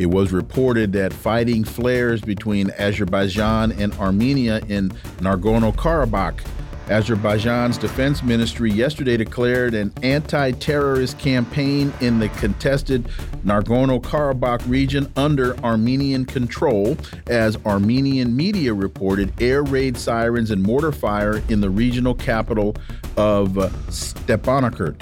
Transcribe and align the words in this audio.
It 0.00 0.10
was 0.10 0.32
reported 0.32 0.94
that 0.94 1.12
fighting 1.12 1.62
flares 1.62 2.22
between 2.22 2.70
Azerbaijan 2.78 3.72
and 3.72 3.92
Armenia 3.98 4.62
in 4.66 4.88
Nagorno 5.18 5.76
Karabakh. 5.76 6.40
Azerbaijan's 6.88 7.76
defense 7.76 8.22
ministry 8.22 8.70
yesterday 8.70 9.18
declared 9.18 9.74
an 9.74 9.92
anti 10.02 10.52
terrorist 10.52 11.18
campaign 11.18 11.92
in 12.00 12.18
the 12.18 12.30
contested 12.30 13.04
Nagorno 13.44 14.00
Karabakh 14.00 14.66
region 14.66 15.12
under 15.16 15.54
Armenian 15.62 16.24
control, 16.24 16.96
as 17.26 17.58
Armenian 17.66 18.34
media 18.34 18.72
reported 18.72 19.30
air 19.38 19.62
raid 19.62 19.98
sirens 19.98 20.50
and 20.50 20.62
mortar 20.62 20.92
fire 20.92 21.42
in 21.50 21.60
the 21.60 21.68
regional 21.68 22.14
capital 22.14 22.74
of 23.18 23.50
Stepanakert. 23.90 24.98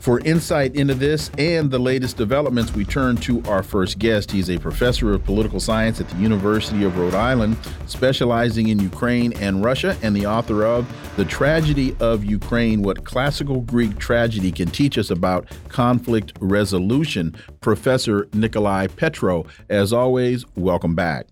For 0.00 0.18
insight 0.20 0.76
into 0.76 0.94
this 0.94 1.30
and 1.36 1.70
the 1.70 1.78
latest 1.78 2.16
developments, 2.16 2.72
we 2.72 2.86
turn 2.86 3.16
to 3.18 3.42
our 3.42 3.62
first 3.62 3.98
guest. 3.98 4.30
He's 4.30 4.48
a 4.48 4.56
professor 4.56 5.12
of 5.12 5.22
political 5.26 5.60
science 5.60 6.00
at 6.00 6.08
the 6.08 6.16
University 6.16 6.84
of 6.84 6.96
Rhode 6.96 7.12
Island, 7.12 7.58
specializing 7.86 8.68
in 8.68 8.78
Ukraine 8.78 9.34
and 9.34 9.62
Russia, 9.62 9.98
and 10.02 10.16
the 10.16 10.24
author 10.24 10.64
of 10.64 10.90
The 11.16 11.26
Tragedy 11.26 11.94
of 12.00 12.24
Ukraine 12.24 12.80
What 12.80 13.04
Classical 13.04 13.60
Greek 13.60 13.98
Tragedy 13.98 14.50
Can 14.50 14.70
Teach 14.70 14.96
Us 14.96 15.10
About 15.10 15.46
Conflict 15.68 16.32
Resolution. 16.40 17.36
Professor 17.60 18.26
Nicolai 18.32 18.86
Petro, 18.86 19.44
as 19.68 19.92
always, 19.92 20.46
welcome 20.56 20.94
back. 20.94 21.26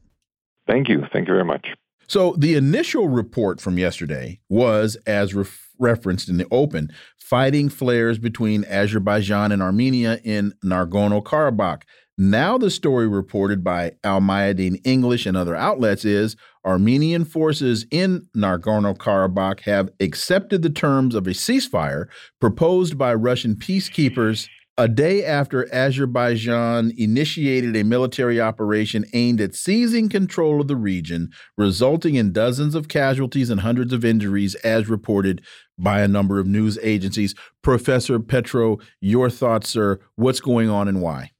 Thank 0.66 0.90
you. 0.90 1.06
Thank 1.10 1.26
you 1.26 1.32
very 1.32 1.46
much. 1.46 1.68
So, 2.06 2.34
the 2.36 2.54
initial 2.54 3.08
report 3.08 3.62
from 3.62 3.78
yesterday 3.78 4.40
was 4.50 4.96
as 5.06 5.34
referenced 5.78 6.28
in 6.28 6.36
the 6.36 6.46
open 6.50 6.90
fighting 7.18 7.68
flares 7.68 8.18
between 8.18 8.64
Azerbaijan 8.64 9.52
and 9.52 9.62
Armenia 9.62 10.18
in 10.24 10.52
Nagorno 10.64 11.22
Karabakh. 11.22 11.82
Now, 12.20 12.58
the 12.58 12.70
story 12.70 13.06
reported 13.06 13.62
by 13.62 13.92
Al 14.02 14.20
Mayadeen 14.20 14.80
English 14.84 15.24
and 15.24 15.36
other 15.36 15.54
outlets 15.54 16.04
is 16.04 16.36
Armenian 16.64 17.24
forces 17.24 17.86
in 17.92 18.26
Nagorno 18.36 18.96
Karabakh 18.96 19.60
have 19.60 19.90
accepted 20.00 20.62
the 20.62 20.70
terms 20.70 21.14
of 21.14 21.26
a 21.26 21.30
ceasefire 21.30 22.06
proposed 22.40 22.98
by 22.98 23.14
Russian 23.14 23.54
peacekeepers 23.54 24.48
a 24.78 24.86
day 24.86 25.24
after 25.24 25.72
Azerbaijan 25.74 26.92
initiated 26.96 27.76
a 27.76 27.82
military 27.82 28.40
operation 28.40 29.04
aimed 29.12 29.40
at 29.40 29.56
seizing 29.56 30.08
control 30.08 30.60
of 30.60 30.68
the 30.68 30.76
region, 30.76 31.30
resulting 31.56 32.14
in 32.14 32.32
dozens 32.32 32.76
of 32.76 32.86
casualties 32.86 33.50
and 33.50 33.60
hundreds 33.60 33.92
of 33.92 34.04
injuries, 34.04 34.54
as 34.56 34.88
reported 34.88 35.42
by 35.78 36.00
a 36.00 36.08
number 36.08 36.38
of 36.38 36.46
news 36.46 36.78
agencies. 36.82 37.34
Professor 37.62 38.18
Petro, 38.18 38.78
your 39.00 39.30
thoughts, 39.30 39.68
sir. 39.68 40.00
What's 40.16 40.40
going 40.40 40.68
on 40.68 40.88
and 40.88 41.00
why? 41.00 41.32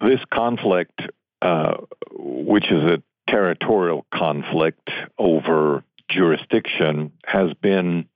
This 0.00 0.20
conflict, 0.32 1.00
uh, 1.42 1.76
which 2.10 2.70
is 2.70 2.82
a 2.84 3.02
territorial 3.28 4.06
conflict 4.12 4.90
over 5.18 5.84
jurisdiction, 6.10 7.12
has 7.24 7.52
been 7.62 8.06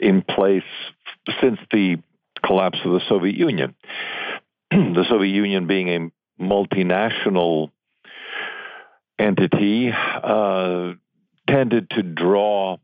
in 0.00 0.22
place 0.22 0.62
since 1.40 1.58
the 1.72 1.96
collapse 2.44 2.78
of 2.84 2.92
the 2.92 3.00
Soviet 3.08 3.36
Union. 3.36 3.74
the 4.70 5.04
Soviet 5.08 5.32
Union 5.32 5.66
being 5.66 5.88
a 5.88 6.42
multinational 6.42 7.70
entity 9.18 9.90
uh, 9.90 10.92
tended 11.48 11.90
to 11.90 12.02
draw 12.02 12.76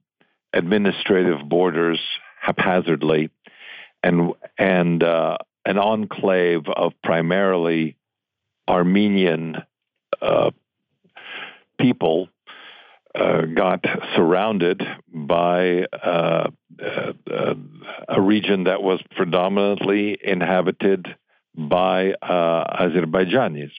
administrative 0.54 1.48
borders 1.48 2.00
haphazardly 2.40 3.30
and 4.02 4.32
and 4.58 5.02
uh, 5.02 5.36
an 5.64 5.78
enclave 5.78 6.68
of 6.68 6.92
primarily 7.02 7.96
Armenian 8.68 9.56
uh, 10.20 10.50
people 11.78 12.28
uh, 13.14 13.42
got 13.42 13.84
surrounded 14.16 14.82
by 15.08 15.84
uh, 15.92 16.48
uh, 16.82 17.54
a 18.08 18.20
region 18.20 18.64
that 18.64 18.82
was 18.82 19.00
predominantly 19.14 20.18
inhabited 20.22 21.06
by 21.56 22.12
uh, 22.20 22.82
Azerbaijanis, 22.82 23.70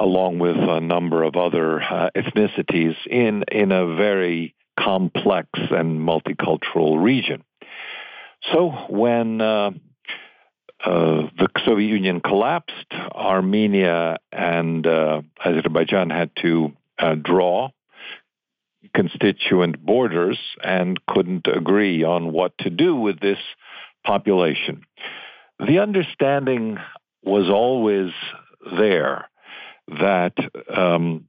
along 0.00 0.40
with 0.40 0.56
a 0.56 0.80
number 0.80 1.22
of 1.22 1.36
other 1.36 1.80
ethnicities 2.16 2.96
in, 3.06 3.44
in 3.52 3.70
a 3.70 3.94
very 3.94 4.54
complex 4.82 5.48
and 5.54 6.00
multicultural 6.00 7.02
region. 7.02 7.44
So 8.52 8.70
when 8.88 9.40
uh, 9.40 9.70
the 10.84 11.48
Soviet 11.64 11.88
Union 11.88 12.20
collapsed, 12.20 12.92
Armenia 12.92 14.18
and 14.32 14.86
Azerbaijan 14.86 16.10
had 16.10 16.30
to 16.42 16.72
draw 17.22 17.70
constituent 18.94 19.78
borders 19.84 20.38
and 20.62 20.98
couldn't 21.06 21.46
agree 21.46 22.02
on 22.02 22.32
what 22.32 22.56
to 22.58 22.70
do 22.70 22.96
with 22.96 23.20
this 23.20 23.38
population. 24.04 24.82
The 25.64 25.78
understanding 25.78 26.78
was 27.22 27.48
always 27.48 28.10
there 28.76 29.28
that 30.00 30.34
um, 30.74 31.28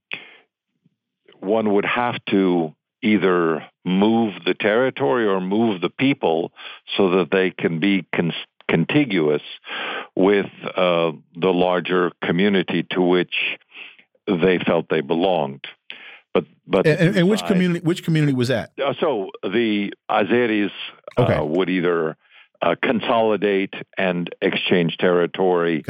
one 1.40 1.74
would 1.74 1.86
have 1.86 2.16
to 2.30 2.74
either 3.04 3.64
move 3.86 4.34
the 4.46 4.54
territory 4.54 5.28
or 5.28 5.42
move 5.42 5.82
the 5.82 5.90
people 5.90 6.52
so 6.98 7.18
that 7.18 7.30
they 7.32 7.52
can 7.52 7.80
be 7.80 8.06
con- 8.16 8.34
contiguous 8.70 9.42
with 10.16 10.48
uh, 10.76 11.12
the 11.36 11.50
larger 11.50 12.12
community 12.24 12.86
to 12.92 13.02
which 13.02 13.36
they 14.26 14.58
felt 14.66 14.88
they 14.90 15.02
belonged. 15.02 15.66
But 16.34 16.46
but 16.66 16.88
and, 16.88 17.16
and 17.16 17.30
which 17.30 17.46
community 17.46 17.82
which 17.82 18.04
community 18.04 18.34
was 18.34 18.48
that? 18.48 18.72
Uh, 18.84 18.94
so 19.00 19.30
the 19.44 19.94
Azeris 20.10 20.72
uh, 21.18 21.22
okay. 21.22 21.34
uh, 21.36 21.44
would 21.44 21.70
either 21.70 22.18
uh, 22.62 22.76
consolidate 22.82 23.74
and 23.98 24.34
exchange 24.42 24.98
territory 24.98 25.84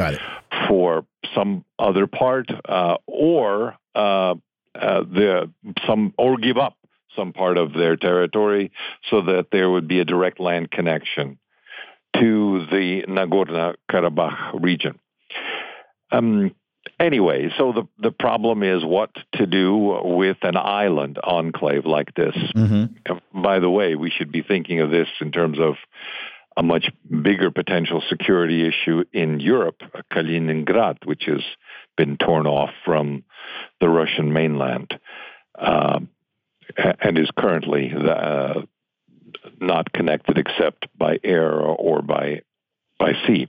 for 0.67 1.05
some 1.33 1.63
other 1.79 2.07
part, 2.07 2.51
uh, 2.67 2.97
or 3.07 3.75
uh, 3.95 4.33
the 4.75 5.49
some 5.87 6.13
or 6.17 6.37
give 6.37 6.57
up 6.57 6.75
some 7.15 7.33
part 7.33 7.57
of 7.57 7.73
their 7.73 7.95
territory 7.95 8.71
so 9.09 9.21
that 9.21 9.47
there 9.51 9.69
would 9.69 9.87
be 9.87 9.99
a 9.99 10.05
direct 10.05 10.39
land 10.39 10.71
connection 10.71 11.37
to 12.15 12.65
the 12.71 13.03
Nagorno 13.07 13.75
Karabakh 13.91 14.61
region. 14.61 14.99
Um, 16.11 16.53
Anyway, 16.99 17.49
so 17.57 17.71
the 17.71 17.87
the 17.97 18.11
problem 18.11 18.61
is 18.61 18.83
what 18.83 19.09
to 19.33 19.45
do 19.45 19.99
with 20.03 20.37
an 20.43 20.57
island 20.57 21.17
enclave 21.23 21.85
like 21.85 22.13
this. 22.13 22.35
Mm-hmm. 22.55 23.41
By 23.41 23.59
the 23.59 23.69
way, 23.69 23.95
we 23.95 24.09
should 24.09 24.31
be 24.31 24.41
thinking 24.41 24.79
of 24.79 24.91
this 24.91 25.07
in 25.19 25.31
terms 25.31 25.59
of 25.59 25.75
a 26.55 26.61
much 26.61 26.85
bigger 27.09 27.51
potential 27.51 28.01
security 28.07 28.67
issue 28.67 29.03
in 29.11 29.39
Europe, 29.39 29.81
Kaliningrad, 30.11 31.05
which 31.05 31.23
has 31.25 31.41
been 31.97 32.17
torn 32.17 32.45
off 32.45 32.69
from 32.85 33.23
the 33.81 33.89
Russian 33.89 34.31
mainland 34.31 34.99
uh, 35.57 35.99
and 36.77 37.17
is 37.17 37.29
currently 37.37 37.91
uh, 37.93 38.61
not 39.59 39.91
connected 39.93 40.37
except 40.37 40.87
by 40.97 41.19
air 41.23 41.51
or 41.51 42.01
by 42.01 42.41
by 42.99 43.13
sea. 43.27 43.47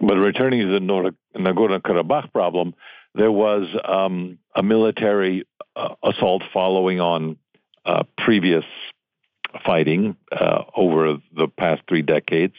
But 0.00 0.16
returning 0.16 0.60
to 0.60 0.66
the 0.68 1.14
Nagorno 1.38 1.80
Karabakh 1.80 2.32
problem, 2.32 2.74
there 3.14 3.32
was 3.32 3.66
um, 3.84 4.38
a 4.54 4.62
military 4.62 5.46
uh, 5.74 5.94
assault 6.02 6.42
following 6.52 7.00
on 7.00 7.36
uh, 7.84 8.02
previous 8.18 8.64
fighting 9.64 10.16
uh, 10.30 10.64
over 10.76 11.16
the 11.34 11.48
past 11.48 11.82
three 11.88 12.02
decades. 12.02 12.54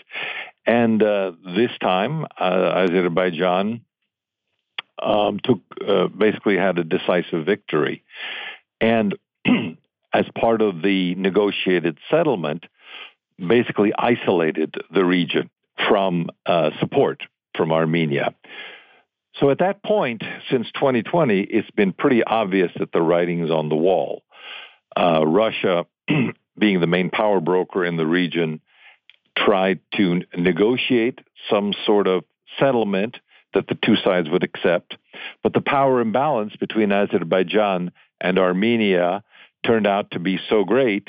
And 0.66 1.02
uh, 1.02 1.34
this 1.56 1.72
time, 1.80 2.26
uh, 2.40 2.86
Azerbaijan 2.88 3.82
um, 5.02 5.40
took 5.44 5.60
basically 6.18 6.58
had 6.58 6.80
a 6.80 6.84
decisive 6.84 7.46
victory. 7.46 8.04
And 8.80 9.16
as 10.14 10.26
part 10.40 10.62
of 10.62 10.82
the 10.82 11.16
negotiated 11.16 11.98
settlement, 12.10 12.66
basically 13.38 13.94
isolated 13.98 14.76
the 14.94 15.06
region 15.06 15.50
from 15.88 16.30
uh, 16.46 16.72
support 16.80 17.22
from 17.56 17.72
Armenia. 17.72 18.34
So 19.40 19.52
at 19.52 19.60
that 19.60 19.84
point, 19.84 20.24
since 20.50 20.68
2020, 20.74 21.42
it's 21.42 21.70
been 21.72 21.94
pretty 21.94 22.24
obvious 22.24 22.72
that 22.80 22.92
the 22.92 23.02
writing's 23.02 23.52
on 23.52 23.70
the 23.70 23.76
wall. 23.76 24.24
Uh, 24.96 25.26
Russia, 25.26 25.86
being 26.58 26.80
the 26.80 26.88
main 26.88 27.10
power 27.12 27.40
broker 27.40 27.86
in 27.86 27.98
the 27.98 28.08
region, 28.08 28.62
tried 29.38 29.80
to 29.96 30.22
negotiate 30.36 31.20
some 31.50 31.74
sort 31.86 32.08
of 32.08 32.24
settlement 32.60 33.18
that 33.54 33.68
the 33.68 33.78
two 33.86 33.96
sides 34.04 34.30
would 34.30 34.44
accept. 34.44 34.98
But 35.44 35.54
the 35.54 35.62
power 35.62 36.02
imbalance 36.02 36.56
between 36.56 36.92
Azerbaijan 36.92 37.92
and 38.20 38.40
Armenia 38.40 39.24
turned 39.66 39.88
out 39.88 40.12
to 40.12 40.20
be 40.20 40.40
so 40.50 40.64
great 40.64 41.08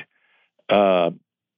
uh, 0.68 1.10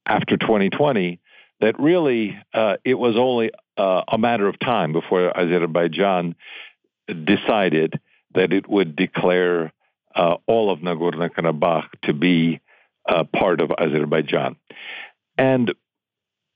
after 0.07 0.37
2020 0.37 1.21
that 1.61 1.79
really 1.79 2.37
uh, 2.55 2.77
it 2.85 2.95
was 2.95 3.17
only 3.17 3.51
uh, 3.77 4.03
a 4.09 4.19
matter 4.19 4.49
of 4.49 4.59
time 4.59 4.93
before 4.93 5.37
Azerbaijan 5.37 6.35
decided 7.25 8.01
that 8.35 8.53
it 8.53 8.69
would 8.69 8.97
declare 8.97 9.73
uh, 10.15 10.37
all 10.47 10.71
of 10.71 10.81
Nagorno-Karabakh 10.81 11.89
to 12.05 12.13
be 12.13 12.61
uh, 13.09 13.25
part 13.25 13.61
of 13.61 13.71
Azerbaijan. 13.71 14.57
And 15.37 15.75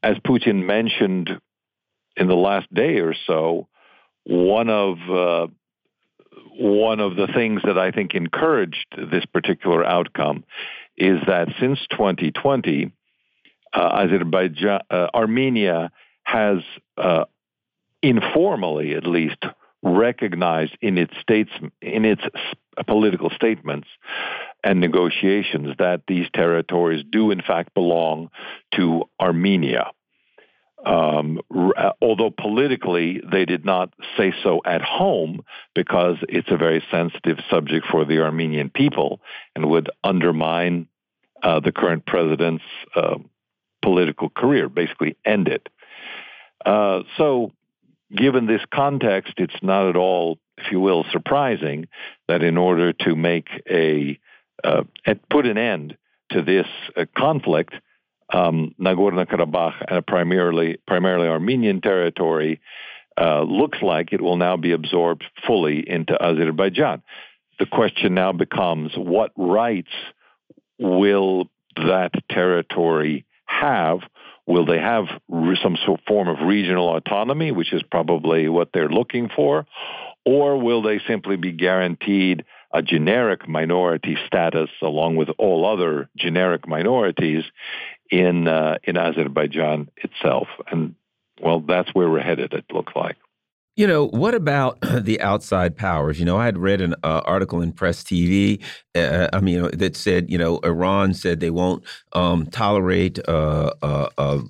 as 0.02 0.16
Putin 0.18 0.64
mentioned 0.64 1.30
in 2.16 2.28
the 2.28 2.36
last 2.36 2.72
day 2.72 2.98
or 2.98 3.14
so, 3.26 3.68
one 4.24 4.70
of 4.70 4.98
uh, 5.10 5.46
one 6.58 7.00
of 7.00 7.16
the 7.16 7.26
things 7.26 7.62
that 7.64 7.78
I 7.78 7.90
think 7.90 8.14
encouraged 8.14 8.86
this 9.10 9.24
particular 9.26 9.84
outcome 9.84 10.44
is 10.96 11.18
that 11.26 11.48
since 11.60 11.78
2020, 11.90 12.92
uh, 13.72 13.80
Azerbaijan, 13.80 14.80
uh, 14.90 15.08
Armenia 15.14 15.90
has 16.22 16.58
uh, 16.96 17.24
informally, 18.02 18.94
at 18.94 19.06
least, 19.06 19.44
recognized 19.82 20.76
in 20.80 20.96
its 20.96 21.12
states 21.20 21.50
in 21.82 22.04
its 22.04 22.22
political 22.86 23.30
statements 23.30 23.88
and 24.62 24.80
negotiations 24.80 25.74
that 25.78 26.02
these 26.08 26.26
territories 26.34 27.04
do 27.08 27.30
in 27.30 27.42
fact 27.42 27.74
belong 27.74 28.30
to 28.74 29.04
Armenia. 29.20 29.90
Um, 30.84 31.40
although 32.02 32.30
politically 32.30 33.22
they 33.32 33.46
did 33.46 33.64
not 33.64 33.94
say 34.18 34.34
so 34.42 34.60
at 34.66 34.82
home 34.82 35.42
because 35.74 36.16
it's 36.28 36.50
a 36.50 36.58
very 36.58 36.84
sensitive 36.90 37.38
subject 37.48 37.86
for 37.90 38.04
the 38.04 38.20
Armenian 38.20 38.68
people 38.68 39.20
and 39.56 39.70
would 39.70 39.90
undermine 40.02 40.86
uh, 41.42 41.60
the 41.60 41.72
current 41.72 42.04
president's 42.04 42.64
uh, 42.94 43.16
political 43.82 44.28
career, 44.28 44.68
basically 44.68 45.16
end 45.24 45.48
it. 45.48 45.68
Uh, 46.64 47.02
so 47.16 47.52
given 48.14 48.46
this 48.46 48.62
context, 48.72 49.34
it's 49.38 49.62
not 49.62 49.88
at 49.88 49.96
all, 49.96 50.38
if 50.58 50.70
you 50.70 50.80
will, 50.80 51.04
surprising 51.12 51.88
that 52.28 52.42
in 52.42 52.56
order 52.56 52.92
to 52.92 53.14
make 53.14 53.48
a 53.70 54.18
uh, 54.62 54.82
put 55.30 55.46
an 55.46 55.58
end 55.58 55.96
to 56.30 56.42
this 56.42 56.66
uh, 56.96 57.04
conflict, 57.16 57.74
um, 58.32 58.74
Nagorno-Karabakh, 58.80 59.96
a 59.98 60.02
primarily 60.02 60.78
primarily 60.86 61.28
Armenian 61.28 61.80
territory, 61.80 62.60
uh, 63.20 63.42
looks 63.42 63.78
like 63.82 64.12
it 64.12 64.20
will 64.20 64.36
now 64.36 64.56
be 64.56 64.72
absorbed 64.72 65.24
fully 65.46 65.88
into 65.88 66.20
Azerbaijan. 66.20 67.02
The 67.58 67.66
question 67.66 68.14
now 68.14 68.32
becomes: 68.32 68.92
What 68.96 69.32
rights 69.36 69.92
will 70.78 71.48
that 71.76 72.12
territory 72.30 73.26
have 73.46 74.00
Will 74.46 74.66
they 74.66 74.78
have 74.78 75.06
some 75.62 75.76
sort 75.86 76.00
of 76.00 76.06
form 76.06 76.28
of 76.28 76.46
regional 76.46 76.94
autonomy, 76.94 77.50
which 77.50 77.72
is 77.72 77.82
probably 77.82 78.48
what 78.48 78.70
they're 78.74 78.90
looking 78.90 79.30
for? 79.34 79.66
Or 80.26 80.58
will 80.58 80.82
they 80.82 81.00
simply 81.08 81.36
be 81.36 81.52
guaranteed 81.52 82.44
a 82.74 82.82
generic 82.82 83.48
minority 83.48 84.18
status 84.26 84.68
along 84.82 85.16
with 85.16 85.30
all 85.38 85.64
other 85.64 86.10
generic 86.16 86.68
minorities 86.68 87.44
in, 88.10 88.48
uh, 88.48 88.76
in 88.82 88.98
Azerbaijan 88.98 89.88
itself? 89.96 90.48
And 90.70 90.94
well, 91.40 91.60
that's 91.60 91.94
where 91.94 92.10
we're 92.10 92.20
headed, 92.20 92.52
it 92.52 92.66
looks 92.70 92.92
like. 92.94 93.16
You 93.76 93.88
know, 93.88 94.06
what 94.06 94.36
about 94.36 94.78
the 95.00 95.20
outside 95.20 95.76
powers? 95.76 96.20
You 96.20 96.24
know, 96.24 96.36
I 96.36 96.44
had 96.44 96.58
read 96.58 96.80
an 96.80 96.94
uh, 97.02 97.22
article 97.24 97.60
in 97.60 97.72
Press 97.72 98.04
TV. 98.04 98.62
Uh, 98.94 99.28
I 99.32 99.40
mean, 99.40 99.68
that 99.76 99.96
said, 99.96 100.30
you 100.30 100.38
know, 100.38 100.58
Iran 100.58 101.12
said 101.14 101.40
they 101.40 101.50
won't 101.50 101.82
um, 102.12 102.46
tolerate, 102.46 103.18
uh, 103.26 103.72
uh, 103.82 104.08
uh 104.16 104.42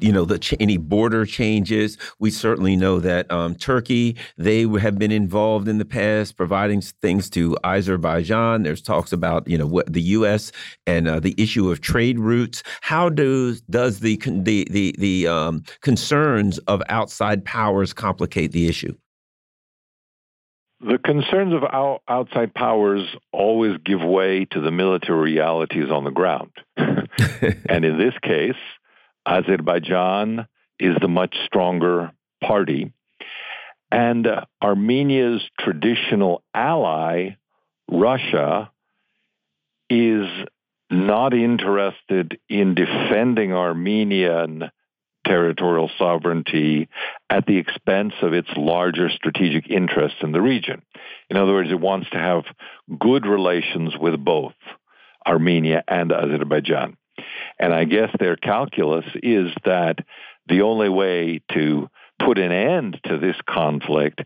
you 0.00 0.10
know, 0.10 0.24
the 0.24 0.56
any 0.58 0.76
border 0.76 1.24
changes. 1.24 1.96
We 2.18 2.32
certainly 2.32 2.74
know 2.74 2.98
that 2.98 3.30
um, 3.30 3.54
Turkey 3.54 4.16
they 4.36 4.62
have 4.62 4.98
been 4.98 5.12
involved 5.12 5.68
in 5.68 5.78
the 5.78 5.84
past, 5.84 6.36
providing 6.36 6.80
things 6.80 7.30
to 7.30 7.56
Azerbaijan. 7.62 8.64
There's 8.64 8.82
talks 8.82 9.12
about 9.12 9.46
you 9.46 9.56
know 9.56 9.68
what 9.68 9.92
the 9.92 10.02
U.S. 10.02 10.50
and 10.84 11.06
uh, 11.06 11.20
the 11.20 11.36
issue 11.38 11.70
of 11.70 11.80
trade 11.80 12.18
routes. 12.18 12.64
How 12.80 13.08
does 13.08 13.60
does 13.70 14.00
the 14.00 14.16
the 14.26 14.66
the 14.68 14.96
the 14.98 15.28
um, 15.28 15.62
concerns 15.82 16.58
of 16.66 16.82
outside 16.88 17.44
powers 17.44 17.92
complicate 17.92 18.50
the 18.50 18.63
issue? 18.68 18.96
The 20.80 20.98
concerns 20.98 21.54
of 21.54 21.64
our 21.64 22.00
outside 22.08 22.52
powers 22.52 23.06
always 23.32 23.78
give 23.84 24.02
way 24.02 24.44
to 24.50 24.60
the 24.60 24.70
military 24.70 25.32
realities 25.32 25.90
on 25.90 26.04
the 26.04 26.10
ground. 26.10 26.50
and 26.76 27.84
in 27.84 27.98
this 27.98 28.14
case, 28.22 28.60
Azerbaijan 29.26 30.46
is 30.78 30.96
the 31.00 31.08
much 31.08 31.34
stronger 31.46 32.12
party. 32.42 32.92
And 33.90 34.26
Armenia's 34.60 35.42
traditional 35.58 36.42
ally, 36.52 37.36
Russia, 37.90 38.70
is 39.88 40.26
not 40.90 41.32
interested 41.32 42.38
in 42.48 42.74
defending 42.74 43.52
Armenian 43.52 44.70
territorial 45.24 45.90
sovereignty 45.98 46.88
at 47.30 47.46
the 47.46 47.58
expense 47.58 48.14
of 48.22 48.32
its 48.32 48.48
larger 48.56 49.08
strategic 49.10 49.70
interests 49.70 50.18
in 50.22 50.32
the 50.32 50.40
region. 50.40 50.82
In 51.30 51.36
other 51.36 51.52
words, 51.52 51.70
it 51.70 51.80
wants 51.80 52.10
to 52.10 52.18
have 52.18 52.44
good 52.98 53.26
relations 53.26 53.94
with 53.98 54.22
both 54.22 54.54
Armenia 55.26 55.82
and 55.88 56.12
Azerbaijan. 56.12 56.96
And 57.58 57.72
I 57.72 57.84
guess 57.84 58.10
their 58.18 58.36
calculus 58.36 59.06
is 59.22 59.52
that 59.64 59.98
the 60.48 60.62
only 60.62 60.88
way 60.88 61.40
to 61.52 61.88
put 62.18 62.38
an 62.38 62.52
end 62.52 63.00
to 63.04 63.18
this 63.18 63.36
conflict, 63.48 64.22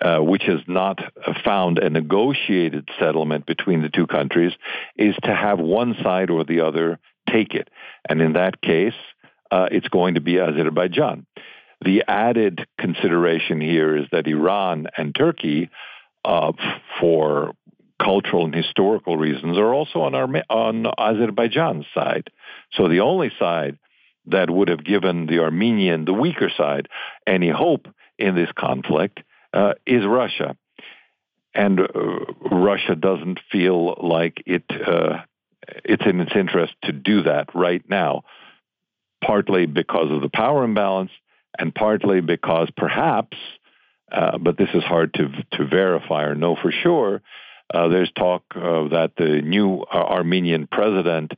uh, 0.00 0.18
which 0.18 0.42
has 0.44 0.60
not 0.66 1.00
found 1.44 1.78
a 1.78 1.90
negotiated 1.90 2.88
settlement 2.98 3.46
between 3.46 3.82
the 3.82 3.88
two 3.88 4.06
countries, 4.06 4.52
is 4.96 5.14
to 5.22 5.34
have 5.34 5.58
one 5.58 5.96
side 6.02 6.30
or 6.30 6.44
the 6.44 6.60
other 6.60 6.98
take 7.28 7.54
it. 7.54 7.68
And 8.08 8.20
in 8.20 8.34
that 8.34 8.60
case, 8.60 8.94
uh, 9.50 9.68
it's 9.70 9.88
going 9.88 10.14
to 10.14 10.20
be 10.20 10.38
Azerbaijan. 10.38 11.26
The 11.84 12.04
added 12.08 12.66
consideration 12.78 13.60
here 13.60 13.96
is 13.96 14.06
that 14.12 14.26
Iran 14.26 14.86
and 14.96 15.14
Turkey, 15.14 15.70
uh, 16.24 16.52
for 17.00 17.52
cultural 18.02 18.44
and 18.44 18.54
historical 18.54 19.16
reasons, 19.16 19.58
are 19.58 19.72
also 19.72 20.00
on, 20.00 20.14
on 20.14 20.86
Azerbaijan's 20.98 21.86
side. 21.94 22.30
So 22.72 22.88
the 22.88 23.00
only 23.00 23.30
side 23.38 23.78
that 24.26 24.50
would 24.50 24.68
have 24.68 24.84
given 24.84 25.26
the 25.26 25.40
Armenian, 25.40 26.04
the 26.04 26.12
weaker 26.12 26.50
side, 26.56 26.88
any 27.26 27.50
hope 27.50 27.86
in 28.18 28.34
this 28.34 28.50
conflict 28.58 29.20
uh, 29.52 29.74
is 29.86 30.04
Russia. 30.04 30.56
And 31.54 31.80
uh, 31.80 31.86
Russia 32.50 32.94
doesn't 32.94 33.40
feel 33.50 33.94
like 34.02 34.42
it 34.46 34.64
uh, 34.70 35.18
it's 35.84 36.04
in 36.06 36.20
its 36.20 36.32
interest 36.34 36.74
to 36.84 36.92
do 36.92 37.22
that 37.22 37.54
right 37.54 37.82
now 37.88 38.22
partly 39.24 39.66
because 39.66 40.10
of 40.10 40.20
the 40.20 40.28
power 40.28 40.64
imbalance 40.64 41.10
and 41.58 41.74
partly 41.74 42.20
because 42.20 42.68
perhaps, 42.76 43.36
uh, 44.12 44.38
but 44.38 44.56
this 44.58 44.68
is 44.74 44.84
hard 44.84 45.14
to, 45.14 45.28
to 45.52 45.66
verify 45.66 46.24
or 46.24 46.34
know 46.34 46.56
for 46.56 46.70
sure, 46.70 47.22
uh, 47.72 47.88
there's 47.88 48.10
talk 48.12 48.44
uh, 48.54 48.88
that 48.88 49.12
the 49.16 49.42
new 49.42 49.82
Armenian 49.92 50.68
president 50.70 51.32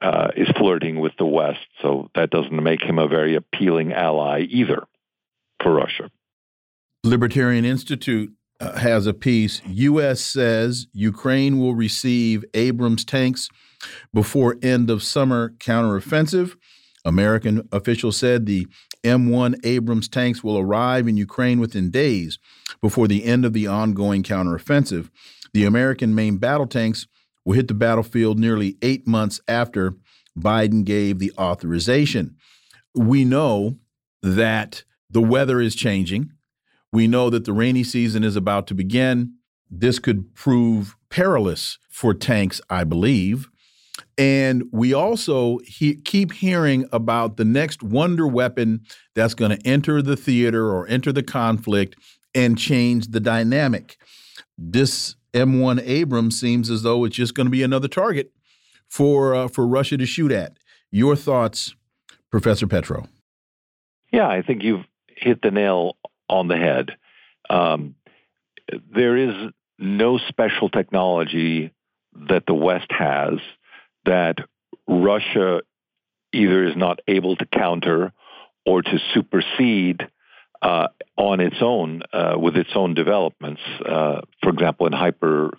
uh, 0.00 0.28
is 0.36 0.48
flirting 0.56 1.00
with 1.00 1.12
the 1.18 1.26
West, 1.26 1.66
so 1.82 2.10
that 2.14 2.30
doesn't 2.30 2.62
make 2.62 2.82
him 2.82 2.98
a 2.98 3.08
very 3.08 3.34
appealing 3.34 3.92
ally 3.92 4.40
either 4.40 4.86
for 5.62 5.72
Russia. 5.72 6.10
Libertarian 7.04 7.64
Institute 7.64 8.32
uh, 8.60 8.78
has 8.78 9.06
a 9.06 9.14
piece. 9.14 9.62
U.S. 9.66 10.20
says 10.20 10.86
Ukraine 10.92 11.58
will 11.58 11.74
receive 11.74 12.44
Abrams 12.54 13.04
tanks 13.04 13.48
before 14.12 14.56
end 14.62 14.90
of 14.90 15.02
summer 15.02 15.50
counteroffensive. 15.58 16.56
American 17.06 17.66
officials 17.70 18.16
said 18.16 18.44
the 18.44 18.66
M1 19.04 19.54
Abrams 19.64 20.08
tanks 20.08 20.42
will 20.42 20.58
arrive 20.58 21.06
in 21.06 21.16
Ukraine 21.16 21.60
within 21.60 21.88
days 21.88 22.38
before 22.82 23.06
the 23.06 23.24
end 23.24 23.44
of 23.44 23.52
the 23.52 23.68
ongoing 23.68 24.24
counteroffensive. 24.24 25.08
The 25.54 25.64
American 25.64 26.14
main 26.16 26.38
battle 26.38 26.66
tanks 26.66 27.06
will 27.44 27.54
hit 27.54 27.68
the 27.68 27.74
battlefield 27.74 28.40
nearly 28.40 28.76
eight 28.82 29.06
months 29.06 29.40
after 29.46 29.94
Biden 30.36 30.84
gave 30.84 31.20
the 31.20 31.32
authorization. 31.38 32.36
We 32.92 33.24
know 33.24 33.78
that 34.20 34.82
the 35.08 35.22
weather 35.22 35.60
is 35.60 35.76
changing. 35.76 36.32
We 36.92 37.06
know 37.06 37.30
that 37.30 37.44
the 37.44 37.52
rainy 37.52 37.84
season 37.84 38.24
is 38.24 38.34
about 38.34 38.66
to 38.66 38.74
begin. 38.74 39.34
This 39.70 40.00
could 40.00 40.34
prove 40.34 40.96
perilous 41.08 41.78
for 41.88 42.12
tanks, 42.14 42.60
I 42.68 42.82
believe. 42.82 43.48
And 44.18 44.64
we 44.72 44.94
also 44.94 45.58
he 45.64 45.96
keep 45.96 46.32
hearing 46.32 46.86
about 46.90 47.36
the 47.36 47.44
next 47.44 47.82
wonder 47.82 48.26
weapon 48.26 48.80
that's 49.14 49.34
going 49.34 49.56
to 49.56 49.66
enter 49.66 50.00
the 50.00 50.16
theater 50.16 50.70
or 50.70 50.88
enter 50.88 51.12
the 51.12 51.22
conflict 51.22 51.96
and 52.34 52.56
change 52.56 53.08
the 53.08 53.20
dynamic. 53.20 53.98
This 54.56 55.16
M1 55.34 55.82
Abrams 55.86 56.40
seems 56.40 56.70
as 56.70 56.82
though 56.82 57.04
it's 57.04 57.16
just 57.16 57.34
going 57.34 57.46
to 57.46 57.50
be 57.50 57.62
another 57.62 57.88
target 57.88 58.32
for 58.88 59.34
uh, 59.34 59.48
for 59.48 59.66
Russia 59.66 59.98
to 59.98 60.06
shoot 60.06 60.32
at. 60.32 60.56
Your 60.90 61.14
thoughts, 61.14 61.74
Professor 62.30 62.66
Petro? 62.66 63.06
Yeah, 64.12 64.28
I 64.28 64.40
think 64.40 64.62
you've 64.62 64.86
hit 65.08 65.42
the 65.42 65.50
nail 65.50 65.96
on 66.28 66.48
the 66.48 66.56
head. 66.56 66.96
Um, 67.50 67.96
there 68.94 69.16
is 69.16 69.52
no 69.78 70.18
special 70.18 70.70
technology 70.70 71.72
that 72.28 72.44
the 72.46 72.54
West 72.54 72.90
has 72.90 73.38
that 74.06 74.38
Russia 74.88 75.60
either 76.32 76.64
is 76.64 76.76
not 76.76 77.00
able 77.06 77.36
to 77.36 77.46
counter 77.46 78.12
or 78.64 78.82
to 78.82 78.98
supersede 79.14 80.08
uh, 80.62 80.88
on 81.16 81.40
its 81.40 81.56
own 81.60 82.02
uh, 82.12 82.34
with 82.38 82.56
its 82.56 82.70
own 82.74 82.94
developments. 82.94 83.60
Uh, 83.84 84.20
for 84.42 84.50
example, 84.50 84.86
in 84.86 84.92
hyper 84.92 85.56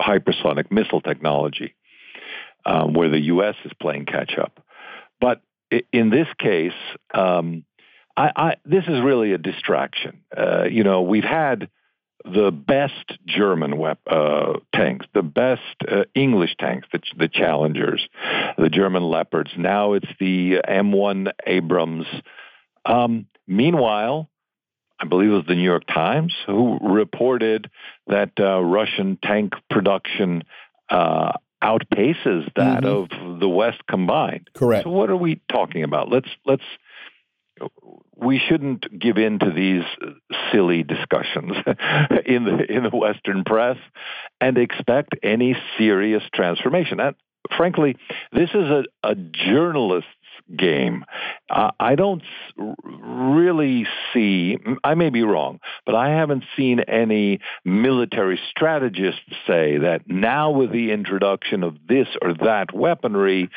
hypersonic 0.00 0.70
missile 0.70 1.00
technology, 1.00 1.74
um, 2.64 2.94
where 2.94 3.08
the 3.08 3.20
U.S. 3.20 3.54
is 3.64 3.72
playing 3.80 4.06
catch 4.06 4.38
up. 4.38 4.64
But 5.20 5.42
in 5.92 6.10
this 6.10 6.28
case, 6.38 6.72
um, 7.12 7.64
I, 8.16 8.30
I, 8.34 8.54
this 8.64 8.84
is 8.84 9.00
really 9.00 9.32
a 9.32 9.38
distraction. 9.38 10.22
Uh, 10.36 10.64
you 10.64 10.84
know, 10.84 11.02
we've 11.02 11.24
had 11.24 11.68
the 12.24 12.50
best 12.50 13.18
German 13.26 13.78
wep- 13.78 14.00
uh, 14.06 14.54
tanks, 14.74 15.06
the 15.14 15.22
best 15.22 15.62
uh, 15.88 16.04
English 16.14 16.56
tanks, 16.58 16.88
the, 16.92 17.00
the 17.16 17.28
Challengers, 17.28 18.08
the 18.56 18.68
German 18.68 19.04
Leopards. 19.04 19.50
Now 19.56 19.92
it's 19.92 20.08
the 20.18 20.60
M1 20.68 21.30
Abrams. 21.46 22.06
Um, 22.84 23.26
meanwhile, 23.46 24.28
I 25.00 25.06
believe 25.06 25.30
it 25.30 25.34
was 25.34 25.46
the 25.46 25.54
New 25.54 25.62
York 25.62 25.86
Times 25.86 26.34
who 26.46 26.78
reported 26.80 27.70
that 28.08 28.32
uh, 28.38 28.60
Russian 28.60 29.18
tank 29.22 29.52
production 29.70 30.42
uh, 30.90 31.32
outpaces 31.62 32.50
that 32.56 32.82
mm-hmm. 32.82 33.34
of 33.34 33.40
the 33.40 33.48
West 33.48 33.86
combined. 33.88 34.48
Correct. 34.54 34.84
So 34.84 34.90
what 34.90 35.10
are 35.10 35.16
we 35.16 35.40
talking 35.50 35.84
about? 35.84 36.08
Let's 36.08 36.28
let's 36.46 36.62
we 38.16 38.40
shouldn't 38.48 38.98
give 38.98 39.16
in 39.16 39.38
to 39.38 39.50
these 39.50 39.84
silly 40.52 40.82
discussions 40.82 41.52
in 42.26 42.44
the 42.44 42.66
in 42.68 42.82
the 42.82 42.90
Western 42.92 43.44
press 43.44 43.76
and 44.40 44.58
expect 44.58 45.14
any 45.22 45.56
serious 45.78 46.22
transformation. 46.34 47.00
And 47.00 47.14
frankly, 47.56 47.96
this 48.32 48.50
is 48.50 48.70
a, 48.70 48.84
a 49.02 49.14
game. 50.56 51.04
Uh, 51.50 51.70
I 51.78 51.94
don't 51.94 52.22
really 52.56 53.86
see, 54.12 54.58
I 54.84 54.94
may 54.94 55.10
be 55.10 55.22
wrong, 55.22 55.60
but 55.86 55.94
I 55.94 56.10
haven't 56.10 56.44
seen 56.56 56.80
any 56.80 57.40
military 57.64 58.40
strategists 58.50 59.20
say 59.46 59.78
that 59.78 60.02
now 60.06 60.50
with 60.50 60.72
the 60.72 60.90
introduction 60.92 61.62
of 61.62 61.76
this 61.88 62.08
or 62.22 62.34
that 62.34 62.74
weaponry, 62.74 63.50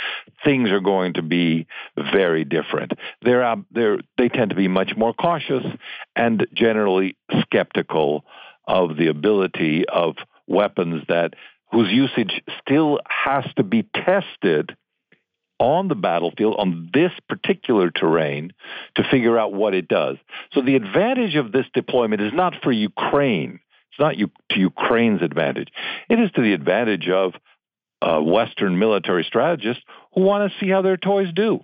things 0.43 0.69
are 0.69 0.79
going 0.79 1.13
to 1.13 1.21
be 1.21 1.67
very 1.97 2.43
different. 2.43 2.93
They're, 3.21 3.43
uh, 3.43 3.57
they're, 3.71 3.99
they 4.17 4.29
tend 4.29 4.51
to 4.51 4.55
be 4.55 4.67
much 4.67 4.93
more 4.95 5.13
cautious 5.13 5.65
and 6.15 6.45
generally 6.53 7.15
skeptical 7.41 8.25
of 8.67 8.97
the 8.97 9.07
ability 9.07 9.85
of 9.87 10.15
weapons 10.47 11.03
that 11.07 11.33
whose 11.71 11.89
usage 11.91 12.41
still 12.61 12.99
has 13.07 13.45
to 13.55 13.63
be 13.63 13.87
tested 13.95 14.75
on 15.61 15.87
the 15.87 15.95
battlefield 15.95 16.55
on 16.57 16.89
this 16.91 17.11
particular 17.29 17.91
terrain 17.91 18.51
to 18.95 19.03
figure 19.03 19.37
out 19.37 19.53
what 19.53 19.75
it 19.75 19.87
does. 19.87 20.17
So 20.53 20.61
the 20.61 20.75
advantage 20.75 21.35
of 21.35 21.51
this 21.51 21.67
deployment 21.73 22.19
is 22.19 22.33
not 22.33 22.55
for 22.63 22.71
Ukraine. 22.71 23.59
It's 23.91 23.99
not 23.99 24.15
to 24.15 24.59
Ukraine's 24.59 25.21
advantage. 25.21 25.69
It 26.09 26.19
is 26.19 26.31
to 26.31 26.41
the 26.41 26.53
advantage 26.53 27.09
of 27.09 27.33
uh, 28.01 28.19
Western 28.21 28.79
military 28.79 29.23
strategists 29.23 29.83
who 30.15 30.21
want 30.21 30.51
to 30.51 30.59
see 30.59 30.69
how 30.69 30.81
their 30.81 30.97
toys 30.97 31.27
do. 31.33 31.63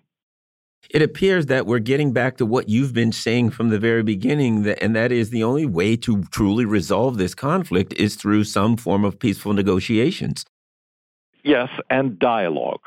It 0.91 1.01
appears 1.01 1.47
that 1.47 1.65
we're 1.65 1.79
getting 1.79 2.13
back 2.13 2.37
to 2.37 2.45
what 2.45 2.69
you've 2.69 2.93
been 2.93 3.11
saying 3.11 3.49
from 3.49 3.69
the 3.69 3.79
very 3.79 4.03
beginning, 4.03 4.61
that, 4.61 4.81
and 4.81 4.95
that 4.95 5.11
is 5.11 5.31
the 5.31 5.43
only 5.43 5.65
way 5.65 5.97
to 5.97 6.23
truly 6.25 6.65
resolve 6.65 7.17
this 7.17 7.33
conflict 7.33 7.93
is 7.93 8.15
through 8.15 8.43
some 8.43 8.77
form 8.77 9.03
of 9.03 9.17
peaceful 9.17 9.53
negotiations. 9.53 10.45
Yes, 11.43 11.69
and 11.89 12.19
dialogue. 12.19 12.81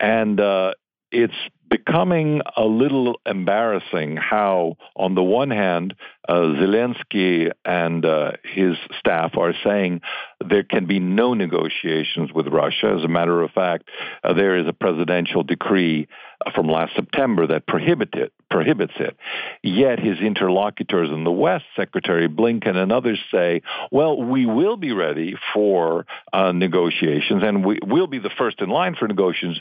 And 0.00 0.40
uh, 0.40 0.74
it's 1.10 1.34
becoming 1.68 2.42
a 2.56 2.64
little 2.64 3.20
embarrassing 3.26 4.16
how, 4.16 4.76
on 4.94 5.14
the 5.14 5.22
one 5.22 5.50
hand, 5.50 5.94
uh, 6.28 6.34
Zelensky 6.34 7.50
and 7.64 8.04
uh, 8.04 8.32
his 8.44 8.76
staff 8.98 9.36
are 9.36 9.54
saying 9.64 10.00
there 10.46 10.62
can 10.62 10.86
be 10.86 11.00
no 11.00 11.34
negotiations 11.34 12.32
with 12.32 12.46
Russia. 12.48 12.94
As 12.96 13.04
a 13.04 13.08
matter 13.08 13.42
of 13.42 13.50
fact, 13.50 13.88
uh, 14.22 14.32
there 14.32 14.56
is 14.56 14.66
a 14.68 14.72
presidential 14.72 15.42
decree 15.42 16.08
from 16.54 16.68
last 16.68 16.94
September 16.94 17.46
that 17.46 17.66
prohibit 17.66 18.14
it, 18.14 18.32
prohibits 18.50 18.94
it. 18.98 19.16
Yet 19.62 19.98
his 19.98 20.18
interlocutors 20.18 21.10
in 21.10 21.24
the 21.24 21.32
West, 21.32 21.64
Secretary 21.74 22.28
Blinken 22.28 22.76
and 22.76 22.92
others 22.92 23.18
say, 23.30 23.62
well, 23.90 24.22
we 24.22 24.46
will 24.46 24.76
be 24.76 24.92
ready 24.92 25.36
for 25.52 26.06
uh, 26.32 26.52
negotiations 26.52 27.42
and 27.42 27.64
we 27.64 27.78
will 27.82 28.06
be 28.06 28.18
the 28.18 28.30
first 28.30 28.60
in 28.60 28.68
line 28.68 28.94
for 28.94 29.08
negotiations, 29.08 29.60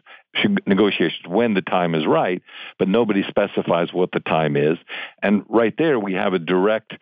negotiations 0.65 1.27
when 1.27 1.53
the 1.53 1.61
time 1.61 1.95
is 1.95 2.05
right, 2.05 2.41
but 2.77 2.87
nobody 2.87 3.23
specifies 3.27 3.91
what 3.91 4.11
the 4.11 4.19
time 4.19 4.55
is. 4.55 4.77
And 5.21 5.45
right 5.49 5.73
there 5.77 5.99
we 5.99 6.13
have 6.13 6.33
a 6.33 6.39
direct 6.39 6.93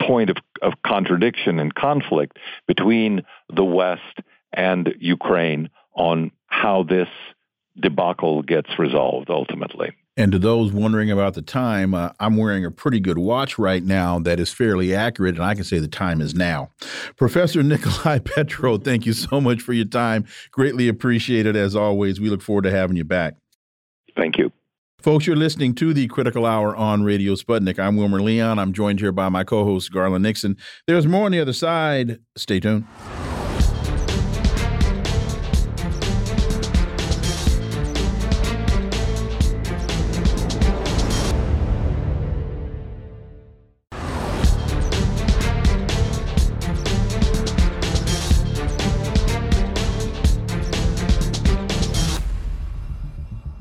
point 0.00 0.30
of, 0.30 0.36
of 0.62 0.74
contradiction 0.84 1.58
and 1.58 1.74
conflict 1.74 2.38
between 2.66 3.22
the 3.52 3.64
West 3.64 4.02
and 4.52 4.94
Ukraine 4.98 5.70
on 5.94 6.30
how 6.46 6.82
this 6.82 7.08
debacle 7.80 8.42
gets 8.42 8.78
resolved 8.78 9.30
ultimately. 9.30 9.92
And 10.18 10.32
to 10.32 10.38
those 10.38 10.72
wondering 10.72 11.10
about 11.10 11.34
the 11.34 11.42
time, 11.42 11.92
uh, 11.92 12.10
I'm 12.18 12.38
wearing 12.38 12.64
a 12.64 12.70
pretty 12.70 13.00
good 13.00 13.18
watch 13.18 13.58
right 13.58 13.82
now 13.82 14.18
that 14.20 14.40
is 14.40 14.50
fairly 14.50 14.94
accurate, 14.94 15.34
and 15.34 15.44
I 15.44 15.54
can 15.54 15.64
say 15.64 15.78
the 15.78 15.88
time 15.88 16.22
is 16.22 16.34
now. 16.34 16.70
Professor 17.16 17.62
Nicolai 17.62 18.18
Petro, 18.24 18.78
thank 18.78 19.04
you 19.04 19.12
so 19.12 19.42
much 19.42 19.60
for 19.60 19.74
your 19.74 19.84
time. 19.84 20.24
Greatly 20.52 20.88
appreciated 20.88 21.54
as 21.54 21.76
always. 21.76 22.18
We 22.18 22.30
look 22.30 22.40
forward 22.40 22.62
to 22.62 22.70
having 22.70 22.96
you 22.96 23.04
back. 23.04 23.34
Thank 24.16 24.38
you. 24.38 24.52
Folks, 25.02 25.26
you're 25.26 25.36
listening 25.36 25.74
to 25.76 25.92
the 25.92 26.06
Critical 26.08 26.46
Hour 26.46 26.74
on 26.74 27.04
Radio 27.04 27.34
Sputnik. 27.34 27.78
I'm 27.78 27.96
Wilmer 27.96 28.22
Leon. 28.22 28.58
I'm 28.58 28.72
joined 28.72 29.00
here 29.00 29.12
by 29.12 29.28
my 29.28 29.44
co 29.44 29.64
host, 29.64 29.92
Garland 29.92 30.22
Nixon. 30.22 30.56
There's 30.86 31.06
more 31.06 31.26
on 31.26 31.32
the 31.32 31.40
other 31.40 31.52
side. 31.52 32.20
Stay 32.36 32.58
tuned. 32.58 32.86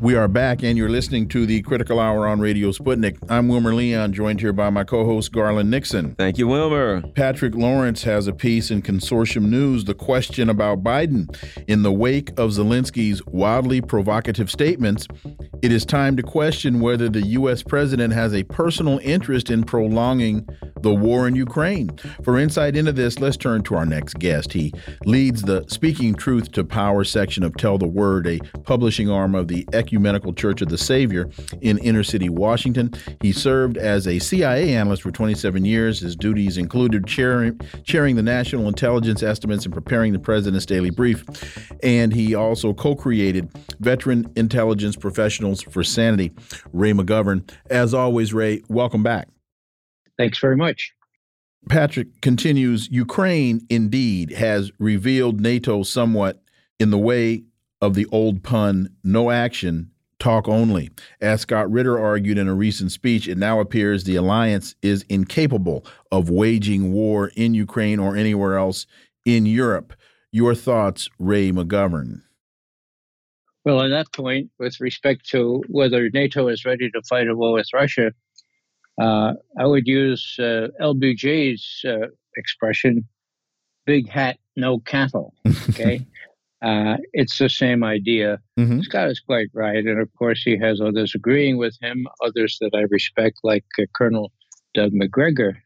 We 0.05 0.13
are 0.13 0.27
back, 0.27 0.61
and 0.61 0.77
you're 0.77 0.87
listening 0.87 1.27
to 1.29 1.47
the 1.47 1.63
Critical 1.63 1.99
Hour 1.99 2.27
on 2.27 2.39
Radio 2.39 2.69
Sputnik. 2.69 3.17
I'm 3.27 3.47
Wilmer 3.47 3.73
Leon, 3.73 4.13
joined 4.13 4.39
here 4.39 4.53
by 4.53 4.69
my 4.69 4.83
co 4.83 5.03
host, 5.03 5.31
Garland 5.31 5.71
Nixon. 5.71 6.13
Thank 6.13 6.37
you, 6.37 6.47
Wilmer. 6.47 7.01
Patrick 7.15 7.55
Lawrence 7.55 8.03
has 8.03 8.27
a 8.27 8.31
piece 8.31 8.69
in 8.69 8.83
Consortium 8.83 9.49
News 9.49 9.85
The 9.85 9.95
Question 9.95 10.47
About 10.47 10.83
Biden. 10.83 11.35
In 11.67 11.81
the 11.81 11.91
wake 11.91 12.29
of 12.37 12.51
Zelensky's 12.51 13.25
wildly 13.25 13.81
provocative 13.81 14.51
statements, 14.51 15.07
it 15.63 15.71
is 15.71 15.83
time 15.83 16.15
to 16.17 16.21
question 16.21 16.81
whether 16.81 17.09
the 17.09 17.25
U.S. 17.29 17.63
president 17.63 18.13
has 18.13 18.35
a 18.35 18.43
personal 18.43 18.99
interest 18.99 19.49
in 19.49 19.63
prolonging 19.63 20.47
the 20.81 20.93
war 20.93 21.27
in 21.27 21.35
Ukraine. 21.35 21.89
For 22.23 22.37
insight 22.37 22.75
into 22.75 22.91
this, 22.91 23.19
let's 23.19 23.37
turn 23.37 23.63
to 23.63 23.73
our 23.73 23.87
next 23.87 24.19
guest. 24.19 24.53
He 24.53 24.71
leads 25.05 25.41
the 25.41 25.65
Speaking 25.67 26.13
Truth 26.13 26.51
to 26.51 26.63
Power 26.63 27.03
section 27.03 27.43
of 27.43 27.57
Tell 27.57 27.79
the 27.79 27.87
Word, 27.87 28.27
a 28.27 28.37
publishing 28.65 29.09
arm 29.09 29.33
of 29.33 29.47
the 29.47 29.67
Ecumenical 29.95 30.33
Church 30.33 30.61
of 30.61 30.67
the 30.67 30.77
Savior 30.77 31.29
in 31.61 31.77
inner 31.77 32.03
city 32.03 32.27
Washington. 32.27 32.91
He 33.21 33.31
served 33.31 33.77
as 33.77 34.05
a 34.05 34.19
CIA 34.19 34.75
analyst 34.75 35.03
for 35.03 35.11
27 35.11 35.63
years. 35.63 36.01
His 36.01 36.17
duties 36.17 36.57
included 36.57 37.07
chairing, 37.07 37.57
chairing 37.85 38.17
the 38.17 38.21
National 38.21 38.67
Intelligence 38.67 39.23
Estimates 39.23 39.63
and 39.63 39.73
preparing 39.73 40.11
the 40.11 40.19
President's 40.19 40.65
Daily 40.65 40.89
Brief. 40.89 41.23
And 41.81 42.11
he 42.11 42.35
also 42.35 42.73
co 42.73 42.93
created 42.93 43.49
Veteran 43.79 44.29
Intelligence 44.35 44.97
Professionals 44.97 45.61
for 45.61 45.81
Sanity, 45.81 46.33
Ray 46.73 46.91
McGovern. 46.91 47.49
As 47.69 47.93
always, 47.93 48.33
Ray, 48.33 48.63
welcome 48.67 49.01
back. 49.01 49.29
Thanks 50.17 50.39
very 50.39 50.57
much. 50.57 50.91
Patrick 51.69 52.19
continues 52.21 52.89
Ukraine 52.91 53.65
indeed 53.69 54.31
has 54.31 54.73
revealed 54.77 55.39
NATO 55.39 55.83
somewhat 55.83 56.43
in 56.81 56.89
the 56.89 56.97
way 56.97 57.45
of 57.81 57.93
the 57.93 58.05
old 58.11 58.43
pun, 58.43 58.89
no 59.03 59.31
action, 59.31 59.91
talk 60.19 60.47
only. 60.47 60.89
As 61.21 61.41
Scott 61.41 61.69
Ritter 61.71 61.99
argued 61.99 62.37
in 62.37 62.47
a 62.47 62.53
recent 62.53 62.91
speech, 62.91 63.27
it 63.27 63.37
now 63.37 63.59
appears 63.59 64.03
the 64.03 64.15
alliance 64.15 64.75
is 64.81 65.05
incapable 65.09 65.85
of 66.11 66.29
waging 66.29 66.93
war 66.93 67.31
in 67.35 67.53
Ukraine 67.53 67.99
or 67.99 68.15
anywhere 68.15 68.57
else 68.57 68.85
in 69.25 69.45
Europe. 69.45 69.93
Your 70.31 70.55
thoughts, 70.55 71.09
Ray 71.19 71.51
McGovern? 71.51 72.21
Well, 73.63 73.79
on 73.79 73.89
that 73.89 74.11
point, 74.13 74.51
with 74.59 74.79
respect 74.79 75.27
to 75.29 75.63
whether 75.69 76.09
NATO 76.09 76.47
is 76.47 76.65
ready 76.65 76.89
to 76.91 77.01
fight 77.09 77.27
a 77.27 77.35
war 77.35 77.53
with 77.53 77.67
Russia, 77.73 78.11
uh, 79.01 79.33
I 79.59 79.65
would 79.65 79.87
use 79.87 80.35
uh, 80.39 80.67
LBJ's 80.79 81.83
uh, 81.85 82.07
expression 82.37 83.07
big 83.85 84.09
hat, 84.09 84.37
no 84.55 84.79
cattle. 84.79 85.33
Okay. 85.69 86.05
Uh, 86.61 86.97
it's 87.13 87.37
the 87.37 87.49
same 87.49 87.83
idea. 87.83 88.39
Mm-hmm. 88.57 88.81
Scott 88.81 89.09
is 89.09 89.19
quite 89.19 89.49
right. 89.53 89.85
And 89.85 89.99
of 89.99 90.09
course, 90.17 90.41
he 90.43 90.57
has 90.57 90.81
others 90.81 91.13
agreeing 91.13 91.57
with 91.57 91.77
him, 91.81 92.07
others 92.23 92.57
that 92.61 92.71
I 92.73 92.81
respect, 92.89 93.39
like 93.43 93.65
uh, 93.79 93.83
Colonel 93.95 94.31
Doug 94.73 94.91
Macgregor. 94.93 95.57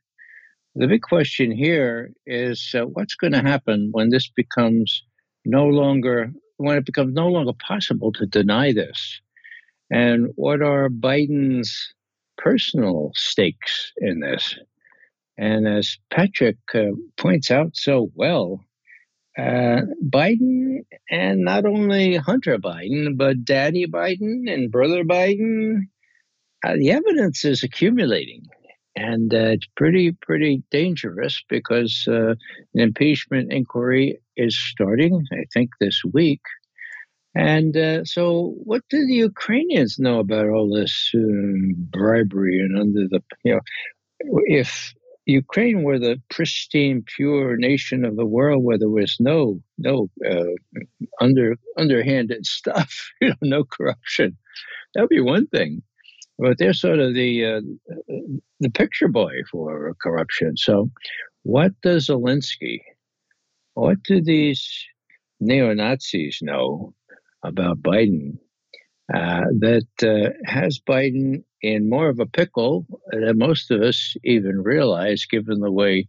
The 0.75 0.87
big 0.87 1.01
question 1.01 1.51
here 1.51 2.11
is 2.25 2.73
uh, 2.75 2.81
what's 2.81 3.15
going 3.15 3.33
to 3.33 3.41
happen 3.41 3.89
when 3.91 4.09
this 4.09 4.29
becomes 4.29 5.03
no 5.45 5.65
longer, 5.65 6.31
when 6.57 6.77
it 6.77 6.85
becomes 6.85 7.13
no 7.13 7.27
longer 7.27 7.53
possible 7.53 8.11
to 8.13 8.25
deny 8.25 8.73
this? 8.73 9.21
And 9.91 10.27
what 10.35 10.61
are 10.61 10.89
Biden's 10.89 11.93
personal 12.37 13.11
stakes 13.15 13.91
in 13.97 14.19
this? 14.19 14.55
And 15.37 15.67
as 15.67 15.97
Patrick 16.11 16.57
uh, 16.73 16.91
points 17.17 17.49
out 17.49 17.75
so 17.75 18.11
well, 18.13 18.63
uh, 19.39 19.81
Biden 20.03 20.79
and 21.09 21.41
not 21.41 21.65
only 21.65 22.17
Hunter 22.17 22.57
Biden, 22.57 23.17
but 23.17 23.45
Daddy 23.45 23.87
Biden 23.87 24.51
and 24.51 24.71
Brother 24.71 25.03
Biden, 25.03 25.83
uh, 26.65 26.75
the 26.75 26.91
evidence 26.91 27.45
is 27.45 27.63
accumulating. 27.63 28.43
And 28.95 29.33
uh, 29.33 29.51
it's 29.53 29.67
pretty, 29.77 30.11
pretty 30.11 30.63
dangerous 30.71 31.41
because 31.47 32.05
uh, 32.07 32.31
an 32.73 32.81
impeachment 32.81 33.53
inquiry 33.53 34.19
is 34.35 34.59
starting, 34.59 35.25
I 35.31 35.45
think, 35.53 35.69
this 35.79 36.01
week. 36.11 36.41
And 37.35 37.77
uh, 37.77 38.03
so, 38.03 38.55
what 38.63 38.81
do 38.89 39.05
the 39.05 39.13
Ukrainians 39.13 39.99
know 39.99 40.19
about 40.19 40.49
all 40.49 40.69
this 40.73 41.11
um, 41.15 41.75
bribery 41.77 42.59
and 42.59 42.77
under 42.77 43.07
the, 43.07 43.21
you 43.45 43.53
know, 43.53 43.61
if 44.47 44.93
Ukraine 45.29 45.83
were 45.83 45.99
the 45.99 46.21
pristine, 46.29 47.03
pure 47.15 47.55
nation 47.55 48.03
of 48.03 48.15
the 48.15 48.25
world 48.25 48.63
where 48.63 48.77
there 48.77 48.89
was 48.89 49.17
no 49.19 49.61
no 49.77 50.09
uh, 50.27 50.55
under 51.21 51.55
underhanded 51.77 52.45
stuff, 52.45 53.11
you 53.21 53.29
know, 53.29 53.35
no 53.41 53.63
corruption. 53.63 54.37
That 54.93 55.01
would 55.01 55.09
be 55.09 55.21
one 55.21 55.47
thing, 55.47 55.83
but 56.37 56.57
they're 56.57 56.73
sort 56.73 56.99
of 56.99 57.13
the 57.13 57.45
uh, 57.45 57.61
the 58.59 58.69
picture 58.69 59.07
boy 59.07 59.33
for 59.51 59.95
corruption. 60.01 60.57
So, 60.57 60.89
what 61.43 61.73
does 61.81 62.07
Zelensky, 62.07 62.79
what 63.75 64.01
do 64.03 64.21
these 64.21 64.67
neo 65.39 65.73
Nazis 65.73 66.39
know 66.41 66.93
about 67.43 67.81
Biden 67.81 68.37
uh, 69.13 69.45
that 69.59 69.87
uh, 70.03 70.29
has 70.45 70.79
Biden 70.79 71.43
in 71.61 71.89
more 71.89 72.09
of 72.09 72.19
a 72.19 72.25
pickle 72.25 72.85
than 73.11 73.37
most 73.37 73.71
of 73.71 73.81
us 73.81 74.15
even 74.23 74.61
realize, 74.61 75.25
given 75.25 75.59
the 75.59 75.71
way 75.71 76.07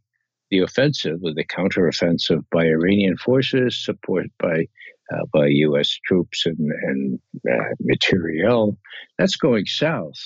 the 0.50 0.60
offensive, 0.60 1.20
the 1.20 1.44
counteroffensive 1.44 2.44
by 2.50 2.64
Iranian 2.66 3.16
forces, 3.16 3.82
supported 3.82 4.30
by 4.38 4.66
uh, 5.12 5.24
by 5.32 5.46
U.S. 5.46 5.98
troops 6.06 6.46
and, 6.46 6.58
and 6.58 7.18
uh, 7.50 7.74
materiel, 7.80 8.78
that's 9.18 9.36
going 9.36 9.66
south. 9.66 10.18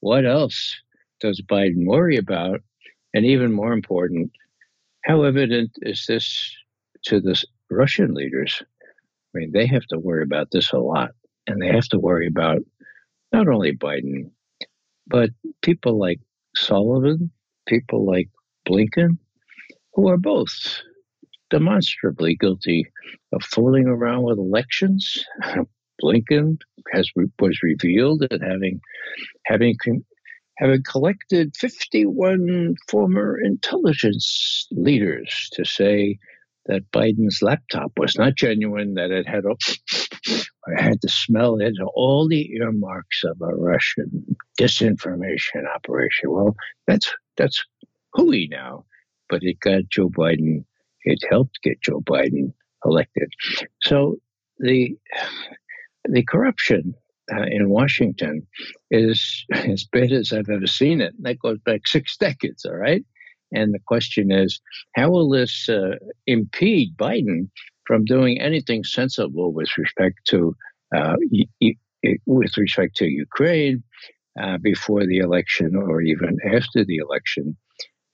What 0.00 0.26
else 0.26 0.74
does 1.20 1.40
Biden 1.40 1.86
worry 1.86 2.16
about? 2.16 2.60
And 3.14 3.24
even 3.24 3.52
more 3.52 3.72
important, 3.72 4.30
how 5.04 5.22
evident 5.22 5.70
is 5.82 6.04
this 6.06 6.54
to 7.04 7.20
the 7.20 7.42
Russian 7.70 8.12
leaders? 8.12 8.62
I 9.34 9.38
mean, 9.38 9.52
they 9.52 9.66
have 9.66 9.86
to 9.86 9.98
worry 9.98 10.22
about 10.22 10.50
this 10.50 10.72
a 10.72 10.78
lot, 10.78 11.12
and 11.46 11.60
they 11.60 11.68
have 11.68 11.88
to 11.88 11.98
worry 11.98 12.26
about 12.26 12.58
not 13.32 13.48
only 13.48 13.76
Biden, 13.76 14.30
but 15.06 15.30
people 15.62 15.98
like 15.98 16.20
Sullivan, 16.54 17.30
people 17.66 18.04
like 18.06 18.28
Blinken, 18.68 19.18
who 19.94 20.08
are 20.08 20.18
both 20.18 20.82
demonstrably 21.50 22.36
guilty 22.36 22.86
of 23.32 23.42
fooling 23.42 23.86
around 23.86 24.22
with 24.22 24.38
elections. 24.38 25.24
Blinken 26.02 26.58
has 26.92 27.10
was 27.40 27.62
revealed 27.62 28.20
that 28.20 28.42
having 28.42 28.80
having 29.46 29.76
having 30.58 30.82
collected 30.82 31.56
51 31.56 32.74
former 32.88 33.38
intelligence 33.42 34.66
leaders 34.70 35.48
to 35.52 35.64
say 35.64 36.18
that 36.66 36.90
Biden's 36.92 37.40
laptop 37.42 37.92
was 37.96 38.16
not 38.16 38.34
genuine, 38.34 38.94
that 38.94 39.10
it 39.10 39.28
had 39.28 39.44
I 40.66 40.82
had 40.82 41.00
to 41.02 41.08
smell 41.08 41.60
it, 41.60 41.74
all 41.94 42.28
the 42.28 42.52
earmarks 42.54 43.22
of 43.24 43.40
a 43.40 43.54
Russian 43.54 44.36
disinformation 44.60 45.64
operation. 45.74 46.30
Well, 46.30 46.56
that's 46.86 47.12
that's 47.36 47.64
hooey 48.14 48.48
now, 48.50 48.84
but 49.28 49.42
it 49.42 49.60
got 49.60 49.88
Joe 49.88 50.08
Biden. 50.08 50.64
It 51.02 51.20
helped 51.30 51.62
get 51.62 51.80
Joe 51.82 52.00
Biden 52.00 52.52
elected. 52.84 53.32
So 53.82 54.16
the 54.58 54.96
the 56.04 56.24
corruption 56.24 56.94
uh, 57.32 57.46
in 57.48 57.70
Washington 57.70 58.46
is 58.90 59.44
as 59.52 59.84
bad 59.84 60.12
as 60.12 60.32
I've 60.32 60.50
ever 60.50 60.66
seen 60.66 61.00
it. 61.00 61.14
That 61.22 61.38
goes 61.38 61.58
back 61.64 61.82
six 61.86 62.16
decades. 62.16 62.64
All 62.64 62.76
right. 62.76 63.04
And 63.52 63.72
the 63.72 63.80
question 63.86 64.32
is, 64.32 64.60
how 64.96 65.10
will 65.10 65.28
this 65.28 65.68
uh, 65.68 65.96
impede 66.26 66.96
Biden 66.96 67.48
from 67.86 68.04
doing 68.04 68.40
anything 68.40 68.84
sensible 68.84 69.52
with 69.52 69.68
respect 69.78 70.18
to 70.26 70.54
uh, 70.94 71.16
with 72.26 72.56
respect 72.56 72.96
to 72.96 73.06
Ukraine 73.06 73.82
uh, 74.40 74.58
before 74.58 75.06
the 75.06 75.18
election 75.18 75.74
or 75.76 76.00
even 76.00 76.36
after 76.52 76.84
the 76.84 76.96
election? 76.96 77.56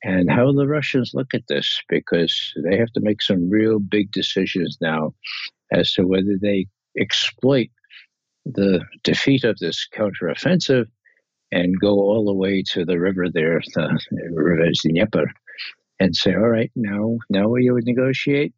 And 0.05 0.29
how 0.31 0.53
the 0.53 0.67
Russians 0.67 1.13
look 1.15 1.33
at 1.33 1.47
this, 1.49 1.81
because 1.89 2.53
they 2.65 2.77
have 2.77 2.93
to 2.95 3.01
make 3.01 3.23
some 3.23 3.49
real 3.49 3.79
big 3.79 4.11
decisions 4.11 4.77
now 4.81 5.15
as 5.73 5.93
to 5.93 6.05
whether 6.05 6.37
they 6.41 6.67
exploit 6.99 7.69
the 8.45 8.81
defeat 9.05 9.45
of 9.45 9.59
this 9.59 9.87
counteroffensive 9.95 10.87
and 11.53 11.79
go 11.81 11.91
all 11.91 12.25
the 12.25 12.35
way 12.35 12.63
to 12.63 12.85
the 12.85 12.99
river 12.99 13.27
there, 13.33 13.61
the 13.75 13.99
river 14.33 14.69
Dnieper, 14.83 15.31
and 16.01 16.17
say, 16.17 16.35
all 16.35 16.49
right, 16.49 16.73
now, 16.75 17.19
now 17.31 17.49
will 17.49 17.61
you 17.61 17.79
negotiate? 17.85 18.55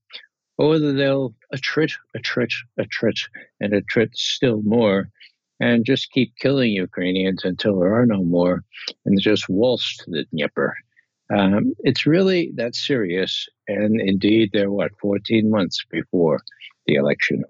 Or 0.59 0.69
whether 0.69 0.93
they'll 0.93 1.35
attrit, 1.55 1.93
attrit, 2.17 2.53
attrit, 2.79 3.29
and 3.61 3.73
attrit 3.73 4.15
still 4.15 4.63
more 4.63 5.09
and 5.61 5.85
just 5.85 6.11
keep 6.11 6.35
killing 6.37 6.73
Ukrainians 6.73 7.45
until 7.45 7.79
there 7.79 7.95
are 7.95 8.07
no 8.07 8.23
more 8.23 8.65
and 9.05 9.21
just 9.21 9.49
waltz 9.49 9.97
to 9.99 10.11
the 10.11 10.25
Dnieper. 10.31 10.75
Um, 11.35 11.73
it's 11.81 12.07
really 12.07 12.53
that 12.57 12.75
serious. 12.75 13.49
And 13.69 14.01
indeed, 14.01 14.51
they're 14.53 14.71
what, 14.71 14.93
14 15.01 15.51
months 15.51 15.85
before 15.91 16.41
the 16.87 16.95
election. 16.95 17.45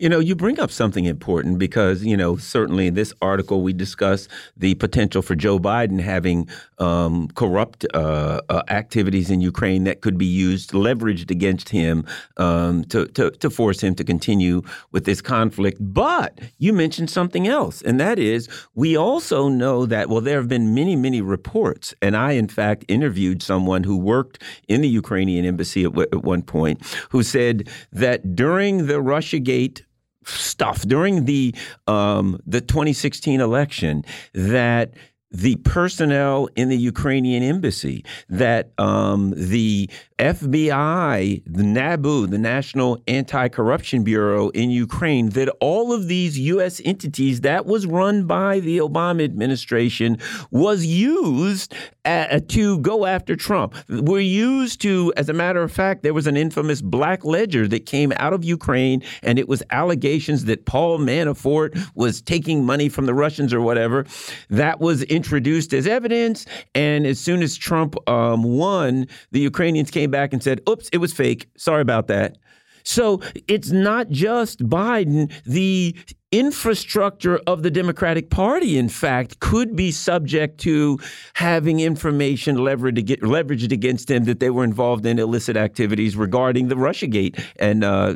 You 0.00 0.08
know, 0.08 0.18
you 0.18 0.34
bring 0.34 0.58
up 0.58 0.70
something 0.70 1.04
important 1.04 1.58
because, 1.58 2.02
you 2.02 2.16
know, 2.16 2.38
certainly 2.38 2.86
in 2.86 2.94
this 2.94 3.12
article 3.20 3.60
we 3.60 3.74
discuss 3.74 4.28
the 4.56 4.74
potential 4.76 5.20
for 5.20 5.34
Joe 5.34 5.58
Biden 5.58 6.00
having 6.00 6.48
um, 6.78 7.28
corrupt 7.34 7.84
uh, 7.92 8.40
uh, 8.48 8.62
activities 8.70 9.30
in 9.30 9.42
Ukraine 9.42 9.84
that 9.84 10.00
could 10.00 10.16
be 10.16 10.24
used, 10.24 10.70
leveraged 10.70 11.30
against 11.30 11.68
him 11.68 12.06
um, 12.38 12.82
to, 12.84 13.08
to, 13.08 13.30
to 13.30 13.50
force 13.50 13.82
him 13.82 13.94
to 13.96 14.02
continue 14.02 14.62
with 14.90 15.04
this 15.04 15.20
conflict. 15.20 15.76
But 15.78 16.40
you 16.56 16.72
mentioned 16.72 17.10
something 17.10 17.46
else, 17.46 17.82
and 17.82 18.00
that 18.00 18.18
is 18.18 18.48
we 18.74 18.96
also 18.96 19.48
know 19.48 19.84
that, 19.84 20.08
well, 20.08 20.22
there 20.22 20.38
have 20.38 20.48
been 20.48 20.74
many, 20.74 20.96
many 20.96 21.20
reports, 21.20 21.92
and 22.00 22.16
I, 22.16 22.32
in 22.32 22.48
fact, 22.48 22.86
interviewed 22.88 23.42
someone 23.42 23.84
who 23.84 23.98
worked 23.98 24.42
in 24.66 24.80
the 24.80 24.88
Ukrainian 24.88 25.44
embassy 25.44 25.84
at, 25.84 25.94
at 25.98 26.22
one 26.24 26.40
point 26.40 26.80
who 27.10 27.22
said 27.22 27.68
that 27.92 28.34
during 28.34 28.86
the 28.86 28.94
Russiagate 28.94 29.82
stuff 30.24 30.82
during 30.82 31.24
the 31.24 31.54
um, 31.86 32.40
the 32.46 32.60
2016 32.60 33.40
election 33.40 34.04
that 34.34 34.94
the 35.30 35.56
personnel 35.56 36.48
in 36.56 36.68
the 36.68 36.76
Ukrainian 36.76 37.42
embassy, 37.42 38.04
that 38.28 38.72
um, 38.78 39.32
the 39.36 39.88
FBI, 40.20 41.42
the 41.46 41.62
NABU, 41.62 42.28
the 42.28 42.36
National 42.36 43.02
Anti 43.08 43.48
Corruption 43.48 44.04
Bureau 44.04 44.50
in 44.50 44.68
Ukraine, 44.68 45.30
that 45.30 45.48
all 45.60 45.94
of 45.94 46.08
these 46.08 46.38
U.S. 46.38 46.78
entities 46.84 47.40
that 47.40 47.64
was 47.64 47.86
run 47.86 48.26
by 48.26 48.60
the 48.60 48.78
Obama 48.78 49.24
administration 49.24 50.18
was 50.50 50.84
used 50.84 51.74
uh, 52.04 52.40
to 52.48 52.78
go 52.80 53.06
after 53.06 53.34
Trump. 53.34 53.74
Were 53.88 54.20
used 54.20 54.82
to, 54.82 55.10
as 55.16 55.30
a 55.30 55.32
matter 55.32 55.62
of 55.62 55.72
fact, 55.72 56.02
there 56.02 56.14
was 56.14 56.26
an 56.26 56.36
infamous 56.36 56.82
black 56.82 57.24
ledger 57.24 57.66
that 57.68 57.86
came 57.86 58.12
out 58.16 58.34
of 58.34 58.44
Ukraine, 58.44 59.02
and 59.22 59.38
it 59.38 59.48
was 59.48 59.62
allegations 59.70 60.44
that 60.44 60.66
Paul 60.66 60.98
Manafort 60.98 61.78
was 61.94 62.20
taking 62.20 62.64
money 62.64 62.90
from 62.90 63.06
the 63.06 63.14
Russians 63.14 63.54
or 63.54 63.62
whatever. 63.62 64.04
That 64.50 64.80
was 64.80 65.02
introduced 65.04 65.72
as 65.72 65.86
evidence, 65.86 66.44
and 66.74 67.06
as 67.06 67.18
soon 67.18 67.42
as 67.42 67.56
Trump 67.56 67.96
um, 68.08 68.42
won, 68.42 69.06
the 69.30 69.40
Ukrainians 69.40 69.90
came 69.90 70.09
back 70.10 70.32
and 70.32 70.42
said, 70.42 70.60
"Oops, 70.68 70.88
it 70.92 70.98
was 70.98 71.12
fake. 71.12 71.48
Sorry 71.56 71.82
about 71.82 72.08
that." 72.08 72.36
So 72.84 73.20
it's 73.46 73.70
not 73.70 74.08
just 74.10 74.60
Biden. 74.66 75.32
The 75.44 75.94
infrastructure 76.32 77.38
of 77.46 77.62
the 77.62 77.70
Democratic 77.70 78.30
Party, 78.30 78.78
in 78.78 78.88
fact, 78.88 79.40
could 79.40 79.74
be 79.74 79.90
subject 79.90 80.58
to 80.60 80.98
having 81.34 81.80
information 81.80 82.56
leveraged, 82.56 83.20
leveraged 83.20 83.72
against 83.72 84.08
them 84.08 84.24
that 84.24 84.40
they 84.40 84.50
were 84.50 84.64
involved 84.64 85.06
in 85.06 85.18
illicit 85.18 85.56
activities 85.56 86.16
regarding 86.16 86.68
the 86.68 86.76
Russiagate 86.76 87.42
and 87.58 87.84
uh, 87.84 88.14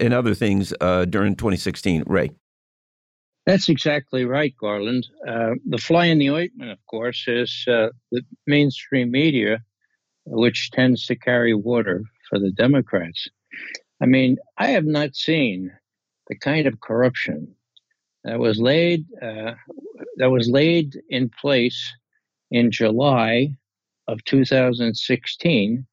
and 0.00 0.14
other 0.14 0.34
things 0.34 0.72
uh, 0.80 1.04
during 1.04 1.36
2016. 1.36 2.04
Ray. 2.06 2.30
That's 3.46 3.68
exactly 3.68 4.24
right, 4.26 4.54
Garland. 4.60 5.06
Uh, 5.26 5.54
the 5.66 5.78
fly 5.78 6.06
in 6.06 6.18
the 6.18 6.30
ointment, 6.30 6.70
of 6.70 6.78
course, 6.86 7.24
is 7.26 7.64
uh, 7.66 7.88
the 8.12 8.22
mainstream 8.46 9.10
media, 9.10 9.62
which 10.30 10.70
tends 10.70 11.06
to 11.06 11.16
carry 11.16 11.54
water 11.54 12.02
for 12.28 12.38
the 12.38 12.52
Democrats. 12.52 13.28
I 14.00 14.06
mean, 14.06 14.38
I 14.58 14.68
have 14.68 14.86
not 14.86 15.14
seen 15.14 15.72
the 16.28 16.36
kind 16.36 16.66
of 16.66 16.80
corruption 16.80 17.54
that 18.24 18.38
was 18.38 18.58
laid 18.60 19.04
uh, 19.22 19.54
that 20.16 20.30
was 20.30 20.48
laid 20.48 21.00
in 21.08 21.30
place 21.40 21.92
in 22.50 22.70
July 22.70 23.56
of 24.08 24.22
2016 24.24 25.86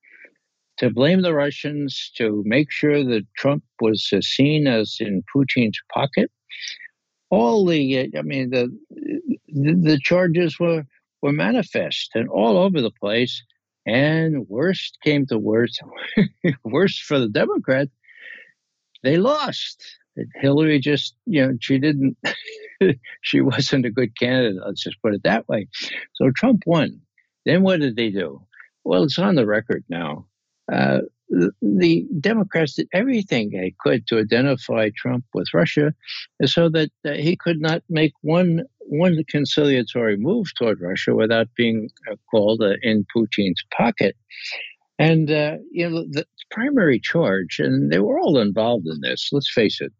to 0.78 0.89
blame 0.91 1.21
the 1.21 1.34
Russians 1.34 2.12
to 2.17 2.43
make 2.45 2.71
sure 2.71 3.04
that 3.04 3.26
Trump 3.36 3.63
was 3.82 4.10
uh, 4.13 4.21
seen 4.21 4.67
as 4.67 4.97
in 5.00 5.23
Putin's 5.36 5.80
pocket. 5.91 6.32
All 7.30 7.65
the, 7.65 8.00
uh, 8.00 8.19
I 8.19 8.21
mean, 8.21 8.52
the, 8.52 8.69
the 9.47 9.73
the 9.73 10.00
charges 10.02 10.60
were 10.60 10.84
were 11.21 11.34
manifest 11.34 12.12
and 12.13 12.30
all 12.30 12.58
over 12.58 12.82
the 12.82 12.91
place. 12.91 13.43
And 13.88 14.47
worst 14.50 14.97
came 15.04 15.26
to 15.28 15.38
worst, 15.38 15.82
worst 16.65 17.04
for 17.04 17.19
the 17.19 17.30
Democrats, 17.30 17.91
they 19.02 19.17
lost. 19.17 19.82
Hillary 20.36 20.80
just, 20.80 21.15
you 21.26 21.45
know, 21.45 21.54
she 21.62 21.80
didn't, 21.80 22.17
she 23.21 23.39
wasn't 23.39 23.86
a 23.86 23.91
good 23.91 24.17
candidate. 24.19 24.62
Let's 24.65 24.84
just 24.84 25.02
put 25.02 25.13
it 25.13 25.23
that 25.23 25.47
way. 25.47 25.67
So 26.15 26.32
Trump 26.36 26.63
won. 26.65 27.02
Then 27.45 27.63
what 27.63 27.80
did 27.80 27.95
they 27.95 28.10
do? 28.10 28.41
Well, 28.84 29.04
it's 29.04 29.19
on 29.19 29.36
the 29.36 29.45
record 29.45 29.86
now. 29.88 30.26
Uh, 30.71 31.02
the, 31.30 32.06
Democrats 32.20 32.76
did 32.76 32.88
everything 32.94 33.50
they 33.52 33.74
could 33.80 34.08
to 34.08 34.20
identify 34.20 34.90
Trump 34.96 35.26
with 35.34 35.48
Russia, 35.54 35.94
so 36.46 36.70
that 36.70 36.90
uh, 37.06 37.12
he 37.12 37.36
could 37.36 37.60
not 37.60 37.84
make 37.90 38.13
one 38.22 38.63
one 38.80 39.22
conciliatory 39.28 40.16
move 40.18 40.48
toward 40.58 40.80
Russia 40.80 41.13
without 41.13 41.48
being 41.58 41.90
uh, 42.10 42.16
called 42.32 42.62
uh, 42.62 42.76
in 42.82 43.06
Putin's 43.16 43.63
pocket. 43.76 44.16
And 45.00 45.30
uh, 45.30 45.58
you 45.72 45.90
know 45.90 46.06
the 46.10 46.26
primary 46.52 47.00
charge, 47.00 47.60
and 47.60 47.92
they 47.92 48.00
were 48.00 48.20
all 48.20 48.40
involved 48.40 48.88
in 48.88 49.02
this. 49.02 49.30
Let's 49.32 49.52
face 49.52 49.82
it. 49.82 49.94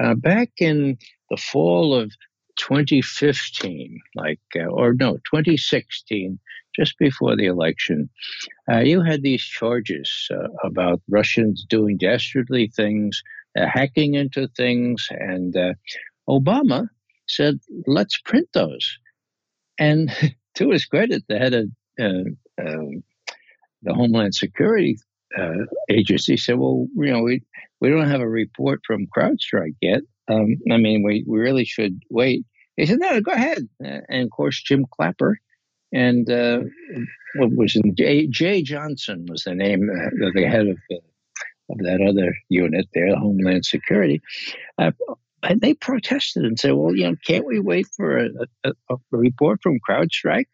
Uh, 0.00 0.14
back 0.14 0.50
in 0.58 0.96
the 1.30 1.36
fall 1.36 1.92
of 1.92 2.12
2015, 2.58 3.98
like, 4.14 4.40
uh, 4.56 4.64
or 4.64 4.94
no, 4.94 5.14
2016, 5.32 6.38
just 6.78 6.98
before 6.98 7.36
the 7.36 7.46
election, 7.46 8.08
uh, 8.70 8.78
you 8.78 9.02
had 9.02 9.22
these 9.22 9.42
charges 9.42 10.28
uh, 10.30 10.48
about 10.64 11.00
Russians 11.08 11.64
doing 11.68 11.96
dastardly 11.96 12.70
things, 12.74 13.22
uh, 13.58 13.66
hacking 13.66 14.14
into 14.14 14.48
things, 14.56 15.08
and 15.10 15.56
uh, 15.56 15.74
Obama 16.28 16.88
said, 17.26 17.58
let's 17.86 18.18
print 18.18 18.48
those. 18.54 18.98
And 19.78 20.10
to 20.56 20.70
his 20.70 20.84
credit, 20.86 21.24
the 21.28 21.38
head 21.38 21.54
of 21.54 21.68
um, 22.00 23.02
the 23.82 23.94
Homeland 23.94 24.34
Security 24.34 24.98
uh, 25.36 25.64
agency 25.88 26.36
said, 26.36 26.58
"Well, 26.58 26.86
you 26.96 27.12
know, 27.12 27.22
we 27.22 27.42
we 27.80 27.90
don't 27.90 28.08
have 28.08 28.20
a 28.20 28.28
report 28.28 28.80
from 28.86 29.06
CrowdStrike 29.06 29.76
yet. 29.80 30.02
Um, 30.28 30.56
I 30.70 30.76
mean, 30.76 31.02
we 31.02 31.24
we 31.26 31.38
really 31.38 31.64
should 31.64 32.00
wait." 32.10 32.44
He 32.76 32.86
said, 32.86 32.98
"No, 32.98 33.20
go 33.20 33.32
ahead." 33.32 33.68
Uh, 33.84 34.00
and 34.08 34.24
of 34.24 34.30
course, 34.30 34.62
Jim 34.62 34.86
Clapper 34.90 35.38
and 35.92 36.30
uh, 36.30 36.60
what 37.36 37.50
was 37.54 37.76
in 37.76 37.94
Jeh, 37.94 38.30
Jeh 38.30 38.62
Johnson 38.62 39.26
was 39.28 39.44
the 39.44 39.54
name 39.54 39.88
uh, 39.90 40.26
of 40.26 40.34
the 40.34 40.46
head 40.46 40.66
of 40.68 40.78
uh, 40.90 40.96
of 41.70 41.78
that 41.78 42.00
other 42.00 42.34
unit 42.48 42.88
there, 42.94 43.14
Homeland 43.14 43.64
Security. 43.64 44.22
Uh, 44.78 44.92
and 45.42 45.60
they 45.60 45.74
protested 45.74 46.44
and 46.44 46.58
said, 46.58 46.72
"Well, 46.72 46.94
you 46.94 47.04
know, 47.04 47.16
can't 47.26 47.46
we 47.46 47.60
wait 47.60 47.86
for 47.96 48.18
a, 48.18 48.28
a, 48.64 48.72
a 48.90 48.96
report 49.12 49.60
from 49.62 49.78
CrowdStrike 49.88 50.46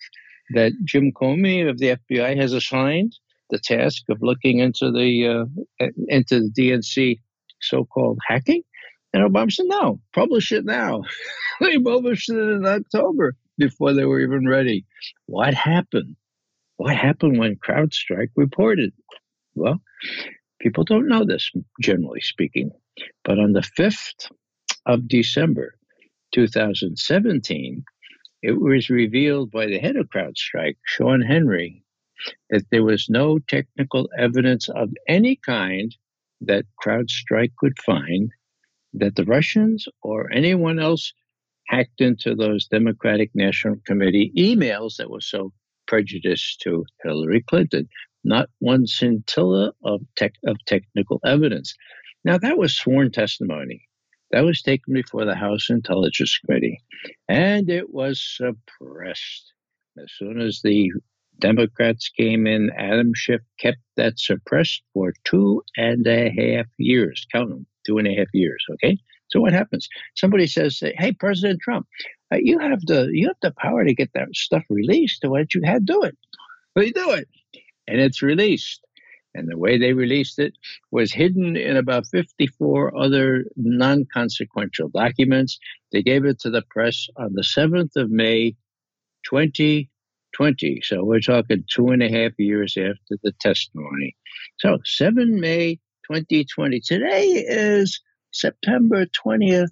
that 0.55 0.73
Jim 0.85 1.13
Comey 1.13 1.69
of 1.69 1.79
the 1.79 1.97
FBI 1.97 2.37
has 2.37 2.53
assigned 2.53 3.17
the 3.51 3.59
task 3.59 4.03
of 4.09 4.23
looking 4.23 4.59
into 4.59 4.91
the 4.91 5.49
uh, 5.81 5.87
into 6.09 6.41
the 6.41 6.51
DNC 6.57 7.21
so-called 7.61 8.19
hacking?" 8.27 8.63
And 9.13 9.23
Obama 9.23 9.53
said, 9.53 9.67
"No, 9.67 10.01
publish 10.13 10.53
it 10.53 10.65
now." 10.65 11.03
they 11.61 11.79
published 11.79 12.29
it 12.29 12.37
in 12.37 12.67
October 12.67 13.37
before 13.59 13.93
they 13.93 14.05
were 14.05 14.21
even 14.21 14.49
ready. 14.49 14.85
What 15.27 15.55
happened? 15.55 16.17
What 16.77 16.97
happened 16.97 17.39
when 17.39 17.57
CrowdStrike 17.57 18.31
reported? 18.37 18.93
Well, 19.55 19.81
people 20.61 20.85
don't 20.85 21.09
know 21.09 21.25
this, 21.25 21.51
generally 21.81 22.21
speaking, 22.21 22.71
but 23.25 23.39
on 23.39 23.53
the 23.53 23.61
5th 23.79 24.31
of 24.87 25.09
December 25.09 25.75
2017, 26.35 27.85
it 28.43 28.61
was 28.61 28.91
revealed 28.91 29.51
by 29.51 29.67
the 29.67 29.79
head 29.79 29.97
of 29.97 30.09
CrowdStrike, 30.11 30.77
Shawn 30.85 31.23
Henry, 31.23 31.83
that 32.51 32.65
there 32.71 32.85
was 32.85 33.09
no 33.09 33.39
technical 33.39 34.09
evidence 34.19 34.69
of 34.69 34.91
any 35.09 35.37
kind 35.37 35.95
that 36.41 36.67
CrowdStrike 36.85 37.53
could 37.59 37.79
find 37.79 38.31
that 38.93 39.17
the 39.17 39.25
Russians 39.25 39.87
or 40.03 40.31
anyone 40.33 40.79
else 40.79 41.13
hacked 41.67 42.01
into 42.01 42.35
those 42.35 42.67
Democratic 42.67 43.31
National 43.35 43.77
Committee 43.87 44.33
emails 44.37 44.97
that 44.97 45.11
were 45.11 45.21
so 45.21 45.53
prejudiced 45.87 46.61
to 46.61 46.85
Hillary 47.03 47.43
Clinton. 47.43 47.89
Not 48.25 48.49
one 48.59 48.87
scintilla 48.87 49.73
of, 49.85 50.01
tech, 50.17 50.33
of 50.47 50.57
technical 50.67 51.21
evidence. 51.25 51.75
Now, 52.25 52.39
that 52.39 52.57
was 52.57 52.75
sworn 52.75 53.11
testimony. 53.11 53.83
That 54.31 54.45
was 54.45 54.63
taken 54.63 54.95
before 54.95 55.25
the 55.25 55.35
House 55.35 55.69
Intelligence 55.71 56.39
Committee, 56.45 56.81
and 57.29 57.69
it 57.69 57.93
was 57.93 58.21
suppressed. 58.21 59.53
As 59.97 60.11
soon 60.17 60.41
as 60.41 60.61
the 60.65 60.91
Democrats 61.39 62.09
came 62.09 62.47
in, 62.47 62.71
Adam 62.77 63.13
Schiff 63.15 63.43
kept 63.61 63.79
that 63.97 64.19
suppressed 64.19 64.83
for 64.93 65.13
two 65.25 65.63
and 65.77 66.07
a 66.07 66.31
half 66.31 66.67
years. 66.79 67.27
Count 67.33 67.51
them, 67.51 67.67
two 67.87 67.99
and 67.99 68.09
a 68.09 68.15
half 68.15 68.29
years, 68.33 68.65
okay? 68.73 68.99
So 69.29 69.41
what 69.41 69.53
happens? 69.53 69.89
Somebody 70.15 70.47
says, 70.47 70.81
"Hey, 70.97 71.13
President 71.13 71.61
Trump, 71.61 71.87
uh, 72.33 72.39
you 72.41 72.59
have 72.59 72.81
the 72.87 73.09
you 73.13 73.29
have 73.29 73.37
the 73.43 73.55
power 73.59 73.85
to 73.85 73.95
get 73.95 74.11
that 74.15 74.35
stuff 74.35 74.65
released. 74.71 75.25
Why 75.25 75.39
don't 75.39 75.55
you 75.55 75.63
have 75.65 75.85
do 75.85 76.03
it? 76.03 76.17
They 76.75 76.91
do 76.91 77.11
it, 77.13 77.29
and 77.87 78.01
it's 78.01 78.23
released. 78.23 78.81
And 79.35 79.49
the 79.51 79.59
way 79.59 79.79
they 79.79 79.93
released 79.93 80.39
it 80.39 80.55
was 80.93 81.13
hidden 81.13 81.57
in 81.57 81.77
about 81.77 82.07
54 82.07 82.97
other 82.97 83.45
non 83.57 84.07
consequential 84.13 84.89
documents. 84.89 85.59
They 85.93 86.03
gave 86.03 86.25
it 86.25 86.39
to 86.41 86.51
the 86.51 86.63
press 86.71 87.09
on 87.17 87.33
the 87.35 87.43
7th 87.43 87.97
of 87.97 88.11
May, 88.11 88.55
2020. 89.25 90.81
So 90.83 91.05
we're 91.05 91.19
talking 91.19 91.65
two 91.69 91.89
and 91.89 92.03
a 92.03 92.09
half 92.09 92.39
years 92.39 92.77
after 92.77 93.19
the 93.23 93.33
testimony. 93.41 94.15
So 94.59 94.79
7 94.85 95.41
May 95.41 95.81
2020. 96.09 96.81
Today 96.81 97.25
is 97.25 98.01
September 98.35 99.07
20th, 99.07 99.71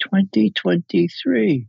2023. 0.00 1.68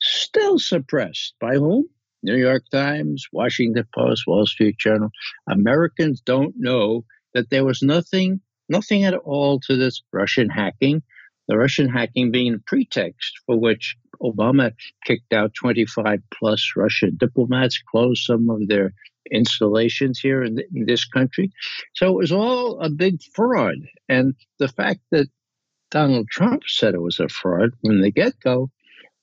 Still 0.00 0.58
suppressed. 0.58 1.34
By 1.40 1.54
whom? 1.54 1.88
New 2.22 2.36
York 2.36 2.62
Times, 2.70 3.26
Washington 3.32 3.84
Post, 3.92 4.24
Wall 4.26 4.46
Street 4.46 4.78
Journal. 4.78 5.10
Americans 5.48 6.20
don't 6.20 6.54
know 6.56 7.04
that 7.34 7.50
there 7.50 7.64
was 7.64 7.82
nothing, 7.82 8.40
nothing 8.68 9.02
at 9.02 9.14
all 9.14 9.58
to 9.60 9.76
this 9.76 10.02
Russian 10.12 10.48
hacking. 10.48 11.02
The 11.48 11.58
Russian 11.58 11.88
hacking 11.88 12.30
being 12.30 12.54
a 12.54 12.58
pretext 12.64 13.40
for 13.44 13.58
which 13.58 13.96
Obama 14.22 14.72
kicked 15.04 15.32
out 15.32 15.54
25 15.54 16.20
plus 16.32 16.72
Russian 16.76 17.16
diplomats, 17.18 17.82
closed 17.90 18.22
some 18.22 18.48
of 18.50 18.68
their 18.68 18.94
installations 19.32 20.20
here 20.20 20.44
in, 20.44 20.60
in 20.72 20.86
this 20.86 21.04
country. 21.04 21.50
So 21.96 22.06
it 22.06 22.16
was 22.16 22.30
all 22.30 22.78
a 22.80 22.88
big 22.88 23.20
fraud. 23.34 23.78
And 24.08 24.34
the 24.60 24.68
fact 24.68 25.00
that 25.10 25.26
Donald 25.92 26.26
Trump 26.28 26.62
said 26.66 26.94
it 26.94 27.02
was 27.02 27.20
a 27.20 27.28
fraud 27.28 27.70
from 27.84 28.00
the 28.00 28.10
get 28.10 28.32
go, 28.40 28.70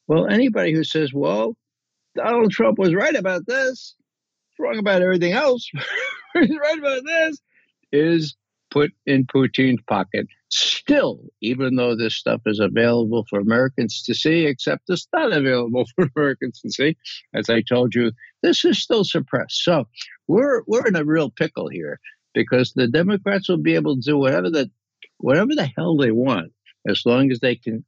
well, 0.08 0.28
anybody 0.28 0.72
who 0.72 0.84
says, 0.84 1.12
well, 1.12 1.58
Donald 2.16 2.52
Trump 2.52 2.78
was 2.78 2.94
right 2.94 3.16
about 3.16 3.48
this, 3.48 3.96
wrong 4.60 4.78
about 4.78 5.02
everything 5.02 5.34
else, 5.34 5.68
he's 6.36 6.58
right 6.58 6.78
about 6.78 7.02
this, 7.04 7.40
is 7.92 8.36
put 8.70 8.92
in 9.08 9.26
Putin's 9.26 9.82
pocket. 9.90 10.28
Still, 10.50 11.22
even 11.42 11.76
though 11.76 11.96
this 11.96 12.16
stuff 12.16 12.42
is 12.46 12.60
available 12.60 13.26
for 13.32 13.40
Americans 13.40 14.04
to 14.04 14.14
see, 14.14 14.46
except 14.46 14.84
it's 14.90 15.08
not 15.12 15.34
available 15.34 15.86
for 15.96 16.08
Americans 16.16 16.62
to 16.62 16.72
see, 16.72 16.96
as 17.34 17.50
I 17.50 17.62
told 17.62 17.96
you, 17.96 18.12
this 18.44 18.64
is 18.64 18.82
still 18.82 19.04
suppressed. 19.04 19.64
So 19.64 19.86
we're 20.28 20.62
we're 20.68 20.86
in 20.86 20.96
a 20.96 21.04
real 21.04 21.32
pickle 21.32 21.68
here 21.68 22.00
because 22.36 22.74
the 22.74 22.88
Democrats 22.88 23.50
will 23.50 23.58
be 23.58 23.74
able 23.74 23.96
to 23.96 24.02
do 24.02 24.18
whatever 24.18 24.52
the 24.52 24.70
whatever 25.18 25.56
the 25.56 25.70
hell 25.76 25.98
they 25.98 26.12
want 26.12 26.52
as 26.90 27.04
long 27.06 27.32
as 27.32 27.40
they 27.40 27.56
can 27.56 27.86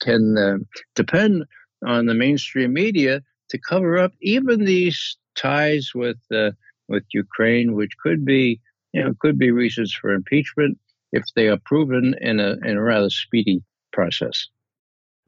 can 0.00 0.36
uh, 0.36 0.58
depend 0.94 1.44
on 1.86 2.06
the 2.06 2.14
mainstream 2.14 2.72
media 2.72 3.22
to 3.50 3.58
cover 3.58 3.98
up 3.98 4.12
even 4.20 4.64
these 4.64 5.16
ties 5.36 5.92
with 5.94 6.18
uh, 6.34 6.50
with 6.88 7.04
Ukraine, 7.12 7.74
which 7.74 7.92
could 8.02 8.24
be 8.24 8.60
you 8.92 9.02
know 9.02 9.14
could 9.20 9.38
be 9.38 9.50
reasons 9.50 9.94
for 9.94 10.12
impeachment 10.12 10.78
if 11.12 11.24
they 11.36 11.48
are 11.48 11.58
proven 11.64 12.14
in 12.20 12.40
a 12.40 12.56
in 12.64 12.76
a 12.76 12.82
rather 12.82 13.10
speedy 13.10 13.62
process. 13.92 14.48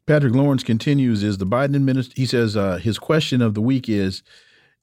Patrick 0.06 0.34
Lawrence 0.34 0.62
continues: 0.62 1.22
Is 1.22 1.38
the 1.38 1.46
Biden 1.46 1.76
administration? 1.76 2.20
He 2.20 2.26
says 2.26 2.56
uh, 2.56 2.76
his 2.76 2.98
question 2.98 3.40
of 3.40 3.54
the 3.54 3.62
week 3.62 3.88
is 3.88 4.22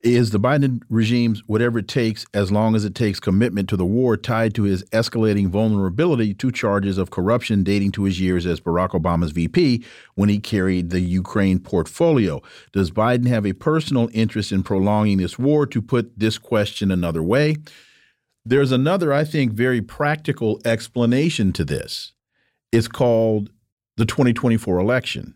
is 0.03 0.31
the 0.31 0.39
Biden 0.39 0.81
regime's 0.89 1.41
whatever 1.47 1.79
it 1.79 1.87
takes, 1.87 2.25
as 2.33 2.51
long 2.51 2.75
as 2.75 2.85
it 2.85 2.95
takes 2.95 3.19
commitment 3.19 3.69
to 3.69 3.77
the 3.77 3.85
war, 3.85 4.17
tied 4.17 4.55
to 4.55 4.63
his 4.63 4.83
escalating 4.85 5.47
vulnerability 5.47 6.33
to 6.35 6.51
charges 6.51 6.97
of 6.97 7.11
corruption 7.11 7.63
dating 7.63 7.91
to 7.91 8.03
his 8.03 8.19
years 8.19 8.45
as 8.45 8.59
Barack 8.59 8.89
Obama's 8.89 9.31
VP 9.31 9.83
when 10.15 10.29
he 10.29 10.39
carried 10.39 10.89
the 10.89 11.01
Ukraine 11.01 11.59
portfolio? 11.59 12.41
Does 12.71 12.91
Biden 12.91 13.27
have 13.27 13.45
a 13.45 13.53
personal 13.53 14.09
interest 14.13 14.51
in 14.51 14.63
prolonging 14.63 15.17
this 15.17 15.37
war? 15.37 15.65
To 15.67 15.81
put 15.81 16.17
this 16.17 16.37
question 16.37 16.91
another 16.91 17.21
way, 17.21 17.57
there's 18.43 18.71
another, 18.71 19.13
I 19.13 19.23
think, 19.23 19.53
very 19.53 19.81
practical 19.81 20.59
explanation 20.65 21.53
to 21.53 21.63
this. 21.63 22.13
It's 22.71 22.87
called 22.87 23.51
the 23.97 24.05
2024 24.05 24.79
election. 24.79 25.35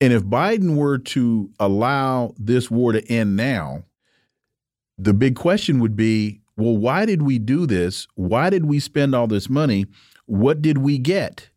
And 0.00 0.12
if 0.12 0.22
Biden 0.24 0.76
were 0.76 0.98
to 0.98 1.50
allow 1.58 2.34
this 2.38 2.70
war 2.70 2.92
to 2.92 3.04
end 3.10 3.36
now, 3.36 3.84
the 4.98 5.14
big 5.14 5.36
question 5.36 5.80
would 5.80 5.96
be 5.96 6.40
well, 6.56 6.76
why 6.76 7.04
did 7.04 7.22
we 7.22 7.38
do 7.38 7.66
this? 7.66 8.06
Why 8.14 8.48
did 8.48 8.64
we 8.64 8.80
spend 8.80 9.14
all 9.14 9.26
this 9.26 9.50
money? 9.50 9.86
What 10.24 10.62
did 10.62 10.78
we 10.78 10.98
get? 10.98 11.50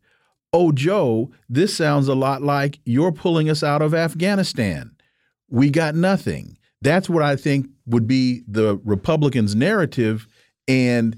Oh, 0.52 0.72
Joe, 0.72 1.30
this 1.48 1.74
sounds 1.74 2.06
a 2.08 2.14
lot 2.14 2.42
like 2.42 2.80
you're 2.84 3.12
pulling 3.12 3.48
us 3.48 3.62
out 3.62 3.82
of 3.82 3.94
Afghanistan. 3.94 4.90
We 5.48 5.70
got 5.70 5.94
nothing. 5.94 6.58
That's 6.82 7.08
what 7.08 7.22
I 7.22 7.36
think 7.36 7.68
would 7.86 8.06
be 8.06 8.42
the 8.46 8.76
Republicans' 8.84 9.54
narrative, 9.54 10.26
and 10.68 11.16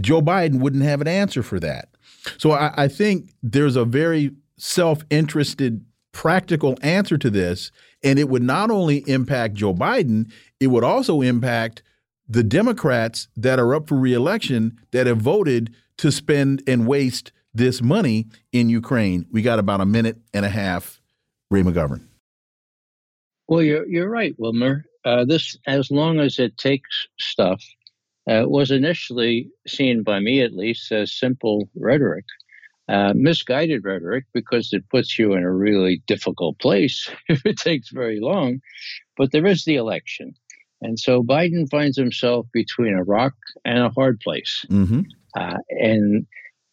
Joe 0.00 0.20
Biden 0.20 0.60
wouldn't 0.60 0.84
have 0.84 1.00
an 1.00 1.08
answer 1.08 1.42
for 1.42 1.58
that. 1.60 1.88
So 2.36 2.52
I, 2.52 2.72
I 2.76 2.88
think 2.88 3.32
there's 3.42 3.76
a 3.76 3.84
very 3.84 4.32
self 4.56 5.02
interested 5.10 5.84
practical 6.18 6.76
answer 6.82 7.16
to 7.16 7.30
this. 7.30 7.70
And 8.02 8.18
it 8.18 8.28
would 8.28 8.42
not 8.42 8.72
only 8.72 9.08
impact 9.08 9.54
Joe 9.54 9.72
Biden, 9.72 10.28
it 10.58 10.66
would 10.66 10.82
also 10.82 11.20
impact 11.20 11.84
the 12.28 12.42
Democrats 12.42 13.28
that 13.36 13.60
are 13.60 13.72
up 13.72 13.88
for 13.88 13.96
reelection 13.96 14.80
that 14.90 15.06
have 15.06 15.18
voted 15.18 15.72
to 15.98 16.10
spend 16.10 16.64
and 16.66 16.88
waste 16.88 17.30
this 17.54 17.80
money 17.80 18.26
in 18.50 18.68
Ukraine. 18.68 19.26
We 19.30 19.42
got 19.42 19.60
about 19.60 19.80
a 19.80 19.86
minute 19.86 20.18
and 20.34 20.44
a 20.44 20.48
half. 20.48 21.00
Ray 21.52 21.62
McGovern. 21.62 22.08
Well, 23.46 23.62
you're, 23.62 23.86
you're 23.86 24.10
right, 24.10 24.34
Wilmer. 24.38 24.86
Uh, 25.04 25.24
this, 25.24 25.56
as 25.68 25.88
long 25.88 26.18
as 26.18 26.40
it 26.40 26.58
takes 26.58 27.06
stuff, 27.20 27.62
uh, 28.28 28.42
was 28.44 28.72
initially 28.72 29.50
seen 29.68 30.02
by 30.02 30.18
me 30.18 30.42
at 30.42 30.52
least 30.52 30.90
as 30.90 31.12
simple 31.12 31.70
rhetoric 31.76 32.24
uh, 32.88 33.12
misguided 33.14 33.84
rhetoric 33.84 34.24
because 34.32 34.72
it 34.72 34.88
puts 34.88 35.18
you 35.18 35.34
in 35.34 35.42
a 35.42 35.52
really 35.52 36.02
difficult 36.06 36.58
place 36.58 37.10
if 37.28 37.44
it 37.44 37.58
takes 37.58 37.90
very 37.90 38.20
long. 38.20 38.60
But 39.16 39.32
there 39.32 39.46
is 39.46 39.64
the 39.64 39.76
election. 39.76 40.34
And 40.80 40.98
so 40.98 41.22
Biden 41.22 41.68
finds 41.70 41.96
himself 41.96 42.46
between 42.52 42.94
a 42.94 43.02
rock 43.02 43.34
and 43.64 43.78
a 43.78 43.90
hard 43.90 44.20
place. 44.20 44.64
Mm-hmm. 44.70 45.02
Uh, 45.36 45.58
and 45.70 46.26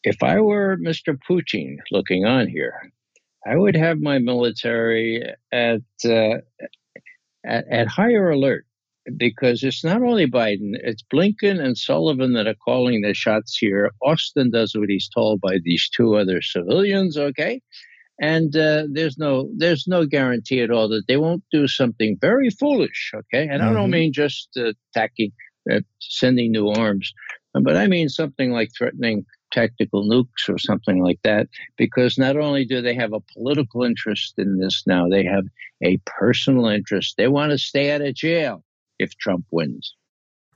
if 0.04 0.22
I 0.22 0.40
were 0.40 0.78
Mr. 0.78 1.18
Putin 1.30 1.78
looking 1.92 2.26
on 2.26 2.48
here, 2.48 2.92
I 3.48 3.56
would 3.56 3.76
have 3.76 4.00
my 4.00 4.20
military 4.20 5.24
at, 5.52 5.82
uh, 6.06 6.38
at, 7.44 7.68
at 7.68 7.88
higher 7.88 8.30
alert 8.30 8.66
because 9.18 9.64
it's 9.64 9.84
not 9.84 10.02
only 10.02 10.28
Biden, 10.28 10.74
it's 10.74 11.04
Blinken 11.14 11.64
and 11.64 11.78
Sullivan 11.78 12.34
that 12.34 12.48
are 12.48 12.56
calling 12.56 13.02
the 13.02 13.14
shots 13.14 13.58
here. 13.58 13.92
Austin 14.02 14.52
does 14.52 14.76
what 14.76 14.90
he's 14.90 15.10
told 15.10 15.42
by 15.42 15.60
these 15.64 15.90
two 15.90 16.16
other 16.16 16.42
civilians, 16.42 17.18
okay? 17.18 17.62
And 18.20 18.56
uh, 18.56 18.86
there's 18.92 19.18
no 19.18 19.50
there's 19.58 19.88
no 19.88 20.06
guarantee 20.06 20.62
at 20.62 20.72
all 20.72 20.88
that 20.90 21.04
they 21.08 21.18
won't 21.18 21.44
do 21.52 21.68
something 21.68 22.18
very 22.20 22.50
foolish, 22.50 23.12
okay? 23.14 23.44
And 23.44 23.62
mm-hmm. 23.62 23.70
I 23.70 23.74
don't 23.74 23.84
mm-hmm. 23.84 23.92
mean 23.92 24.14
just 24.14 24.50
uh, 24.58 24.72
attacking, 24.92 25.32
uh, 25.72 25.82
sending 26.00 26.52
new 26.52 26.70
arms, 26.70 27.12
but 27.54 27.76
I 27.76 27.88
mean 27.88 28.10
something 28.10 28.52
like 28.52 28.72
threatening 28.76 29.26
tactical 29.52 30.04
nukes 30.04 30.50
or 30.50 30.58
something 30.58 31.02
like 31.04 31.20
that, 31.24 31.48
because 31.78 32.18
not 32.18 32.36
only 32.38 32.66
do 32.66 32.82
they 32.82 32.96
have 32.96 33.14
a 33.14 33.22
political 33.34 33.84
interest 33.84 34.34
in 34.38 34.58
this 34.60 34.84
now, 34.86 35.08
they 35.08 35.24
have 35.24 35.46
a 35.84 35.98
personal 36.06 36.68
interest. 36.68 37.16
They 37.18 37.28
want 37.28 37.52
to 37.52 37.58
stay 37.58 37.92
out 37.92 38.02
of 38.02 38.14
jail 38.16 38.65
if 39.00 39.16
Trump 39.18 39.46
wins. 39.52 39.96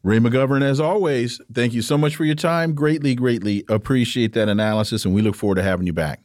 Ray 0.02 0.20
McGovern, 0.20 0.62
as 0.62 0.80
always, 0.80 1.42
thank 1.54 1.74
you 1.74 1.82
so 1.82 1.98
much 1.98 2.16
for 2.16 2.24
your 2.24 2.36
time. 2.36 2.74
Greatly, 2.74 3.16
greatly 3.16 3.66
appreciate 3.68 4.34
that 4.34 4.48
analysis, 4.48 5.04
and 5.04 5.14
we 5.14 5.22
look 5.22 5.36
forward 5.36 5.56
to 5.56 5.64
having 5.64 5.86
you 5.86 5.94
back. 5.94 6.22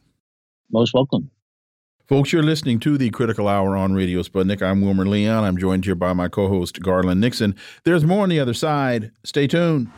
Most 0.71 0.93
welcome. 0.93 1.29
Folks, 2.07 2.31
you're 2.31 2.43
listening 2.43 2.79
to 2.81 2.97
the 2.97 3.09
Critical 3.09 3.47
Hour 3.47 3.75
on 3.75 3.93
Radio 3.93 4.21
Sputnik. 4.21 4.61
I'm 4.61 4.81
Wilmer 4.81 5.05
Leon. 5.05 5.43
I'm 5.43 5.57
joined 5.57 5.85
here 5.85 5.95
by 5.95 6.13
my 6.13 6.29
co 6.29 6.47
host, 6.47 6.81
Garland 6.81 7.19
Nixon. 7.19 7.55
There's 7.83 8.05
more 8.05 8.23
on 8.23 8.29
the 8.29 8.39
other 8.39 8.53
side. 8.53 9.11
Stay 9.23 9.47
tuned. 9.47 9.89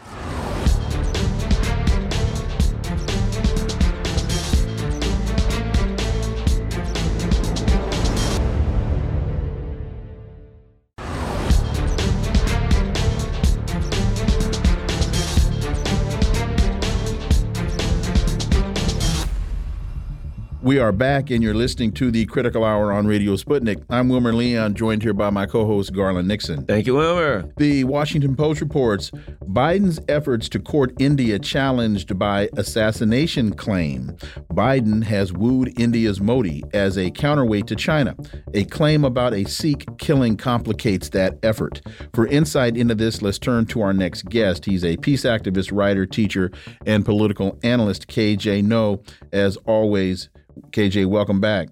We 20.68 20.80
are 20.80 20.92
back, 20.92 21.30
and 21.30 21.42
you're 21.42 21.54
listening 21.54 21.94
to 21.94 22.12
the 22.12 22.26
Critical 22.26 22.66
Hour 22.66 22.92
on 22.92 23.08
Radio 23.08 23.38
Sputnik. 23.38 23.86
I'm 23.90 24.10
Wilmer 24.10 24.34
Leon, 24.34 24.76
joined 24.76 25.02
here 25.02 25.14
by 25.14 25.30
my 25.30 25.46
co 25.46 25.66
host, 25.66 25.94
Garland 25.94 26.28
Nixon. 26.28 26.66
Thank 26.66 26.86
you, 26.86 26.96
Wilmer. 26.96 27.50
The 27.56 27.86
Washington 27.86 28.36
Post 28.36 28.60
reports 28.60 29.10
Biden's 29.46 30.02
efforts 30.10 30.50
to 30.50 30.60
court 30.60 30.92
India 31.00 31.40
challenged 31.40 32.20
by 32.20 32.50
assassination 32.58 33.54
claim. 33.54 34.18
Biden 34.52 35.06
has 35.06 35.32
wooed 35.32 35.80
India's 35.80 36.20
Modi 36.20 36.66
as 36.74 36.98
a 36.98 37.12
counterweight 37.12 37.68
to 37.68 37.76
China. 37.78 38.14
A 38.54 38.66
claim 38.66 39.06
about 39.06 39.34
a 39.34 39.46
Sikh 39.46 39.86
killing 40.00 40.36
complicates 40.36 41.08
that 41.12 41.40
effort. 41.44 41.80
For 42.14 42.28
insight 42.28 42.76
into 42.76 42.94
this, 42.94 43.22
let's 43.22 43.40
turn 43.40 43.68
to 43.68 43.80
our 43.84 43.94
next 43.94 44.26
guest. 44.26 44.66
He's 44.66 44.84
a 44.84 44.98
peace 44.98 45.24
activist, 45.24 45.72
writer, 45.72 46.06
teacher, 46.06 46.52
and 46.86 47.06
political 47.06 47.58
analyst, 47.64 48.10
KJ 48.10 48.66
Noh. 48.66 49.02
As 49.32 49.56
always, 49.66 50.28
KJ, 50.72 51.06
welcome 51.08 51.40
back. 51.40 51.70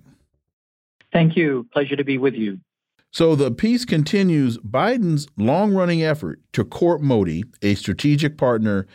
Thank 1.12 1.36
you. 1.36 1.68
Pleasure 1.72 1.96
to 1.96 2.04
be 2.04 2.18
with 2.18 2.34
you. 2.34 2.60
So 3.12 3.36
the 3.36 3.50
piece 3.50 3.86
continues 3.86 4.58
Biden's 4.58 5.28
long 5.38 5.74
running 5.74 6.04
effort 6.04 6.42
to 6.52 6.66
court 6.66 7.02
Modi, 7.02 7.46
a 7.62 7.76
strategic 7.76 8.38
partner, 8.38 8.88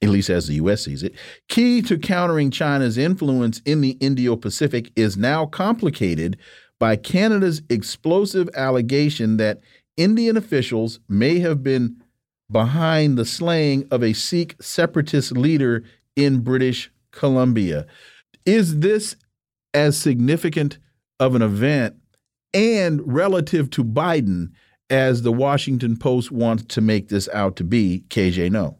at 0.00 0.10
least 0.10 0.30
as 0.30 0.46
the 0.46 0.54
U.S. 0.54 0.84
sees 0.84 1.02
it, 1.02 1.14
key 1.48 1.82
to 1.82 1.98
countering 1.98 2.52
China's 2.52 2.96
influence 2.96 3.60
in 3.64 3.80
the 3.80 3.96
Indo 3.98 4.36
Pacific 4.36 4.92
is 4.94 5.16
now 5.16 5.46
complicated 5.46 6.36
by 6.78 6.94
Canada's 6.94 7.62
explosive 7.68 8.48
allegation 8.54 9.36
that 9.38 9.60
Indian 9.96 10.36
officials 10.36 11.00
may 11.08 11.40
have 11.40 11.64
been 11.64 11.96
behind 12.50 13.18
the 13.18 13.24
slaying 13.24 13.88
of 13.90 14.02
a 14.02 14.12
Sikh 14.12 14.54
separatist 14.60 15.32
leader 15.32 15.82
in 16.14 16.40
British 16.40 16.90
Columbia. 17.10 17.86
Is 18.44 18.78
this 18.78 19.16
as 19.76 19.96
significant 19.96 20.78
of 21.20 21.34
an 21.34 21.42
event 21.42 21.96
and 22.54 23.00
relative 23.04 23.68
to 23.70 23.84
Biden 23.84 24.52
as 24.88 25.22
the 25.22 25.32
Washington 25.32 25.98
Post 25.98 26.32
wants 26.32 26.64
to 26.74 26.80
make 26.80 27.08
this 27.08 27.28
out 27.34 27.56
to 27.56 27.64
be, 27.64 28.04
KJ 28.08 28.50
Noh. 28.50 28.78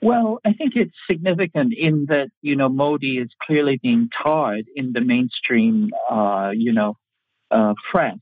Well, 0.00 0.40
I 0.46 0.54
think 0.54 0.76
it's 0.76 0.94
significant 1.06 1.74
in 1.76 2.06
that, 2.08 2.28
you 2.40 2.56
know, 2.56 2.70
Modi 2.70 3.18
is 3.18 3.28
clearly 3.42 3.78
being 3.82 4.08
tarred 4.22 4.64
in 4.74 4.92
the 4.92 5.00
mainstream, 5.02 5.90
uh, 6.10 6.52
you 6.54 6.72
know, 6.72 6.96
uh, 7.50 7.74
press. 7.90 8.18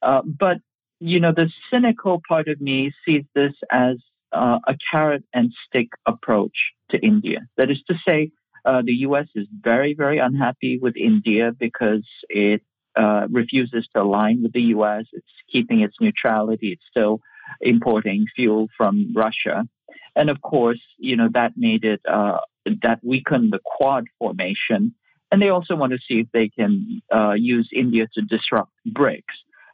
Uh, 0.00 0.22
but, 0.24 0.58
you 1.00 1.20
know, 1.20 1.32
the 1.32 1.50
cynical 1.70 2.22
part 2.26 2.48
of 2.48 2.60
me 2.60 2.92
sees 3.04 3.24
this 3.34 3.52
as 3.70 3.96
uh, 4.32 4.58
a 4.66 4.76
carrot 4.90 5.24
and 5.34 5.52
stick 5.66 5.88
approach 6.06 6.72
to 6.90 6.98
India. 6.98 7.40
That 7.56 7.70
is 7.70 7.82
to 7.88 7.94
say, 8.06 8.30
uh, 8.64 8.82
the 8.84 8.94
U.S. 9.08 9.26
is 9.34 9.46
very, 9.60 9.94
very 9.94 10.18
unhappy 10.18 10.78
with 10.80 10.96
India 10.96 11.52
because 11.58 12.06
it 12.28 12.62
uh, 12.96 13.26
refuses 13.30 13.88
to 13.94 14.02
align 14.02 14.42
with 14.42 14.52
the 14.52 14.62
U.S. 14.62 15.04
It's 15.12 15.26
keeping 15.50 15.80
its 15.80 15.96
neutrality. 16.00 16.72
It's 16.72 16.84
still 16.90 17.20
importing 17.60 18.26
fuel 18.34 18.68
from 18.76 19.12
Russia. 19.14 19.64
And 20.16 20.30
of 20.30 20.40
course, 20.40 20.80
you 20.98 21.16
know, 21.16 21.28
that 21.34 21.52
made 21.56 21.84
it, 21.84 22.00
uh, 22.08 22.38
that 22.82 23.00
weakened 23.02 23.52
the 23.52 23.60
Quad 23.64 24.04
formation. 24.18 24.94
And 25.30 25.42
they 25.42 25.48
also 25.48 25.74
want 25.74 25.92
to 25.92 25.98
see 25.98 26.20
if 26.20 26.28
they 26.32 26.48
can 26.48 27.02
uh, 27.14 27.32
use 27.32 27.68
India 27.72 28.06
to 28.14 28.22
disrupt 28.22 28.70
BRICS. 28.88 29.22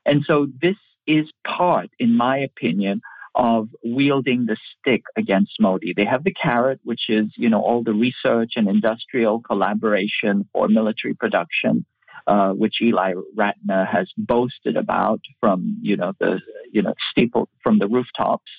And 0.06 0.24
so 0.24 0.48
this 0.60 0.76
is 1.06 1.30
part, 1.46 1.90
in 1.98 2.16
my 2.16 2.38
opinion, 2.38 3.02
of 3.34 3.68
wielding 3.84 4.46
the 4.46 4.56
stick 4.56 5.02
against 5.16 5.52
Modi. 5.60 5.92
They 5.96 6.04
have 6.04 6.24
the 6.24 6.34
carrot, 6.34 6.80
which 6.84 7.08
is, 7.08 7.26
you 7.36 7.48
know, 7.48 7.60
all 7.60 7.82
the 7.82 7.92
research 7.92 8.52
and 8.56 8.68
industrial 8.68 9.40
collaboration 9.40 10.48
for 10.52 10.68
military 10.68 11.14
production, 11.14 11.84
uh, 12.26 12.50
which 12.50 12.82
Ely 12.82 13.14
Ratner 13.36 13.86
has 13.86 14.10
boasted 14.16 14.76
about 14.76 15.20
from, 15.40 15.78
you 15.80 15.96
know, 15.96 16.12
the, 16.18 16.40
you 16.72 16.82
know, 16.82 16.94
steeple 17.10 17.48
from 17.62 17.78
the 17.78 17.88
rooftops. 17.88 18.50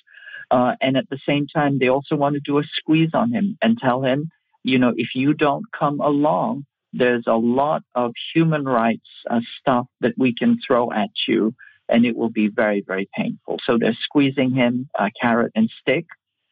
Uh, 0.50 0.74
and 0.80 0.96
at 0.96 1.08
the 1.10 1.18
same 1.26 1.46
time, 1.46 1.78
they 1.78 1.88
also 1.88 2.16
want 2.16 2.34
to 2.34 2.40
do 2.40 2.58
a 2.58 2.62
squeeze 2.76 3.10
on 3.14 3.30
him 3.30 3.56
and 3.62 3.78
tell 3.78 4.02
him, 4.02 4.30
you 4.62 4.78
know, 4.78 4.92
if 4.96 5.14
you 5.14 5.34
don't 5.34 5.64
come 5.78 6.00
along, 6.00 6.64
there's 6.92 7.24
a 7.26 7.36
lot 7.36 7.82
of 7.94 8.12
human 8.34 8.64
rights 8.64 9.08
uh, 9.30 9.40
stuff 9.60 9.86
that 10.00 10.12
we 10.18 10.34
can 10.34 10.58
throw 10.66 10.92
at 10.92 11.10
you, 11.26 11.54
and 11.92 12.04
it 12.04 12.16
will 12.16 12.30
be 12.30 12.48
very, 12.48 12.82
very 12.86 13.08
painful. 13.14 13.58
So 13.64 13.78
they're 13.78 13.96
squeezing 14.02 14.52
him 14.52 14.88
uh, 14.98 15.10
carrot 15.20 15.52
and 15.54 15.70
stick. 15.80 16.06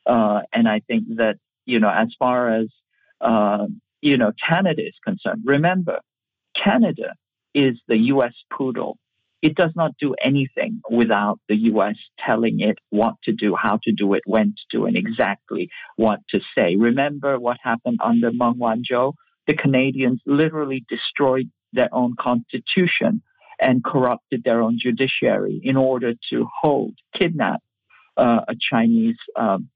Uh, 0.06 0.42
and 0.52 0.68
I 0.68 0.80
think 0.80 1.04
that, 1.16 1.36
you 1.66 1.80
know, 1.80 1.90
as 1.90 2.14
far 2.18 2.54
as, 2.54 2.66
uh, 3.20 3.66
you 4.00 4.16
know, 4.16 4.32
Canada 4.46 4.82
is 4.86 4.94
concerned, 5.04 5.42
remember, 5.44 6.00
Canada 6.54 7.14
is 7.54 7.76
the 7.88 7.96
U.S. 7.96 8.34
poodle 8.52 8.98
it 9.42 9.54
does 9.54 9.72
not 9.74 9.96
do 9.98 10.14
anything 10.22 10.80
without 10.90 11.40
the 11.48 11.56
US 11.56 11.96
telling 12.18 12.60
it 12.60 12.78
what 12.90 13.14
to 13.24 13.32
do, 13.32 13.56
how 13.56 13.78
to 13.84 13.92
do 13.92 14.14
it, 14.14 14.22
when 14.26 14.54
to 14.54 14.76
do, 14.76 14.86
and 14.86 14.96
exactly 14.96 15.70
what 15.96 16.20
to 16.30 16.40
say. 16.54 16.76
Remember 16.76 17.38
what 17.38 17.56
happened 17.62 18.00
under 18.04 18.30
Meng 18.32 18.54
Wanzhou? 18.54 19.14
The 19.46 19.54
Canadians 19.54 20.20
literally 20.26 20.84
destroyed 20.88 21.50
their 21.72 21.88
own 21.92 22.16
constitution 22.20 23.22
and 23.60 23.84
corrupted 23.84 24.42
their 24.44 24.62
own 24.62 24.78
judiciary 24.80 25.60
in 25.62 25.76
order 25.76 26.14
to 26.30 26.48
hold, 26.60 26.94
kidnap 27.14 27.60
uh, 28.16 28.40
a 28.48 28.54
Chinese 28.58 29.16
um, 29.36 29.68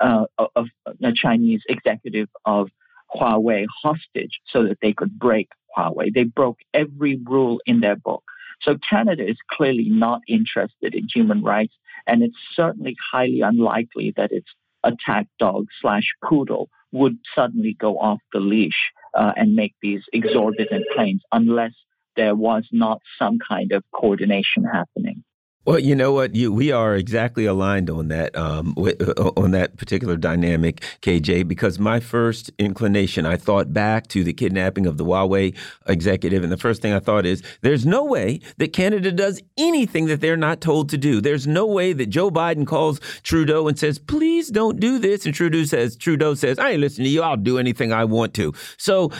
uh, 0.00 0.24
of 0.38 0.66
a 1.02 1.12
Chinese 1.14 1.62
executive 1.68 2.28
of 2.44 2.68
Huawei 3.14 3.66
hostage 3.82 4.40
so 4.48 4.64
that 4.64 4.78
they 4.82 4.92
could 4.92 5.18
break 5.18 5.48
Huawei. 5.76 6.12
They 6.12 6.24
broke 6.24 6.58
every 6.74 7.20
rule 7.24 7.60
in 7.66 7.80
their 7.80 7.96
book. 7.96 8.24
So 8.62 8.78
Canada 8.88 9.28
is 9.28 9.36
clearly 9.50 9.88
not 9.88 10.22
interested 10.26 10.94
in 10.94 11.06
human 11.12 11.42
rights, 11.42 11.74
and 12.06 12.22
it's 12.22 12.36
certainly 12.54 12.96
highly 13.12 13.42
unlikely 13.42 14.14
that 14.16 14.32
its 14.32 14.48
attack 14.82 15.26
dog 15.38 15.66
slash 15.80 16.14
poodle 16.24 16.68
would 16.92 17.18
suddenly 17.34 17.76
go 17.78 17.98
off 17.98 18.20
the 18.32 18.40
leash 18.40 18.90
uh, 19.14 19.32
and 19.36 19.54
make 19.54 19.74
these 19.82 20.02
exorbitant 20.12 20.84
claims 20.94 21.22
unless 21.32 21.72
there 22.16 22.34
was 22.34 22.66
not 22.72 23.00
some 23.18 23.38
kind 23.38 23.72
of 23.72 23.84
coordination 23.92 24.64
happening. 24.64 25.22
Well, 25.66 25.80
you 25.80 25.96
know 25.96 26.12
what? 26.12 26.36
You, 26.36 26.52
we 26.52 26.70
are 26.70 26.94
exactly 26.94 27.44
aligned 27.44 27.90
on 27.90 28.06
that 28.06 28.36
um, 28.36 28.72
uh, 28.78 29.32
on 29.36 29.50
that 29.50 29.76
particular 29.76 30.16
dynamic, 30.16 30.80
KJ. 31.02 31.48
Because 31.48 31.80
my 31.80 31.98
first 31.98 32.52
inclination, 32.56 33.26
I 33.26 33.36
thought 33.36 33.72
back 33.72 34.06
to 34.08 34.22
the 34.22 34.32
kidnapping 34.32 34.86
of 34.86 34.96
the 34.96 35.04
Huawei 35.04 35.56
executive, 35.88 36.44
and 36.44 36.52
the 36.52 36.56
first 36.56 36.82
thing 36.82 36.92
I 36.92 37.00
thought 37.00 37.26
is, 37.26 37.42
there's 37.62 37.84
no 37.84 38.04
way 38.04 38.38
that 38.58 38.72
Canada 38.72 39.10
does 39.10 39.42
anything 39.58 40.06
that 40.06 40.20
they're 40.20 40.36
not 40.36 40.60
told 40.60 40.88
to 40.90 40.96
do. 40.96 41.20
There's 41.20 41.48
no 41.48 41.66
way 41.66 41.92
that 41.94 42.10
Joe 42.10 42.30
Biden 42.30 42.64
calls 42.64 43.00
Trudeau 43.24 43.66
and 43.66 43.76
says, 43.76 43.98
"Please 43.98 44.50
don't 44.50 44.78
do 44.78 45.00
this," 45.00 45.26
and 45.26 45.34
Trudeau 45.34 45.64
says, 45.64 45.96
"Trudeau 45.96 46.34
says, 46.34 46.60
I 46.60 46.70
ain't 46.70 46.80
listening 46.80 47.06
to 47.06 47.10
you. 47.10 47.22
I'll 47.22 47.36
do 47.36 47.58
anything 47.58 47.92
I 47.92 48.04
want 48.04 48.34
to." 48.34 48.54
So 48.76 49.10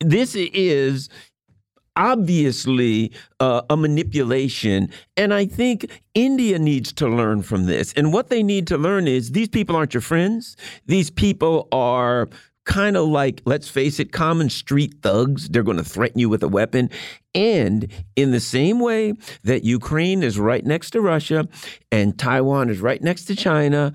this 0.00 0.34
is 0.34 1.08
obviously 1.96 3.12
uh, 3.40 3.62
a 3.68 3.76
manipulation. 3.76 4.90
And 5.16 5.32
I 5.34 5.46
think 5.46 5.90
India 6.14 6.58
needs 6.58 6.92
to 6.94 7.08
learn 7.08 7.42
from 7.42 7.66
this. 7.66 7.92
And 7.94 8.12
what 8.12 8.28
they 8.28 8.42
need 8.42 8.66
to 8.68 8.78
learn 8.78 9.08
is 9.08 9.32
these 9.32 9.48
people 9.48 9.76
aren't 9.76 9.94
your 9.94 10.00
friends. 10.00 10.56
These 10.86 11.10
people 11.10 11.68
are 11.72 12.28
kind 12.64 12.96
of 12.96 13.08
like, 13.08 13.42
let's 13.44 13.68
face 13.68 13.98
it, 13.98 14.12
common 14.12 14.48
street 14.48 14.94
thugs. 15.02 15.48
They're 15.48 15.62
going 15.62 15.78
to 15.78 15.84
threaten 15.84 16.20
you 16.20 16.28
with 16.28 16.42
a 16.42 16.48
weapon. 16.48 16.90
And 17.34 17.88
in 18.14 18.30
the 18.30 18.40
same 18.40 18.78
way 18.78 19.14
that 19.42 19.64
Ukraine 19.64 20.22
is 20.22 20.38
right 20.38 20.64
next 20.64 20.90
to 20.90 21.00
Russia 21.00 21.48
and 21.90 22.16
Taiwan 22.18 22.70
is 22.70 22.80
right 22.80 23.02
next 23.02 23.24
to 23.24 23.36
China, 23.36 23.92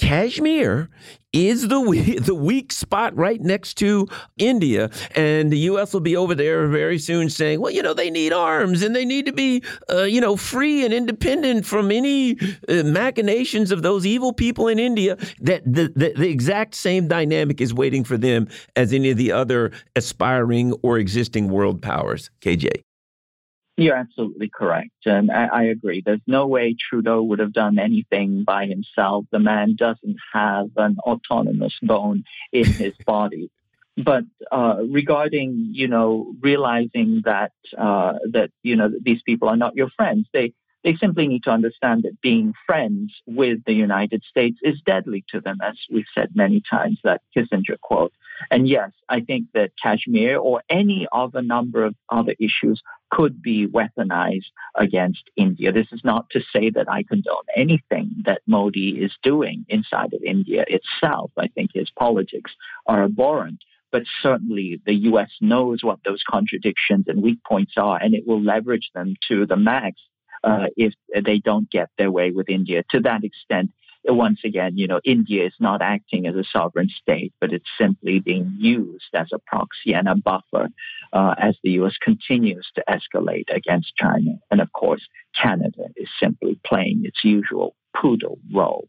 Kashmir 0.00 0.88
is 1.32 1.68
the 1.68 1.78
weak, 1.78 2.24
the 2.24 2.34
weak 2.34 2.72
spot 2.72 3.14
right 3.16 3.40
next 3.40 3.74
to 3.74 4.08
India, 4.38 4.90
and 5.14 5.52
the 5.52 5.58
U.S. 5.58 5.92
will 5.92 6.00
be 6.00 6.16
over 6.16 6.34
there 6.34 6.66
very 6.68 6.98
soon 6.98 7.28
saying, 7.28 7.60
"Well, 7.60 7.70
you 7.70 7.82
know, 7.82 7.92
they 7.92 8.10
need 8.10 8.32
arms 8.32 8.82
and 8.82 8.96
they 8.96 9.04
need 9.04 9.26
to 9.26 9.32
be, 9.32 9.62
uh, 9.90 10.04
you 10.04 10.20
know, 10.20 10.36
free 10.36 10.84
and 10.84 10.94
independent 10.94 11.66
from 11.66 11.92
any 11.92 12.38
uh, 12.68 12.82
machinations 12.84 13.70
of 13.70 13.82
those 13.82 14.06
evil 14.06 14.32
people 14.32 14.68
in 14.68 14.78
India." 14.78 15.16
That 15.40 15.62
the, 15.64 15.92
the 15.94 16.14
the 16.16 16.28
exact 16.30 16.74
same 16.74 17.06
dynamic 17.06 17.60
is 17.60 17.74
waiting 17.74 18.02
for 18.02 18.16
them 18.16 18.48
as 18.76 18.92
any 18.94 19.10
of 19.10 19.18
the 19.18 19.32
other 19.32 19.70
aspiring 19.96 20.72
or 20.82 20.98
existing 20.98 21.50
world 21.50 21.82
powers. 21.82 22.30
KJ. 22.40 22.82
You're 23.80 23.96
absolutely 23.96 24.50
correct. 24.50 25.06
And 25.06 25.30
I, 25.30 25.46
I, 25.46 25.62
agree. 25.64 26.02
There's 26.04 26.20
no 26.26 26.46
way 26.46 26.76
Trudeau 26.78 27.22
would 27.22 27.38
have 27.38 27.54
done 27.54 27.78
anything 27.78 28.44
by 28.44 28.66
himself. 28.66 29.24
The 29.32 29.38
man 29.38 29.74
doesn't 29.74 30.18
have 30.34 30.66
an 30.76 30.98
autonomous 30.98 31.72
bone 31.80 32.24
in 32.52 32.66
his 32.66 32.92
body. 33.06 33.50
But 33.96 34.24
uh, 34.52 34.82
regarding, 34.86 35.70
you 35.72 35.88
know, 35.88 36.34
realizing 36.42 37.22
that 37.24 37.52
uh, 37.76 38.14
that 38.32 38.50
you 38.62 38.76
know 38.76 38.90
these 39.02 39.22
people 39.22 39.48
are 39.48 39.56
not 39.56 39.74
your 39.74 39.88
friends, 39.96 40.26
they 40.32 40.52
they 40.82 40.94
simply 40.96 41.28
need 41.28 41.44
to 41.44 41.50
understand 41.50 42.04
that 42.04 42.20
being 42.20 42.54
friends 42.66 43.12
with 43.26 43.58
the 43.64 43.74
United 43.74 44.22
States 44.24 44.58
is 44.62 44.80
deadly 44.84 45.24
to 45.28 45.40
them, 45.40 45.58
as 45.62 45.76
we've 45.90 46.06
said 46.14 46.30
many 46.34 46.62
times, 46.68 46.98
that 47.04 47.22
Kissinger 47.36 47.78
quote. 47.80 48.12
And 48.50 48.66
yes, 48.66 48.90
I 49.08 49.20
think 49.20 49.48
that 49.52 49.72
Kashmir 49.82 50.38
or 50.38 50.62
any 50.70 51.06
of 51.12 51.34
a 51.34 51.42
number 51.42 51.84
of 51.84 51.94
other 52.08 52.34
issues 52.38 52.82
could 53.10 53.42
be 53.42 53.66
weaponized 53.66 54.50
against 54.74 55.24
India. 55.36 55.72
This 55.72 55.88
is 55.92 56.00
not 56.04 56.30
to 56.30 56.40
say 56.52 56.70
that 56.70 56.90
I 56.90 57.02
condone 57.02 57.44
anything 57.54 58.22
that 58.24 58.40
Modi 58.46 59.02
is 59.02 59.12
doing 59.22 59.66
inside 59.68 60.14
of 60.14 60.22
India 60.22 60.64
itself. 60.68 61.30
I 61.36 61.48
think 61.48 61.72
his 61.74 61.90
politics 61.90 62.52
are 62.86 63.04
abhorrent. 63.04 63.60
But 63.92 64.04
certainly 64.22 64.80
the 64.86 64.94
U.S. 64.94 65.30
knows 65.40 65.82
what 65.82 65.98
those 66.04 66.22
contradictions 66.28 67.06
and 67.08 67.22
weak 67.22 67.40
points 67.44 67.72
are, 67.76 68.00
and 68.00 68.14
it 68.14 68.24
will 68.24 68.40
leverage 68.40 68.88
them 68.94 69.16
to 69.28 69.46
the 69.46 69.56
max 69.56 70.00
uh, 70.44 70.66
if 70.76 70.94
they 71.24 71.38
don't 71.38 71.70
get 71.70 71.88
their 71.98 72.10
way 72.10 72.30
with 72.30 72.48
India. 72.48 72.82
To 72.90 73.00
that 73.00 73.24
extent, 73.24 73.70
once 74.04 74.40
again, 74.44 74.78
you 74.78 74.86
know, 74.86 75.00
India 75.04 75.46
is 75.46 75.54
not 75.60 75.82
acting 75.82 76.26
as 76.26 76.34
a 76.34 76.44
sovereign 76.44 76.88
state, 76.88 77.32
but 77.40 77.52
it's 77.52 77.68
simply 77.78 78.20
being 78.20 78.54
used 78.58 79.10
as 79.14 79.28
a 79.32 79.38
proxy 79.38 79.92
and 79.92 80.08
a 80.08 80.14
buffer 80.14 80.68
uh, 81.12 81.34
as 81.38 81.56
the 81.62 81.72
U.S. 81.72 81.94
continues 82.00 82.66
to 82.74 82.84
escalate 82.88 83.54
against 83.54 83.94
China. 83.96 84.38
And 84.50 84.60
of 84.60 84.72
course, 84.72 85.06
Canada 85.40 85.84
is 85.96 86.08
simply 86.18 86.58
playing 86.64 87.02
its 87.04 87.18
usual 87.22 87.74
poodle 87.94 88.38
role. 88.54 88.88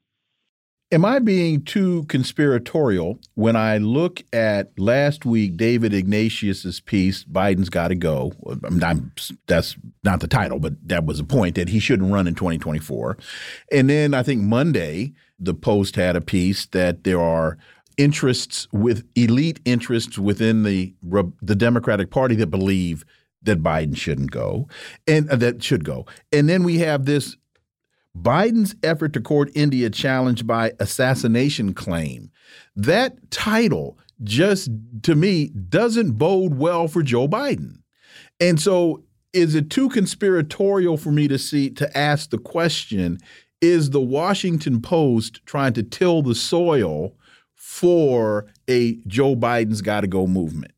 Am 0.94 1.06
I 1.06 1.20
being 1.20 1.64
too 1.64 2.04
conspiratorial 2.10 3.18
when 3.36 3.56
I 3.56 3.78
look 3.78 4.24
at 4.34 4.78
last 4.78 5.26
week 5.26 5.56
David 5.56 5.94
Ignatius's 5.94 6.82
piece, 6.82 7.24
Biden's 7.24 7.70
Got 7.70 7.90
to 7.90 7.96
Go? 7.96 8.34
I'm, 8.82 9.14
that's 9.48 9.78
not 10.04 10.20
the 10.20 10.28
title, 10.28 10.60
but 10.60 10.74
that 10.90 11.06
was 11.06 11.20
the 11.20 11.24
point 11.24 11.56
that 11.56 11.70
he 11.70 11.80
shouldn't 11.80 12.12
run 12.12 12.28
in 12.28 12.36
2024. 12.36 13.18
And 13.72 13.90
then 13.90 14.14
I 14.14 14.22
think 14.22 14.42
Monday, 14.42 15.14
the 15.40 15.54
Post 15.54 15.96
had 15.96 16.18
a 16.18 16.22
piece 16.22 16.66
that 16.68 17.06
there 17.06 17.22
are 17.22 17.58
interests 17.98 18.68
with 18.74 19.08
elite 19.16 19.62
interests 19.64 20.18
within 20.18 20.64
the 20.64 20.94
the 21.42 21.56
Democratic 21.56 22.10
Party 22.10 22.36
that 22.36 22.48
believe 22.48 23.06
that 23.44 23.64
Biden 23.64 23.96
shouldn't 23.96 24.32
go 24.32 24.68
and 25.08 25.30
uh, 25.30 25.36
that 25.38 25.64
should 25.64 25.84
go. 25.84 26.06
And 26.32 26.50
then 26.50 26.64
we 26.64 26.80
have 26.80 27.06
this 27.06 27.38
Biden's 28.18 28.76
effort 28.84 29.14
to 29.14 29.22
court 29.22 29.52
India 29.56 29.90
challenged 29.90 30.46
by 30.46 30.74
assassination 30.80 31.74
claim. 31.74 32.32
That 32.76 33.32
title 33.32 33.98
just, 34.24 34.70
to 35.04 35.16
me, 35.16 35.48
doesn't 35.48 36.14
bode 36.14 36.56
well 36.56 36.88
for 36.88 37.02
Joe 37.02 37.28
Biden. 37.28 37.80
And 38.40 38.60
so, 38.60 39.04
is 39.34 39.56
it 39.56 39.70
too 39.70 39.90
conspiratorial 39.90 40.98
for 40.98 41.12
me 41.12 41.28
to 41.30 41.40
see 41.40 41.70
to 41.72 41.98
ask 41.98 42.30
the 42.30 42.38
question 42.38 43.20
is 43.62 43.92
the 43.92 44.02
Washington 44.02 44.82
Post 44.82 45.46
trying 45.46 45.74
to 45.74 45.84
till 45.84 46.22
the 46.22 46.36
soil 46.36 47.16
for 47.56 48.48
a 48.68 48.96
Joe 49.08 49.36
Biden's 49.36 49.82
got 49.82 50.02
to 50.02 50.08
go 50.08 50.28
movement? 50.28 50.74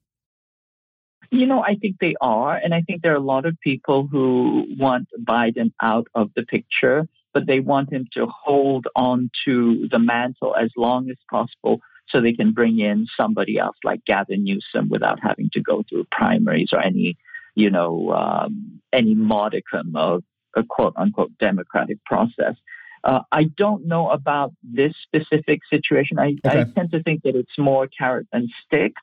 You 1.32 1.48
know, 1.48 1.64
I 1.64 1.76
think 1.76 1.98
they 2.00 2.14
are. 2.22 2.56
And 2.56 2.76
I 2.76 2.82
think 2.82 3.02
there 3.02 3.14
are 3.14 3.16
a 3.16 3.20
lot 3.20 3.46
of 3.46 3.60
people 3.62 4.06
who 4.06 4.68
want 4.78 5.08
Biden 5.24 5.72
out 5.82 6.08
of 6.14 6.30
the 6.36 6.44
picture, 6.44 7.08
but 7.34 7.48
they 7.48 7.60
want 7.60 7.92
him 7.92 8.08
to 8.14 8.28
hold 8.28 8.88
on 8.96 9.30
to 9.46 9.88
the 9.90 10.00
mantle 10.00 10.56
as 10.56 10.70
long 10.78 11.10
as 11.10 11.18
possible 11.30 11.80
so 12.10 12.22
they 12.22 12.34
can 12.34 12.52
bring 12.52 12.80
in 12.80 13.08
somebody 13.18 13.58
else 13.58 13.78
like 13.84 14.04
Gavin 14.06 14.44
Newsom 14.44 14.90
without 14.90 15.20
having 15.22 15.50
to 15.54 15.62
go 15.62 15.84
through 15.88 16.06
primaries 16.12 16.70
or 16.72 16.80
any, 16.80 17.18
you 17.56 17.70
know, 17.70 18.12
um, 18.12 18.82
any 18.92 19.16
modicum 19.16 19.96
of 19.96 20.24
a 20.56 20.64
quote 20.64 20.94
unquote 20.98 21.32
democratic 21.40 22.04
process. 22.06 22.56
Uh, 23.04 23.22
I 23.32 23.46
don't 23.46 23.86
know 23.86 24.10
about 24.10 24.54
this 24.64 24.94
specific 25.02 25.62
situation. 25.70 26.20
I, 26.20 26.36
okay. 26.46 26.62
I, 26.62 26.64
tend 26.64 26.92
to 26.92 27.04
think 27.04 27.24
that 27.24 27.36
it's 27.36 27.58
more 27.58 27.88
carrot 27.88 28.28
and 28.32 28.50
stick, 28.66 28.94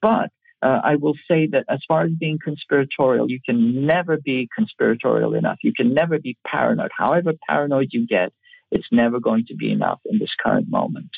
but 0.00 0.30
uh, 0.62 0.80
I 0.84 0.96
will 0.96 1.14
say 1.28 1.48
that 1.48 1.64
as 1.68 1.80
far 1.88 2.04
as 2.04 2.12
being 2.12 2.38
conspiratorial, 2.42 3.30
you 3.30 3.40
can 3.44 3.84
never 3.84 4.16
be 4.16 4.48
conspiratorial 4.54 5.34
enough. 5.34 5.58
You 5.62 5.72
can 5.72 5.92
never 5.92 6.18
be 6.18 6.36
paranoid. 6.46 6.90
However 6.96 7.32
paranoid 7.48 7.88
you 7.90 8.06
get, 8.06 8.32
it's 8.70 8.86
never 8.92 9.20
going 9.20 9.46
to 9.46 9.56
be 9.56 9.72
enough 9.72 10.00
in 10.06 10.18
this 10.18 10.34
current 10.40 10.70
moment. 10.70 11.10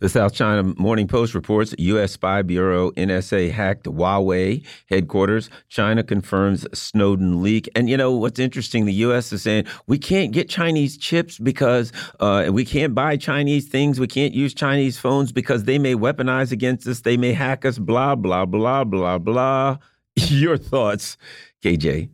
The 0.00 0.08
South 0.08 0.32
China 0.32 0.62
Morning 0.76 1.08
Post 1.08 1.34
reports 1.34 1.74
U.S. 1.76 2.12
Spy 2.12 2.42
Bureau 2.42 2.92
NSA 2.92 3.50
hacked 3.50 3.86
Huawei 3.86 4.64
headquarters. 4.88 5.50
China 5.68 6.04
confirms 6.04 6.66
Snowden 6.72 7.42
leak. 7.42 7.68
And 7.74 7.90
you 7.90 7.96
know 7.96 8.12
what's 8.12 8.38
interesting? 8.38 8.84
The 8.84 8.92
U.S. 8.94 9.32
is 9.32 9.42
saying 9.42 9.64
we 9.88 9.98
can't 9.98 10.30
get 10.30 10.48
Chinese 10.48 10.96
chips 10.96 11.40
because 11.40 11.92
uh, 12.20 12.48
we 12.52 12.64
can't 12.64 12.94
buy 12.94 13.16
Chinese 13.16 13.66
things. 13.66 13.98
We 13.98 14.06
can't 14.06 14.32
use 14.32 14.54
Chinese 14.54 14.98
phones 14.98 15.32
because 15.32 15.64
they 15.64 15.80
may 15.80 15.96
weaponize 15.96 16.52
against 16.52 16.86
us. 16.86 17.00
They 17.00 17.16
may 17.16 17.32
hack 17.32 17.64
us. 17.64 17.78
Blah 17.78 18.14
blah 18.14 18.46
blah 18.46 18.84
blah 18.84 19.18
blah. 19.18 19.78
Your 20.16 20.58
thoughts, 20.58 21.16
KJ? 21.64 22.10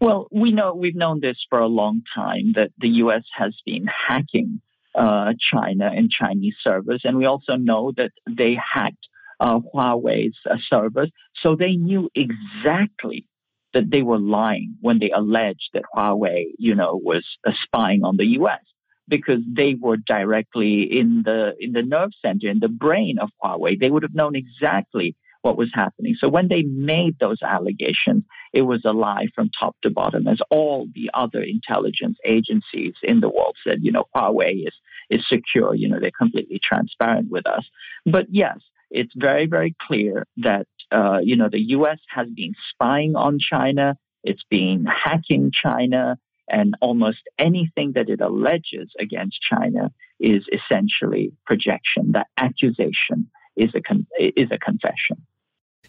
Well, 0.00 0.26
we 0.32 0.52
know 0.52 0.74
we've 0.74 0.96
known 0.96 1.20
this 1.20 1.44
for 1.50 1.58
a 1.58 1.66
long 1.66 2.02
time 2.14 2.52
that 2.54 2.70
the 2.78 2.88
U.S. 2.88 3.24
has 3.36 3.54
been 3.66 3.86
hacking 3.86 4.62
uh, 4.94 5.32
China 5.52 5.90
and 5.94 6.10
Chinese 6.10 6.56
servers. 6.62 7.02
And 7.04 7.16
we 7.16 7.24
also 7.24 7.56
know 7.56 7.92
that 7.96 8.12
they 8.28 8.54
hacked 8.54 9.08
uh, 9.40 9.58
Huawei's 9.74 10.36
uh, 10.48 10.56
servers. 10.68 11.10
So 11.42 11.56
they 11.56 11.76
knew 11.76 12.10
exactly 12.14 13.26
that 13.74 13.90
they 13.90 14.02
were 14.02 14.18
lying 14.18 14.76
when 14.80 14.98
they 14.98 15.10
alleged 15.10 15.70
that 15.74 15.84
Huawei, 15.94 16.44
you 16.58 16.74
know, 16.74 17.00
was 17.02 17.24
uh, 17.46 17.52
spying 17.64 18.04
on 18.04 18.16
the 18.16 18.26
U.S. 18.38 18.60
because 19.08 19.40
they 19.50 19.74
were 19.74 19.96
directly 19.96 20.82
in 20.82 21.22
the 21.24 21.54
in 21.58 21.72
the 21.72 21.82
nerve 21.82 22.10
center, 22.20 22.48
in 22.48 22.60
the 22.60 22.68
brain 22.68 23.18
of 23.18 23.30
Huawei. 23.42 23.78
They 23.78 23.90
would 23.90 24.02
have 24.02 24.14
known 24.14 24.36
exactly 24.36 25.16
what 25.42 25.58
was 25.58 25.70
happening. 25.74 26.16
So 26.18 26.28
when 26.28 26.48
they 26.48 26.62
made 26.62 27.18
those 27.18 27.42
allegations, 27.42 28.24
it 28.52 28.62
was 28.62 28.82
a 28.84 28.92
lie 28.92 29.26
from 29.34 29.50
top 29.50 29.76
to 29.82 29.90
bottom, 29.90 30.26
as 30.26 30.40
all 30.50 30.86
the 30.94 31.10
other 31.14 31.42
intelligence 31.42 32.18
agencies 32.24 32.94
in 33.02 33.20
the 33.20 33.28
world 33.28 33.56
said, 33.66 33.78
you 33.82 33.92
know, 33.92 34.04
Huawei 34.14 34.66
is, 34.66 34.74
is 35.10 35.28
secure, 35.28 35.74
you 35.74 35.88
know, 35.88 36.00
they're 36.00 36.10
completely 36.16 36.60
transparent 36.62 37.30
with 37.30 37.46
us. 37.46 37.68
But 38.06 38.26
yes, 38.30 38.58
it's 38.90 39.12
very, 39.16 39.46
very 39.46 39.74
clear 39.80 40.26
that, 40.38 40.66
uh, 40.90 41.18
you 41.22 41.36
know, 41.36 41.48
the 41.50 41.62
U.S. 41.70 41.98
has 42.08 42.28
been 42.28 42.54
spying 42.70 43.16
on 43.16 43.38
China. 43.38 43.96
It's 44.22 44.44
been 44.48 44.84
hacking 44.84 45.50
China 45.52 46.18
and 46.48 46.74
almost 46.80 47.22
anything 47.38 47.92
that 47.94 48.08
it 48.08 48.20
alleges 48.20 48.90
against 48.98 49.40
China 49.40 49.90
is 50.20 50.44
essentially 50.52 51.32
projection. 51.46 52.12
That 52.12 52.28
accusation 52.36 53.30
is 53.56 53.70
a 53.74 53.80
con- 53.80 54.06
is 54.18 54.50
a 54.50 54.58
confession. 54.58 55.26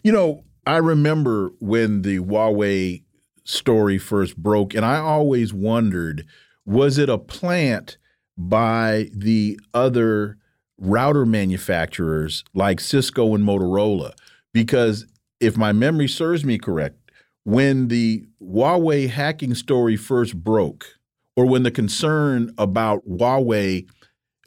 You 0.04 0.12
know, 0.12 0.44
I 0.66 0.76
remember 0.76 1.52
when 1.60 2.02
the 2.02 2.18
Huawei 2.18 3.04
story 3.44 3.96
first 3.96 4.36
broke, 4.36 4.74
and 4.74 4.84
I 4.84 4.98
always 4.98 5.54
wondered 5.54 6.26
was 6.66 6.98
it 6.98 7.08
a 7.08 7.16
plant 7.16 7.96
by 8.36 9.08
the 9.14 9.58
other 9.72 10.36
router 10.76 11.24
manufacturers 11.24 12.44
like 12.52 12.80
Cisco 12.80 13.34
and 13.34 13.44
Motorola? 13.44 14.12
Because 14.52 15.06
if 15.40 15.56
my 15.56 15.72
memory 15.72 16.08
serves 16.08 16.44
me 16.44 16.58
correct, 16.58 17.10
when 17.44 17.88
the 17.88 18.26
Huawei 18.42 19.08
hacking 19.08 19.54
story 19.54 19.96
first 19.96 20.36
broke, 20.36 20.86
or 21.34 21.46
when 21.46 21.62
the 21.62 21.70
concern 21.70 22.52
about 22.58 23.06
Huawei, 23.08 23.88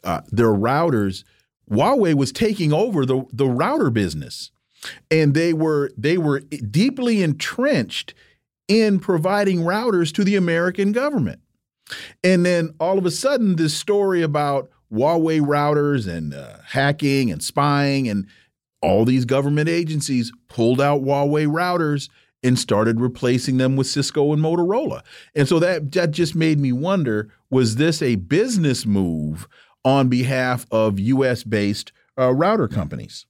uh, 0.04 0.20
their 0.28 0.54
routers, 0.54 1.24
Huawei 1.68 2.14
was 2.14 2.30
taking 2.30 2.72
over 2.72 3.04
the, 3.04 3.24
the 3.32 3.48
router 3.48 3.90
business 3.90 4.52
and 5.10 5.34
they 5.34 5.52
were 5.52 5.90
they 5.96 6.18
were 6.18 6.40
deeply 6.40 7.22
entrenched 7.22 8.14
in 8.68 9.00
providing 9.00 9.60
routers 9.60 10.12
to 10.12 10.24
the 10.24 10.36
American 10.36 10.92
government. 10.92 11.40
And 12.22 12.44
then 12.44 12.74
all 12.78 12.98
of 12.98 13.06
a 13.06 13.10
sudden, 13.10 13.56
this 13.56 13.74
story 13.74 14.22
about 14.22 14.70
Huawei 14.92 15.40
routers 15.40 16.06
and 16.06 16.34
uh, 16.34 16.58
hacking 16.66 17.30
and 17.30 17.42
spying 17.42 18.08
and 18.08 18.26
all 18.80 19.04
these 19.04 19.24
government 19.24 19.68
agencies 19.68 20.32
pulled 20.48 20.80
out 20.80 21.02
Huawei 21.02 21.46
routers 21.46 22.08
and 22.42 22.58
started 22.58 23.00
replacing 23.00 23.56
them 23.56 23.74
with 23.74 23.86
Cisco 23.86 24.32
and 24.32 24.42
Motorola. 24.42 25.02
And 25.34 25.48
so 25.48 25.58
that 25.58 25.90
that 25.92 26.10
just 26.12 26.34
made 26.34 26.60
me 26.60 26.72
wonder: 26.72 27.30
was 27.50 27.76
this 27.76 28.02
a 28.02 28.16
business 28.16 28.86
move 28.86 29.48
on 29.84 30.08
behalf 30.08 30.66
of 30.70 31.00
U.S. 31.00 31.42
based 31.42 31.92
uh, 32.18 32.32
router 32.32 32.68
companies? 32.68 33.26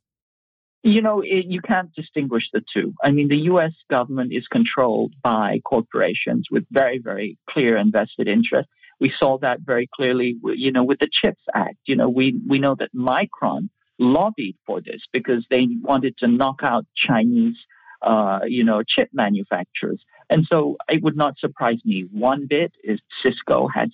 You 0.83 1.03
know, 1.03 1.21
it, 1.21 1.47
you 1.47 1.61
can't 1.61 1.93
distinguish 1.95 2.51
the 2.53 2.63
two. 2.73 2.95
I 3.03 3.11
mean, 3.11 3.29
the 3.29 3.39
U.S. 3.53 3.73
government 3.91 4.33
is 4.33 4.47
controlled 4.47 5.15
by 5.23 5.61
corporations 5.65 6.47
with 6.51 6.65
very, 6.71 6.99
very 6.99 7.37
clear 7.51 7.77
invested 7.77 8.29
interests. 8.29 8.71
We 9.01 9.13
saw 9.17 9.39
that 9.39 9.61
very 9.61 9.89
clearly, 9.93 10.37
you 10.45 10.73
know, 10.73 10.85
with 10.85 11.01
the 11.01 11.09
CHIPS 11.11 11.43
Act. 11.55 11.79
You 11.87 11.97
know, 11.97 12.09
we, 12.09 12.41
we 12.49 12.59
know 12.59 12.77
that 12.77 12.95
Micron 12.95 13.69
lobbied 13.99 14.57
for 14.67 14.81
this 14.81 15.03
because 15.13 15.45
they 15.51 15.67
wanted 15.83 16.17
to 16.19 16.29
knock 16.29 16.61
out 16.63 16.87
Chinese, 16.97 17.57
uh, 18.03 18.41
you 18.47 18.65
know, 18.65 18.83
chip 18.87 19.09
manufacturers. 19.13 20.01
And 20.31 20.47
so 20.49 20.77
it 20.89 21.03
would 21.03 21.17
not 21.17 21.39
surprise 21.39 21.79
me 21.85 22.07
one 22.13 22.47
bit 22.47 22.73
if 22.83 23.01
Cisco 23.23 23.67
had 23.67 23.91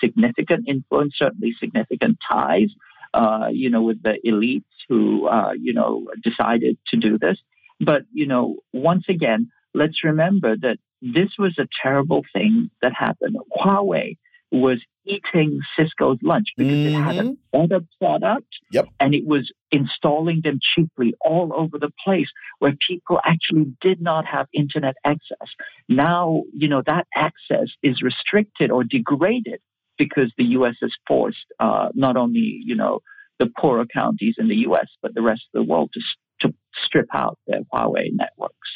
significant 0.00 0.68
influence, 0.68 1.14
certainly 1.16 1.54
significant 1.58 2.18
ties 2.26 2.70
uh, 3.14 3.48
you 3.50 3.70
know, 3.70 3.82
with 3.82 4.02
the 4.02 4.18
elites 4.26 4.64
who, 4.88 5.26
uh, 5.26 5.52
you 5.52 5.72
know, 5.72 6.08
decided 6.22 6.78
to 6.88 6.96
do 6.96 7.18
this. 7.18 7.38
But, 7.80 8.02
you 8.12 8.26
know, 8.26 8.56
once 8.72 9.04
again, 9.08 9.50
let's 9.74 10.04
remember 10.04 10.56
that 10.56 10.78
this 11.00 11.30
was 11.38 11.58
a 11.58 11.68
terrible 11.82 12.22
thing 12.32 12.70
that 12.80 12.92
happened. 12.94 13.36
Huawei 13.58 14.16
was 14.52 14.80
eating 15.04 15.60
Cisco's 15.76 16.18
lunch 16.22 16.48
because 16.56 16.72
mm-hmm. 16.72 16.94
it 16.94 17.02
had 17.02 17.16
a 17.16 17.22
mm-hmm. 17.22 17.66
better 17.68 17.84
product 17.98 18.46
yep. 18.70 18.86
and 19.00 19.14
it 19.14 19.26
was 19.26 19.50
installing 19.70 20.42
them 20.44 20.60
cheaply 20.60 21.14
all 21.20 21.52
over 21.54 21.78
the 21.78 21.90
place 22.04 22.28
where 22.58 22.76
people 22.86 23.18
actually 23.24 23.74
did 23.80 24.00
not 24.00 24.26
have 24.26 24.46
internet 24.52 24.94
access. 25.04 25.48
Now, 25.88 26.42
you 26.54 26.68
know, 26.68 26.82
that 26.86 27.06
access 27.16 27.70
is 27.82 28.02
restricted 28.02 28.70
or 28.70 28.84
degraded 28.84 29.60
because 30.04 30.32
the 30.36 30.44
U.S. 30.58 30.74
has 30.82 30.92
forced 31.06 31.46
uh, 31.60 31.88
not 31.94 32.16
only 32.16 32.60
you 32.64 32.74
know 32.74 33.00
the 33.38 33.50
poorer 33.58 33.86
counties 33.86 34.36
in 34.38 34.48
the 34.48 34.56
U.S. 34.68 34.88
but 35.00 35.14
the 35.14 35.22
rest 35.22 35.42
of 35.54 35.60
the 35.60 35.68
world 35.70 35.90
to 35.94 36.00
to 36.40 36.54
strip 36.84 37.08
out 37.14 37.38
their 37.46 37.60
Huawei 37.72 38.08
networks. 38.12 38.70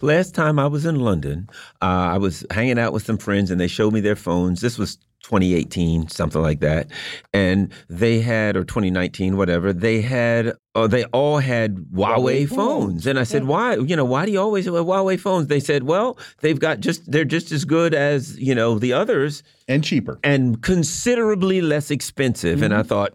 Last 0.00 0.34
time 0.34 0.60
I 0.60 0.68
was 0.68 0.86
in 0.86 1.00
London, 1.00 1.48
uh, 1.82 2.14
I 2.14 2.18
was 2.18 2.46
hanging 2.52 2.78
out 2.78 2.92
with 2.92 3.04
some 3.04 3.18
friends 3.18 3.50
and 3.50 3.60
they 3.60 3.66
showed 3.66 3.92
me 3.92 4.00
their 4.00 4.14
phones. 4.14 4.60
This 4.60 4.78
was 4.78 4.96
2018, 5.24 6.08
something 6.08 6.40
like 6.40 6.60
that. 6.60 6.88
And 7.34 7.72
they 7.88 8.20
had, 8.20 8.56
or 8.56 8.62
2019, 8.62 9.36
whatever, 9.36 9.72
they 9.72 10.00
had, 10.00 10.52
uh, 10.76 10.86
they 10.86 11.04
all 11.06 11.38
had 11.38 11.76
Huawei, 11.76 12.46
Huawei 12.46 12.48
phones. 12.48 13.08
And 13.08 13.18
I 13.18 13.24
said, 13.24 13.42
yeah. 13.42 13.48
why? 13.48 13.74
You 13.74 13.96
know, 13.96 14.04
why 14.04 14.24
do 14.24 14.30
you 14.30 14.40
always 14.40 14.66
have 14.66 14.74
Huawei 14.74 15.18
phones? 15.18 15.48
They 15.48 15.60
said, 15.60 15.82
well, 15.82 16.16
they've 16.42 16.60
got 16.60 16.78
just, 16.78 17.10
they're 17.10 17.24
just 17.24 17.50
as 17.50 17.64
good 17.64 17.92
as, 17.92 18.38
you 18.38 18.54
know, 18.54 18.78
the 18.78 18.92
others. 18.92 19.42
And 19.66 19.82
cheaper. 19.82 20.20
And 20.22 20.62
considerably 20.62 21.60
less 21.60 21.90
expensive. 21.90 22.58
Mm 22.58 22.60
-hmm. 22.60 22.64
And 22.64 22.74
I 22.74 22.76
mm-hmm. 22.76 22.88
thought, 22.88 23.14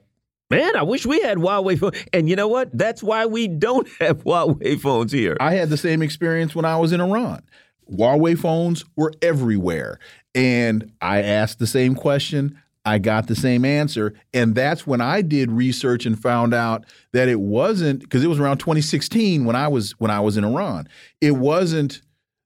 Man, 0.50 0.76
I 0.76 0.84
wish 0.84 1.06
we 1.06 1.22
had 1.22 1.38
Huawei 1.38 1.80
phones. 1.80 2.04
And 2.14 2.30
you 2.30 2.36
know 2.36 2.48
what? 2.48 2.76
That's 2.78 3.02
why 3.02 3.26
we 3.26 3.48
don't 3.48 3.88
have 4.00 4.24
Huawei 4.24 4.80
phones 4.80 5.12
here. 5.12 5.38
I 5.40 5.56
had 5.56 5.70
the 5.70 5.78
same 5.78 6.02
experience 6.02 6.56
when 6.56 6.66
I 6.66 6.78
was 6.78 6.92
in 6.92 7.02
Iran. 7.02 7.44
Huawei 7.92 8.38
phones 8.38 8.86
were 8.96 9.14
everywhere. 9.22 10.00
And 10.36 10.92
I 11.02 11.22
asked 11.22 11.60
the 11.60 11.68
same 11.68 11.96
question. 11.96 12.60
I 12.86 12.98
got 12.98 13.28
the 13.28 13.36
same 13.36 13.64
answer. 13.64 14.14
And 14.34 14.56
that's 14.56 14.86
when 14.86 15.00
I 15.00 15.22
did 15.22 15.52
research 15.52 16.06
and 16.06 16.22
found 16.22 16.54
out 16.54 16.86
that 17.14 17.30
it 17.30 17.40
wasn't 17.40 18.02
because 18.02 18.24
it 18.24 18.28
was 18.28 18.40
around 18.40 18.58
2016 18.58 19.46
when 19.46 19.56
I 19.56 19.68
was 19.70 19.92
when 20.00 20.12
I 20.12 20.20
was 20.20 20.38
in 20.38 20.44
Iran. 20.44 20.88
It 21.22 21.32
wasn't 21.32 22.02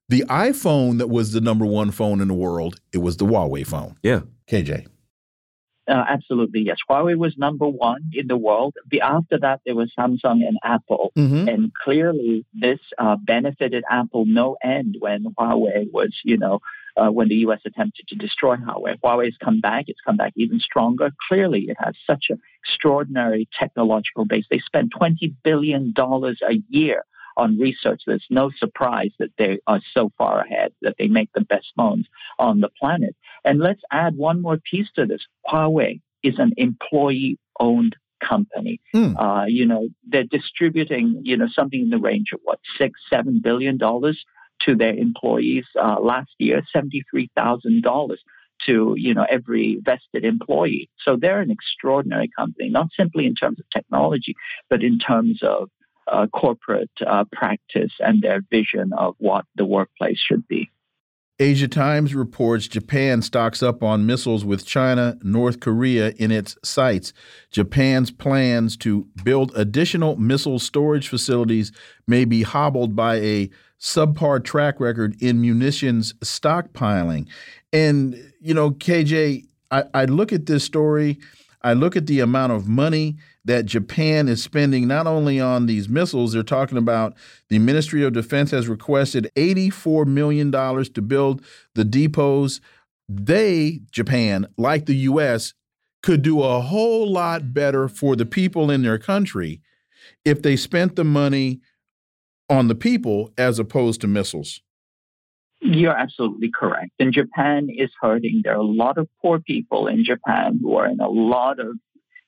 the 0.10 0.22
iPhone 0.30 1.00
that 1.00 1.10
was 1.10 1.32
the 1.32 1.42
number 1.42 1.66
one 1.66 1.92
phone 1.92 2.22
in 2.22 2.28
the 2.28 2.34
world. 2.34 2.80
It 2.94 3.00
was 3.00 3.18
the 3.18 3.26
Huawei 3.26 3.66
phone. 3.66 3.98
Yeah. 4.04 4.22
KJ. 4.50 4.88
Uh, 5.88 6.04
absolutely, 6.10 6.62
yes. 6.62 6.78
Huawei 6.90 7.16
was 7.16 7.38
number 7.38 7.66
one 7.68 8.02
in 8.14 8.28
the 8.28 8.36
world. 8.36 8.76
The, 8.92 9.02
after 9.02 9.40
that, 9.40 9.62
there 9.66 9.76
was 9.76 9.92
Samsung 9.98 10.46
and 10.46 10.58
Apple. 10.64 11.12
Mm 11.16 11.30
-hmm. 11.30 11.54
And 11.54 11.72
clearly, 11.74 12.46
this 12.54 12.82
uh, 12.98 13.16
benefited 13.34 13.84
Apple 13.90 14.26
no 14.26 14.58
end 14.62 14.98
when 15.00 15.24
Huawei 15.38 15.88
was, 15.92 16.12
you 16.24 16.38
know, 16.38 16.60
uh, 16.98 17.10
when 17.10 17.28
the 17.30 17.40
U.S. 17.46 17.62
attempted 17.66 18.08
to 18.08 18.16
destroy 18.16 18.56
Huawei. 18.58 18.94
Huawei's 19.04 19.38
come 19.38 19.60
back. 19.62 19.84
It's 19.88 20.02
come 20.08 20.18
back 20.18 20.34
even 20.36 20.60
stronger. 20.60 21.12
Clearly, 21.30 21.62
it 21.72 21.78
has 21.80 21.96
such 22.12 22.26
an 22.30 22.40
extraordinary 22.62 23.48
technological 23.62 24.26
base. 24.26 24.46
They 24.50 24.60
spend 24.60 24.92
$20 24.94 25.36
billion 25.44 25.94
a 25.98 26.56
year 26.70 27.04
on 27.38 27.58
research. 27.58 28.02
There's 28.06 28.26
no 28.30 28.52
surprise 28.58 29.12
that 29.20 29.32
they 29.38 29.60
are 29.68 29.80
so 29.94 30.12
far 30.18 30.42
ahead 30.42 30.74
that 30.82 30.96
they 31.00 31.08
make 31.08 31.30
the 31.34 31.46
best 31.46 31.68
phones 31.78 32.08
on 32.40 32.60
the 32.60 32.70
planet. 32.80 33.16
And 33.46 33.60
let's 33.60 33.82
add 33.92 34.18
one 34.18 34.42
more 34.42 34.58
piece 34.58 34.90
to 34.96 35.06
this. 35.06 35.26
Huawei 35.50 36.02
is 36.24 36.40
an 36.40 36.52
employee 36.58 37.38
owned 37.60 37.96
company. 38.22 38.82
Mm. 38.94 39.16
Uh, 39.18 39.46
you 39.46 39.66
know, 39.66 39.88
they're 40.08 40.24
distributing, 40.24 41.22
you 41.24 41.38
know, 41.38 41.48
something 41.48 41.82
in 41.82 41.90
the 41.90 42.00
range 42.00 42.30
of 42.34 42.40
what, 42.44 42.60
six, 42.78 43.00
seven 43.10 43.40
billion 43.42 43.78
dollars 43.78 44.26
to 44.66 44.76
their 44.76 44.94
employees 44.94 45.66
uh, 45.80 46.00
last 46.02 46.32
year, 46.40 46.64
seventy-three 46.74 47.30
thousand 47.36 47.84
dollars 47.84 48.20
to 48.66 48.96
you 48.98 49.14
know 49.14 49.26
every 49.30 49.80
vested 49.84 50.26
employee. 50.26 50.90
So 51.06 51.16
they're 51.16 51.42
an 51.42 51.52
extraordinary 51.52 52.30
company, 52.36 52.70
not 52.70 52.88
simply 52.98 53.28
in 53.28 53.36
terms 53.36 53.60
of 53.60 53.66
technology, 53.70 54.34
but 54.70 54.84
in 54.84 54.98
terms 54.98 55.40
of 55.44 55.70
uh, 56.12 56.28
corporate 56.28 56.92
uh, 57.06 57.26
practice 57.32 57.92
and 58.00 58.22
their 58.22 58.42
vision 58.50 58.92
of 58.98 59.16
what 59.20 59.46
the 59.56 59.66
workplace 59.66 60.20
should 60.20 60.48
be. 60.48 60.70
Asia 61.40 61.68
Times 61.68 62.16
reports 62.16 62.68
Japan 62.68 63.22
stocks 63.22 63.62
up 63.62 63.84
on 63.84 64.08
missiles 64.08 64.44
with 64.44 64.66
China, 64.66 65.18
North 65.22 65.60
Korea 65.60 66.10
in 66.18 66.32
its 66.32 66.58
sights. 66.64 67.14
Japan's 67.52 68.10
plans 68.10 68.76
to 68.78 69.08
build 69.24 69.52
additional 69.56 70.16
missile 70.16 70.58
storage 70.58 71.08
facilities 71.08 71.72
may 72.08 72.26
be 72.26 72.42
hobbled 72.42 72.96
by 72.96 73.18
a 73.18 73.52
subpar 73.80 74.44
track 74.44 74.80
record 74.80 75.16
in 75.22 75.40
munitions 75.40 76.14
stockpiling. 76.24 77.28
And, 77.72 78.16
you 78.42 78.56
know, 78.56 78.72
KJ, 78.72 79.46
I, 79.70 79.84
I 79.94 80.06
look 80.06 80.34
at 80.34 80.48
this 80.48 80.64
story, 80.64 81.20
I 81.68 81.74
look 81.74 81.98
at 81.98 82.08
the 82.08 82.22
amount 82.22 82.54
of 82.54 82.70
money 82.70 83.18
that 83.44 83.66
Japan 83.66 84.30
is 84.30 84.42
spending 84.42 84.88
not 84.88 85.06
only 85.06 85.38
on 85.38 85.66
these 85.66 85.90
missiles, 85.90 86.32
they're 86.32 86.42
talking 86.42 86.78
about 86.78 87.14
the 87.50 87.60
Ministry 87.60 88.06
of 88.06 88.14
Defense 88.14 88.52
has 88.52 88.70
requested 88.70 89.30
$84 89.36 90.08
million 90.08 90.50
to 90.50 91.02
build 91.02 91.44
the 91.76 91.84
depots. 91.84 92.62
They, 93.10 93.82
Japan, 93.92 94.48
like 94.58 94.86
the 94.86 94.96
U.S., 94.96 95.56
could 96.02 96.22
do 96.22 96.42
a 96.42 96.62
whole 96.62 97.12
lot 97.12 97.54
better 97.54 97.90
for 97.90 98.16
the 98.16 98.26
people 98.26 98.72
in 98.72 98.84
their 98.84 98.98
country 98.98 99.60
if 100.24 100.42
they 100.42 100.56
spent 100.56 100.96
the 100.96 101.04
money 101.04 101.60
on 102.50 102.70
the 102.70 102.76
people 102.76 103.34
as 103.38 103.60
opposed 103.60 104.00
to 104.00 104.08
missiles. 104.08 104.62
You're 105.60 105.98
absolutely 105.98 106.52
correct. 106.54 106.92
And 107.00 107.12
Japan 107.12 107.70
is 107.70 107.90
hurting. 108.00 108.42
There 108.44 108.54
are 108.54 108.58
a 108.58 108.64
lot 108.64 108.98
of 108.98 109.08
poor 109.22 109.40
people 109.40 109.88
in 109.88 110.04
Japan 110.04 110.60
who 110.62 110.76
are 110.76 110.88
in 110.88 111.00
a 111.00 111.10
lot 111.10 111.60
of 111.60 111.78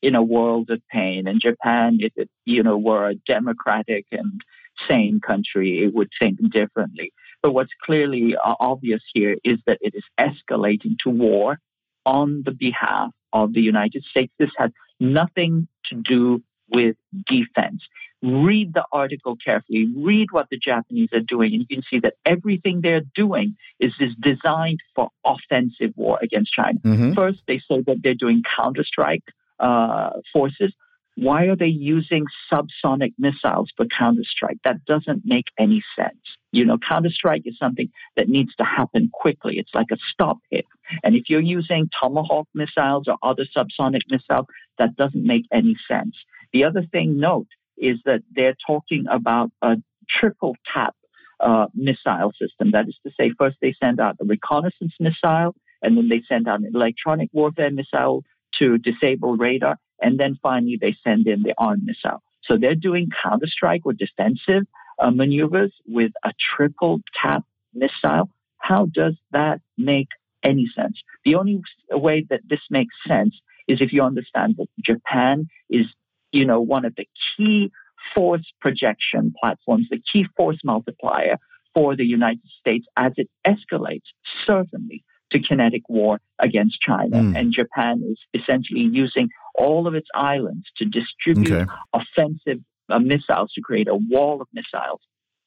in 0.01 0.15
a 0.15 0.23
world 0.23 0.69
of 0.69 0.81
pain. 0.91 1.27
And 1.27 1.41
Japan, 1.41 1.97
if 1.99 2.13
it, 2.15 2.29
you 2.45 2.63
know, 2.63 2.77
were 2.77 3.09
a 3.09 3.15
democratic 3.15 4.05
and 4.11 4.41
sane 4.87 5.19
country, 5.19 5.83
it 5.83 5.93
would 5.93 6.09
think 6.17 6.37
differently. 6.51 7.11
But 7.43 7.51
what's 7.51 7.71
clearly 7.83 8.35
uh, 8.35 8.55
obvious 8.59 9.01
here 9.13 9.35
is 9.43 9.59
that 9.67 9.77
it 9.81 9.93
is 9.95 10.03
escalating 10.19 10.97
to 11.03 11.09
war 11.09 11.59
on 12.05 12.43
the 12.45 12.51
behalf 12.51 13.11
of 13.33 13.53
the 13.53 13.61
United 13.61 14.03
States. 14.05 14.33
This 14.39 14.51
has 14.57 14.71
nothing 14.99 15.67
to 15.85 15.95
do 15.95 16.41
with 16.69 16.95
defense. 17.27 17.83
Read 18.21 18.73
the 18.73 18.85
article 18.91 19.37
carefully. 19.37 19.87
Read 19.95 20.27
what 20.31 20.49
the 20.49 20.57
Japanese 20.57 21.09
are 21.13 21.21
doing, 21.21 21.53
and 21.53 21.61
you 21.61 21.67
can 21.67 21.83
see 21.89 21.99
that 21.99 22.15
everything 22.25 22.81
they're 22.81 23.05
doing 23.15 23.55
is, 23.79 23.93
is 23.99 24.13
designed 24.19 24.81
for 24.93 25.09
offensive 25.25 25.93
war 25.95 26.19
against 26.21 26.51
China. 26.51 26.79
Mm-hmm. 26.79 27.13
First, 27.13 27.39
they 27.47 27.59
say 27.59 27.81
that 27.87 27.97
they're 28.03 28.13
doing 28.13 28.43
counterstrike 28.43 29.23
uh, 29.59 30.09
forces. 30.33 30.73
Why 31.15 31.45
are 31.45 31.55
they 31.55 31.67
using 31.67 32.25
subsonic 32.51 33.13
missiles 33.17 33.71
for 33.75 33.85
counterstrike? 33.85 34.59
That 34.63 34.83
doesn't 34.85 35.23
make 35.25 35.45
any 35.57 35.83
sense. 35.95 36.19
You 36.51 36.65
know, 36.65 36.77
counterstrike 36.77 37.41
is 37.45 37.57
something 37.57 37.89
that 38.15 38.29
needs 38.29 38.55
to 38.55 38.63
happen 38.63 39.09
quickly. 39.13 39.59
It's 39.59 39.73
like 39.73 39.91
a 39.91 39.97
stop 40.11 40.37
hit. 40.49 40.65
And 41.03 41.15
if 41.15 41.29
you're 41.29 41.41
using 41.41 41.89
Tomahawk 41.99 42.47
missiles 42.53 43.07
or 43.07 43.17
other 43.21 43.45
subsonic 43.55 44.01
missiles, 44.09 44.45
that 44.77 44.95
doesn't 44.95 45.25
make 45.25 45.45
any 45.51 45.75
sense. 45.87 46.15
The 46.53 46.63
other 46.63 46.83
thing, 46.91 47.19
note, 47.19 47.47
is 47.79 47.99
that 48.05 48.21
they're 48.35 48.55
talking 48.65 49.05
about 49.09 49.51
a 49.61 49.77
triple 50.09 50.55
tap 50.73 50.95
uh, 51.39 51.67
missile 51.73 52.33
system. 52.39 52.71
That 52.71 52.87
is 52.87 52.97
to 53.05 53.11
say, 53.17 53.31
first 53.37 53.57
they 53.61 53.73
send 53.79 53.99
out 53.99 54.17
a 54.21 54.25
reconnaissance 54.25 54.93
missile, 54.99 55.55
and 55.81 55.97
then 55.97 56.09
they 56.09 56.21
send 56.27 56.47
out 56.47 56.59
an 56.59 56.71
electronic 56.73 57.29
warfare 57.31 57.71
missile 57.71 58.23
to 58.59 58.77
disable 58.77 59.37
radar, 59.37 59.77
and 60.01 60.19
then 60.19 60.37
finally 60.41 60.77
they 60.79 60.95
send 61.03 61.27
in 61.27 61.43
the 61.43 61.53
armed 61.57 61.83
missile. 61.83 62.21
So 62.43 62.57
they're 62.57 62.75
doing 62.75 63.09
counterstrike 63.25 63.81
or 63.85 63.93
defensive 63.93 64.63
uh, 64.97 65.11
maneuvers 65.11 65.73
with 65.85 66.11
a 66.23 66.33
triple 66.55 67.01
tap 67.21 67.43
missile. 67.73 68.29
How 68.57 68.87
does 68.87 69.15
that 69.31 69.61
make 69.77 70.09
any 70.43 70.67
sense? 70.75 71.01
The 71.25 71.35
only 71.35 71.61
way 71.91 72.25
that 72.29 72.41
this 72.49 72.61
makes 72.69 72.95
sense 73.07 73.35
is 73.67 73.81
if 73.81 73.93
you 73.93 74.01
understand 74.01 74.55
that 74.57 74.67
Japan 74.83 75.47
is, 75.69 75.85
you 76.31 76.45
know, 76.45 76.61
one 76.61 76.85
of 76.85 76.95
the 76.95 77.07
key 77.37 77.71
force 78.13 78.45
projection 78.61 79.33
platforms, 79.39 79.87
the 79.89 80.01
key 80.11 80.25
force 80.35 80.59
multiplier 80.63 81.37
for 81.73 81.95
the 81.95 82.05
United 82.05 82.41
States 82.59 82.85
as 82.97 83.13
it 83.17 83.29
escalates, 83.45 84.07
certainly 84.45 85.03
to 85.31 85.39
kinetic 85.39 85.83
war 85.87 86.19
against 86.39 86.79
China. 86.81 87.17
Mm. 87.17 87.37
And 87.37 87.53
Japan 87.53 88.01
is 88.09 88.41
essentially 88.41 88.81
using 88.81 89.29
all 89.55 89.87
of 89.87 89.93
its 89.93 90.07
islands 90.15 90.65
to 90.77 90.85
distribute 90.85 91.51
okay. 91.51 91.71
offensive 91.93 92.63
uh, 92.89 92.99
missiles 92.99 93.51
to 93.53 93.61
create 93.61 93.87
a 93.87 93.95
wall 93.95 94.41
of 94.41 94.47
missiles 94.53 95.01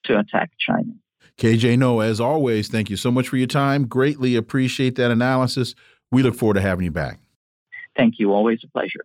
to 0.05 0.19
attack 0.19 0.51
China. 0.59 0.93
KJ 1.39 1.79
Noh, 1.79 2.01
as 2.01 2.21
always, 2.21 2.69
thank 2.69 2.91
you 2.91 2.97
so 2.97 3.11
much 3.11 3.29
for 3.29 3.37
your 3.37 3.47
time. 3.47 3.87
Greatly 3.87 4.37
appreciate 4.37 4.97
that 4.97 5.11
analysis. 5.11 5.75
We 6.11 6.23
look 6.23 6.35
forward 6.35 6.55
to 6.55 6.61
having 6.61 6.85
you 6.85 6.91
back. 6.91 7.21
Thank 7.97 8.19
you. 8.19 8.33
Always 8.33 8.61
a 8.65 8.69
pleasure. 8.69 9.05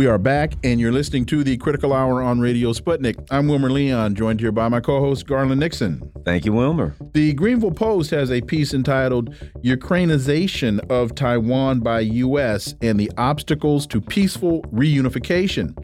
We 0.00 0.06
are 0.06 0.16
back, 0.16 0.54
and 0.64 0.80
you're 0.80 0.92
listening 0.92 1.26
to 1.26 1.44
the 1.44 1.58
Critical 1.58 1.92
Hour 1.92 2.22
on 2.22 2.40
Radio 2.40 2.72
Sputnik. 2.72 3.22
I'm 3.30 3.48
Wilmer 3.48 3.68
Leon, 3.68 4.14
joined 4.14 4.40
here 4.40 4.50
by 4.50 4.66
my 4.68 4.80
co 4.80 4.98
host, 4.98 5.26
Garland 5.26 5.60
Nixon. 5.60 6.10
Thank 6.24 6.46
you, 6.46 6.54
Wilmer. 6.54 6.96
The 7.12 7.34
Greanville 7.34 7.76
Post 7.76 8.10
has 8.12 8.30
a 8.30 8.40
piece 8.40 8.72
entitled 8.72 9.34
Ukrainization 9.62 10.80
of 10.90 11.14
Taiwan 11.14 11.80
by 11.80 12.00
U.S. 12.00 12.74
and 12.80 12.98
the 12.98 13.12
Obstacles 13.18 13.86
to 13.88 14.00
Peaceful 14.00 14.62
Reunification. 14.72 15.76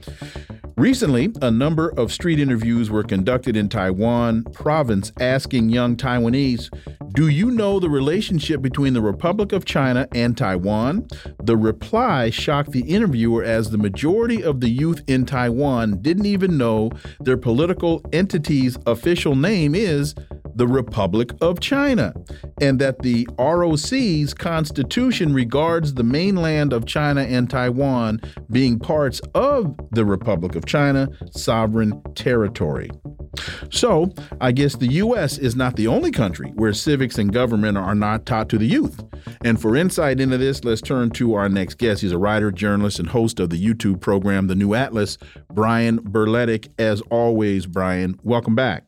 Recently, 0.79 1.33
a 1.41 1.51
number 1.51 1.89
of 1.97 2.13
street 2.13 2.39
interviews 2.39 2.91
were 2.91 3.03
conducted 3.03 3.57
in 3.57 3.71
Taiwan 3.71 4.45
province 4.45 5.11
asking 5.19 5.71
young 5.71 5.97
Taiwanese, 5.97 6.69
Do 7.15 7.29
you 7.29 7.51
know 7.51 7.81
the 7.81 7.89
relationship 7.89 8.61
between 8.61 8.93
the 8.93 9.01
Republic 9.01 9.53
of 9.53 9.65
China 9.65 10.07
and 10.13 10.37
Taiwan? 10.37 11.09
The 11.43 11.57
reply 11.57 12.29
shocked 12.29 12.73
the 12.73 12.83
interviewer 12.83 13.43
as 13.43 13.71
the 13.71 13.79
majority 13.79 14.45
of 14.45 14.61
the 14.61 14.69
youth 14.69 15.03
in 15.07 15.25
Taiwan 15.25 16.03
didn't 16.03 16.27
even 16.27 16.59
know 16.59 16.91
their 17.21 17.39
political 17.39 18.05
entity's 18.13 18.77
official 18.85 19.35
name 19.35 19.75
is 19.75 20.15
the 20.57 20.67
Republic 20.67 21.31
of 21.41 21.61
China, 21.61 22.15
and 22.61 22.79
that 22.81 23.03
the 23.03 23.29
ROC's 23.39 24.35
constitution 24.35 25.35
regards 25.35 25.95
the 25.95 26.03
mainland 26.03 26.73
of 26.73 26.87
China 26.87 27.23
and 27.23 27.49
Taiwan 27.49 28.21
being 28.51 28.79
parts 28.79 29.21
of 29.35 29.77
the 29.93 30.05
Republic 30.05 30.57
of 30.57 30.65
China 30.65 31.09
sovereign 31.31 32.03
territory. 32.15 32.91
So, 33.71 34.13
I 34.41 34.53
guess 34.53 34.77
the 34.77 34.87
U.S. 34.87 35.37
is 35.37 35.57
not 35.57 35.77
the 35.77 35.87
only 35.87 36.11
country 36.11 36.53
where 36.55 36.73
civics 36.73 37.19
and 37.19 37.31
government 37.31 37.77
are 37.77 37.95
not 37.95 38.25
taught 38.25 38.49
to 38.49 38.59
the 38.59 38.67
youth. 38.67 39.05
And 39.45 39.61
for 39.61 39.77
insight 39.77 40.21
into 40.21 40.39
this, 40.39 40.65
let's 40.65 40.81
turn 40.81 41.11
to 41.11 41.35
our 41.35 41.49
next 41.49 41.77
guest. 41.77 42.01
He's 42.01 42.13
a 42.13 42.19
writer, 42.19 42.51
journalist, 42.51 42.99
and 42.99 43.09
host 43.09 43.39
of 43.39 43.51
the 43.51 43.63
YouTube 43.63 44.01
program, 44.01 44.47
The 44.47 44.55
New 44.55 44.75
Atlas, 44.75 45.19
Brian 45.53 45.99
Berletic. 45.99 46.69
As 46.79 47.03
always, 47.11 47.67
Brian, 47.67 48.19
welcome 48.23 48.55
back. 48.55 48.86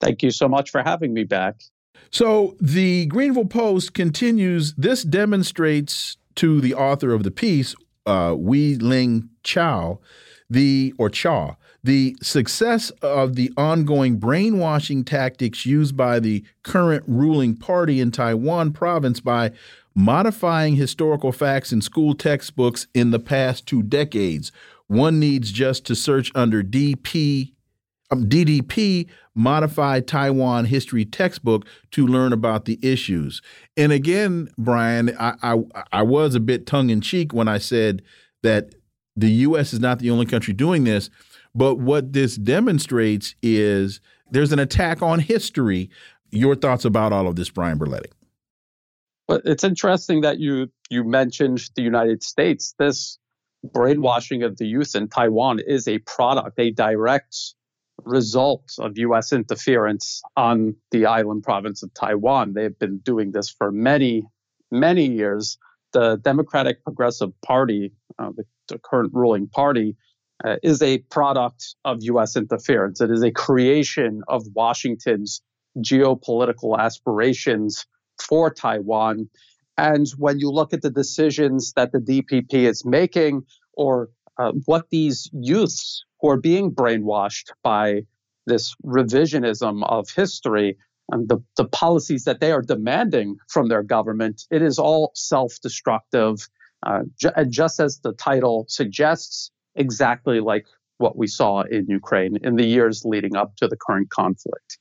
Thank 0.00 0.22
you 0.22 0.30
so 0.30 0.48
much 0.48 0.70
for 0.70 0.82
having 0.82 1.12
me 1.12 1.24
back. 1.24 1.60
So, 2.10 2.56
the 2.60 3.06
Greanville 3.08 3.48
Post 3.48 3.94
continues. 3.94 4.74
This 4.74 5.04
demonstrates 5.04 6.16
to 6.36 6.60
the 6.60 6.74
author 6.74 7.12
of 7.12 7.22
the 7.22 7.30
piece, 7.30 7.74
uh, 8.06 8.34
Wei 8.36 8.74
Ling 8.74 9.28
Chow, 9.44 10.00
the 10.48 10.92
or 10.98 11.10
Chaw, 11.10 11.54
the 11.84 12.16
success 12.22 12.90
of 13.02 13.36
the 13.36 13.52
ongoing 13.56 14.18
brainwashing 14.18 15.04
tactics 15.04 15.64
used 15.64 15.96
by 15.96 16.18
the 16.18 16.44
current 16.62 17.04
ruling 17.06 17.56
party 17.56 18.00
in 18.00 18.10
Taiwan 18.10 18.72
province 18.72 19.20
by 19.20 19.52
modifying 19.94 20.76
historical 20.76 21.32
facts 21.32 21.72
in 21.72 21.80
school 21.80 22.14
textbooks 22.14 22.86
in 22.94 23.10
the 23.10 23.18
past 23.18 23.66
two 23.66 23.82
decades. 23.82 24.52
One 24.86 25.20
needs 25.20 25.52
just 25.52 25.86
to 25.86 25.94
search 25.94 26.32
under 26.34 26.62
DP, 26.62 27.52
um, 28.10 28.26
DDP 28.26 29.08
modified 29.34 30.06
Taiwan 30.06 30.64
history 30.64 31.04
textbook 31.04 31.66
to 31.92 32.06
learn 32.06 32.32
about 32.32 32.64
the 32.64 32.78
issues. 32.82 33.40
And 33.76 33.92
again, 33.92 34.48
Brian, 34.58 35.16
I, 35.18 35.34
I, 35.42 35.58
I 35.92 36.02
was 36.02 36.34
a 36.34 36.40
bit 36.40 36.66
tongue 36.66 36.90
in 36.90 37.00
cheek 37.00 37.32
when 37.32 37.48
I 37.48 37.58
said 37.58 38.02
that 38.42 38.74
the 39.16 39.30
U.S. 39.30 39.72
is 39.72 39.80
not 39.80 39.98
the 39.98 40.10
only 40.10 40.26
country 40.26 40.54
doing 40.54 40.84
this. 40.84 41.10
But 41.54 41.76
what 41.76 42.12
this 42.12 42.36
demonstrates 42.36 43.34
is 43.42 44.00
there's 44.30 44.52
an 44.52 44.58
attack 44.58 45.02
on 45.02 45.18
history. 45.18 45.90
Your 46.30 46.54
thoughts 46.54 46.84
about 46.84 47.12
all 47.12 47.26
of 47.26 47.36
this, 47.36 47.50
Brian 47.50 47.78
Berletic? 47.78 48.12
Well, 49.28 49.40
it's 49.44 49.64
interesting 49.64 50.22
that 50.22 50.38
you 50.38 50.70
you 50.90 51.04
mentioned 51.04 51.70
the 51.74 51.82
United 51.82 52.22
States. 52.22 52.74
This 52.78 53.18
brainwashing 53.64 54.42
of 54.42 54.56
the 54.56 54.66
youth 54.66 54.94
in 54.94 55.08
Taiwan 55.08 55.60
is 55.64 55.86
a 55.86 55.98
product, 55.98 56.58
a 56.58 56.70
direct 56.70 57.36
result 58.04 58.72
of 58.78 58.98
U.S. 58.98 59.32
interference 59.32 60.22
on 60.36 60.74
the 60.90 61.06
island 61.06 61.42
province 61.42 61.82
of 61.82 61.92
Taiwan. 61.94 62.54
They've 62.54 62.78
been 62.78 62.98
doing 62.98 63.32
this 63.32 63.50
for 63.50 63.70
many, 63.70 64.24
many 64.70 65.06
years. 65.06 65.58
The 65.92 66.16
Democratic 66.16 66.84
Progressive 66.84 67.30
Party, 67.42 67.92
uh, 68.18 68.30
the, 68.36 68.44
the 68.68 68.78
current 68.78 69.12
ruling 69.12 69.48
party, 69.48 69.96
uh, 70.44 70.56
is 70.62 70.80
a 70.82 70.98
product 71.10 71.74
of 71.84 71.98
U.S. 72.02 72.36
interference. 72.36 73.00
It 73.00 73.10
is 73.10 73.22
a 73.22 73.30
creation 73.30 74.22
of 74.28 74.44
Washington's 74.54 75.42
geopolitical 75.78 76.78
aspirations 76.78 77.86
for 78.18 78.50
Taiwan. 78.50 79.28
And 79.76 80.06
when 80.18 80.38
you 80.38 80.50
look 80.50 80.72
at 80.72 80.82
the 80.82 80.90
decisions 80.90 81.72
that 81.74 81.92
the 81.92 81.98
DPP 81.98 82.52
is 82.52 82.84
making, 82.84 83.42
or 83.74 84.10
uh, 84.38 84.52
what 84.64 84.90
these 84.90 85.30
youths 85.32 86.04
who 86.20 86.28
are 86.28 86.36
being 86.36 86.70
brainwashed 86.70 87.50
by 87.62 88.02
this 88.46 88.74
revisionism 88.84 89.82
of 89.88 90.10
history 90.10 90.76
and 91.10 91.28
the, 91.28 91.42
the 91.56 91.66
policies 91.66 92.24
that 92.24 92.40
they 92.40 92.52
are 92.52 92.62
demanding 92.62 93.36
from 93.48 93.68
their 93.68 93.82
government, 93.82 94.44
it 94.50 94.62
is 94.62 94.78
all 94.78 95.12
self 95.14 95.54
destructive. 95.62 96.48
Uh, 96.84 97.02
ju- 97.18 97.30
just 97.48 97.80
as 97.80 98.00
the 98.00 98.12
title 98.14 98.64
suggests, 98.68 99.50
exactly 99.74 100.40
like 100.40 100.66
what 100.98 101.16
we 101.16 101.26
saw 101.26 101.62
in 101.62 101.86
Ukraine 101.88 102.36
in 102.42 102.56
the 102.56 102.64
years 102.64 103.04
leading 103.04 103.36
up 103.36 103.56
to 103.56 103.66
the 103.66 103.76
current 103.76 104.10
conflict. 104.10 104.78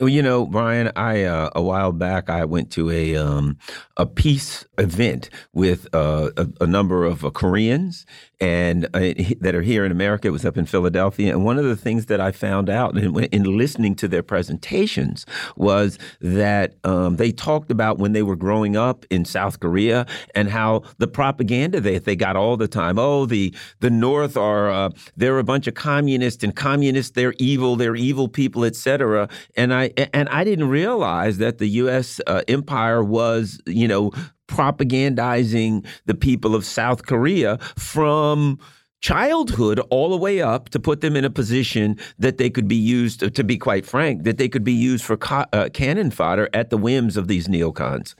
Well, 0.00 0.08
you 0.08 0.22
know, 0.22 0.46
Brian, 0.46 0.92
I 0.94 1.24
uh, 1.24 1.50
a 1.56 1.60
while 1.60 1.90
back 1.90 2.30
I 2.30 2.44
went 2.44 2.70
to 2.72 2.88
a 2.88 3.16
um, 3.16 3.58
a 3.96 4.06
peace 4.06 4.64
event 4.78 5.28
with 5.52 5.92
uh, 5.92 6.30
a, 6.36 6.46
a, 6.60 6.66
number 6.68 7.04
of 7.04 7.24
uh, 7.24 7.30
Koreans 7.30 8.06
and 8.40 8.84
uh, 8.94 9.12
that 9.40 9.56
are 9.56 9.62
here 9.62 9.84
in 9.84 9.90
America. 9.90 10.28
It 10.28 10.30
was 10.30 10.44
up 10.44 10.56
in 10.56 10.66
Philadelphia, 10.66 11.32
and 11.32 11.44
one 11.44 11.58
of 11.58 11.64
the 11.64 11.76
things 11.76 12.06
that 12.06 12.20
I 12.20 12.30
found 12.30 12.70
out 12.70 12.96
in, 12.96 13.24
in 13.24 13.42
listening 13.58 13.96
to 13.96 14.06
their 14.06 14.22
presentations 14.22 15.26
was 15.56 15.98
that 16.20 16.74
um, 16.84 17.16
they 17.16 17.32
talked 17.32 17.72
about 17.72 17.98
when 17.98 18.12
they 18.12 18.22
were 18.22 18.36
growing 18.36 18.76
up 18.76 19.04
in 19.10 19.24
South 19.24 19.58
Korea 19.58 20.06
and 20.32 20.48
how 20.48 20.84
the 20.98 21.08
propaganda 21.08 21.80
that 21.80 22.04
they 22.04 22.14
got 22.14 22.36
all 22.36 22.56
the 22.56 22.68
time. 22.68 23.00
Oh, 23.00 23.26
the 23.26 23.52
the 23.80 23.90
North 23.90 24.36
are 24.36 24.70
uh, 24.70 24.90
they're 25.16 25.40
a 25.40 25.44
bunch 25.44 25.66
of 25.66 25.74
communists, 25.74 26.44
and 26.44 26.54
communists 26.54 27.16
they're 27.16 27.34
evil, 27.38 27.74
they're 27.74 27.96
evil 27.96 28.28
people, 28.28 28.62
etc. 28.62 29.28
And 29.56 29.74
I 29.74 29.87
and 29.96 30.28
I 30.28 30.44
didn't 30.44 30.68
realize 30.68 31.38
that 31.38 31.58
the 31.58 31.68
U.S. 31.68 32.20
Uh, 32.26 32.42
empire 32.48 33.02
was 33.02 33.60
you 33.66 33.88
know 33.88 34.12
propagandizing 34.48 35.86
the 36.06 36.14
people 36.14 36.54
of 36.54 36.64
South 36.64 37.06
Korea 37.06 37.58
from 37.76 38.58
childhood 39.00 39.78
all 39.90 40.10
the 40.10 40.16
way 40.16 40.40
up 40.40 40.70
to 40.70 40.80
put 40.80 41.00
them 41.00 41.16
in 41.16 41.24
a 41.24 41.30
position 41.30 41.96
that 42.18 42.38
they 42.38 42.50
could 42.50 42.66
be 42.66 42.76
used, 42.76 43.34
to 43.34 43.44
be 43.44 43.56
quite 43.56 43.86
frank, 43.86 44.24
that 44.24 44.38
they 44.38 44.48
could 44.48 44.64
be 44.64 44.72
used 44.72 45.04
for 45.04 45.18
uh, 45.22 45.68
cannon 45.72 46.10
fodder 46.10 46.48
at 46.52 46.70
the 46.70 46.78
whims 46.78 47.16
of 47.16 47.28
these 47.28 47.46
neocons. 47.46 48.14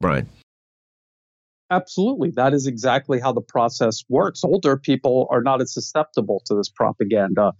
Brian. 0.00 0.28
Absolutely. 1.70 2.30
That 2.30 2.54
is 2.54 2.66
exactly 2.66 3.20
how 3.20 3.32
the 3.32 3.42
process 3.42 4.02
works. 4.08 4.42
Older 4.42 4.76
people 4.76 5.26
are 5.30 5.42
not 5.42 5.60
as 5.60 5.72
susceptible 5.72 6.42
to 6.46 6.54
this 6.54 6.70
propaganda. 6.70 7.52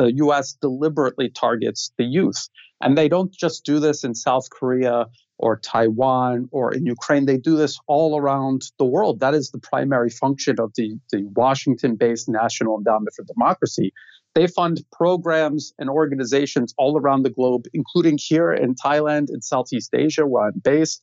The 0.00 0.14
US 0.24 0.54
deliberately 0.54 1.28
targets 1.28 1.92
the 1.98 2.04
youth. 2.04 2.48
And 2.80 2.96
they 2.96 3.06
don't 3.06 3.30
just 3.30 3.66
do 3.66 3.78
this 3.78 4.02
in 4.02 4.14
South 4.14 4.48
Korea 4.48 5.04
or 5.36 5.58
Taiwan 5.58 6.48
or 6.52 6.72
in 6.72 6.86
Ukraine. 6.86 7.26
They 7.26 7.36
do 7.36 7.54
this 7.54 7.78
all 7.86 8.18
around 8.18 8.62
the 8.78 8.86
world. 8.86 9.20
That 9.20 9.34
is 9.34 9.50
the 9.50 9.58
primary 9.58 10.08
function 10.08 10.56
of 10.58 10.72
the, 10.74 10.94
the 11.12 11.28
Washington 11.36 11.96
based 11.96 12.30
National 12.30 12.78
Endowment 12.78 13.12
for 13.14 13.24
Democracy. 13.24 13.92
They 14.34 14.46
fund 14.46 14.82
programs 14.90 15.74
and 15.78 15.90
organizations 15.90 16.72
all 16.78 16.98
around 16.98 17.24
the 17.24 17.36
globe, 17.38 17.66
including 17.74 18.18
here 18.18 18.52
in 18.52 18.76
Thailand 18.76 19.26
and 19.28 19.44
Southeast 19.44 19.90
Asia, 19.94 20.26
where 20.26 20.44
I'm 20.44 20.60
based, 20.64 21.02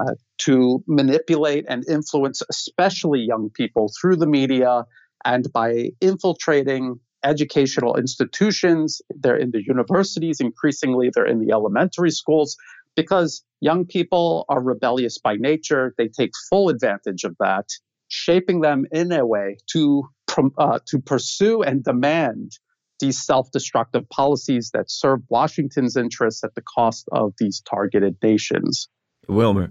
uh, 0.00 0.14
to 0.38 0.82
manipulate 0.86 1.66
and 1.68 1.86
influence, 1.86 2.40
especially 2.48 3.20
young 3.20 3.50
people, 3.50 3.92
through 4.00 4.16
the 4.16 4.26
media 4.26 4.84
and 5.26 5.52
by 5.52 5.90
infiltrating 6.00 7.00
educational 7.24 7.96
institutions. 7.96 9.00
They're 9.10 9.36
in 9.36 9.50
the 9.50 9.62
universities, 9.64 10.40
increasingly, 10.40 11.10
they're 11.12 11.26
in 11.26 11.44
the 11.44 11.52
elementary 11.52 12.10
schools 12.10 12.56
because 12.96 13.44
young 13.60 13.86
people 13.86 14.44
are 14.48 14.60
rebellious 14.60 15.18
by 15.18 15.36
nature. 15.36 15.94
They 15.98 16.08
take 16.08 16.32
full 16.50 16.68
advantage 16.68 17.24
of 17.24 17.36
that, 17.38 17.66
shaping 18.08 18.60
them 18.60 18.86
in 18.90 19.12
a 19.12 19.24
way 19.24 19.58
to, 19.72 20.08
uh, 20.58 20.80
to 20.86 20.98
pursue 20.98 21.62
and 21.62 21.84
demand 21.84 22.52
these 22.98 23.24
self 23.24 23.50
destructive 23.52 24.08
policies 24.08 24.70
that 24.74 24.90
serve 24.90 25.20
Washington's 25.28 25.96
interests 25.96 26.42
at 26.42 26.54
the 26.54 26.62
cost 26.62 27.08
of 27.12 27.34
these 27.38 27.60
targeted 27.60 28.16
nations. 28.22 28.88
Wilmer, 29.28 29.70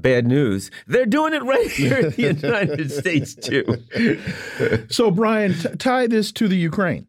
bad 0.00 0.26
news. 0.26 0.70
They're 0.86 1.06
doing 1.06 1.34
it 1.34 1.42
right 1.42 1.70
here 1.70 1.98
in 1.98 2.10
the 2.10 2.22
United 2.42 2.90
States, 2.90 3.34
too. 3.34 4.86
so, 4.90 5.10
Brian, 5.10 5.54
tie 5.78 6.06
this 6.06 6.32
to 6.32 6.48
the 6.48 6.56
Ukraine 6.56 7.06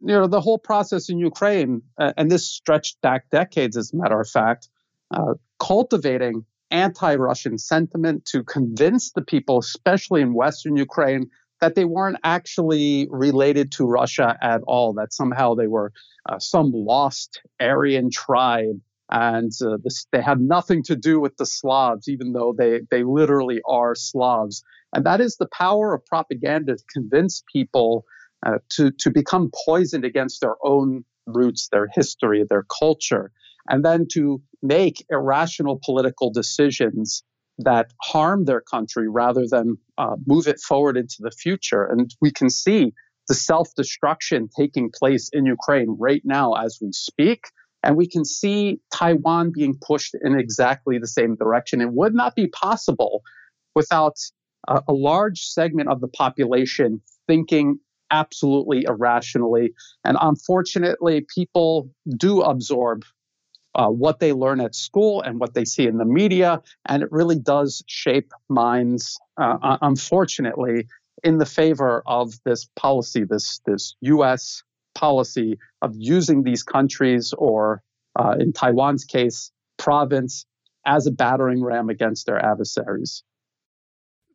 you 0.00 0.14
know, 0.14 0.26
the 0.26 0.40
whole 0.40 0.58
process 0.58 1.08
in 1.08 1.18
Ukraine, 1.18 1.82
uh, 1.98 2.12
and 2.16 2.30
this 2.30 2.46
stretched 2.46 3.00
back 3.02 3.28
decades, 3.30 3.76
as 3.76 3.92
a 3.92 3.96
matter 3.96 4.18
of 4.18 4.28
fact, 4.28 4.68
uh, 5.10 5.34
cultivating 5.58 6.44
anti 6.70 7.14
Russian 7.16 7.58
sentiment 7.58 8.24
to 8.26 8.42
convince 8.42 9.12
the 9.12 9.22
people, 9.22 9.58
especially 9.58 10.22
in 10.22 10.32
Western 10.32 10.76
Ukraine, 10.76 11.30
that 11.60 11.74
they 11.74 11.84
weren't 11.84 12.16
actually 12.24 13.08
related 13.10 13.72
to 13.72 13.84
Russia 13.84 14.38
at 14.40 14.62
all, 14.66 14.94
that 14.94 15.12
somehow 15.12 15.54
they 15.54 15.66
were 15.66 15.92
uh, 16.26 16.38
some 16.38 16.72
lost 16.72 17.42
Aryan 17.60 18.10
tribe. 18.10 18.80
And 19.10 19.52
uh, 19.64 19.78
this, 19.82 20.06
they 20.12 20.22
had 20.22 20.40
nothing 20.40 20.82
to 20.84 20.96
do 20.96 21.18
with 21.20 21.36
the 21.36 21.46
Slavs, 21.46 22.08
even 22.08 22.32
though 22.32 22.54
they, 22.56 22.80
they 22.90 23.02
literally 23.02 23.60
are 23.68 23.94
Slavs. 23.94 24.62
And 24.94 25.04
that 25.04 25.20
is 25.20 25.36
the 25.36 25.48
power 25.52 25.94
of 25.94 26.06
propaganda 26.06 26.76
to 26.76 26.84
convince 26.92 27.42
people 27.52 28.04
uh, 28.46 28.58
to, 28.70 28.90
to 29.00 29.10
become 29.10 29.50
poisoned 29.66 30.04
against 30.04 30.40
their 30.40 30.54
own 30.62 31.04
roots, 31.26 31.68
their 31.70 31.88
history, 31.92 32.44
their 32.48 32.64
culture, 32.80 33.32
and 33.68 33.84
then 33.84 34.06
to 34.12 34.40
make 34.62 35.04
irrational 35.10 35.80
political 35.84 36.30
decisions 36.32 37.22
that 37.58 37.92
harm 38.00 38.44
their 38.44 38.60
country 38.60 39.08
rather 39.08 39.44
than 39.46 39.76
uh, 39.98 40.16
move 40.26 40.46
it 40.46 40.60
forward 40.60 40.96
into 40.96 41.16
the 41.20 41.30
future. 41.30 41.84
And 41.84 42.14
we 42.20 42.30
can 42.30 42.48
see 42.48 42.92
the 43.28 43.34
self 43.34 43.68
destruction 43.76 44.48
taking 44.56 44.90
place 44.92 45.30
in 45.32 45.46
Ukraine 45.46 45.96
right 45.98 46.22
now 46.24 46.54
as 46.54 46.78
we 46.80 46.90
speak. 46.92 47.44
And 47.82 47.96
we 47.96 48.06
can 48.06 48.24
see 48.24 48.80
Taiwan 48.92 49.52
being 49.52 49.76
pushed 49.80 50.14
in 50.22 50.38
exactly 50.38 50.98
the 50.98 51.06
same 51.06 51.34
direction. 51.36 51.80
It 51.80 51.92
would 51.92 52.14
not 52.14 52.34
be 52.34 52.46
possible 52.48 53.22
without 53.74 54.16
a, 54.68 54.82
a 54.88 54.92
large 54.92 55.40
segment 55.40 55.88
of 55.88 56.00
the 56.00 56.08
population 56.08 57.00
thinking 57.26 57.78
absolutely 58.10 58.84
irrationally. 58.86 59.72
And 60.04 60.16
unfortunately, 60.20 61.26
people 61.34 61.90
do 62.16 62.42
absorb 62.42 63.04
uh, 63.74 63.88
what 63.88 64.18
they 64.18 64.32
learn 64.32 64.60
at 64.60 64.74
school 64.74 65.22
and 65.22 65.38
what 65.38 65.54
they 65.54 65.64
see 65.64 65.86
in 65.86 65.96
the 65.96 66.04
media, 66.04 66.60
and 66.86 67.02
it 67.02 67.12
really 67.12 67.38
does 67.38 67.84
shape 67.86 68.32
minds, 68.48 69.18
uh, 69.36 69.78
unfortunately, 69.80 70.88
in 71.22 71.38
the 71.38 71.46
favor 71.46 72.02
of 72.06 72.32
this 72.44 72.68
policy, 72.76 73.24
this 73.24 73.60
this 73.66 73.94
U.S. 74.00 74.62
policy 74.94 75.58
of 75.82 75.94
using 75.96 76.42
these 76.42 76.62
countries, 76.62 77.34
or 77.36 77.82
uh, 78.18 78.36
in 78.38 78.52
Taiwan's 78.52 79.04
case, 79.04 79.50
province, 79.76 80.46
as 80.84 81.06
a 81.06 81.10
battering 81.10 81.62
ram 81.62 81.88
against 81.88 82.26
their 82.26 82.44
adversaries. 82.44 83.22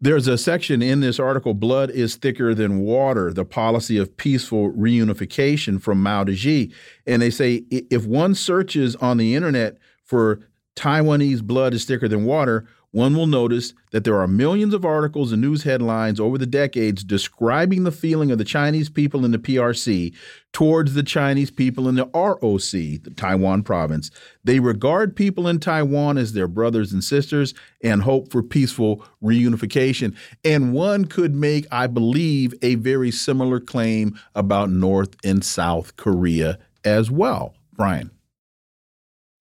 There's 0.02 0.28
a 0.28 0.38
section 0.38 0.82
in 0.82 1.00
this 1.00 1.20
article, 1.20 1.54
Blood 1.54 1.90
is 1.90 2.16
Thicker 2.16 2.54
Than 2.54 2.82
Water, 2.82 3.32
the 3.32 3.46
policy 3.46 3.98
of 3.98 4.18
peaceful 4.18 4.72
reunification 4.72 5.82
from 5.82 6.04
Mao 6.04 6.26
Zedong. 6.26 6.74
And 7.08 7.22
they 7.22 7.30
say 7.30 7.64
if 7.72 8.06
one 8.06 8.36
searches 8.36 8.96
on 8.98 9.18
the 9.18 9.36
internet 9.36 9.78
for 10.04 10.42
Taiwanese 10.76 11.42
blood 11.42 11.74
is 11.74 11.86
thicker 11.86 12.08
than 12.08 12.26
water, 12.26 12.68
one 12.96 13.14
will 13.14 13.28
notice 13.28 13.74
that 13.92 14.06
there 14.06 14.22
are 14.22 14.26
millions 14.26 14.74
of 14.74 14.86
articles 14.86 15.34
and 15.34 15.42
news 15.42 15.64
headlines 15.64 16.18
over 16.18 16.38
the 16.38 16.46
decades 16.46 17.04
describing 17.04 17.84
the 17.84 17.92
feeling 17.92 18.32
of 18.32 18.38
the 18.38 18.46
Chinese 18.46 18.88
people 18.88 19.26
in 19.26 19.32
the 19.32 19.38
PRC 19.38 20.16
towards 20.54 20.94
the 20.94 21.04
Chinese 21.04 21.52
people 21.52 21.90
in 21.90 21.96
the 21.96 22.06
ROC, 22.14 22.72
the 22.72 23.14
Taiwan 23.18 23.64
province. 23.64 24.12
They 24.46 24.62
regard 24.62 25.14
people 25.14 25.46
in 25.46 25.60
Taiwan 25.60 26.18
as 26.18 26.32
their 26.32 26.48
brothers 26.48 26.94
and 26.94 27.04
sisters 27.04 27.54
and 27.84 28.02
hope 28.02 28.32
for 28.32 28.42
peaceful 28.42 29.06
reunification. 29.22 30.16
And 30.46 30.72
one 30.72 31.04
could 31.04 31.36
make, 31.36 31.68
I 31.74 31.88
believe, 31.88 32.54
a 32.62 32.76
very 32.76 33.12
similar 33.12 33.60
claim 33.60 34.18
about 34.36 34.70
North 34.70 35.18
and 35.22 35.44
South 35.44 35.98
Korea 35.98 36.60
as 36.86 37.12
well. 37.12 37.56
Brian 37.74 38.15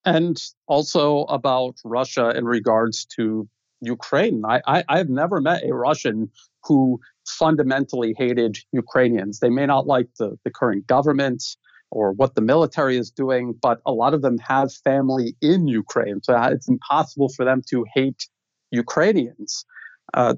and 0.05 0.41
also 0.67 1.23
about 1.25 1.77
Russia 1.85 2.31
in 2.37 2.45
regards 2.45 3.05
to 3.17 3.49
Ukraine. 3.81 4.43
I, 4.45 4.83
I, 4.89 4.99
have 4.99 5.09
never 5.09 5.41
met 5.41 5.65
a 5.65 5.75
Russian 5.75 6.31
who 6.63 7.01
fundamentally 7.27 8.15
hated 8.17 8.59
Ukrainians. 8.73 9.41
They 9.41 9.51
may 9.51 9.67
not 9.67 9.87
like 9.87 10.09
the, 10.19 10.39
the 10.45 10.51
current 10.51 10.87
government 10.87 11.43
or 11.91 12.13
what 12.13 12.35
the 12.35 12.41
military 12.41 12.97
is 12.97 13.11
doing, 13.11 13.55
but 13.61 13.81
a 13.87 13.93
lot 13.93 14.15
of 14.15 14.23
them 14.23 14.39
have 14.39 14.73
family 14.73 15.37
in 15.41 15.69
Ukraine. 15.69 16.21
So 16.23 16.41
it's 16.45 16.69
impossible 16.69 17.29
for 17.29 17.45
them 17.45 17.63
to 17.71 17.85
hate 17.95 18.27
Ukrainians. 18.71 19.65
Uh, 20.13 20.35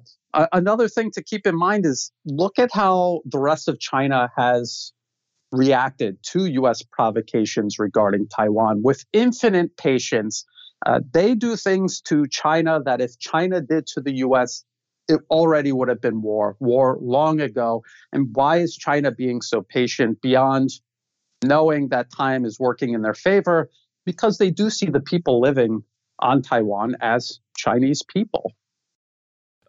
another 0.53 0.89
thing 0.89 1.11
to 1.13 1.23
keep 1.23 1.47
in 1.47 1.57
mind 1.57 1.87
is 1.87 2.13
look 2.25 2.59
at 2.59 2.71
how 2.73 3.21
the 3.25 3.39
rest 3.39 3.69
of 3.69 3.81
China 3.81 4.31
has 4.37 4.93
reacted 5.57 6.23
to 6.23 6.47
U.S. 6.47 6.83
provocations 6.83 7.79
regarding 7.79 8.29
Taiwan 8.29 8.83
with 8.83 9.05
infinite 9.13 9.77
patience. 9.77 10.45
Uh, 10.85 11.01
they 11.13 11.35
do 11.35 11.57
things 11.57 12.01
to 12.03 12.27
China 12.27 12.81
that 12.85 13.01
if 13.01 13.19
China 13.19 13.61
did 13.61 13.87
to 13.89 14.01
the 14.01 14.17
U.S., 14.17 14.65
it 15.09 15.21
already 15.31 15.73
would 15.73 15.89
have 15.89 16.01
been 16.01 16.21
war, 16.21 16.57
war 16.59 16.99
long 17.01 17.41
ago. 17.41 17.83
And 18.13 18.29
why 18.35 18.59
is 18.59 18.77
China 18.77 19.11
being 19.11 19.41
so 19.41 19.63
patient 19.63 20.21
beyond 20.21 20.71
knowing 21.45 21.89
that 21.89 22.11
time 22.13 22.45
is 22.45 22.59
working 22.59 22.93
in 22.93 23.03
their 23.03 23.15
favor? 23.15 23.71
Because 24.05 24.39
they 24.39 24.51
do 24.51 24.69
see 24.69 24.87
the 24.87 25.01
people 25.01 25.41
living 25.41 25.83
on 26.19 26.43
Taiwan 26.43 26.97
as 27.01 27.41
Chinese 27.57 28.03
people. 28.03 28.53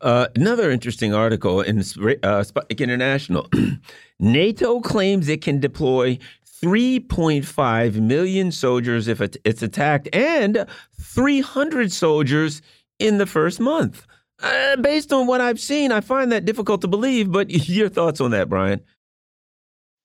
Uh, 0.01 0.27
another 0.35 0.69
interesting 0.69 1.13
article 1.13 1.61
in 1.61 1.83
uh, 2.23 2.43
International. 2.69 3.49
NATO 4.19 4.79
claims 4.79 5.27
it 5.27 5.41
can 5.41 5.59
deploy 5.59 6.19
3.5 6.63 7.95
million 7.99 8.51
soldiers 8.51 9.07
if 9.07 9.21
it's 9.21 9.61
attacked 9.61 10.09
and 10.13 10.65
300 10.99 11.91
soldiers 11.91 12.61
in 12.99 13.17
the 13.17 13.25
first 13.25 13.59
month. 13.59 14.07
Uh, 14.41 14.75
based 14.77 15.11
on 15.11 15.25
what 15.27 15.41
I've 15.41 15.59
seen, 15.59 15.91
I 15.91 16.01
find 16.01 16.31
that 16.31 16.45
difficult 16.45 16.81
to 16.81 16.87
believe. 16.87 17.31
But 17.31 17.49
your 17.69 17.89
thoughts 17.89 18.21
on 18.21 18.31
that, 18.31 18.49
Brian? 18.49 18.81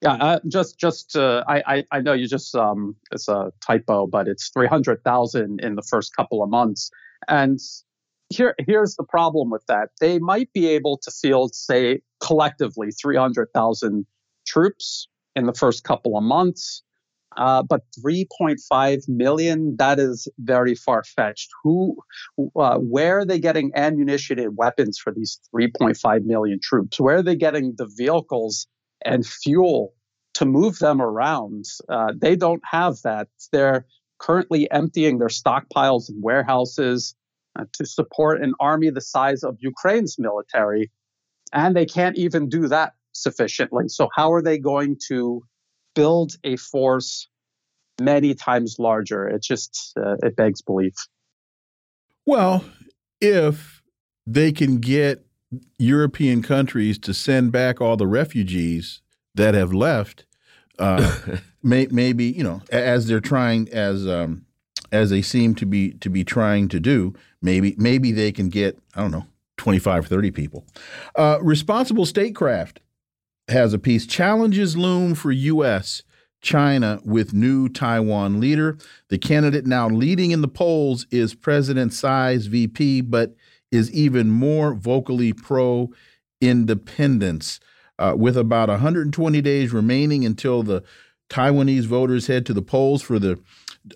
Yeah, 0.01 0.13
uh, 0.13 0.39
just 0.47 0.77
just 0.77 1.15
uh, 1.15 1.45
I, 1.47 1.63
I, 1.65 1.83
I 1.91 2.01
know 2.01 2.13
you 2.13 2.27
just 2.27 2.53
um, 2.55 2.95
it's 3.11 3.29
a 3.29 3.53
typo, 3.65 4.05
but 4.05 4.27
it's 4.27 4.49
three 4.49 4.67
hundred 4.67 5.03
thousand 5.03 5.61
in 5.61 5.75
the 5.75 5.81
first 5.81 6.15
couple 6.15 6.43
of 6.43 6.49
months, 6.49 6.91
and 7.29 7.59
here, 8.35 8.55
here's 8.65 8.95
the 8.95 9.03
problem 9.03 9.49
with 9.49 9.65
that. 9.67 9.89
They 9.99 10.19
might 10.19 10.51
be 10.53 10.67
able 10.67 10.97
to 11.03 11.11
field, 11.11 11.55
say, 11.55 12.01
collectively 12.19 12.91
300,000 12.91 14.05
troops 14.47 15.07
in 15.35 15.45
the 15.45 15.53
first 15.53 15.83
couple 15.83 16.17
of 16.17 16.23
months. 16.23 16.83
Uh, 17.35 17.63
but 17.63 17.81
3.5 18.05 19.09
million, 19.09 19.75
that 19.77 19.99
is 19.99 20.27
very 20.37 20.75
far 20.75 21.03
fetched. 21.03 21.49
Who, 21.63 21.97
uh, 22.55 22.77
where 22.77 23.19
are 23.19 23.25
they 23.25 23.39
getting 23.39 23.71
ammunition 23.73 24.37
and 24.37 24.55
weapons 24.55 24.99
for 24.99 25.11
these 25.11 25.39
3.5 25.55 26.25
million 26.25 26.59
troops? 26.61 26.99
Where 26.99 27.17
are 27.17 27.23
they 27.23 27.35
getting 27.35 27.73
the 27.75 27.89
vehicles 27.97 28.67
and 29.03 29.25
fuel 29.25 29.93
to 30.35 30.45
move 30.45 30.77
them 30.77 31.01
around? 31.01 31.65
Uh, 31.89 32.13
they 32.15 32.35
don't 32.35 32.61
have 32.69 32.97
that. 33.03 33.29
They're 33.51 33.87
currently 34.19 34.69
emptying 34.69 35.17
their 35.17 35.27
stockpiles 35.27 36.09
and 36.09 36.21
warehouses 36.21 37.15
uh, 37.57 37.65
to 37.73 37.85
support 37.85 38.41
an 38.41 38.53
army 38.59 38.89
the 38.89 39.01
size 39.01 39.43
of 39.43 39.57
Ukraine's 39.59 40.17
military. 40.17 40.91
And 41.51 41.75
they 41.75 41.85
can't 41.85 42.17
even 42.17 42.49
do 42.49 42.67
that 42.67 42.93
sufficiently. 43.13 43.87
So, 43.87 44.09
how 44.15 44.33
are 44.33 44.41
they 44.41 44.57
going 44.57 44.97
to 45.07 45.43
build 45.95 46.33
a 46.43 46.55
force 46.57 47.27
many 48.01 48.33
times 48.33 48.77
larger? 48.79 49.27
It 49.27 49.43
just 49.43 49.93
uh, 49.97 50.15
it 50.23 50.35
begs 50.35 50.61
belief. 50.61 50.95
Well, 52.25 52.65
if 53.21 53.83
they 54.25 54.51
can 54.51 54.79
get 54.79 55.25
European 55.77 56.41
countries 56.41 56.97
to 56.99 57.13
send 57.13 57.51
back 57.51 57.81
all 57.81 57.97
the 57.97 58.07
refugees 58.07 59.01
that 59.35 59.53
have 59.53 59.73
left, 59.73 60.25
uh, 60.79 61.15
may, 61.63 61.87
maybe 61.91 62.25
you 62.25 62.43
know, 62.43 62.61
as 62.71 63.07
they're 63.07 63.19
trying, 63.19 63.69
as 63.69 64.07
um, 64.07 64.45
as 64.93 65.09
they 65.09 65.21
seem 65.21 65.55
to 65.55 65.65
be 65.65 65.93
to 65.93 66.09
be 66.09 66.23
trying 66.23 66.69
to 66.69 66.79
do, 66.79 67.13
maybe 67.41 67.75
maybe 67.77 68.11
they 68.11 68.31
can 68.31 68.47
get 68.47 68.79
I 68.95 69.01
don't 69.01 69.11
know 69.11 69.25
25, 69.57 70.07
30 70.07 70.31
people. 70.31 70.65
Uh, 71.15 71.39
responsible 71.41 72.05
statecraft 72.05 72.79
has 73.49 73.73
a 73.73 73.79
piece. 73.79 74.05
Challenges 74.05 74.77
loom 74.77 75.15
for 75.15 75.31
U.S. 75.31 76.03
China 76.41 76.99
with 77.03 77.33
new 77.33 77.69
Taiwan 77.69 78.39
leader. 78.39 78.77
The 79.09 79.17
candidate 79.17 79.65
now 79.65 79.89
leading 79.89 80.31
in 80.31 80.41
the 80.41 80.47
polls 80.47 81.07
is 81.11 81.33
President 81.33 81.91
Tsai's 81.91 82.47
VP, 82.47 83.01
but 83.01 83.35
is 83.71 83.91
even 83.91 84.29
more 84.29 84.73
vocally 84.73 85.33
pro 85.33 85.89
independence. 86.39 87.59
Uh, 87.99 88.15
with 88.17 88.35
about 88.35 88.69
120 88.69 89.39
days 89.41 89.71
remaining 89.71 90.25
until 90.25 90.63
the 90.63 90.83
Taiwanese 91.29 91.85
voters 91.85 92.27
head 92.27 92.45
to 92.47 92.53
the 92.53 92.61
polls 92.61 93.01
for 93.01 93.19
the 93.19 93.39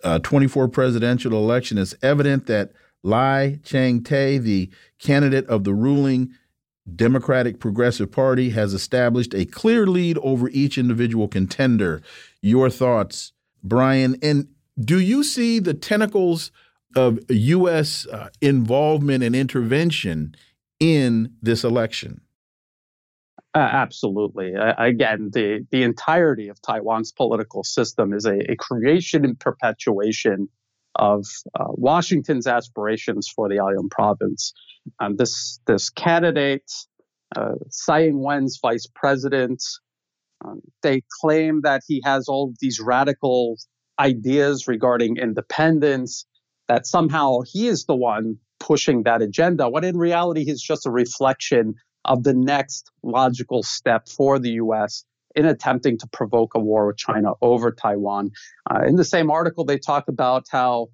uh, 0.04 0.20
24 0.20 0.68
presidential 0.70 1.34
election, 1.34 1.78
it's 1.78 1.96
evident 2.02 2.48
that 2.48 2.72
Lai 3.04 3.60
Ching-te, 3.64 4.38
the 4.38 4.70
candidate 5.00 5.46
of 5.48 5.64
the 5.64 5.74
ruling 5.74 6.34
Democratic 6.96 7.60
Progressive 7.60 8.12
Party, 8.12 8.52
has 8.52 8.74
established 8.74 9.34
a 9.34 9.46
clear 9.46 9.86
lead 9.86 10.18
over 10.20 10.50
each 10.50 10.78
individual 10.78 11.28
contender. 11.28 12.02
Your 12.42 12.70
thoughts, 12.70 13.34
Brian? 13.64 14.16
And 14.22 14.48
do 14.80 15.00
you 15.00 15.24
see 15.24 15.60
the 15.60 15.74
tentacles 15.74 16.52
of 16.96 17.20
U.S. 17.30 18.08
Uh, 18.08 18.30
involvement 18.42 19.24
and 19.24 19.36
intervention 19.36 20.36
in 20.80 21.34
this 21.42 21.64
election? 21.64 22.22
Uh, 23.56 23.60
absolutely. 23.60 24.56
Uh, 24.56 24.74
again, 24.78 25.30
the, 25.34 25.66
the 25.72 25.84
entirety 25.84 26.50
of 26.50 26.62
Taiwan's 26.62 27.12
political 27.12 27.64
system 27.64 28.14
is 28.14 28.26
a, 28.26 28.52
a 28.52 28.56
creation 28.56 29.26
and 29.26 29.40
perpetuation 29.40 30.50
of 30.96 31.26
uh, 31.60 31.66
Washington's 31.70 32.46
aspirations 32.48 33.28
for 33.28 33.50
the 33.50 33.56
Liaoning 33.56 33.90
province. 33.90 34.54
Um, 35.00 35.16
this, 35.16 35.60
this 35.66 35.90
candidate, 35.90 36.72
uh, 37.36 37.54
Tsai 37.70 38.06
Ing-wen's 38.08 38.60
vice 38.62 38.88
president, 38.94 39.64
um, 40.46 40.62
they 40.84 41.02
claim 41.22 41.62
that 41.62 41.82
he 41.88 42.02
has 42.06 42.28
all 42.28 42.54
these 42.62 42.80
radical 42.80 43.58
ideas 44.00 44.68
regarding 44.68 45.18
independence, 45.18 46.26
that 46.68 46.86
somehow 46.86 47.40
he 47.46 47.68
is 47.68 47.86
the 47.86 47.96
one 47.96 48.38
pushing 48.60 49.04
that 49.04 49.22
agenda, 49.22 49.70
when 49.70 49.84
in 49.84 49.98
reality 49.98 50.46
he's 50.46 50.62
just 50.62 50.86
a 50.86 50.92
reflection 50.92 51.76
of 52.08 52.24
the 52.24 52.34
next 52.34 52.92
logical 53.04 53.64
step 53.64 54.08
for 54.08 54.40
the 54.40 54.52
U.S. 54.52 55.04
in 55.36 55.46
attempting 55.46 55.98
to 56.00 56.08
provoke 56.08 56.56
a 56.56 56.60
war 56.60 56.88
with 56.88 56.98
China 56.98 57.34
over 57.42 57.72
Taiwan. 57.72 58.32
Uh, 58.70 58.82
in 58.88 58.96
the 58.96 59.06
same 59.06 59.30
article, 59.30 59.66
they 59.66 59.78
talk 59.78 60.08
about 60.08 60.46
how 60.50 60.88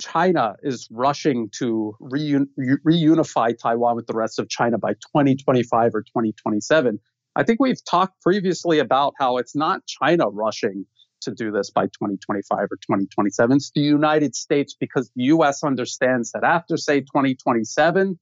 China 0.00 0.56
is 0.62 0.88
rushing 0.90 1.48
to 1.58 1.94
reun- 2.00 2.48
reunify 2.58 3.56
Taiwan 3.56 3.96
with 3.96 4.06
the 4.06 4.14
rest 4.14 4.38
of 4.38 4.48
China 4.48 4.78
by 4.78 4.92
2025 4.92 5.94
or 5.94 6.02
2027. 6.02 6.98
I 7.34 7.42
think 7.42 7.60
we've 7.60 7.82
talked 7.84 8.20
previously 8.22 8.78
about 8.78 9.14
how 9.18 9.38
it's 9.38 9.54
not 9.54 9.86
China 9.86 10.28
rushing 10.28 10.86
to 11.22 11.30
do 11.32 11.50
this 11.50 11.70
by 11.70 11.84
2025 11.86 12.58
or 12.58 12.68
2027. 12.68 13.56
It's 13.56 13.70
the 13.74 13.80
United 13.80 14.34
States 14.34 14.74
because 14.78 15.10
the 15.16 15.24
US 15.24 15.64
understands 15.64 16.32
that 16.32 16.44
after, 16.44 16.76
say, 16.76 17.00
2027, 17.00 18.18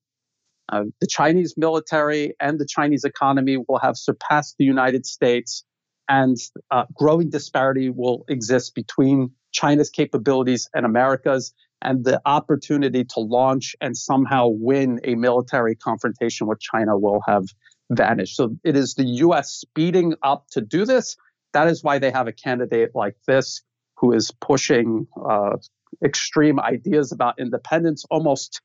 uh, 0.71 0.85
the 1.01 1.07
Chinese 1.07 1.55
military 1.57 2.35
and 2.41 2.59
the 2.59 2.67
Chinese 2.67 3.05
economy 3.05 3.57
will 3.57 3.79
have 3.79 3.97
surpassed 3.97 4.57
the 4.59 4.65
United 4.65 5.07
States, 5.07 5.65
and 6.09 6.37
uh, 6.71 6.85
growing 6.95 7.31
disparity 7.31 7.91
will 7.91 8.25
exist 8.29 8.75
between 8.75 9.31
China's 9.53 9.91
capabilities 9.91 10.69
and 10.75 10.85
America's, 10.87 11.53
and 11.83 12.05
the 12.05 12.21
opportunity 12.25 13.05
to 13.05 13.21
launch 13.21 13.77
and 13.81 13.97
somehow 13.97 14.49
win 14.49 15.01
a 15.05 15.15
military 15.15 15.75
confrontation 15.75 16.47
with 16.47 16.61
China 16.61 16.99
will 16.99 17.21
have 17.27 17.45
vanished. 17.91 18.37
So 18.37 18.57
it 18.65 18.75
is 18.75 18.95
the 18.95 19.05
U.S. 19.05 19.51
speeding 19.51 20.15
up 20.23 20.47
to 20.53 20.61
do 20.61 20.87
this. 20.87 21.17
That 21.53 21.69
is 21.69 21.85
why 21.85 21.99
they 21.99 22.11
have 22.11 22.27
a 22.27 22.33
candidate 22.33 22.93
like 22.95 23.17
this 23.27 23.63
who 23.99 24.13
is 24.13 24.33
pushing 24.41 25.07
uh, 25.29 25.57
extreme 26.03 26.59
ideas 26.59 27.13
about 27.13 27.39
independence, 27.39 28.05
almost 28.11 28.61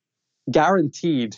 guaranteed 0.49 1.35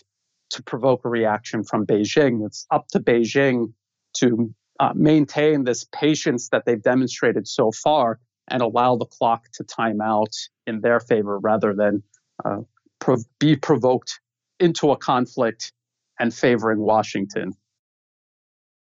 to 0.51 0.63
provoke 0.63 1.05
a 1.05 1.09
reaction 1.09 1.63
from 1.63 1.85
Beijing. 1.85 2.45
It's 2.45 2.65
up 2.71 2.87
to 2.89 2.99
Beijing 2.99 3.73
to 4.15 4.53
uh, 4.79 4.93
maintain 4.95 5.63
this 5.63 5.85
patience 5.91 6.49
that 6.49 6.65
they've 6.65 6.81
demonstrated 6.81 7.47
so 7.47 7.71
far 7.71 8.19
and 8.49 8.61
allow 8.61 8.95
the 8.95 9.05
clock 9.05 9.45
to 9.53 9.63
time 9.63 10.01
out 10.01 10.33
in 10.67 10.81
their 10.81 10.99
favor 10.99 11.39
rather 11.39 11.73
than 11.73 12.03
uh, 12.43 12.57
prov- 12.99 13.25
be 13.39 13.55
provoked 13.55 14.19
into 14.59 14.91
a 14.91 14.97
conflict 14.97 15.71
and 16.19 16.33
favoring 16.33 16.79
Washington. 16.79 17.53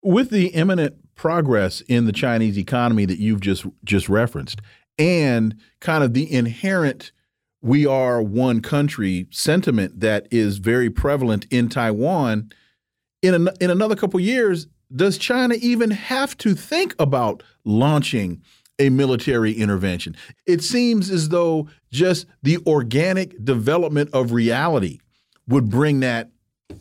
With 0.02 0.30
the 0.30 0.48
imminent 0.48 1.16
progress 1.16 1.82
in 1.82 2.06
the 2.06 2.12
Chinese 2.12 2.58
economy 2.58 3.06
that 3.06 3.20
you've 3.20 3.42
just 3.42 3.66
just 3.84 4.10
referenced, 4.10 4.62
and 4.98 5.56
kind 5.80 6.04
of 6.04 6.14
the 6.14 6.32
inherent 6.32 7.12
we 7.62 7.86
are 7.86 8.22
one 8.22 8.62
country 8.62 9.28
sentiment 9.30 10.00
that 10.00 10.28
is 10.32 10.58
very 10.58 10.90
prevalent 10.90 11.46
in 11.52 11.70
Taiwan. 11.70 12.52
In 13.22 13.34
an, 13.34 13.50
in 13.60 13.70
another 13.70 13.96
couple 13.96 14.20
years, 14.20 14.68
does 14.96 15.18
China 15.18 15.56
even 15.62 15.92
have 15.92 16.38
to 16.40 16.56
think 16.56 16.96
about 17.00 17.44
launching 17.64 18.42
a 18.80 18.90
military 18.90 19.54
intervention? 19.54 20.16
It 20.48 20.64
seems 20.64 21.10
as 21.10 21.30
though 21.30 21.70
just 21.92 22.26
the 22.42 22.58
organic 22.66 23.44
development 23.44 24.10
of 24.12 24.32
reality 24.32 25.00
would 25.48 25.70
bring 25.70 26.00
that 26.02 26.32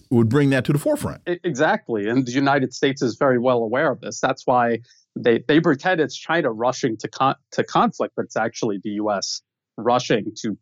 would 0.09 0.28
bring 0.28 0.51
that 0.51 0.64
to 0.64 0.72
the 0.72 0.78
forefront. 0.78 1.20
Exactly, 1.26 2.09
and 2.09 2.24
the 2.24 2.31
United 2.31 2.72
States 2.72 3.03
is 3.03 3.16
very 3.16 3.39
well 3.39 3.59
aware 3.59 3.91
of 3.91 4.01
this. 4.01 4.20
That's 4.20 4.47
why 4.47 4.78
they 5.16 5.43
they 5.47 5.61
pretend 5.61 6.01
it's 6.01 6.16
China 6.16 6.53
rushing 6.53 6.97
to 6.99 7.09
con 7.09 7.35
to 7.53 7.64
conflict, 7.64 8.14
but 8.16 8.24
it's 8.24 8.37
actually 8.37 8.78
the 8.83 8.91
U.S. 8.91 9.43
rushing 9.76 10.33
to 10.43 10.57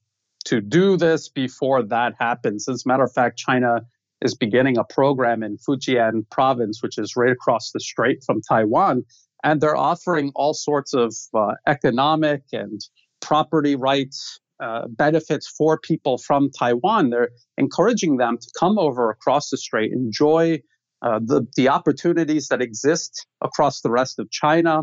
to 0.46 0.60
do 0.60 0.96
this 0.96 1.28
before 1.28 1.82
that 1.82 2.14
happens. 2.18 2.68
As 2.68 2.84
a 2.84 2.88
matter 2.88 3.04
of 3.04 3.12
fact, 3.12 3.38
China 3.38 3.82
is 4.20 4.34
beginning 4.34 4.78
a 4.78 4.84
program 4.84 5.42
in 5.42 5.58
Fujian 5.58 6.28
province, 6.30 6.82
which 6.82 6.98
is 6.98 7.16
right 7.16 7.30
across 7.30 7.70
the 7.72 7.80
strait 7.80 8.22
from 8.24 8.40
Taiwan. 8.42 9.04
And 9.44 9.60
they're 9.60 9.76
offering 9.76 10.32
all 10.34 10.54
sorts 10.54 10.94
of 10.94 11.14
uh, 11.32 11.52
economic 11.66 12.42
and 12.52 12.80
property 13.20 13.76
rights 13.76 14.40
uh, 14.60 14.88
benefits 14.88 15.46
for 15.46 15.78
people 15.78 16.18
from 16.18 16.50
Taiwan. 16.50 17.10
They're 17.10 17.30
encouraging 17.56 18.16
them 18.16 18.38
to 18.38 18.50
come 18.58 18.78
over 18.78 19.10
across 19.10 19.50
the 19.50 19.56
strait, 19.56 19.92
enjoy 19.92 20.60
uh, 21.00 21.20
the, 21.22 21.46
the 21.56 21.68
opportunities 21.68 22.48
that 22.48 22.60
exist 22.60 23.24
across 23.40 23.82
the 23.82 23.90
rest 23.90 24.18
of 24.18 24.30
China. 24.32 24.82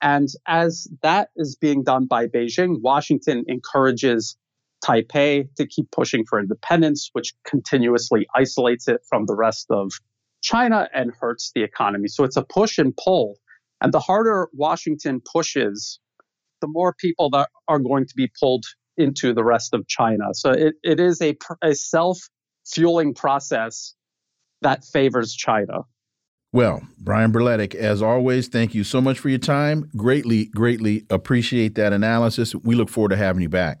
And 0.00 0.26
as 0.48 0.88
that 1.02 1.28
is 1.36 1.54
being 1.54 1.84
done 1.84 2.06
by 2.06 2.26
Beijing, 2.26 2.80
Washington 2.80 3.44
encourages 3.46 4.36
Taipei 4.82 5.48
to 5.56 5.66
keep 5.66 5.90
pushing 5.90 6.24
for 6.24 6.40
independence, 6.40 7.10
which 7.12 7.34
continuously 7.44 8.26
isolates 8.34 8.88
it 8.88 9.00
from 9.08 9.26
the 9.26 9.34
rest 9.34 9.66
of 9.70 9.92
China 10.42 10.88
and 10.94 11.12
hurts 11.18 11.52
the 11.54 11.62
economy. 11.62 12.08
So 12.08 12.24
it's 12.24 12.36
a 12.36 12.42
push 12.42 12.78
and 12.78 12.96
pull. 12.96 13.38
And 13.80 13.92
the 13.92 14.00
harder 14.00 14.48
Washington 14.52 15.20
pushes, 15.20 15.98
the 16.60 16.68
more 16.68 16.94
people 16.94 17.30
that 17.30 17.48
are 17.68 17.78
going 17.78 18.06
to 18.06 18.14
be 18.16 18.30
pulled 18.40 18.64
into 18.96 19.32
the 19.32 19.44
rest 19.44 19.74
of 19.74 19.86
China. 19.88 20.26
So 20.34 20.50
it, 20.50 20.74
it 20.82 21.00
is 21.00 21.20
a, 21.22 21.36
a 21.62 21.74
self 21.74 22.18
fueling 22.66 23.14
process 23.14 23.94
that 24.62 24.84
favors 24.84 25.34
China. 25.34 25.80
Well, 26.52 26.82
Brian 26.98 27.32
Berletic, 27.32 27.74
as 27.74 28.02
always, 28.02 28.46
thank 28.48 28.74
you 28.74 28.84
so 28.84 29.00
much 29.00 29.18
for 29.18 29.30
your 29.30 29.38
time. 29.38 29.90
Greatly, 29.96 30.46
greatly 30.46 31.06
appreciate 31.08 31.76
that 31.76 31.94
analysis. 31.94 32.54
We 32.54 32.74
look 32.74 32.90
forward 32.90 33.08
to 33.10 33.16
having 33.16 33.42
you 33.42 33.48
back. 33.48 33.80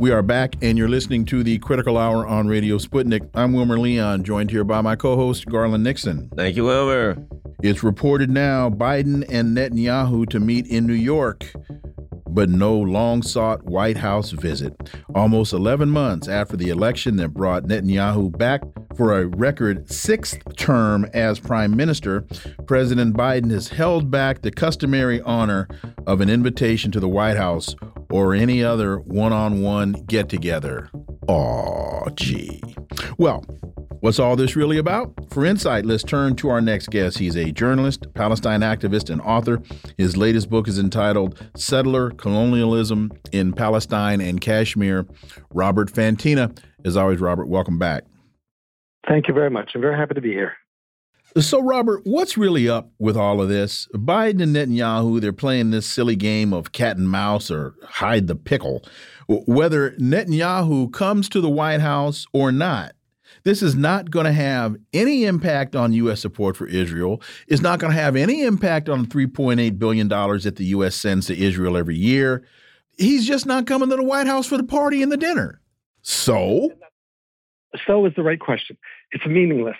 We 0.00 0.12
are 0.12 0.22
back, 0.22 0.56
and 0.62 0.78
you're 0.78 0.88
listening 0.88 1.26
to 1.26 1.42
the 1.42 1.58
Critical 1.58 1.98
Hour 1.98 2.26
on 2.26 2.48
Radio 2.48 2.78
Sputnik. 2.78 3.28
I'm 3.34 3.52
Wilmer 3.52 3.78
Leon, 3.78 4.24
joined 4.24 4.50
here 4.50 4.64
by 4.64 4.80
my 4.80 4.96
co 4.96 5.14
host, 5.14 5.44
Garland 5.44 5.84
Nixon. 5.84 6.30
Thank 6.34 6.56
you, 6.56 6.64
Wilmer. 6.64 7.22
It's 7.62 7.82
reported 7.82 8.30
now 8.30 8.70
Biden 8.70 9.26
and 9.28 9.54
Netanyahu 9.54 10.26
to 10.30 10.40
meet 10.40 10.66
in 10.68 10.86
New 10.86 10.94
York, 10.94 11.52
but 12.30 12.48
no 12.48 12.78
long 12.78 13.20
sought 13.20 13.64
White 13.64 13.98
House 13.98 14.30
visit. 14.30 14.74
Almost 15.14 15.52
11 15.52 15.90
months 15.90 16.28
after 16.28 16.56
the 16.56 16.70
election 16.70 17.16
that 17.16 17.34
brought 17.34 17.64
Netanyahu 17.64 18.34
back 18.38 18.62
for 18.96 19.20
a 19.20 19.26
record 19.26 19.92
sixth 19.92 20.38
term 20.56 21.06
as 21.12 21.38
prime 21.38 21.76
minister, 21.76 22.22
President 22.66 23.14
Biden 23.14 23.50
has 23.50 23.68
held 23.68 24.10
back 24.10 24.40
the 24.40 24.50
customary 24.50 25.20
honor 25.20 25.68
of 26.06 26.22
an 26.22 26.30
invitation 26.30 26.90
to 26.90 27.00
the 27.00 27.08
White 27.08 27.36
House 27.36 27.76
or 28.10 28.34
any 28.34 28.62
other 28.62 28.98
one 28.98 29.32
on 29.32 29.62
one 29.62 29.92
get 29.92 30.28
together. 30.28 30.90
Aw, 31.28 32.10
gee. 32.10 32.60
Well, 33.18 33.44
What's 34.00 34.18
all 34.18 34.34
this 34.34 34.56
really 34.56 34.78
about? 34.78 35.12
For 35.30 35.44
insight, 35.44 35.84
let's 35.84 36.02
turn 36.02 36.34
to 36.36 36.48
our 36.48 36.62
next 36.62 36.88
guest. 36.88 37.18
He's 37.18 37.36
a 37.36 37.52
journalist, 37.52 38.06
Palestine 38.14 38.60
activist, 38.60 39.10
and 39.10 39.20
author. 39.20 39.60
His 39.98 40.16
latest 40.16 40.48
book 40.48 40.68
is 40.68 40.78
entitled 40.78 41.38
Settler 41.54 42.10
Colonialism 42.12 43.12
in 43.32 43.52
Palestine 43.52 44.22
and 44.22 44.40
Kashmir. 44.40 45.06
Robert 45.52 45.92
Fantina. 45.92 46.56
As 46.82 46.96
always, 46.96 47.20
Robert, 47.20 47.46
welcome 47.46 47.78
back. 47.78 48.04
Thank 49.06 49.28
you 49.28 49.34
very 49.34 49.50
much. 49.50 49.72
I'm 49.74 49.82
very 49.82 49.98
happy 49.98 50.14
to 50.14 50.22
be 50.22 50.32
here. 50.32 50.54
So, 51.38 51.62
Robert, 51.62 52.00
what's 52.04 52.36
really 52.36 52.68
up 52.68 52.90
with 52.98 53.16
all 53.16 53.40
of 53.40 53.48
this? 53.48 53.86
Biden 53.94 54.42
and 54.42 54.56
Netanyahu, 54.56 55.20
they're 55.20 55.32
playing 55.32 55.70
this 55.70 55.86
silly 55.86 56.16
game 56.16 56.52
of 56.52 56.72
cat 56.72 56.96
and 56.96 57.08
mouse 57.08 57.52
or 57.52 57.74
hide 57.84 58.26
the 58.26 58.34
pickle. 58.34 58.82
Whether 59.28 59.92
Netanyahu 59.92 60.92
comes 60.92 61.28
to 61.28 61.40
the 61.40 61.48
White 61.48 61.80
House 61.80 62.26
or 62.32 62.50
not, 62.50 62.94
this 63.44 63.62
is 63.62 63.76
not 63.76 64.10
going 64.10 64.26
to 64.26 64.32
have 64.32 64.76
any 64.92 65.24
impact 65.24 65.76
on 65.76 65.92
U.S. 65.92 66.20
support 66.20 66.56
for 66.56 66.66
Israel. 66.66 67.22
It's 67.46 67.62
not 67.62 67.78
going 67.78 67.92
to 67.92 68.00
have 68.00 68.16
any 68.16 68.42
impact 68.42 68.88
on 68.88 69.06
$3.8 69.06 69.78
billion 69.78 70.08
that 70.08 70.56
the 70.56 70.64
U.S. 70.66 70.96
sends 70.96 71.26
to 71.26 71.38
Israel 71.38 71.76
every 71.76 71.96
year. 71.96 72.44
He's 72.98 73.24
just 73.24 73.46
not 73.46 73.68
coming 73.68 73.88
to 73.88 73.96
the 73.96 74.02
White 74.02 74.26
House 74.26 74.46
for 74.46 74.56
the 74.56 74.64
party 74.64 75.00
and 75.00 75.12
the 75.12 75.16
dinner. 75.16 75.60
So? 76.02 76.70
So 77.86 78.04
is 78.04 78.12
the 78.16 78.22
right 78.24 78.40
question. 78.40 78.76
It's 79.12 79.24
meaningless 79.26 79.76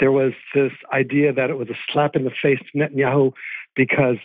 there 0.00 0.10
was 0.10 0.32
this 0.54 0.72
idea 0.92 1.32
that 1.32 1.50
it 1.50 1.58
was 1.58 1.68
a 1.68 1.76
slap 1.92 2.16
in 2.16 2.24
the 2.24 2.30
face 2.42 2.58
to 2.72 2.78
Netanyahu 2.78 3.32
because 3.76 4.16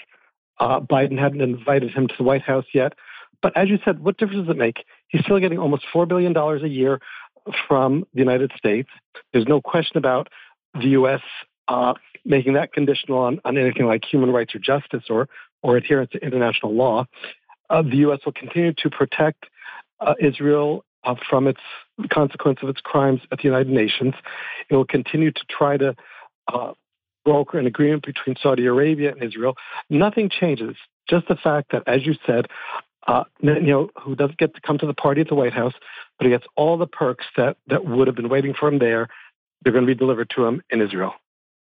uh, 0.60 0.80
Biden 0.80 1.20
hadn't 1.20 1.42
invited 1.42 1.92
him 1.92 2.08
to 2.08 2.14
the 2.18 2.24
White 2.24 2.42
House 2.42 2.66
yet. 2.74 2.94
But 3.42 3.56
as 3.56 3.70
you 3.70 3.78
said, 3.84 4.00
what 4.00 4.18
difference 4.18 4.48
does 4.48 4.56
it 4.56 4.58
make? 4.58 4.86
He's 5.10 5.22
still 5.22 5.40
getting 5.40 5.60
almost 5.60 5.84
$4 5.94 6.08
billion 6.08 6.36
a 6.36 6.68
year 6.68 7.00
from 7.68 8.06
the 8.14 8.20
United 8.20 8.52
States. 8.58 8.90
There's 9.34 9.48
no 9.48 9.62
question 9.62 9.98
about 9.98 10.30
the 10.74 10.88
U.S. 10.90 11.22
Uh, 11.68 11.94
making 12.24 12.54
that 12.54 12.74
conditional 12.74 13.20
on, 13.20 13.40
on 13.46 13.58
anything 13.58 13.86
like 13.86 14.04
human 14.04 14.32
rights 14.32 14.56
or 14.56 14.60
justice 14.60 15.04
or, 15.10 15.28
or 15.62 15.78
adherence 15.78 16.12
to 16.12 16.26
international 16.26 16.74
law. 16.74 17.06
Uh, 17.70 17.82
the 17.82 17.98
U.S. 17.98 18.20
will 18.26 18.34
continue 18.34 18.74
to 18.78 18.90
protect 18.90 19.46
uh, 20.00 20.14
Israel 20.20 20.86
uh, 21.04 21.16
from 21.30 21.48
its 21.48 21.62
consequence 22.12 22.60
of 22.62 22.70
its 22.70 22.82
crimes 22.82 23.22
at 23.32 23.40
the 23.40 23.44
United 23.46 23.70
Nations. 23.70 24.14
It 24.70 24.76
will 24.76 24.86
continue 24.86 25.32
to 25.32 25.42
try 25.50 25.78
to 25.78 25.96
uh, 26.52 26.74
broker 27.24 27.58
an 27.58 27.66
agreement 27.66 28.06
between 28.06 28.36
Saudi 28.42 28.66
Arabia 28.66 29.12
and 29.12 29.24
Israel. 29.24 29.56
Nothing 29.90 30.30
changes. 30.30 30.76
Just 31.10 31.28
the 31.28 31.36
fact 31.36 31.72
that, 31.72 31.84
as 31.88 32.06
you 32.06 32.16
said, 32.26 32.48
uh, 33.08 33.24
who 33.42 34.16
doesn't 34.16 34.38
get 34.38 34.54
to 34.56 34.62
come 34.62 34.78
to 34.80 34.88
the 34.88 34.94
party 34.94 35.22
at 35.22 35.28
the 35.28 35.36
White 35.36 35.54
House, 35.54 35.74
but 36.18 36.26
he 36.26 36.32
gets 36.32 36.46
all 36.56 36.78
the 36.78 36.88
perks 36.88 37.26
that, 37.38 37.58
that 37.68 37.86
would 37.86 38.08
have 38.08 38.16
been 38.16 38.30
waiting 38.30 38.54
for 38.54 38.68
him 38.68 38.80
there. 38.80 39.10
They're 39.62 39.74
going 39.74 39.86
to 39.86 39.94
be 39.94 39.98
delivered 39.98 40.30
to 40.32 40.46
him 40.46 40.62
in 40.70 40.82
Israel. 40.82 41.14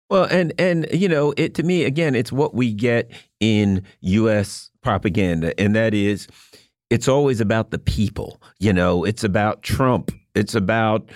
Well, 0.09 0.27
and 0.29 0.51
and 0.59 0.87
you 0.91 1.07
know, 1.07 1.33
it 1.37 1.55
to 1.55 1.63
me 1.63 1.85
again, 1.85 2.15
it's 2.15 2.33
what 2.33 2.53
we 2.53 2.73
get 2.73 3.09
in 3.39 3.83
U.S. 4.01 4.69
propaganda, 4.81 5.57
and 5.57 5.73
that 5.73 5.93
is, 5.93 6.27
it's 6.89 7.07
always 7.07 7.39
about 7.39 7.71
the 7.71 7.79
people. 7.79 8.41
You 8.59 8.73
know, 8.73 9.05
it's 9.05 9.23
about 9.23 9.63
Trump. 9.63 10.11
It's 10.35 10.55
about 10.55 11.09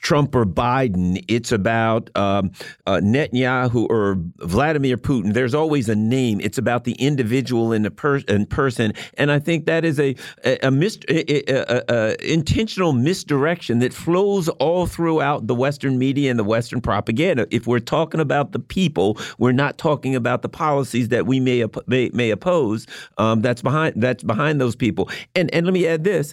Trump 0.00 0.34
or 0.34 0.44
Biden. 0.44 1.24
It's 1.28 1.50
about 1.50 2.16
um, 2.16 2.52
uh, 2.86 3.00
Netanyahu 3.02 3.88
or 3.90 4.16
Vladimir 4.38 4.96
Putin. 4.96 5.32
There's 5.32 5.54
always 5.54 5.88
a 5.88 5.96
name. 5.96 6.40
It's 6.40 6.58
about 6.58 6.84
the 6.84 6.92
individual 6.92 7.72
in 7.72 7.82
the 7.82 7.90
per 7.90 8.20
person, 8.48 8.92
and 9.14 9.32
I 9.32 9.38
think 9.38 9.66
that 9.66 9.84
is 9.84 9.98
a 9.98 10.14
a, 10.44 10.58
a, 10.62 11.42
a, 11.48 11.82
a, 11.88 12.32
intentional 12.32 12.92
misdirection 12.92 13.80
that 13.80 13.92
flows 13.92 14.48
all 14.48 14.86
throughout 14.86 15.46
the 15.46 15.54
Western 15.54 15.98
media 15.98 16.30
and 16.30 16.38
the 16.38 16.44
Western 16.44 16.80
propaganda. 16.80 17.46
If 17.50 17.66
we're 17.66 17.80
talking 17.80 18.20
about 18.20 18.52
the 18.52 18.60
people, 18.60 19.18
we're 19.38 19.52
not 19.52 19.78
talking 19.78 20.14
about 20.14 20.42
the 20.42 20.48
policies 20.48 21.08
that 21.08 21.26
we 21.26 21.40
may 21.40 21.64
may, 21.86 22.10
may 22.12 22.30
oppose. 22.30 22.86
Um, 23.18 23.42
that's 23.42 23.62
behind 23.62 24.00
that's 24.00 24.22
behind 24.22 24.60
those 24.60 24.76
people. 24.76 25.10
And 25.34 25.52
and 25.52 25.66
let 25.66 25.72
me 25.72 25.86
add 25.86 26.04
this 26.04 26.32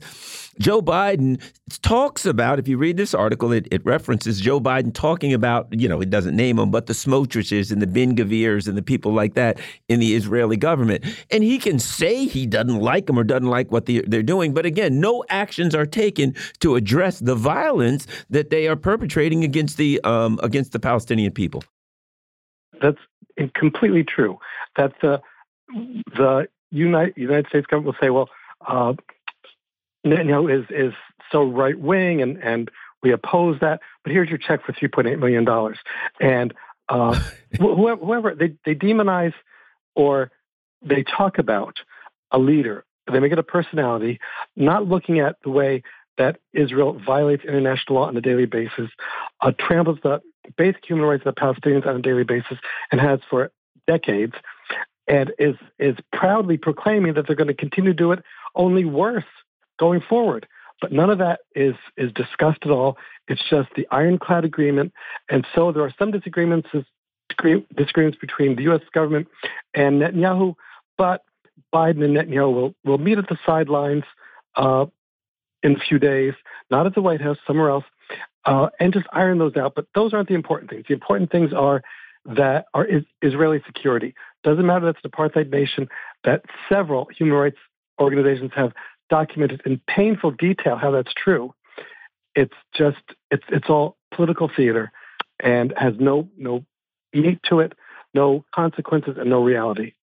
Joe 0.60 0.82
Biden 0.82 1.42
talks 1.82 2.26
about, 2.26 2.60
if 2.60 2.68
you 2.68 2.78
read 2.78 2.98
this 2.98 3.14
article, 3.14 3.52
it, 3.52 3.68
it, 3.72 3.84
references 3.86 4.40
Joe 4.40 4.60
Biden 4.60 4.94
talking 4.94 5.34
about, 5.34 5.68
you 5.72 5.90
know, 5.90 6.00
it 6.02 6.10
doesn't 6.10 6.36
name 6.36 6.58
them, 6.58 6.72
but 6.72 6.86
the 6.86 6.94
Smotriches 6.94 7.72
and 7.72 7.82
the 7.82 7.88
Ben 7.88 8.16
Gvirs 8.16 8.68
and 8.68 8.78
the 8.78 8.82
people 8.82 9.14
like 9.14 9.34
that 9.34 9.60
in 9.90 10.00
the 10.00 10.16
Israeli 10.16 10.58
government. 10.58 11.04
And 11.32 11.44
he 11.44 11.58
can 11.58 11.80
say 11.80 12.26
he 12.26 12.46
doesn't 12.46 12.80
like 12.80 13.08
them 13.08 13.18
or 13.18 13.24
doesn't 13.24 13.50
like 13.50 13.72
what 13.72 13.86
they, 13.86 14.02
they're 14.02 14.24
doing. 14.24 14.54
But 14.54 14.66
again, 14.66 15.00
no 15.00 15.24
actions 15.30 15.74
are 15.74 15.86
taken 15.86 16.36
to 16.60 16.76
address 16.76 17.20
the 17.20 17.36
violence 17.36 18.06
that 18.30 18.50
they 18.50 18.68
are 18.68 18.76
perpetrating 18.76 19.44
against 19.44 19.78
the, 19.78 20.00
um, 20.04 20.40
against 20.44 20.72
the 20.72 20.80
Palestinian 20.80 21.32
people. 21.32 21.64
That's 22.82 23.00
completely 23.56 24.04
true. 24.04 24.38
That 24.78 24.94
the, 25.02 25.22
the 26.16 26.48
United, 26.72 27.14
United 27.18 27.48
States 27.48 27.66
government 27.68 27.96
will 27.96 28.06
say, 28.06 28.10
well, 28.10 28.30
uh, 28.68 28.94
Netanyahu 30.06 30.60
is 30.60 30.66
is 30.70 30.94
so 31.32 31.44
right 31.44 31.78
wing 31.78 32.22
and 32.22 32.38
and 32.38 32.70
we 33.02 33.12
oppose 33.12 33.60
that. 33.62 33.82
But 34.04 34.14
here's 34.14 34.30
your 34.30 34.38
check 34.38 34.66
for 34.66 34.72
3.8 34.74 35.20
million 35.20 35.44
dollars. 35.46 35.78
And 36.20 36.54
uh, 36.90 37.20
whoever, 37.60 38.04
whoever 38.04 38.36
they 38.36 38.56
they 38.66 38.76
demonize 38.76 39.34
or 39.96 40.32
they 40.82 41.04
talk 41.04 41.38
about 41.38 41.78
a 42.32 42.40
leader, 42.40 42.86
they 43.12 43.20
make 43.20 43.32
it 43.32 43.40
a 43.40 43.44
personality, 43.44 44.20
not 44.56 44.88
looking 44.88 45.20
at 45.20 45.38
the 45.44 45.50
way 45.50 45.84
that 46.18 46.40
Israel 46.54 47.00
violates 47.06 47.44
international 47.44 48.00
law 48.00 48.08
on 48.08 48.18
a 48.18 48.22
daily 48.22 48.46
basis, 48.46 48.90
uh, 49.42 49.52
tramples 49.60 49.98
the 50.04 50.22
basic 50.58 50.86
human 50.86 51.06
rights 51.06 51.24
of 51.26 51.34
the 51.34 51.42
Palestinians 51.42 51.88
on 51.88 51.96
a 51.96 52.02
daily 52.02 52.24
basis, 52.24 52.58
and 52.92 53.02
has 53.02 53.20
for 53.30 53.52
decades, 53.88 54.34
and 55.08 55.32
is 55.40 55.56
is 55.80 55.96
proudly 56.12 56.58
proclaiming 56.58 57.14
that 57.14 57.28
they're 57.28 57.36
going 57.36 57.48
to 57.48 57.54
continue 57.54 57.92
to 57.92 57.98
do 57.98 58.12
it 58.12 58.24
only 58.56 58.86
worse 58.86 59.24
going 59.80 60.02
forward. 60.02 60.48
But 60.82 60.92
none 60.92 61.10
of 61.10 61.18
that 61.20 61.42
is 61.56 61.76
is 61.98 62.12
discussed 62.14 62.60
at 62.64 62.72
all. 62.72 62.98
It's 63.28 63.42
just 63.50 63.70
the 63.76 63.88
ironclad 63.92 64.44
agreement, 64.44 64.92
and 65.30 65.48
so 65.56 65.72
there 65.72 65.84
are 65.84 65.94
some 65.98 66.12
disagreements 66.12 66.68
disagreements 67.76 68.18
between 68.20 68.56
the 68.56 68.64
U.S. 68.64 68.82
government 68.94 69.28
and 69.74 70.02
Netanyahu. 70.02 70.56
But 70.98 71.24
Biden 71.74 72.04
and 72.04 72.16
Netanyahu 72.16 72.54
will 72.54 72.76
will 72.84 72.98
meet 72.98 73.18
at 73.18 73.30
the 73.30 73.38
sidelines 73.46 74.04
uh, 74.56 74.86
in 75.64 75.76
a 75.76 75.80
few 75.80 76.00
days, 76.00 76.34
not 76.70 76.86
at 76.86 76.96
the 76.96 77.02
White 77.02 77.22
House, 77.22 77.38
somewhere 77.48 77.70
else, 77.70 77.86
uh, 78.46 78.70
and 78.80 78.94
just 78.94 79.08
iron 79.14 79.38
those 79.38 79.56
out. 79.56 79.74
But 79.76 79.88
those 79.96 80.14
aren't 80.14 80.28
the 80.28 80.36
important 80.36 80.70
things. 80.70 80.86
The 80.88 80.94
important 80.94 81.32
things 81.32 81.54
are 81.54 81.82
that 82.26 82.66
are 82.74 82.86
is 82.86 83.04
Israeli 83.22 83.62
security. 83.66 84.16
Doesn't 84.44 84.66
matter 84.66 84.86
that's 84.86 85.00
an 85.04 85.12
apartheid 85.12 85.50
nation. 85.50 85.88
That 86.24 86.44
several 86.70 87.08
human 87.18 87.36
rights 87.36 87.58
organizations 88.00 88.52
have 88.56 88.74
documented 89.14 89.62
in 89.64 89.80
painful 89.88 90.32
detail 90.32 90.76
how 90.76 90.90
that's 90.90 91.14
true. 91.14 91.54
It's 92.34 92.56
just 92.76 93.04
it's 93.30 93.44
it's 93.50 93.70
all 93.70 93.96
political 94.12 94.50
theater 94.58 94.92
and 95.40 95.72
has 95.78 95.94
no 96.00 96.28
no 96.36 96.66
meat 97.14 97.40
to 97.50 97.60
it, 97.60 97.74
no 98.16 98.44
consequences, 98.56 99.18
and 99.20 99.30
no 99.30 99.44
reality. 99.44 99.94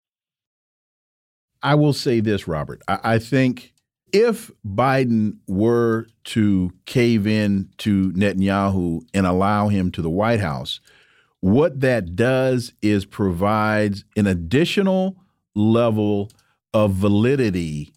I 1.60 1.74
will 1.74 1.92
say 1.92 2.20
this, 2.20 2.46
Robert. 2.46 2.82
I, 2.86 2.98
I 3.14 3.18
think 3.18 3.72
if 4.12 4.52
Biden 4.64 5.38
were 5.48 6.06
to 6.26 6.70
cave 6.86 7.26
in 7.26 7.68
to 7.78 8.12
Netanyahu 8.12 9.02
and 9.12 9.26
allow 9.26 9.66
him 9.66 9.90
to 9.90 10.02
the 10.02 10.10
White 10.10 10.40
House, 10.40 10.78
what 11.40 11.80
that 11.80 12.14
does 12.14 12.74
is 12.80 13.04
provides 13.04 14.04
an 14.16 14.28
additional 14.28 15.16
level 15.56 16.30
of 16.72 16.92
validity 16.92 17.92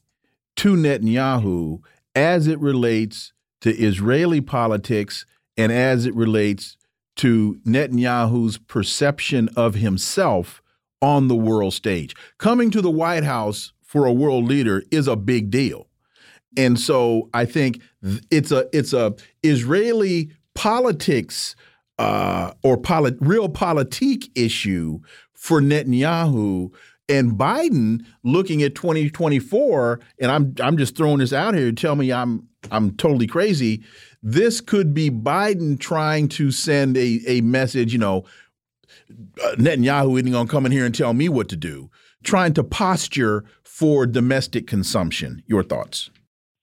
to 0.63 0.77
Netanyahu 0.77 1.81
as 2.15 2.47
it 2.47 2.57
relates 2.57 3.33
to 3.59 3.75
Israeli 3.75 4.39
politics 4.39 5.25
and 5.57 5.73
as 5.73 6.05
it 6.05 6.15
relates 6.15 6.77
to 7.17 7.59
Netanyahu's 7.67 8.59
perception 8.59 9.49
of 9.57 9.75
himself 9.75 10.61
on 11.01 11.27
the 11.27 11.35
world 11.35 11.73
stage. 11.73 12.15
Coming 12.37 12.71
to 12.71 12.81
the 12.81 12.89
White 12.89 13.25
House 13.25 13.73
for 13.81 14.05
a 14.05 14.13
world 14.13 14.45
leader 14.45 14.83
is 14.89 15.05
a 15.05 15.17
big 15.17 15.51
deal. 15.51 15.89
And 16.55 16.79
so 16.79 17.29
I 17.33 17.43
think 17.43 17.81
it's 18.31 18.53
a 18.53 18.69
it's 18.71 18.93
a 18.93 19.15
Israeli 19.43 20.31
politics 20.55 21.57
uh, 21.99 22.53
or 22.63 22.77
polit 22.77 23.17
real 23.19 23.49
politique 23.49 24.31
issue 24.33 24.99
for 25.33 25.59
Netanyahu 25.59 26.71
and 27.09 27.33
Biden 27.33 28.05
looking 28.23 28.63
at 28.63 28.75
2024, 28.75 29.99
and 30.19 30.31
I'm 30.31 30.55
I'm 30.61 30.77
just 30.77 30.95
throwing 30.95 31.19
this 31.19 31.33
out 31.33 31.53
here 31.53 31.65
to 31.65 31.73
tell 31.73 31.95
me 31.95 32.11
I'm 32.11 32.47
I'm 32.71 32.95
totally 32.95 33.27
crazy. 33.27 33.83
This 34.21 34.61
could 34.61 34.93
be 34.93 35.09
Biden 35.09 35.79
trying 35.79 36.29
to 36.29 36.51
send 36.51 36.97
a 36.97 37.21
a 37.27 37.41
message, 37.41 37.93
you 37.93 37.99
know, 37.99 38.23
uh, 39.43 39.55
Netanyahu 39.55 40.19
isn't 40.19 40.31
going 40.31 40.47
to 40.47 40.51
come 40.51 40.65
in 40.65 40.71
here 40.71 40.85
and 40.85 40.95
tell 40.95 41.13
me 41.13 41.29
what 41.29 41.49
to 41.49 41.55
do. 41.55 41.89
Trying 42.23 42.53
to 42.53 42.63
posture 42.63 43.43
for 43.63 44.05
domestic 44.05 44.65
consumption. 44.65 45.43
Your 45.45 45.63
thoughts? 45.63 46.09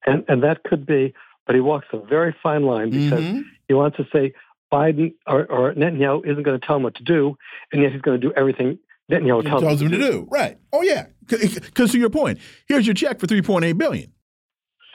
And 0.07 0.25
and 0.29 0.43
that 0.43 0.63
could 0.65 0.87
be, 0.87 1.13
but 1.47 1.55
he 1.55 1.61
walks 1.61 1.87
a 1.93 1.99
very 1.99 2.35
fine 2.43 2.63
line 2.63 2.91
because 2.91 3.23
mm 3.23 3.37
-hmm. 3.37 3.43
he 3.69 3.75
wants 3.75 3.97
to 3.99 4.05
say 4.13 4.33
Biden 4.73 5.13
or, 5.27 5.45
or 5.51 5.75
Netanyahu 5.75 6.25
isn't 6.25 6.45
going 6.45 6.59
to 6.59 6.67
tell 6.67 6.77
him 6.77 6.83
what 6.83 6.95
to 6.95 7.05
do, 7.05 7.37
and 7.73 7.83
yet 7.83 7.93
he's 7.93 8.01
going 8.01 8.21
to 8.21 8.27
do 8.29 8.33
everything 8.35 8.79
Netanyahu 9.11 9.43
tells, 9.43 9.63
tells 9.63 9.81
them 9.81 9.91
to 9.91 9.99
do. 9.99 10.27
Right. 10.31 10.59
Oh 10.73 10.83
yeah. 10.83 11.07
Because 11.27 11.93
to 11.93 11.99
your 11.99 12.11
point, 12.11 12.39
here's 12.67 12.87
your 12.87 12.95
check 12.95 13.21
for 13.21 13.27
3.8 13.27 13.77
billion. 13.77 14.13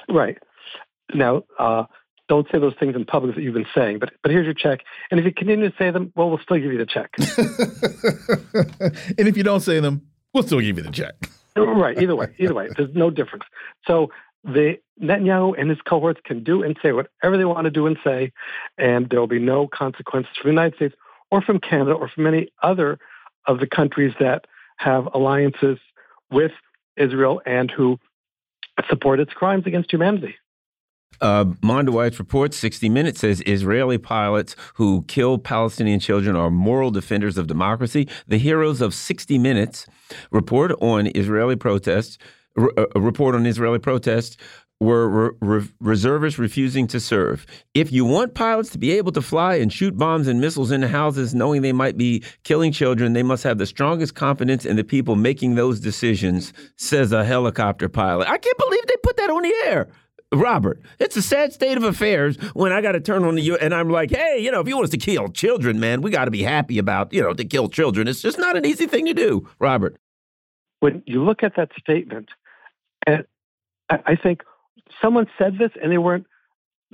Right. 0.09 0.37
Now, 1.13 1.43
uh, 1.59 1.83
don't 2.27 2.47
say 2.51 2.59
those 2.59 2.73
things 2.79 2.95
in 2.95 3.05
public 3.05 3.35
that 3.35 3.41
you've 3.41 3.53
been 3.53 3.67
saying, 3.75 3.99
but 3.99 4.13
but 4.23 4.31
here's 4.31 4.45
your 4.45 4.53
check. 4.53 4.81
And 5.11 5.19
if 5.19 5.25
you 5.25 5.33
continue 5.33 5.69
to 5.69 5.75
say 5.77 5.91
them, 5.91 6.11
well, 6.15 6.29
we'll 6.29 6.39
still 6.39 6.57
give 6.57 6.71
you 6.71 6.77
the 6.77 6.85
check. 6.85 7.11
and 9.17 9.27
if 9.27 9.37
you 9.37 9.43
don't 9.43 9.59
say 9.59 9.79
them, 9.79 10.01
we'll 10.33 10.43
still 10.43 10.59
give 10.59 10.77
you 10.77 10.83
the 10.83 10.91
check. 10.91 11.13
right. 11.55 12.01
Either 12.01 12.15
way. 12.15 12.33
Either 12.39 12.53
way. 12.53 12.69
There's 12.75 12.93
no 12.95 13.09
difference. 13.09 13.43
So 13.87 14.09
the 14.43 14.77
Netanyahu 15.01 15.59
and 15.59 15.69
his 15.69 15.79
cohorts 15.81 16.19
can 16.23 16.43
do 16.43 16.63
and 16.63 16.77
say 16.81 16.91
whatever 16.91 17.37
they 17.37 17.45
want 17.45 17.65
to 17.65 17.71
do 17.71 17.85
and 17.85 17.97
say, 18.03 18.31
and 18.77 19.09
there 19.09 19.19
will 19.19 19.27
be 19.27 19.39
no 19.39 19.67
consequences 19.67 20.31
from 20.41 20.49
the 20.49 20.53
United 20.53 20.75
States 20.75 20.95
or 21.31 21.41
from 21.41 21.59
Canada 21.59 21.93
or 21.93 22.09
from 22.09 22.27
any 22.27 22.49
other 22.61 22.99
of 23.47 23.59
the 23.59 23.67
countries 23.67 24.13
that 24.19 24.45
have 24.77 25.07
alliances 25.13 25.77
with 26.31 26.51
Israel 26.97 27.41
and 27.45 27.71
who 27.71 27.97
support 28.89 29.19
its 29.19 29.33
crimes 29.33 29.65
against 29.65 29.91
humanity. 29.91 30.35
Uh, 31.21 31.45
Mondoweiss 31.63 32.19
reports 32.19 32.57
60 32.57 32.89
Minutes 32.89 33.21
says 33.21 33.41
Israeli 33.45 33.97
pilots 33.97 34.55
who 34.75 35.03
kill 35.07 35.37
Palestinian 35.37 35.99
children 35.99 36.35
are 36.35 36.49
moral 36.49 36.91
defenders 36.91 37.37
of 37.37 37.47
democracy. 37.47 38.07
The 38.27 38.37
heroes 38.37 38.81
of 38.81 38.93
60 38.93 39.37
Minutes 39.37 39.87
report 40.31 40.73
on 40.81 41.07
Israeli 41.15 41.55
protests. 41.55 42.17
Uh, 42.57 42.85
report 42.95 43.35
on 43.35 43.45
Israeli 43.45 43.79
protests 43.79 44.37
were 44.85 45.09
re 45.09 45.31
re 45.41 45.67
reservists 45.81 46.39
refusing 46.39 46.87
to 46.87 46.99
serve. 46.99 47.45
If 47.73 47.91
you 47.91 48.05
want 48.05 48.33
pilots 48.33 48.69
to 48.69 48.77
be 48.77 48.91
able 48.91 49.11
to 49.13 49.21
fly 49.21 49.55
and 49.55 49.73
shoot 49.73 49.97
bombs 49.97 50.27
and 50.27 50.39
missiles 50.39 50.71
into 50.71 50.87
houses 50.87 51.35
knowing 51.35 51.61
they 51.61 51.73
might 51.73 51.97
be 51.97 52.23
killing 52.43 52.71
children, 52.71 53.13
they 53.13 53.23
must 53.23 53.43
have 53.43 53.57
the 53.57 53.65
strongest 53.65 54.15
confidence 54.15 54.65
in 54.65 54.77
the 54.77 54.83
people 54.83 55.15
making 55.15 55.55
those 55.55 55.79
decisions, 55.79 56.53
says 56.77 57.11
a 57.11 57.25
helicopter 57.25 57.89
pilot. 57.89 58.29
I 58.29 58.37
can't 58.37 58.57
believe 58.57 58.85
they 58.87 58.95
put 59.03 59.17
that 59.17 59.29
on 59.29 59.41
the 59.41 59.53
air. 59.65 59.89
Robert, 60.33 60.81
it's 60.99 61.15
a 61.15 61.21
sad 61.21 61.53
state 61.53 61.77
of 61.77 61.83
affairs 61.83 62.37
when 62.53 62.71
I 62.71 62.81
got 62.81 62.93
to 62.93 62.99
turn 62.99 63.23
on 63.23 63.35
the 63.35 63.41
U 63.41 63.57
and 63.57 63.73
I'm 63.73 63.89
like, 63.89 64.11
hey, 64.11 64.39
you 64.39 64.51
know, 64.51 64.59
if 64.59 64.67
you 64.67 64.75
want 64.75 64.85
us 64.85 64.91
to 64.91 64.97
kill 64.97 65.29
children, 65.29 65.79
man, 65.79 66.01
we 66.01 66.11
got 66.11 66.25
to 66.25 66.31
be 66.31 66.43
happy 66.43 66.77
about, 66.77 67.13
you 67.13 67.21
know, 67.21 67.33
to 67.33 67.45
kill 67.45 67.69
children. 67.69 68.07
It's 68.07 68.21
just 68.21 68.37
not 68.37 68.57
an 68.57 68.65
easy 68.65 68.87
thing 68.87 69.05
to 69.05 69.13
do, 69.13 69.47
Robert. 69.59 69.97
When 70.79 71.03
you 71.05 71.23
look 71.23 71.43
at 71.43 71.55
that 71.55 71.69
statement, 71.79 72.29
and 73.07 73.25
I 73.89 74.15
think 74.15 74.41
someone 75.01 75.27
said 75.37 75.57
this 75.57 75.71
and 75.81 75.91
they 75.91 75.97
weren't 75.97 76.25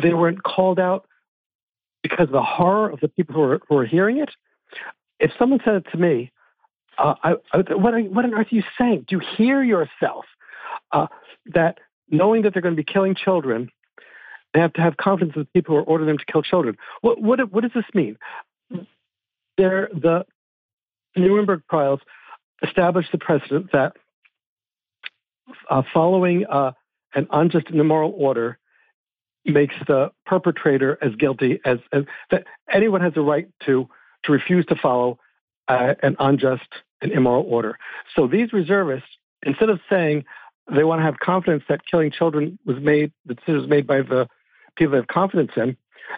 they 0.02 0.14
weren't 0.14 0.42
called 0.44 0.80
out 0.80 1.06
because 2.02 2.28
of 2.28 2.32
the 2.32 2.42
horror 2.42 2.90
of 2.90 3.00
the 3.00 3.08
people 3.08 3.36
who 3.36 3.42
were, 3.42 3.62
who 3.68 3.76
were 3.76 3.86
hearing 3.86 4.18
it. 4.18 4.30
If 5.20 5.32
someone 5.38 5.60
said 5.64 5.76
it 5.76 5.86
to 5.92 5.98
me, 5.98 6.32
uh, 6.98 7.16
I, 7.24 7.34
I, 7.54 7.58
what, 7.74 7.94
are, 7.94 8.00
what 8.02 8.26
on 8.26 8.34
earth 8.34 8.48
are 8.52 8.56
you 8.56 8.64
saying? 8.80 9.06
Do 9.08 9.18
you 9.18 9.22
hear 9.38 9.64
yourself 9.64 10.26
uh, 10.92 11.08
that 11.54 11.80
knowing 12.10 12.44
that 12.44 12.54
they're 12.54 12.62
going 12.62 12.76
to 12.76 12.84
be 12.84 12.92
killing 12.92 13.16
children, 13.16 13.70
they 14.54 14.60
have 14.60 14.74
to 14.74 14.82
have 14.82 14.98
confidence 14.98 15.36
in 15.36 15.44
the 15.44 15.48
people 15.54 15.76
who 15.76 15.82
are 15.82 15.86
ordering 15.86 16.08
them 16.08 16.18
to 16.18 16.26
kill 16.32 16.42
children? 16.42 16.76
What, 17.02 17.22
what, 17.22 17.52
what 17.52 17.62
does 17.62 17.72
this 17.76 17.86
mean? 17.94 18.18
The 19.58 20.26
Nuremberg 21.16 21.62
trials 21.70 22.00
established 22.64 23.12
the 23.12 23.18
precedent 23.18 23.72
that 23.74 23.94
uh, 25.70 25.84
following 25.94 26.46
uh, 26.46 26.72
an 27.14 27.28
unjust 27.32 27.68
and 27.70 27.80
immoral 27.80 28.14
order 28.16 28.58
makes 29.46 29.76
the 29.88 30.12
perpetrator 30.26 30.98
as 31.02 31.16
guilty 31.16 31.60
as, 31.66 31.80
as 31.92 32.04
that 32.30 32.46
anyone 32.72 33.02
has 33.02 33.14
a 33.16 33.22
right 33.22 33.48
to 33.66 33.88
to 34.24 34.32
refuse 34.32 34.66
to 34.68 34.76
follow 34.76 35.18
uh, 35.68 35.96
an 36.04 36.16
unjust 36.20 36.68
and 37.02 37.12
immoral 37.12 37.44
order. 37.48 37.78
So 38.16 38.28
these 38.28 38.54
reservists, 38.54 39.10
instead 39.44 39.70
of 39.70 39.80
saying 39.90 40.26
they 40.74 40.84
want 40.84 41.00
to 41.00 41.04
have 41.04 41.18
confidence 41.20 41.64
that 41.70 41.86
killing 41.90 42.12
children 42.12 42.60
was 42.66 42.78
made, 42.80 43.12
the 43.26 43.34
decision 43.34 43.62
was 43.62 43.70
made 43.70 43.88
by 43.88 44.02
the 44.02 44.28
people 44.76 44.92
they 44.92 44.98
have 44.98 45.08
confidence 45.08 45.52
in, 45.58 45.76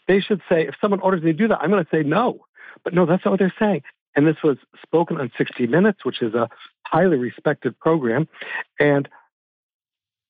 they 0.07 0.19
should 0.19 0.41
say, 0.49 0.67
if 0.67 0.75
someone 0.81 0.99
orders 0.99 1.23
me 1.23 1.31
to 1.31 1.37
do 1.37 1.47
that, 1.47 1.59
I'm 1.61 1.69
going 1.69 1.83
to 1.83 1.89
say 1.89 2.03
no. 2.03 2.45
But 2.83 2.93
no, 2.93 3.05
that's 3.05 3.23
not 3.23 3.31
what 3.31 3.39
they're 3.39 3.53
saying. 3.59 3.83
And 4.15 4.27
this 4.27 4.37
was 4.43 4.57
spoken 4.81 5.19
on 5.19 5.31
60 5.37 5.67
Minutes, 5.67 6.03
which 6.03 6.21
is 6.21 6.33
a 6.33 6.49
highly 6.85 7.17
respected 7.17 7.79
program. 7.79 8.27
And 8.79 9.07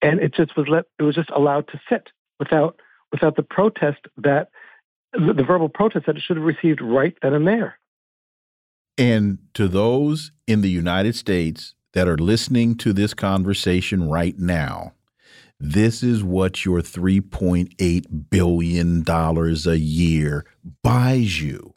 and 0.04 0.20
it 0.20 0.34
just 0.34 0.56
was 0.56 0.68
let 0.68 0.84
it 0.98 1.02
was 1.02 1.14
just 1.14 1.30
allowed 1.30 1.66
to 1.68 1.80
sit 1.88 2.08
without 2.38 2.78
without 3.10 3.36
the 3.36 3.42
protest 3.42 4.00
that 4.18 4.50
the, 5.12 5.32
the 5.32 5.44
verbal 5.44 5.68
protest 5.68 6.06
that 6.06 6.16
it 6.16 6.22
should 6.22 6.36
have 6.36 6.44
received 6.44 6.80
right 6.80 7.16
then 7.22 7.32
and 7.32 7.46
there. 7.46 7.78
And 8.98 9.38
to 9.54 9.66
those 9.66 10.30
in 10.46 10.60
the 10.60 10.70
United 10.70 11.16
States 11.16 11.74
that 11.94 12.06
are 12.06 12.18
listening 12.18 12.76
to 12.76 12.92
this 12.92 13.14
conversation 13.14 14.08
right 14.08 14.38
now, 14.38 14.92
this 15.58 16.02
is 16.02 16.22
what 16.22 16.64
your 16.64 16.80
$3.8 16.80 18.30
billion 18.30 19.04
a 19.08 19.74
year 19.74 20.44
buys 20.82 21.40
you. 21.40 21.74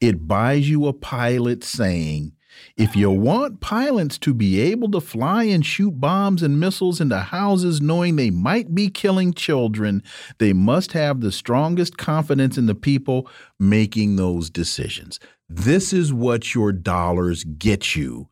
It 0.00 0.26
buys 0.26 0.68
you 0.68 0.86
a 0.86 0.92
pilot 0.92 1.64
saying, 1.64 2.32
if 2.76 2.96
you 2.96 3.10
want 3.10 3.60
pilots 3.60 4.18
to 4.18 4.34
be 4.34 4.60
able 4.60 4.90
to 4.90 5.00
fly 5.00 5.44
and 5.44 5.64
shoot 5.64 6.00
bombs 6.00 6.42
and 6.42 6.58
missiles 6.58 7.00
into 7.00 7.18
houses 7.18 7.80
knowing 7.80 8.16
they 8.16 8.30
might 8.30 8.74
be 8.74 8.88
killing 8.88 9.32
children, 9.32 10.02
they 10.38 10.52
must 10.52 10.92
have 10.92 11.20
the 11.20 11.32
strongest 11.32 11.96
confidence 11.96 12.56
in 12.58 12.66
the 12.66 12.74
people 12.74 13.28
making 13.58 14.16
those 14.16 14.50
decisions. 14.50 15.18
This 15.48 15.92
is 15.92 16.12
what 16.12 16.54
your 16.54 16.72
dollars 16.72 17.44
get 17.44 17.94
you 17.94 18.28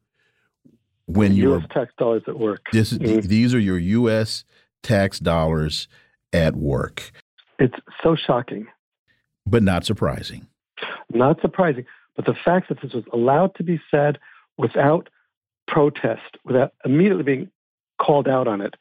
when 1.06 1.34
your 1.34 1.58
U.S. 1.58 1.68
tax 1.70 1.92
dollars 1.98 2.22
at 2.26 2.38
work. 2.38 2.60
This, 2.72 2.92
mm 2.92 3.04
-hmm. 3.04 3.22
These 3.22 3.54
are 3.54 3.62
your 3.62 3.78
U.S. 3.78 4.44
tax 4.82 5.18
dollars 5.18 5.88
at 6.32 6.54
work. 6.56 7.10
It's 7.58 7.76
so 8.02 8.16
shocking. 8.16 8.66
But 9.46 9.62
not 9.62 9.84
surprising. 9.84 10.46
Not 11.12 11.40
surprising. 11.40 11.86
But 12.20 12.34
the 12.34 12.38
fact 12.44 12.68
that 12.68 12.82
this 12.82 12.92
was 12.92 13.04
allowed 13.14 13.54
to 13.54 13.62
be 13.62 13.80
said 13.90 14.18
without 14.58 15.08
protest, 15.66 16.36
without 16.44 16.74
immediately 16.84 17.22
being 17.22 17.50
called 17.98 18.28
out 18.28 18.46
on 18.46 18.60
it, 18.60 18.74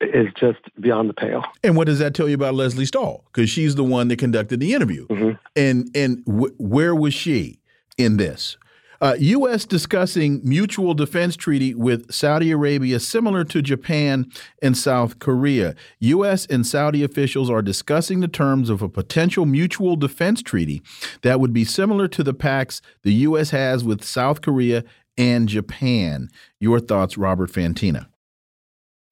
is 0.00 0.26
just 0.34 0.58
beyond 0.80 1.08
the 1.08 1.14
pale. 1.14 1.44
And 1.62 1.76
what 1.76 1.86
does 1.86 2.00
that 2.00 2.16
tell 2.16 2.28
you 2.28 2.34
about 2.34 2.54
Lesley 2.54 2.84
Stahl? 2.84 3.22
Because 3.26 3.48
she's 3.48 3.76
the 3.76 3.84
one 3.84 4.08
that 4.08 4.18
conducted 4.18 4.58
the 4.58 4.74
interview. 4.74 5.06
Mm 5.06 5.16
-hmm. 5.18 5.38
And 5.54 5.96
and 5.96 6.22
where 6.58 6.96
was 6.96 7.14
she 7.14 7.60
in 7.96 8.16
this? 8.16 8.58
Uh, 9.00 9.14
U.S. 9.18 9.64
discussing 9.64 10.40
mutual 10.42 10.92
defense 10.92 11.36
treaty 11.36 11.72
with 11.72 12.12
Saudi 12.12 12.50
Arabia, 12.50 12.98
similar 12.98 13.44
to 13.44 13.62
Japan 13.62 14.30
and 14.60 14.76
South 14.76 15.20
Korea. 15.20 15.76
U.S. 16.00 16.46
and 16.46 16.66
Saudi 16.66 17.04
officials 17.04 17.48
are 17.48 17.62
discussing 17.62 18.20
the 18.20 18.28
terms 18.28 18.68
of 18.68 18.82
a 18.82 18.88
potential 18.88 19.46
mutual 19.46 19.94
defense 19.94 20.42
treaty 20.42 20.82
that 21.22 21.38
would 21.38 21.52
be 21.52 21.64
similar 21.64 22.08
to 22.08 22.24
the 22.24 22.34
pacts 22.34 22.82
the 23.02 23.12
U.S. 23.14 23.50
has 23.50 23.84
with 23.84 24.02
South 24.02 24.40
Korea 24.40 24.82
and 25.16 25.48
Japan. 25.48 26.28
Your 26.58 26.80
thoughts, 26.80 27.16
Robert 27.16 27.52
Fantina? 27.52 28.08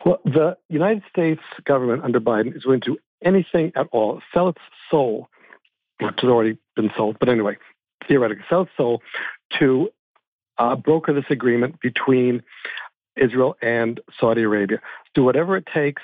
Well, 0.04 0.20
the 0.24 0.56
United 0.68 1.04
States 1.08 1.42
government 1.64 2.02
under 2.02 2.20
Biden 2.20 2.56
is 2.56 2.64
going 2.64 2.80
to 2.80 2.94
do 2.94 2.98
anything 3.22 3.72
at 3.76 3.88
all, 3.92 4.20
sell 4.34 4.48
its 4.48 4.60
soul, 4.90 5.28
which 6.00 6.20
has 6.20 6.30
already 6.30 6.58
been 6.74 6.90
sold, 6.96 7.18
but 7.20 7.28
anyway, 7.28 7.56
theoretically, 8.06 8.44
sell 8.48 8.62
its 8.62 8.70
soul 8.76 9.00
to 9.58 9.90
uh, 10.58 10.76
broker 10.76 11.12
this 11.12 11.24
agreement 11.30 11.80
between 11.80 12.42
Israel 13.16 13.56
and 13.62 14.00
Saudi 14.18 14.42
Arabia. 14.42 14.80
Do 15.14 15.24
whatever 15.24 15.56
it 15.56 15.66
takes, 15.72 16.02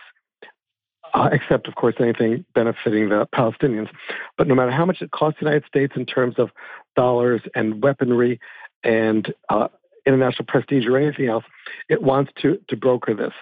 uh, 1.15 1.29
except, 1.33 1.69
of 1.69 1.75
course, 1.75 1.95
anything 2.01 2.45
benefiting 2.55 3.09
the 3.09 3.27
Palestinians. 3.35 3.91
But 4.37 4.49
no 4.49 4.55
matter 4.55 4.71
how 4.71 4.87
much 4.87 5.03
it 5.03 5.11
costs 5.11 5.41
the 5.41 5.47
United 5.47 5.67
States 5.67 5.93
in 5.97 6.07
terms 6.07 6.37
of 6.39 6.51
dollars 6.97 7.43
and 7.55 7.83
weaponry 7.83 8.41
and 8.83 9.33
uh, 9.49 9.69
international 10.07 10.47
prestige 10.47 10.87
or 10.87 10.97
anything 10.97 11.29
else, 11.29 11.45
it 11.89 12.03
wants 12.03 12.33
to, 12.43 12.59
to 12.69 12.77
broker 12.77 13.15
this. 13.15 13.33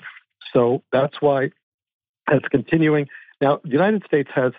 So 0.53 0.83
that's 0.93 1.21
why 1.21 1.51
it's 2.31 2.49
continuing. 2.49 3.09
Now, 3.41 3.61
the 3.63 3.71
United 3.71 4.05
States 4.05 4.31
has 4.35 4.53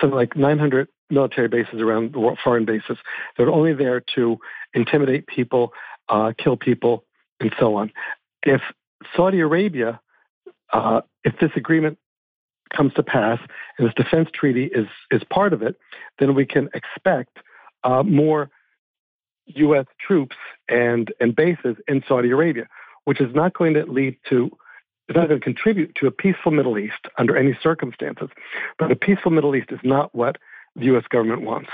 something 0.00 0.16
like 0.16 0.36
900 0.36 0.88
military 1.10 1.48
bases 1.48 1.80
around 1.80 2.12
the 2.12 2.20
world, 2.20 2.38
foreign 2.42 2.64
bases. 2.64 2.98
They're 3.36 3.50
only 3.50 3.74
there 3.74 4.02
to 4.14 4.38
intimidate 4.72 5.26
people, 5.26 5.72
uh, 6.08 6.32
kill 6.36 6.56
people, 6.56 7.04
and 7.40 7.52
so 7.58 7.76
on. 7.76 7.92
If 8.42 8.60
Saudi 9.16 9.40
Arabia, 9.40 10.00
uh, 10.72 11.02
if 11.24 11.38
this 11.40 11.50
agreement 11.56 11.98
comes 12.74 12.92
to 12.94 13.02
pass 13.02 13.38
and 13.78 13.86
this 13.86 13.94
defense 13.94 14.28
treaty 14.32 14.64
is 14.64 14.86
is 15.10 15.22
part 15.24 15.52
of 15.52 15.62
it, 15.62 15.76
then 16.18 16.34
we 16.34 16.44
can 16.46 16.68
expect 16.74 17.38
uh, 17.84 18.02
more 18.02 18.50
U.S. 19.46 19.86
troops 20.00 20.36
and 20.68 21.12
and 21.20 21.36
bases 21.36 21.76
in 21.86 22.02
Saudi 22.08 22.30
Arabia, 22.30 22.66
which 23.04 23.20
is 23.20 23.34
not 23.34 23.54
going 23.54 23.74
to 23.74 23.84
lead 23.84 24.16
to 24.30 24.50
it's 25.08 25.16
not 25.16 25.28
going 25.28 25.38
to 25.38 25.44
contribute 25.44 25.94
to 25.96 26.06
a 26.06 26.10
peaceful 26.10 26.50
Middle 26.50 26.78
East 26.78 27.08
under 27.18 27.36
any 27.36 27.56
circumstances. 27.62 28.30
But 28.78 28.90
a 28.90 28.96
peaceful 28.96 29.30
Middle 29.30 29.54
East 29.54 29.70
is 29.70 29.80
not 29.82 30.14
what 30.14 30.38
the 30.76 30.86
U.S. 30.86 31.04
government 31.10 31.42
wants. 31.42 31.70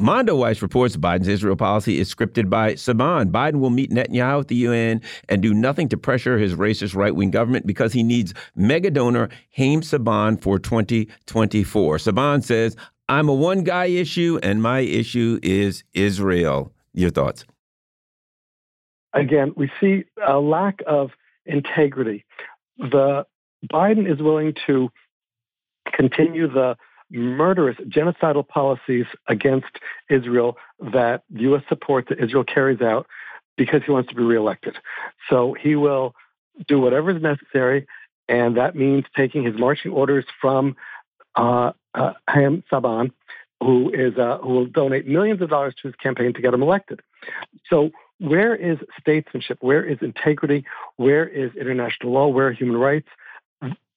Mondoweiss 0.00 0.62
reports 0.62 0.96
Biden's 0.96 1.28
Israel 1.28 1.54
policy 1.54 2.00
is 2.00 2.12
scripted 2.12 2.48
by 2.48 2.72
Saban. 2.72 3.30
Biden 3.30 3.60
will 3.60 3.70
meet 3.70 3.90
Netanyahu 3.90 4.40
at 4.40 4.48
the 4.48 4.56
UN 4.56 5.02
and 5.28 5.42
do 5.42 5.52
nothing 5.52 5.88
to 5.90 5.96
pressure 5.96 6.38
his 6.38 6.54
racist 6.54 6.96
right 6.96 7.14
wing 7.14 7.30
government 7.30 7.66
because 7.66 7.92
he 7.92 8.02
needs 8.02 8.32
mega 8.56 8.90
donor 8.90 9.28
Haim 9.50 9.82
Saban 9.82 10.40
for 10.40 10.58
2024. 10.58 11.98
Saban 11.98 12.42
says, 12.42 12.74
I'm 13.08 13.28
a 13.28 13.34
one 13.34 13.64
guy 13.64 13.86
issue 13.86 14.40
and 14.42 14.62
my 14.62 14.80
issue 14.80 15.38
is 15.42 15.84
Israel. 15.92 16.72
Your 16.94 17.10
thoughts? 17.10 17.44
Again, 19.12 19.52
we 19.56 19.70
see 19.78 20.04
a 20.26 20.38
lack 20.38 20.80
of 20.86 21.10
integrity. 21.44 22.24
The 22.78 23.26
Biden 23.70 24.10
is 24.10 24.20
willing 24.20 24.54
to 24.66 24.88
continue 25.94 26.48
the 26.48 26.76
murderous 27.12 27.76
genocidal 27.88 28.46
policies 28.46 29.06
against 29.28 29.78
Israel 30.08 30.56
that 30.92 31.22
U.S. 31.30 31.62
support 31.68 32.08
that 32.08 32.22
Israel 32.22 32.44
carries 32.44 32.80
out 32.80 33.06
because 33.56 33.82
he 33.84 33.92
wants 33.92 34.08
to 34.08 34.14
be 34.14 34.22
reelected. 34.22 34.76
So 35.28 35.54
he 35.60 35.76
will 35.76 36.14
do 36.66 36.80
whatever 36.80 37.10
is 37.10 37.22
necessary, 37.22 37.86
and 38.28 38.56
that 38.56 38.74
means 38.74 39.04
taking 39.16 39.44
his 39.44 39.58
marching 39.58 39.92
orders 39.92 40.24
from 40.40 40.76
uh, 41.36 41.72
uh, 41.94 42.12
Haim 42.28 42.62
Saban, 42.70 43.10
who 43.60 43.90
is 43.90 44.16
uh, 44.18 44.38
who 44.38 44.48
will 44.48 44.66
donate 44.66 45.06
millions 45.06 45.40
of 45.42 45.50
dollars 45.50 45.74
to 45.82 45.88
his 45.88 45.96
campaign 45.96 46.32
to 46.34 46.40
get 46.40 46.54
him 46.54 46.62
elected. 46.62 47.00
So 47.68 47.90
where 48.18 48.54
is 48.54 48.78
statesmanship? 49.00 49.58
Where 49.60 49.84
is 49.84 49.98
integrity? 50.00 50.64
Where 50.96 51.26
is 51.26 51.50
international 51.56 52.12
law? 52.12 52.28
Where 52.28 52.48
are 52.48 52.52
human 52.52 52.76
rights? 52.76 53.08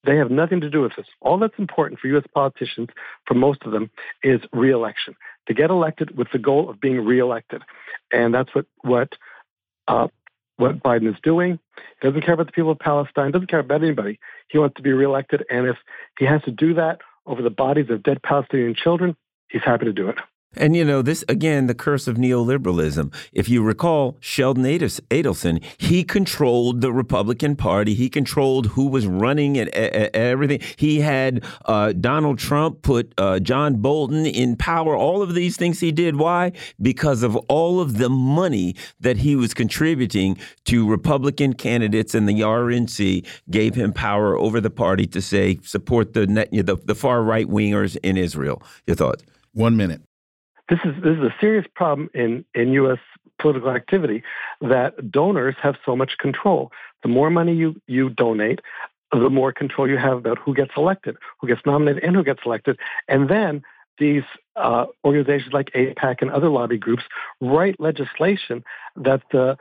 They 0.05 0.17
have 0.17 0.31
nothing 0.31 0.61
to 0.61 0.69
do 0.69 0.81
with 0.81 0.93
this. 0.95 1.07
All 1.21 1.37
that's 1.37 1.57
important 1.57 1.99
for 1.99 2.07
U.S. 2.09 2.25
politicians, 2.33 2.89
for 3.25 3.33
most 3.33 3.63
of 3.63 3.71
them, 3.71 3.89
is 4.23 4.41
reelection. 4.53 5.15
To 5.47 5.53
get 5.53 5.69
elected 5.69 6.17
with 6.17 6.27
the 6.31 6.39
goal 6.39 6.69
of 6.69 6.79
being 6.79 7.03
reelected, 7.03 7.61
and 8.11 8.33
that's 8.33 8.53
what 8.53 8.65
what 8.81 9.09
uh, 9.87 10.07
what 10.57 10.81
Biden 10.81 11.09
is 11.09 11.19
doing. 11.23 11.59
He 12.01 12.07
doesn't 12.07 12.21
care 12.21 12.33
about 12.33 12.47
the 12.47 12.51
people 12.51 12.71
of 12.71 12.79
Palestine. 12.79 13.31
Doesn't 13.31 13.49
care 13.49 13.59
about 13.59 13.83
anybody. 13.83 14.19
He 14.49 14.57
wants 14.57 14.75
to 14.77 14.81
be 14.81 14.93
reelected, 14.93 15.45
and 15.49 15.67
if 15.67 15.77
he 16.17 16.25
has 16.25 16.41
to 16.43 16.51
do 16.51 16.73
that 16.75 17.01
over 17.25 17.41
the 17.41 17.49
bodies 17.49 17.89
of 17.89 18.03
dead 18.03 18.21
Palestinian 18.23 18.75
children, 18.75 19.15
he's 19.49 19.63
happy 19.63 19.85
to 19.85 19.93
do 19.93 20.09
it. 20.09 20.17
And 20.57 20.75
you 20.75 20.85
know, 20.85 21.01
this 21.01 21.23
again, 21.27 21.67
the 21.67 21.75
curse 21.75 22.07
of 22.07 22.17
neoliberalism. 22.17 23.13
If 23.33 23.49
you 23.49 23.63
recall, 23.63 24.17
Sheldon 24.19 24.63
Adelson, 24.63 25.63
he 25.77 26.03
controlled 26.03 26.81
the 26.81 26.91
Republican 26.91 27.55
Party. 27.55 27.93
He 27.93 28.09
controlled 28.09 28.67
who 28.67 28.87
was 28.87 29.07
running 29.07 29.57
and 29.57 29.69
everything. 29.69 30.61
He 30.77 31.01
had 31.01 31.43
uh, 31.65 31.93
Donald 31.93 32.39
Trump 32.39 32.81
put 32.81 33.13
uh, 33.17 33.39
John 33.39 33.75
Bolton 33.75 34.25
in 34.25 34.55
power. 34.55 34.95
All 34.95 35.21
of 35.21 35.35
these 35.35 35.57
things 35.57 35.79
he 35.79 35.91
did. 35.91 36.17
Why? 36.17 36.51
Because 36.81 37.23
of 37.23 37.35
all 37.47 37.79
of 37.79 37.97
the 37.97 38.09
money 38.09 38.75
that 38.99 39.17
he 39.17 39.35
was 39.35 39.53
contributing 39.53 40.37
to 40.65 40.89
Republican 40.89 41.53
candidates, 41.53 42.15
and 42.15 42.27
the 42.27 42.41
RNC 42.41 43.25
gave 43.49 43.75
him 43.75 43.93
power 43.93 44.37
over 44.37 44.61
the 44.61 44.69
party 44.69 45.05
to 45.07 45.21
say 45.21 45.59
support 45.63 46.13
the 46.13 46.25
the, 46.25 46.77
the 46.83 46.95
far 46.95 47.23
right 47.23 47.47
wingers 47.47 47.97
in 48.03 48.17
Israel. 48.17 48.61
Your 48.87 48.95
thoughts? 48.95 49.23
One 49.53 49.77
minute 49.77 50.01
this 50.69 50.79
is 50.83 50.93
this 51.03 51.17
is 51.17 51.23
a 51.23 51.35
serious 51.39 51.65
problem 51.75 52.09
in 52.13 52.45
in 52.53 52.71
U.S. 52.73 52.99
political 53.39 53.69
activity 53.69 54.23
that 54.61 55.11
donors 55.11 55.55
have 55.61 55.75
so 55.85 55.95
much 55.95 56.17
control. 56.17 56.71
The 57.03 57.09
more 57.09 57.29
money 57.29 57.53
you 57.53 57.79
you 57.87 58.09
donate, 58.09 58.61
the 59.11 59.29
more 59.29 59.51
control 59.51 59.89
you 59.89 59.97
have 59.97 60.17
about 60.17 60.37
who 60.39 60.53
gets 60.53 60.71
elected, 60.75 61.17
who 61.39 61.47
gets 61.47 61.61
nominated, 61.65 62.03
and 62.03 62.15
who 62.15 62.23
gets 62.23 62.41
elected. 62.45 62.79
And 63.07 63.29
then 63.29 63.63
these 63.97 64.23
uh, 64.55 64.85
organizations 65.03 65.53
like 65.53 65.71
AIPAC 65.71 66.21
and 66.21 66.31
other 66.31 66.49
lobby 66.49 66.77
groups 66.77 67.03
write 67.39 67.79
legislation 67.79 68.63
that 68.95 69.21
the 69.31 69.57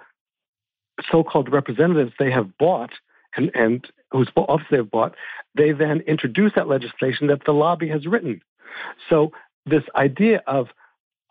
so-called 1.11 1.53
representatives 1.53 2.13
they 2.19 2.31
have 2.31 2.57
bought 2.59 2.91
and, 3.37 3.51
and 3.55 3.87
whose 4.11 4.29
office 4.37 4.67
they've 4.71 4.91
bought, 4.91 5.15
they 5.55 5.73
then 5.73 6.01
introduce 6.01 6.53
that 6.55 6.69
legislation 6.69 7.27
that 7.27 7.45
the 7.45 7.53
lobby 7.53 7.89
has 7.89 8.07
written. 8.07 8.41
So 9.09 9.33
this 9.67 9.83
idea 9.97 10.43
of 10.47 10.69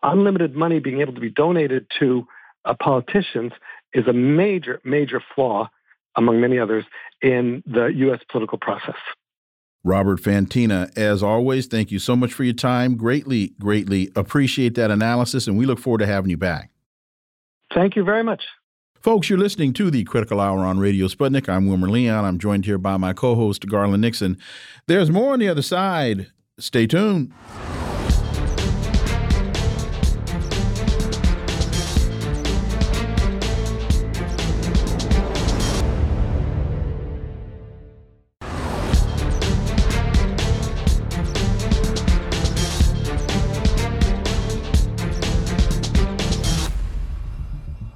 unlimited 0.04 0.54
money 0.54 0.78
being 0.78 1.00
able 1.00 1.14
to 1.14 1.20
be 1.20 1.30
donated 1.30 1.86
to 1.98 2.26
uh, 2.64 2.74
politicians 2.80 3.52
is 3.92 4.06
a 4.06 4.12
major, 4.12 4.80
major 4.84 5.22
flaw, 5.34 5.68
among 6.16 6.40
many 6.40 6.58
others, 6.58 6.84
in 7.22 7.62
the 7.66 7.86
U.S. 7.86 8.20
political 8.30 8.58
process. 8.58 8.96
Robert 9.82 10.20
Fantina, 10.20 10.96
as 10.96 11.22
always, 11.22 11.66
thank 11.66 11.90
you 11.90 11.98
so 11.98 12.16
much 12.16 12.32
for 12.32 12.44
your 12.44 12.54
time. 12.54 12.96
Greatly, 12.96 13.52
greatly 13.60 14.10
appreciate 14.16 14.74
that 14.76 14.90
analysis, 14.90 15.46
and 15.46 15.58
we 15.58 15.66
look 15.66 15.78
forward 15.78 15.98
to 15.98 16.06
having 16.06 16.30
you 16.30 16.38
back. 16.38 16.70
Thank 17.74 17.96
you 17.96 18.04
very 18.04 18.22
much. 18.22 18.44
Folks, 18.98 19.28
you're 19.28 19.38
listening 19.38 19.74
to 19.74 19.90
the 19.90 20.04
Critical 20.04 20.40
Hour 20.40 20.60
on 20.60 20.78
Radio 20.78 21.08
Sputnik. 21.08 21.50
I'm 21.50 21.68
Wilmer 21.68 21.90
Leon. 21.90 22.24
I'm 22.24 22.38
joined 22.38 22.64
here 22.64 22.78
by 22.78 22.96
my 22.96 23.12
co 23.12 23.34
host, 23.34 23.66
Garland 23.66 24.00
Nixon. 24.00 24.38
There's 24.86 25.10
more 25.10 25.34
on 25.34 25.40
the 25.40 25.48
other 25.48 25.60
side. 25.60 26.28
Stay 26.58 26.86
tuned. 26.86 27.30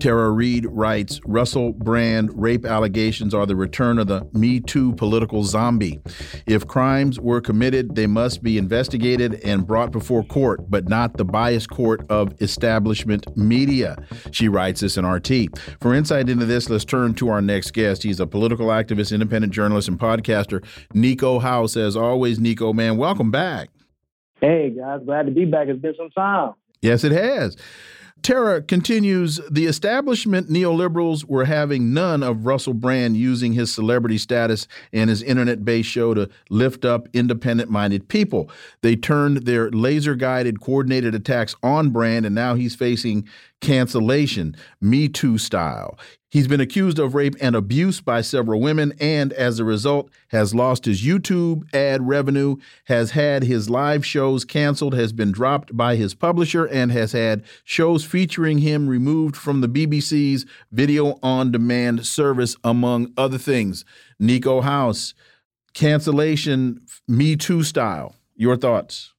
Tara 0.00 0.30
Reade 0.30 0.66
writes 0.70 1.20
Russell 1.24 1.72
Brand 1.72 2.30
rape 2.40 2.64
allegations 2.64 3.34
are 3.34 3.46
the 3.46 3.56
return 3.56 3.98
of 3.98 4.06
the 4.06 4.26
Me 4.32 4.60
Too 4.60 4.94
political 4.94 5.42
zombie. 5.42 6.00
If 6.46 6.66
crimes 6.66 7.18
were 7.18 7.40
committed, 7.40 7.94
they 7.94 8.06
must 8.06 8.42
be 8.42 8.58
investigated 8.58 9.40
and 9.44 9.66
brought 9.66 9.90
before 9.90 10.22
court, 10.24 10.70
but 10.70 10.88
not 10.88 11.16
the 11.16 11.24
biased 11.24 11.70
court 11.70 12.06
of 12.08 12.40
establishment 12.40 13.26
media. 13.36 13.96
She 14.30 14.48
writes 14.48 14.80
this 14.80 14.96
in 14.96 15.04
RT. 15.04 15.58
For 15.80 15.94
insight 15.94 16.28
into 16.28 16.46
this, 16.46 16.70
let's 16.70 16.84
turn 16.84 17.14
to 17.14 17.28
our 17.30 17.42
next 17.42 17.72
guest. 17.72 18.02
He's 18.02 18.20
a 18.20 18.26
political 18.26 18.68
activist, 18.68 19.12
independent 19.12 19.52
journalist, 19.52 19.88
and 19.88 19.98
podcaster, 19.98 20.64
Nico 20.94 21.38
House. 21.38 21.76
As 21.76 21.96
always, 21.96 22.38
Nico, 22.38 22.72
man, 22.72 22.96
welcome 22.96 23.30
back. 23.30 23.70
Hey, 24.40 24.70
guys, 24.70 25.00
glad 25.04 25.26
to 25.26 25.32
be 25.32 25.44
back. 25.44 25.66
It's 25.68 25.80
been 25.80 25.94
some 25.96 26.10
time. 26.10 26.54
Yes, 26.80 27.02
it 27.02 27.12
has. 27.12 27.56
Tara 28.22 28.62
continues 28.62 29.40
The 29.50 29.66
establishment 29.66 30.48
neoliberals 30.48 31.24
were 31.24 31.44
having 31.44 31.92
none 31.94 32.22
of 32.22 32.46
Russell 32.46 32.74
Brand 32.74 33.16
using 33.16 33.52
his 33.52 33.72
celebrity 33.72 34.18
status 34.18 34.66
and 34.92 35.08
his 35.08 35.22
internet 35.22 35.64
based 35.64 35.88
show 35.88 36.14
to 36.14 36.28
lift 36.50 36.84
up 36.84 37.08
independent 37.12 37.70
minded 37.70 38.08
people. 38.08 38.50
They 38.82 38.96
turned 38.96 39.38
their 39.46 39.70
laser 39.70 40.14
guided, 40.14 40.60
coordinated 40.60 41.14
attacks 41.14 41.54
on 41.62 41.90
Brand, 41.90 42.26
and 42.26 42.34
now 42.34 42.54
he's 42.54 42.74
facing 42.74 43.28
cancellation, 43.60 44.56
Me 44.80 45.08
Too 45.08 45.38
style. 45.38 45.98
He's 46.30 46.46
been 46.46 46.60
accused 46.60 46.98
of 46.98 47.14
rape 47.14 47.36
and 47.40 47.56
abuse 47.56 48.02
by 48.02 48.20
several 48.20 48.60
women, 48.60 48.92
and 49.00 49.32
as 49.32 49.58
a 49.58 49.64
result, 49.64 50.10
has 50.28 50.54
lost 50.54 50.84
his 50.84 51.02
YouTube 51.02 51.62
ad 51.74 52.06
revenue, 52.06 52.56
has 52.84 53.12
had 53.12 53.44
his 53.44 53.70
live 53.70 54.04
shows 54.04 54.44
canceled, 54.44 54.94
has 54.94 55.14
been 55.14 55.32
dropped 55.32 55.74
by 55.74 55.96
his 55.96 56.14
publisher, 56.14 56.66
and 56.66 56.92
has 56.92 57.12
had 57.12 57.44
shows 57.64 58.04
featuring 58.04 58.58
him 58.58 58.88
removed 58.88 59.36
from 59.36 59.62
the 59.62 59.68
BBC's 59.68 60.44
video 60.70 61.18
on 61.22 61.50
demand 61.50 62.04
service, 62.06 62.56
among 62.62 63.12
other 63.16 63.38
things. 63.38 63.86
Nico 64.18 64.60
House, 64.60 65.14
cancellation, 65.72 66.84
Me 67.06 67.36
Too 67.36 67.62
style. 67.62 68.14
Your 68.36 68.56
thoughts? 68.56 69.14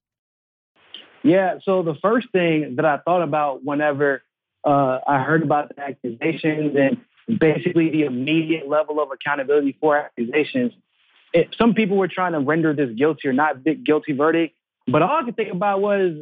Yeah, 1.24 1.56
so 1.64 1.82
the 1.84 1.96
first 2.02 2.32
thing 2.32 2.76
that 2.78 2.86
I 2.86 3.00
thought 3.00 3.24
about 3.24 3.64
whenever 3.64 4.22
uh, 4.64 5.00
I 5.08 5.24
heard 5.24 5.44
about 5.44 5.76
the 5.76 5.82
accusations 5.82 6.76
and 6.78 7.40
basically 7.40 7.90
the 7.90 8.04
immediate 8.04 8.68
level 8.68 9.00
of 9.02 9.10
accountability 9.12 9.78
for 9.80 9.98
accusations. 9.98 10.74
It, 11.34 11.56
some 11.58 11.74
people 11.74 11.98
were 11.98 12.08
trying 12.08 12.34
to 12.34 12.40
render 12.40 12.74
this 12.74 12.90
guilty 12.98 13.28
or 13.28 13.34
not 13.34 13.64
guilty 13.84 14.14
verdict, 14.14 14.56
but 14.88 15.02
all 15.02 15.22
I 15.22 15.24
could 15.24 15.36
think 15.36 15.54
about 15.54 15.82
was 15.82 16.14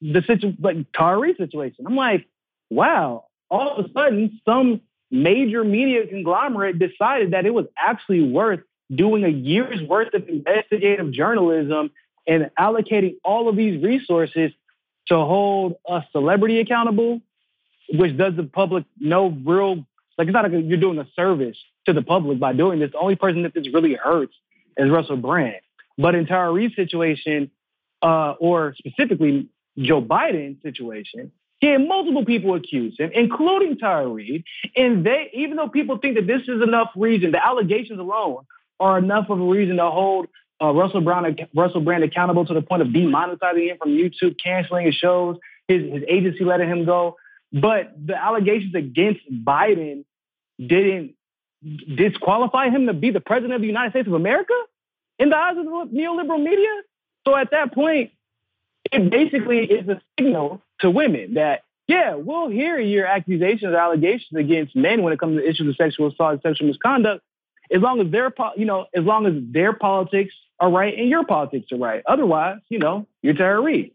the 0.00 0.20
situation, 0.20 0.58
like 0.60 0.76
Tara 0.94 1.34
situation. 1.36 1.86
I'm 1.86 1.96
like, 1.96 2.26
wow, 2.70 3.24
all 3.50 3.76
of 3.78 3.86
a 3.86 3.92
sudden, 3.92 4.40
some 4.46 4.80
major 5.10 5.64
media 5.64 6.06
conglomerate 6.06 6.78
decided 6.78 7.32
that 7.32 7.46
it 7.46 7.54
was 7.54 7.66
actually 7.78 8.22
worth 8.22 8.60
doing 8.94 9.24
a 9.24 9.28
year's 9.28 9.80
worth 9.82 10.12
of 10.14 10.28
investigative 10.28 11.12
journalism 11.12 11.90
and 12.26 12.50
allocating 12.58 13.16
all 13.24 13.48
of 13.48 13.56
these 13.56 13.82
resources 13.82 14.52
to 15.08 15.14
hold 15.14 15.74
a 15.88 16.02
celebrity 16.12 16.60
accountable, 16.60 17.20
which 17.90 18.16
does 18.16 18.34
the 18.36 18.44
public 18.44 18.84
no 18.98 19.28
real 19.44 19.84
like 20.18 20.28
it's 20.28 20.32
not 20.32 20.50
like 20.50 20.64
you're 20.64 20.78
doing 20.78 20.98
a 20.98 21.06
service 21.14 21.56
to 21.86 21.92
the 21.92 22.02
public 22.02 22.38
by 22.38 22.52
doing 22.52 22.78
this. 22.78 22.92
The 22.92 22.98
only 22.98 23.16
person 23.16 23.42
that 23.42 23.54
this 23.54 23.66
really 23.72 23.94
hurts 23.94 24.34
is 24.76 24.90
Russell 24.90 25.16
Brand. 25.16 25.60
But 25.98 26.14
in 26.14 26.26
Tara 26.26 26.52
Reade's 26.52 26.76
situation, 26.76 27.50
uh, 28.02 28.34
or 28.40 28.74
specifically 28.78 29.48
Joe 29.78 30.02
Biden's 30.02 30.62
situation, 30.62 31.32
he 31.60 31.68
had 31.68 31.86
multiple 31.86 32.24
people 32.24 32.54
accuse 32.54 32.96
him, 32.98 33.10
including 33.14 33.78
Reade. 33.80 34.44
And 34.76 35.06
they, 35.06 35.30
even 35.34 35.56
though 35.56 35.68
people 35.68 35.98
think 35.98 36.16
that 36.16 36.26
this 36.26 36.42
is 36.42 36.62
enough 36.62 36.90
reason, 36.96 37.30
the 37.30 37.44
allegations 37.44 38.00
alone 38.00 38.44
are 38.80 38.98
enough 38.98 39.30
of 39.30 39.40
a 39.40 39.44
reason 39.44 39.76
to 39.76 39.88
hold 39.88 40.26
uh, 40.60 40.72
Russell 40.72 41.00
Brown, 41.00 41.36
Russell 41.54 41.80
Brand 41.80 42.04
accountable 42.04 42.44
to 42.46 42.54
the 42.54 42.62
point 42.62 42.82
of 42.82 42.88
demonetizing 42.88 43.70
him 43.70 43.78
from 43.78 43.90
YouTube, 43.90 44.36
canceling 44.42 44.86
his 44.86 44.94
shows, 44.94 45.36
his, 45.68 45.82
his 45.92 46.02
agency 46.08 46.44
letting 46.44 46.68
him 46.68 46.84
go. 46.84 47.16
But 47.52 47.92
the 48.06 48.16
allegations 48.16 48.74
against 48.74 49.20
Biden 49.30 50.04
didn't 50.58 51.14
disqualify 51.96 52.70
him 52.70 52.86
to 52.86 52.92
be 52.92 53.10
the 53.10 53.20
president 53.20 53.54
of 53.54 53.60
the 53.60 53.66
United 53.66 53.90
States 53.90 54.08
of 54.08 54.14
America 54.14 54.54
in 55.18 55.28
the 55.28 55.36
eyes 55.36 55.56
of 55.56 55.64
the 55.64 55.70
neoliberal 55.70 56.42
media. 56.42 56.68
So 57.26 57.36
at 57.36 57.50
that 57.52 57.72
point, 57.74 58.10
it 58.90 59.10
basically 59.10 59.64
is 59.64 59.88
a 59.88 60.00
signal 60.18 60.60
to 60.80 60.90
women 60.90 61.34
that, 61.34 61.62
yeah, 61.86 62.14
we'll 62.14 62.48
hear 62.48 62.78
your 62.80 63.06
accusations 63.06 63.74
allegations 63.74 64.34
against 64.34 64.74
men 64.74 65.02
when 65.02 65.12
it 65.12 65.20
comes 65.20 65.38
to 65.38 65.48
issues 65.48 65.68
of 65.68 65.76
sexual 65.76 66.08
assault 66.08 66.32
and 66.32 66.42
sexual 66.42 66.68
misconduct, 66.68 67.22
as 67.70 67.80
long 67.80 68.00
as 68.00 68.10
their, 68.10 68.32
you 68.56 68.64
know, 68.64 68.86
as 68.94 69.04
long 69.04 69.26
as 69.26 69.34
their 69.52 69.72
politics 69.72 70.34
are 70.58 70.70
right 70.70 70.96
and 70.98 71.08
your 71.08 71.24
politics 71.24 71.70
are 71.70 71.78
right. 71.78 72.02
Otherwise, 72.06 72.58
you 72.68 72.78
know, 72.78 73.06
you're 73.22 73.34
Tara 73.34 73.60
Reade. 73.60 73.92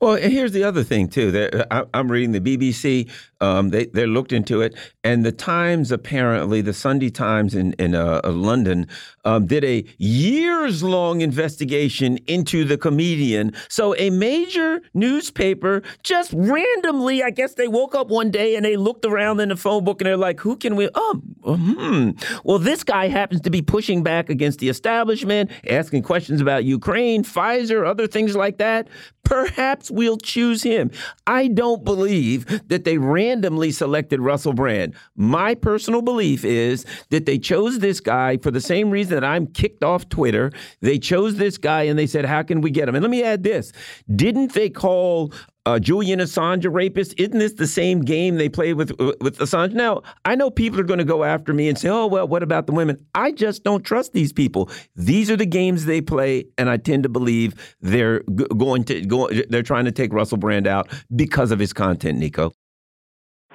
Well, 0.00 0.14
here's 0.16 0.52
the 0.52 0.64
other 0.64 0.82
thing 0.82 1.08
too. 1.08 1.60
I'm 1.70 2.10
reading 2.10 2.32
the 2.32 2.40
BBC. 2.40 3.10
Um, 3.42 3.68
they 3.68 3.84
they 3.86 4.06
looked 4.06 4.32
into 4.32 4.62
it, 4.62 4.74
and 5.04 5.26
the 5.26 5.32
Times 5.32 5.92
apparently, 5.92 6.62
the 6.62 6.72
Sunday 6.72 7.10
Times 7.10 7.54
in 7.54 7.74
in 7.74 7.94
uh, 7.94 8.22
London, 8.24 8.86
um, 9.26 9.46
did 9.46 9.62
a 9.62 9.84
years 9.98 10.82
long 10.82 11.20
investigation 11.20 12.16
into 12.26 12.64
the 12.64 12.78
comedian. 12.78 13.52
So 13.68 13.94
a 13.96 14.08
major 14.08 14.80
newspaper 14.94 15.82
just 16.02 16.32
randomly, 16.34 17.22
I 17.22 17.28
guess 17.30 17.54
they 17.54 17.68
woke 17.68 17.94
up 17.94 18.08
one 18.08 18.30
day 18.30 18.56
and 18.56 18.64
they 18.64 18.76
looked 18.78 19.04
around 19.04 19.40
in 19.40 19.50
the 19.50 19.56
phone 19.56 19.84
book 19.84 20.00
and 20.00 20.06
they're 20.06 20.16
like, 20.16 20.40
"Who 20.40 20.56
can 20.56 20.76
we? 20.76 20.88
Oh, 20.94 21.20
hmm. 21.44 22.12
Well, 22.44 22.58
this 22.58 22.84
guy 22.84 23.08
happens 23.08 23.42
to 23.42 23.50
be 23.50 23.60
pushing 23.60 24.02
back 24.02 24.30
against 24.30 24.60
the 24.60 24.70
establishment, 24.70 25.50
asking 25.68 26.04
questions 26.04 26.40
about 26.40 26.64
Ukraine, 26.64 27.22
Pfizer, 27.22 27.86
other 27.86 28.06
things 28.06 28.34
like 28.34 28.56
that." 28.58 28.88
Perhaps 29.24 29.90
we'll 29.90 30.16
choose 30.16 30.62
him. 30.62 30.90
I 31.26 31.48
don't 31.48 31.84
believe 31.84 32.66
that 32.68 32.84
they 32.84 32.98
randomly 32.98 33.70
selected 33.70 34.20
Russell 34.20 34.52
Brand. 34.52 34.94
My 35.14 35.54
personal 35.54 36.02
belief 36.02 36.44
is 36.44 36.84
that 37.10 37.26
they 37.26 37.38
chose 37.38 37.78
this 37.78 38.00
guy 38.00 38.38
for 38.38 38.50
the 38.50 38.60
same 38.60 38.90
reason 38.90 39.14
that 39.14 39.24
I'm 39.24 39.46
kicked 39.46 39.84
off 39.84 40.08
Twitter. 40.08 40.50
They 40.80 40.98
chose 40.98 41.36
this 41.36 41.58
guy 41.58 41.82
and 41.82 41.98
they 41.98 42.06
said, 42.06 42.24
How 42.24 42.42
can 42.42 42.60
we 42.60 42.70
get 42.70 42.88
him? 42.88 42.94
And 42.94 43.02
let 43.02 43.10
me 43.10 43.22
add 43.22 43.42
this 43.42 43.72
Didn't 44.14 44.54
they 44.54 44.70
call 44.70 45.32
uh, 45.66 45.78
Julian 45.78 46.20
Assange 46.20 46.64
a 46.64 46.70
rapist? 46.70 47.14
Isn't 47.18 47.38
this 47.38 47.54
the 47.54 47.66
same 47.66 48.00
game 48.00 48.36
they 48.36 48.48
play 48.48 48.72
with 48.72 48.90
with 49.20 49.38
Assange? 49.38 49.72
Now, 49.72 50.02
I 50.24 50.34
know 50.34 50.50
people 50.50 50.80
are 50.80 50.84
going 50.84 50.98
to 50.98 51.04
go 51.04 51.24
after 51.24 51.52
me 51.52 51.68
and 51.68 51.78
say, 51.78 51.88
"Oh, 51.88 52.06
well, 52.06 52.26
what 52.26 52.42
about 52.42 52.66
the 52.66 52.72
women?" 52.72 53.04
I 53.14 53.32
just 53.32 53.64
don't 53.64 53.82
trust 53.82 54.12
these 54.12 54.32
people. 54.32 54.70
These 54.96 55.30
are 55.30 55.36
the 55.36 55.46
games 55.46 55.84
they 55.84 56.00
play, 56.00 56.46
and 56.56 56.70
I 56.70 56.76
tend 56.76 57.02
to 57.02 57.08
believe 57.08 57.76
they're 57.80 58.20
going 58.20 58.84
to 58.84 59.02
go. 59.02 59.28
They're 59.48 59.62
trying 59.62 59.84
to 59.84 59.92
take 59.92 60.12
Russell 60.12 60.38
Brand 60.38 60.66
out 60.66 60.88
because 61.14 61.50
of 61.50 61.58
his 61.58 61.72
content, 61.72 62.18
Nico. 62.18 62.52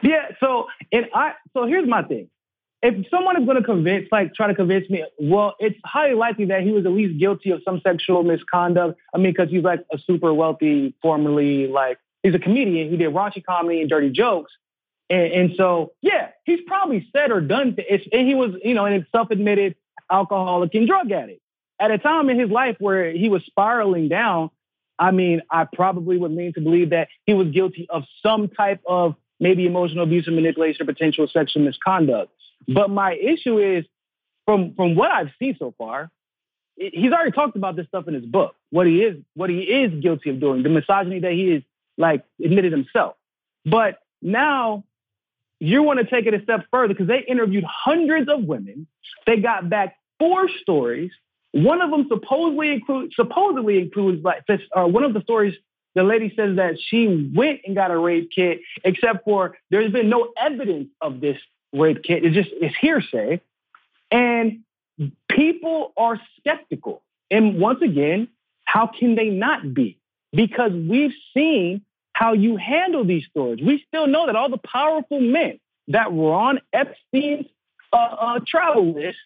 Yeah. 0.01 0.29
So, 0.39 0.65
and 0.91 1.05
I. 1.13 1.33
So 1.53 1.65
here's 1.65 1.87
my 1.87 2.03
thing. 2.03 2.29
If 2.85 3.07
someone 3.09 3.35
is 3.41 3.45
going 3.47 3.57
to 3.57 3.63
convince, 3.63 4.07
like, 4.11 4.35
try 4.35 4.45
to 4.45 4.53
convince 4.53 4.87
me, 4.91 5.03
well, 5.17 5.55
it's 5.57 5.75
highly 5.83 6.13
likely 6.13 6.45
that 6.45 6.61
he 6.61 6.71
was 6.71 6.85
at 6.85 6.91
least 6.91 7.19
guilty 7.19 7.49
of 7.49 7.61
some 7.65 7.81
sexual 7.81 8.21
misconduct. 8.21 8.99
I 9.11 9.17
mean, 9.17 9.33
because 9.33 9.49
he's 9.49 9.63
like 9.63 9.83
a 9.91 9.97
super 9.97 10.31
wealthy, 10.31 10.93
formerly 11.01 11.65
like 11.65 11.97
he's 12.21 12.35
a 12.35 12.39
comedian. 12.39 12.91
He 12.91 12.97
did 12.97 13.11
raunchy 13.11 13.43
comedy 13.43 13.81
and 13.81 13.89
dirty 13.89 14.11
jokes. 14.11 14.51
And, 15.09 15.33
and 15.33 15.51
so, 15.57 15.93
yeah, 16.01 16.29
he's 16.43 16.59
probably 16.67 17.09
said 17.11 17.31
or 17.31 17.41
done. 17.41 17.75
Th- 17.75 18.07
and 18.11 18.27
he 18.27 18.35
was, 18.35 18.51
you 18.63 18.75
know, 18.75 18.85
a 18.85 19.03
self-admitted 19.11 19.75
alcoholic 20.11 20.75
and 20.75 20.87
drug 20.87 21.11
addict. 21.11 21.41
At 21.79 21.89
a 21.89 21.97
time 21.97 22.29
in 22.29 22.39
his 22.39 22.51
life 22.51 22.75
where 22.77 23.11
he 23.11 23.29
was 23.29 23.43
spiraling 23.47 24.09
down, 24.09 24.51
I 24.99 25.09
mean, 25.09 25.41
I 25.49 25.65
probably 25.73 26.17
would 26.17 26.31
lean 26.31 26.53
to 26.53 26.61
believe 26.61 26.91
that 26.91 27.07
he 27.25 27.33
was 27.33 27.47
guilty 27.47 27.87
of 27.89 28.03
some 28.21 28.47
type 28.47 28.81
of 28.87 29.15
maybe 29.39 29.65
emotional 29.65 30.03
abuse 30.03 30.27
or 30.27 30.31
manipulation 30.31 30.83
or 30.83 30.85
potential 30.85 31.27
sexual 31.27 31.63
misconduct. 31.63 32.31
But 32.67 32.89
my 32.89 33.13
issue 33.13 33.59
is, 33.59 33.85
from 34.45 34.73
from 34.75 34.95
what 34.95 35.11
I've 35.11 35.31
seen 35.39 35.55
so 35.57 35.73
far, 35.77 36.11
he's 36.75 37.11
already 37.11 37.31
talked 37.31 37.55
about 37.55 37.75
this 37.75 37.87
stuff 37.87 38.07
in 38.07 38.13
his 38.13 38.25
book. 38.25 38.55
What 38.69 38.87
he 38.87 39.01
is, 39.01 39.17
what 39.35 39.49
he 39.49 39.61
is 39.61 40.01
guilty 40.01 40.29
of 40.29 40.39
doing, 40.39 40.63
the 40.63 40.69
misogyny 40.69 41.19
that 41.19 41.31
he 41.31 41.51
is 41.51 41.63
like 41.97 42.23
admitted 42.43 42.71
himself. 42.71 43.15
But 43.65 43.99
now 44.21 44.83
you 45.59 45.83
want 45.83 45.99
to 45.99 46.05
take 46.05 46.25
it 46.25 46.33
a 46.33 46.41
step 46.43 46.65
further 46.71 46.93
because 46.93 47.07
they 47.07 47.19
interviewed 47.19 47.63
hundreds 47.63 48.29
of 48.29 48.43
women. 48.43 48.87
They 49.25 49.37
got 49.37 49.69
back 49.69 49.97
four 50.19 50.49
stories. 50.61 51.11
One 51.51 51.81
of 51.81 51.89
them 51.89 52.07
supposedly 52.09 52.71
include, 52.71 53.13
supposedly 53.13 53.79
includes 53.79 54.23
like 54.23 54.45
this. 54.45 54.61
Uh, 54.75 54.85
one 54.85 55.03
of 55.03 55.13
the 55.13 55.21
stories, 55.21 55.55
the 55.93 56.03
lady 56.03 56.33
says 56.35 56.57
that 56.57 56.75
she 56.79 57.31
went 57.33 57.61
and 57.65 57.75
got 57.75 57.91
a 57.91 57.97
rape 57.97 58.29
kit, 58.35 58.59
except 58.83 59.23
for 59.23 59.57
there's 59.71 59.91
been 59.91 60.09
no 60.09 60.33
evidence 60.37 60.89
of 61.01 61.21
this 61.21 61.37
rape 61.73 62.03
kit. 62.03 62.23
It's 62.25 62.35
just 62.35 62.49
it's 62.53 62.75
hearsay, 62.79 63.41
and 64.11 64.59
people 65.29 65.93
are 65.97 66.19
skeptical. 66.39 67.01
And 67.31 67.59
once 67.59 67.81
again, 67.81 68.27
how 68.65 68.87
can 68.87 69.15
they 69.15 69.29
not 69.29 69.73
be? 69.73 69.99
because 70.35 70.71
we've 70.73 71.13
seen 71.33 71.81
how 72.13 72.33
you 72.33 72.57
handle 72.57 73.05
these 73.05 73.25
stories. 73.29 73.59
We 73.63 73.83
still 73.87 74.07
know 74.07 74.25
that 74.27 74.35
all 74.35 74.49
the 74.49 74.57
powerful 74.57 75.21
men 75.21 75.59
that 75.87 76.13
were 76.13 76.33
on 76.33 76.59
Epstein's 76.73 77.47
uh, 77.93 77.95
uh, 77.95 78.39
travel 78.45 78.93
list 78.93 79.17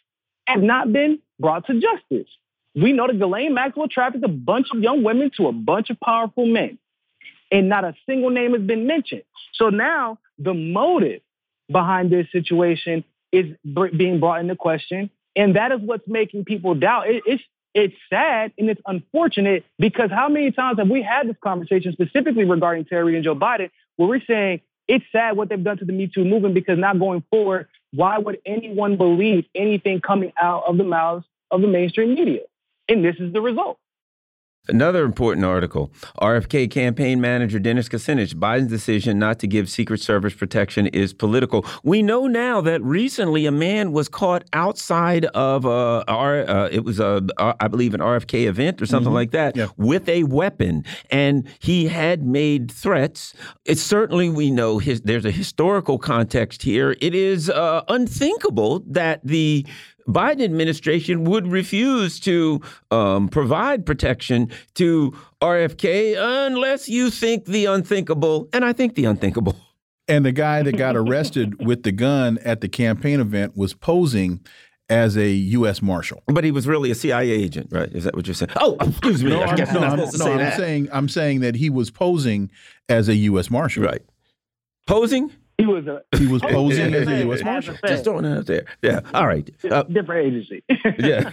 have 0.46 0.62
not 0.62 0.94
been 0.94 1.20
brought 1.40 1.66
to 1.68 1.74
justice. 1.74 2.30
We 2.76 2.94
know 2.94 3.08
that 3.08 3.20
Ghislaine 3.20 3.54
Maxwell 3.54 3.88
trafficked 3.88 4.24
a 4.24 4.30
bunch 4.30 4.68
of 4.74 4.82
young 4.82 5.04
women 5.04 5.32
to 5.38 5.48
a 5.48 5.52
bunch 5.52 5.90
of 5.90 6.00
powerful 6.00 6.46
men, 6.46 6.78
and 7.52 7.70
not 7.70 7.84
a 7.84 7.96
single 8.06 8.30
name 8.30 8.54
has 8.54 8.62
been 8.62 8.86
mentioned. 8.86 9.24
So 9.54 9.70
now 9.70 10.20
the 10.38 10.54
motive 10.54 11.22
behind 11.72 12.12
this 12.12 12.28
situation 12.32 13.04
is 13.32 13.46
being 13.96 14.20
brought 14.20 14.42
into 14.42 14.56
question, 14.56 15.10
and 15.36 15.56
that 15.56 15.72
is 15.72 15.80
what's 15.82 16.08
making 16.08 16.46
people 16.46 16.76
doubt. 16.76 17.10
It, 17.10 17.24
it's 17.26 17.44
it's 17.76 17.96
sad 18.10 18.52
and 18.58 18.70
it's 18.70 18.82
unfortunate 18.88 19.64
because 19.78 20.10
how 20.10 20.28
many 20.28 20.52
times 20.52 20.80
have 20.80 20.90
we 20.90 21.04
had 21.04 21.30
this 21.30 21.36
conversation 21.42 21.94
specifically 21.94 22.44
regarding 22.44 22.86
Terry 22.86 23.16
and 23.16 23.24
Joe 23.24 23.36
Biden 23.36 23.70
where 23.96 24.10
we're 24.10 24.26
saying 24.26 24.62
it's 24.88 25.06
sad 25.12 25.38
what 25.38 25.50
they've 25.50 25.64
done 25.64 25.78
to 25.78 25.86
the 25.86 25.94
Me 25.94 26.08
Too 26.08 26.26
movement 26.26 26.56
because 26.56 26.80
now 26.80 26.94
going 26.94 27.24
forward, 27.30 27.68
why 27.92 28.18
would 28.18 28.40
anyone 28.46 28.98
believe 28.98 29.46
anything 29.54 30.02
coming 30.02 30.34
out 30.42 30.64
of 30.68 30.78
the 30.78 30.84
mouths 30.84 31.26
of 31.52 31.62
the 31.62 31.68
mainstream 31.68 32.16
media? 32.16 32.42
And 32.88 33.06
this 33.06 33.16
is 33.20 33.32
the 33.32 33.42
result. 33.42 33.78
Another 34.68 35.04
important 35.04 35.46
article 35.46 35.92
RFK 36.22 36.70
campaign 36.70 37.20
manager 37.20 37.60
Dennis 37.60 37.90
Kucinich 37.90 38.36
Biden's 38.36 38.68
decision 38.68 39.18
not 39.18 39.40
to 39.40 39.48
give 39.48 39.70
Secret 39.70 40.00
Service 40.00 40.34
protection 40.34 40.88
is 40.88 41.14
political. 41.14 41.66
We 41.84 42.04
know 42.04 42.28
now 42.28 42.62
that 42.62 42.82
recently 42.84 43.46
a 43.46 43.52
man 43.52 43.92
was 43.92 44.10
caught 44.10 44.44
outside 44.54 45.26
of 45.26 45.66
uh, 45.66 46.04
our, 46.08 46.48
uh, 46.48 46.70
it 46.72 46.84
was, 46.84 47.00
a, 47.00 47.26
uh, 47.38 47.68
believe, 47.68 47.94
an 47.94 48.02
RFK 48.02 48.48
event 48.48 48.82
or 48.82 48.86
something 48.86 49.12
mm 49.12 49.16
-hmm. 49.16 49.20
like 49.20 49.32
that 49.32 49.56
yeah. 49.56 49.68
with 49.78 50.08
a 50.08 50.24
weapon. 50.24 50.84
And 51.10 51.48
he 51.60 51.88
had 51.88 52.24
made 52.24 52.72
threats. 52.72 53.34
It's 53.66 53.82
certainly, 53.82 54.30
we 54.30 54.52
know 54.52 54.80
his, 54.80 55.02
there's 55.02 55.26
a 55.26 55.32
historical 55.32 55.98
context 55.98 56.64
here. 56.64 56.96
It 57.00 57.16
is 57.16 57.50
uh, 57.50 57.82
unthinkable 57.88 58.84
that 58.94 59.20
the 59.24 59.66
Biden 60.08 60.44
administration 60.44 61.24
would 61.26 61.48
refuse 61.48 62.20
to 62.22 62.62
um, 62.92 63.30
provide 63.30 63.86
protection 63.86 64.52
to 64.76 65.16
RFK 65.42 66.16
unless 66.18 66.90
you 66.90 67.10
think 67.10 67.46
the 67.46 67.66
unthinkable, 67.66 68.50
and 68.54 68.66
I 68.66 68.74
think 68.74 68.96
the 68.96 69.06
unthinkable. 69.06 69.56
And 70.10 70.26
the 70.26 70.32
guy 70.32 70.64
that 70.64 70.76
got 70.76 70.96
arrested 70.96 71.64
with 71.64 71.84
the 71.84 71.92
gun 71.92 72.40
at 72.44 72.62
the 72.62 72.68
campaign 72.68 73.20
event 73.20 73.56
was 73.56 73.76
posing 73.76 74.40
as 74.90 75.16
a 75.16 75.30
U.S. 75.30 75.82
Marshal. 75.82 76.24
But 76.26 76.44
he 76.44 76.52
was 76.52 76.68
really 76.68 76.90
a 76.90 76.96
CIA 76.96 77.30
agent, 77.30 77.68
right? 77.72 77.90
Is 77.94 78.06
that 78.06 78.16
what 78.16 78.26
you're 78.26 78.34
saying? 78.34 78.52
Oh, 78.56 78.76
excuse 78.82 79.24
me. 79.24 79.30
No, 79.30 79.42
I 79.42 79.52
am 79.52 79.74
no, 79.74 79.96
no, 79.96 80.06
say 80.06 80.34
I'm 80.34 80.58
saying 80.58 80.90
I'm 80.92 81.10
saying 81.10 81.42
that 81.42 81.56
he 81.56 81.70
was 81.70 81.92
posing 81.92 82.50
as 82.90 83.08
a 83.08 83.16
U.S. 83.16 83.52
Marshal. 83.52 83.84
Right. 83.84 84.02
Posing? 84.88 85.32
He 85.60 85.66
was 85.66 85.88
a 85.88 86.02
he 86.18 86.26
was 86.26 86.42
posing 86.42 86.94
as 86.94 87.06
a 87.06 87.20
U.S. 87.26 87.44
Marshal. 87.44 87.76
Just 87.86 88.06
throwing 88.06 88.24
it 88.24 88.38
out 88.38 88.46
there. 88.46 88.66
Yeah. 88.82 89.02
All 89.14 89.28
right. 89.28 89.50
Uh, 89.70 89.84
Different 89.84 90.28
agency. 90.28 90.64
yeah. 91.00 91.32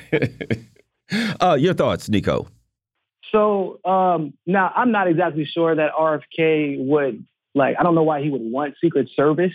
uh, 1.41 1.55
your 1.55 1.75
thoughts, 1.75 2.09
Nico? 2.09 2.49
So 3.31 3.79
um, 3.85 4.35
now 4.45 4.73
I'm 4.75 4.91
not 4.91 5.07
exactly 5.07 5.45
sure 5.45 5.77
that 5.77 5.93
RFK 5.93 6.85
would 6.89 7.25
like. 7.55 7.77
I 7.79 7.85
don't 7.85 7.95
know 7.95 8.03
why 8.03 8.21
he 8.21 8.29
would 8.29 8.43
want 8.43 8.75
Secret 8.83 9.09
Service 9.15 9.53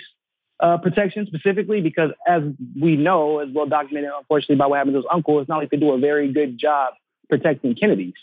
uh, 0.61 0.77
protection 0.77 1.27
specifically 1.27 1.81
because, 1.81 2.11
as 2.26 2.41
we 2.80 2.95
know, 2.95 3.39
as 3.39 3.49
well 3.52 3.65
documented, 3.65 4.11
unfortunately, 4.18 4.56
by 4.56 4.68
what 4.68 4.77
happened 4.77 4.93
to 4.93 4.99
his 4.99 5.07
uncle, 5.11 5.41
it's 5.41 5.49
not 5.49 5.57
like 5.57 5.69
they 5.69 5.77
do 5.77 5.91
a 5.91 5.99
very 5.99 6.31
good 6.31 6.57
job 6.57 6.93
protecting 7.27 7.76
Kennedy's, 7.76 8.14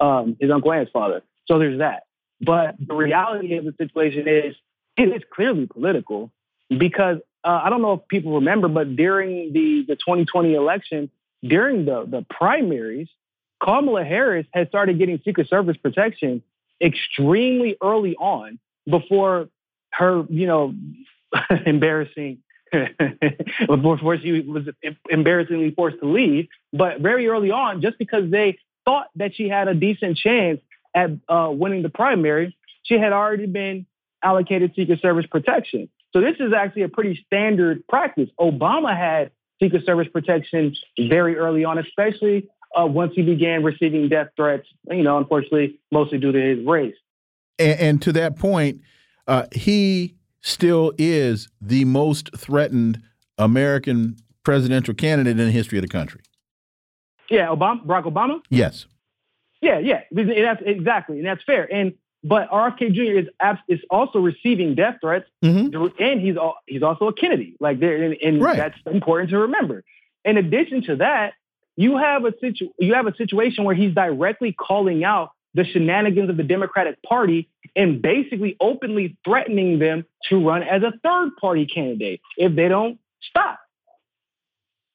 um, 0.00 0.38
his 0.40 0.50
uncle 0.50 0.72
and 0.72 0.80
his 0.80 0.88
father. 0.90 1.22
So 1.46 1.58
there's 1.58 1.80
that. 1.80 2.04
But 2.40 2.76
the 2.78 2.94
reality 2.94 3.56
of 3.56 3.64
the 3.64 3.74
situation 3.76 4.26
is 4.26 4.54
it 4.98 5.08
is 5.14 5.22
clearly 5.32 5.66
political 5.66 6.30
because 6.76 7.18
uh, 7.44 7.60
I 7.64 7.70
don't 7.70 7.80
know 7.80 7.94
if 7.94 8.08
people 8.08 8.34
remember, 8.34 8.68
but 8.68 8.96
during 8.96 9.52
the, 9.52 9.84
the 9.86 9.94
2020 9.94 10.54
election, 10.54 11.10
during 11.42 11.84
the, 11.84 12.04
the 12.04 12.26
primaries, 12.28 13.08
Kamala 13.62 14.04
Harris 14.04 14.46
had 14.52 14.68
started 14.68 14.98
getting 14.98 15.20
Secret 15.24 15.48
Service 15.48 15.76
protection 15.76 16.42
extremely 16.80 17.76
early 17.82 18.16
on 18.16 18.58
before 18.88 19.48
her, 19.92 20.24
you 20.28 20.46
know, 20.46 20.74
embarrassing, 21.66 22.38
before 23.66 24.18
she 24.18 24.40
was 24.40 24.64
embarrassingly 25.08 25.70
forced 25.70 26.00
to 26.00 26.06
leave. 26.06 26.48
But 26.72 27.00
very 27.00 27.28
early 27.28 27.50
on, 27.50 27.82
just 27.82 27.98
because 27.98 28.30
they 28.30 28.58
thought 28.84 29.08
that 29.16 29.34
she 29.36 29.48
had 29.48 29.68
a 29.68 29.74
decent 29.74 30.16
chance 30.16 30.60
at 30.94 31.10
uh, 31.28 31.50
winning 31.52 31.82
the 31.82 31.88
primary, 31.88 32.56
she 32.82 32.98
had 32.98 33.12
already 33.12 33.46
been 33.46 33.86
allocated 34.22 34.72
Secret 34.74 35.00
Service 35.00 35.26
protection. 35.30 35.88
So 36.12 36.20
this 36.20 36.36
is 36.40 36.52
actually 36.56 36.82
a 36.82 36.88
pretty 36.88 37.22
standard 37.26 37.86
practice. 37.88 38.28
Obama 38.40 38.96
had 38.96 39.30
Secret 39.62 39.84
Service 39.84 40.08
protection 40.12 40.74
very 40.98 41.36
early 41.36 41.64
on, 41.64 41.78
especially 41.78 42.48
uh, 42.78 42.86
once 42.86 43.12
he 43.14 43.22
began 43.22 43.62
receiving 43.62 44.08
death 44.08 44.28
threats, 44.36 44.66
you 44.90 45.02
know, 45.02 45.18
unfortunately, 45.18 45.78
mostly 45.90 46.18
due 46.18 46.32
to 46.32 46.40
his 46.40 46.66
race. 46.66 46.94
And, 47.58 47.80
and 47.80 48.02
to 48.02 48.12
that 48.12 48.36
point, 48.36 48.80
uh, 49.26 49.46
he 49.52 50.14
still 50.40 50.92
is 50.98 51.48
the 51.60 51.84
most 51.84 52.30
threatened 52.36 53.02
American 53.36 54.16
presidential 54.44 54.94
candidate 54.94 55.38
in 55.38 55.46
the 55.46 55.52
history 55.52 55.78
of 55.78 55.82
the 55.82 55.88
country. 55.88 56.20
Yeah, 57.30 57.46
Obama, 57.48 57.84
Barack 57.84 58.04
Obama. 58.04 58.40
Yes. 58.48 58.86
Yeah, 59.60 59.78
yeah, 59.80 60.02
that's 60.12 60.62
exactly, 60.64 61.18
and 61.18 61.26
that's 61.26 61.42
fair. 61.42 61.72
And 61.72 61.94
but 62.24 62.50
RFK 62.50 62.92
Jr. 62.92 63.18
is 63.18 63.56
is 63.68 63.80
also 63.90 64.18
receiving 64.18 64.74
death 64.74 64.96
threats, 65.00 65.28
mm 65.44 65.70
-hmm. 65.70 66.00
and 66.00 66.20
he's 66.20 66.36
he's 66.66 66.82
also 66.82 67.08
a 67.08 67.12
Kennedy. 67.12 67.54
Like 67.60 67.78
there, 67.80 68.02
and, 68.04 68.16
and 68.22 68.42
right. 68.42 68.56
that's 68.56 68.78
important 68.92 69.30
to 69.30 69.38
remember. 69.38 69.84
In 70.24 70.36
addition 70.36 70.82
to 70.82 70.96
that, 70.96 71.34
you 71.76 71.96
have 71.96 72.24
a 72.24 72.32
situ 72.40 72.68
you 72.78 72.94
have 72.94 73.06
a 73.06 73.14
situation 73.14 73.64
where 73.64 73.76
he's 73.76 73.94
directly 73.94 74.52
calling 74.52 75.04
out 75.04 75.30
the 75.54 75.64
shenanigans 75.64 76.28
of 76.28 76.36
the 76.36 76.42
Democratic 76.42 77.00
Party 77.02 77.48
and 77.74 78.02
basically 78.02 78.56
openly 78.60 79.16
threatening 79.24 79.78
them 79.78 80.04
to 80.28 80.34
run 80.48 80.62
as 80.62 80.82
a 80.82 80.92
third 81.04 81.36
party 81.40 81.66
candidate 81.66 82.20
if 82.36 82.54
they 82.54 82.68
don't 82.68 82.98
stop. 83.20 83.58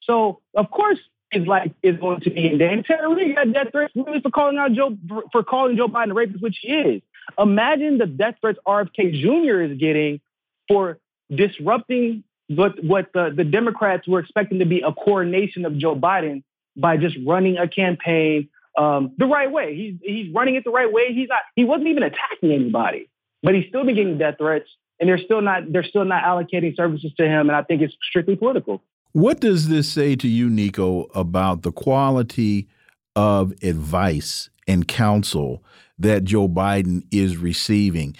So 0.01 0.41
of 0.55 0.69
course 0.69 0.99
is 1.31 1.47
like 1.47 1.73
is 1.81 1.97
going 1.97 2.21
to 2.21 2.29
be 2.29 2.47
in 2.47 2.57
danger. 2.57 2.83
Terry 2.83 3.33
got 3.33 3.51
death 3.53 3.67
threats 3.71 3.93
really 3.95 4.21
for 4.21 4.29
calling 4.29 4.57
out 4.57 4.73
Joe 4.73 4.97
for 5.31 5.43
calling 5.43 5.77
Joe 5.77 5.87
Biden 5.87 6.11
a 6.11 6.13
rapist, 6.13 6.43
which 6.43 6.59
he 6.61 6.73
is. 6.73 7.01
Imagine 7.39 7.97
the 7.97 8.05
death 8.05 8.35
threats 8.41 8.59
RFK 8.67 9.21
Jr. 9.21 9.61
is 9.61 9.77
getting 9.77 10.21
for 10.67 10.99
disrupting 11.33 12.23
what 12.47 12.83
what 12.83 13.11
the, 13.13 13.33
the 13.35 13.43
Democrats 13.43 14.07
were 14.07 14.19
expecting 14.19 14.59
to 14.59 14.65
be 14.65 14.81
a 14.81 14.91
coronation 14.91 15.65
of 15.65 15.77
Joe 15.77 15.95
Biden 15.95 16.43
by 16.75 16.97
just 16.97 17.15
running 17.25 17.57
a 17.57 17.67
campaign 17.67 18.49
um, 18.77 19.13
the 19.17 19.25
right 19.25 19.51
way. 19.51 19.75
He's 19.75 19.95
he's 20.01 20.33
running 20.33 20.55
it 20.55 20.63
the 20.63 20.71
right 20.71 20.91
way. 20.91 21.13
He's 21.13 21.29
not 21.29 21.41
he 21.55 21.63
wasn't 21.63 21.87
even 21.89 22.03
attacking 22.03 22.51
anybody, 22.51 23.09
but 23.41 23.55
he's 23.55 23.67
still 23.69 23.85
been 23.85 23.95
getting 23.95 24.17
death 24.17 24.35
threats, 24.37 24.69
and 24.99 25.07
they're 25.07 25.19
still 25.19 25.41
not 25.41 25.71
they're 25.71 25.83
still 25.83 26.05
not 26.05 26.23
allocating 26.23 26.75
services 26.75 27.11
to 27.17 27.25
him. 27.25 27.49
And 27.49 27.55
I 27.55 27.63
think 27.63 27.81
it's 27.81 27.95
strictly 28.07 28.35
political. 28.35 28.81
What 29.13 29.39
does 29.39 29.69
this 29.69 29.87
say 29.87 30.15
to 30.15 30.27
you, 30.27 30.49
Nico, 30.49 31.03
about 31.13 31.61
the 31.61 31.71
quality 31.71 32.67
of 33.15 33.53
advice 33.61 34.49
and 34.67 34.87
counsel 34.87 35.63
that 35.99 36.23
Joe 36.23 36.47
Biden 36.47 37.03
is 37.11 37.37
receiving? 37.37 38.15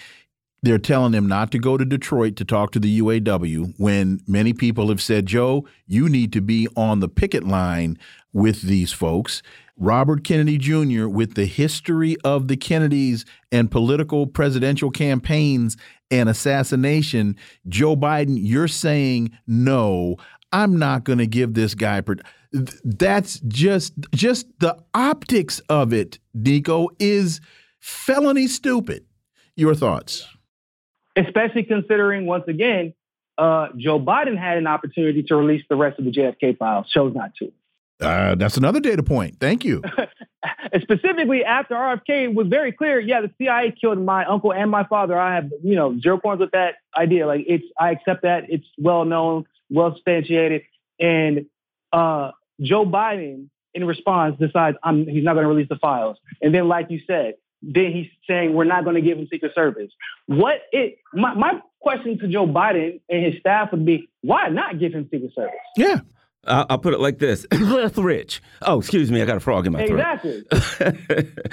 They're 0.62 0.78
telling 0.78 1.12
him 1.12 1.26
not 1.26 1.50
to 1.52 1.58
go 1.58 1.76
to 1.76 1.84
Detroit 1.84 2.36
to 2.36 2.44
talk 2.44 2.72
to 2.72 2.78
the 2.78 3.00
UAW 3.00 3.74
when 3.76 4.20
many 4.26 4.54
people 4.54 4.88
have 4.88 5.02
said, 5.02 5.26
Joe, 5.26 5.66
you 5.86 6.08
need 6.08 6.32
to 6.32 6.40
be 6.40 6.68
on 6.74 7.00
the 7.00 7.08
picket 7.08 7.44
line 7.44 7.98
with 8.32 8.62
these 8.62 8.90
folks. 8.90 9.42
Robert 9.76 10.24
Kennedy 10.24 10.56
Jr., 10.56 11.06
with 11.08 11.34
the 11.34 11.46
history 11.46 12.16
of 12.24 12.48
the 12.48 12.56
Kennedys 12.56 13.26
and 13.52 13.70
political 13.70 14.26
presidential 14.26 14.90
campaigns 14.90 15.76
and 16.10 16.28
assassination, 16.28 17.36
Joe 17.68 17.96
Biden, 17.96 18.38
you're 18.40 18.68
saying, 18.68 19.36
no, 19.46 20.16
I'm 20.52 20.78
not 20.78 21.04
going 21.04 21.18
to 21.18 21.26
give 21.26 21.54
this 21.54 21.74
guy. 21.74 22.02
That's 22.52 23.40
just 23.40 23.94
just 24.12 24.46
the 24.60 24.78
optics 24.94 25.58
of 25.68 25.92
it. 25.92 26.20
Nico 26.32 26.88
is 27.00 27.40
felony 27.84 28.46
stupid. 28.46 29.04
Your 29.56 29.74
thoughts? 29.74 30.26
Especially 31.16 31.62
considering, 31.62 32.26
once 32.26 32.44
again, 32.48 32.94
uh, 33.38 33.68
Joe 33.76 34.00
Biden 34.00 34.36
had 34.38 34.58
an 34.58 34.66
opportunity 34.66 35.22
to 35.24 35.36
release 35.36 35.62
the 35.68 35.76
rest 35.76 35.98
of 35.98 36.04
the 36.04 36.10
JFK 36.10 36.56
files, 36.56 36.88
chose 36.88 37.14
not 37.14 37.34
to. 37.36 37.52
Uh, 38.00 38.34
that's 38.34 38.56
another 38.56 38.80
data 38.80 39.02
point. 39.02 39.38
Thank 39.38 39.64
you. 39.64 39.82
Specifically, 40.82 41.44
after 41.44 41.74
RFK 41.74 42.34
was 42.34 42.48
very 42.48 42.72
clear, 42.72 42.98
yeah, 42.98 43.20
the 43.20 43.30
CIA 43.38 43.72
killed 43.78 43.98
my 43.98 44.24
uncle 44.24 44.52
and 44.52 44.70
my 44.70 44.84
father. 44.84 45.16
I 45.18 45.36
have, 45.36 45.50
you 45.62 45.76
know, 45.76 45.98
zero 46.00 46.18
qualms 46.18 46.40
with 46.40 46.50
that 46.50 46.76
idea. 46.96 47.26
Like, 47.26 47.44
it's, 47.46 47.64
I 47.78 47.92
accept 47.92 48.22
that. 48.22 48.44
It's 48.48 48.66
well 48.78 49.04
known 49.04 49.46
well 49.70 49.94
substantiated. 49.94 50.62
And 50.98 51.46
uh, 51.92 52.32
Joe 52.60 52.84
Biden, 52.84 53.48
in 53.72 53.84
response, 53.84 54.38
decides 54.38 54.76
I'm, 54.82 55.06
he's 55.06 55.24
not 55.24 55.34
going 55.34 55.44
to 55.44 55.48
release 55.48 55.68
the 55.68 55.76
files. 55.76 56.16
And 56.42 56.54
then, 56.54 56.66
like 56.66 56.90
you 56.90 57.00
said, 57.06 57.34
then 57.72 57.92
he's 57.92 58.06
saying 58.28 58.54
we're 58.54 58.64
not 58.64 58.84
going 58.84 58.96
to 58.96 59.02
give 59.02 59.18
him 59.18 59.28
Secret 59.30 59.52
Service. 59.54 59.90
What 60.26 60.56
it 60.72 60.98
my, 61.12 61.34
my 61.34 61.60
question 61.80 62.18
to 62.18 62.28
Joe 62.28 62.46
Biden 62.46 63.00
and 63.08 63.24
his 63.24 63.40
staff 63.40 63.70
would 63.72 63.84
be, 63.84 64.08
why 64.22 64.48
not 64.48 64.78
give 64.78 64.92
him 64.92 65.08
Secret 65.10 65.32
Service? 65.34 65.54
Yeah. 65.76 66.00
I'll 66.46 66.78
put 66.78 66.92
it 66.92 67.00
like 67.00 67.18
this: 67.18 67.46
Rich. 67.96 68.42
Oh, 68.60 68.78
excuse 68.78 69.10
me, 69.10 69.22
I 69.22 69.24
got 69.24 69.38
a 69.38 69.40
frog 69.40 69.66
in 69.66 69.72
my 69.72 69.86
throat. 69.86 69.98
Exactly. 70.22 70.44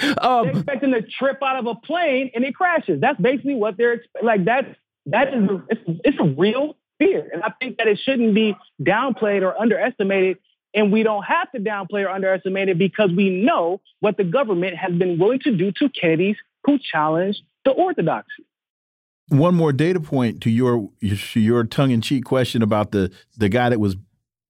um, 0.18 0.48
they're 0.48 0.58
expecting 0.58 0.92
to 0.92 1.02
trip 1.02 1.38
out 1.42 1.58
of 1.58 1.66
a 1.66 1.76
plane 1.76 2.30
and 2.36 2.44
it 2.44 2.54
crashes. 2.54 3.00
That's 3.00 3.18
basically 3.18 3.56
what 3.56 3.78
they're 3.78 4.02
like. 4.22 4.44
That's 4.44 4.68
that 5.06 5.34
is 5.34 5.50
it's, 5.70 5.82
it's 6.04 6.18
a 6.20 6.26
real 6.26 6.76
fear. 7.00 7.30
And 7.34 7.44
I 7.44 7.52
think 7.60 7.78
that 7.78 7.88
it 7.88 8.00
shouldn't 8.04 8.36
be 8.36 8.56
downplayed 8.82 9.44
or 9.44 9.60
underestimated. 9.60 10.38
And 10.74 10.92
we 10.92 11.04
don't 11.04 11.24
have 11.24 11.52
to 11.52 11.60
downplay 11.60 12.06
or 12.06 12.10
underestimate 12.10 12.70
it 12.70 12.78
because 12.78 13.12
we 13.12 13.30
know 13.30 13.82
what 14.00 14.18
the 14.18 14.24
government 14.24 14.76
has 14.78 14.94
been 14.94 15.20
willing 15.20 15.40
to 15.40 15.56
do 15.56 15.72
to 15.74 15.90
Kennedys 15.90 16.38
who 16.66 16.80
challenge 16.80 17.42
the 17.66 17.72
orthodoxy. 17.72 18.46
One 19.28 19.56
more 19.56 19.74
data 19.74 20.00
point 20.00 20.42
to 20.42 20.50
your 20.50 20.90
your 21.00 21.64
tongue 21.64 21.92
in 21.92 22.02
cheek 22.02 22.26
question 22.26 22.62
about 22.62 22.92
the 22.92 23.12
the 23.38 23.50
guy 23.50 23.70
that 23.70 23.80
was 23.80 23.96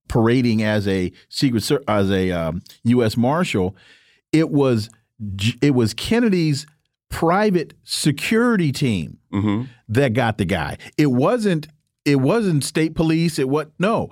parading 0.08 0.64
as 0.64 0.88
a 0.88 1.12
secret 1.30 1.70
as 1.88 2.10
a 2.12 2.32
um, 2.32 2.62
U.S. 2.86 3.16
Marshal. 3.16 3.76
It 4.32 4.50
was 4.50 4.90
it 5.62 5.76
was 5.76 5.94
Kennedy's 5.94 6.66
private 7.10 7.74
security 7.84 8.72
team 8.72 9.18
mm 9.32 9.44
-hmm. 9.44 9.68
that 9.88 10.14
got 10.14 10.38
the 10.38 10.46
guy. 10.46 10.78
It 10.98 11.12
wasn't 11.12 11.68
it 12.06 12.20
wasn't 12.20 12.64
state 12.64 12.94
police. 12.94 13.42
It 13.42 13.50
what? 13.50 13.72
No, 13.78 14.10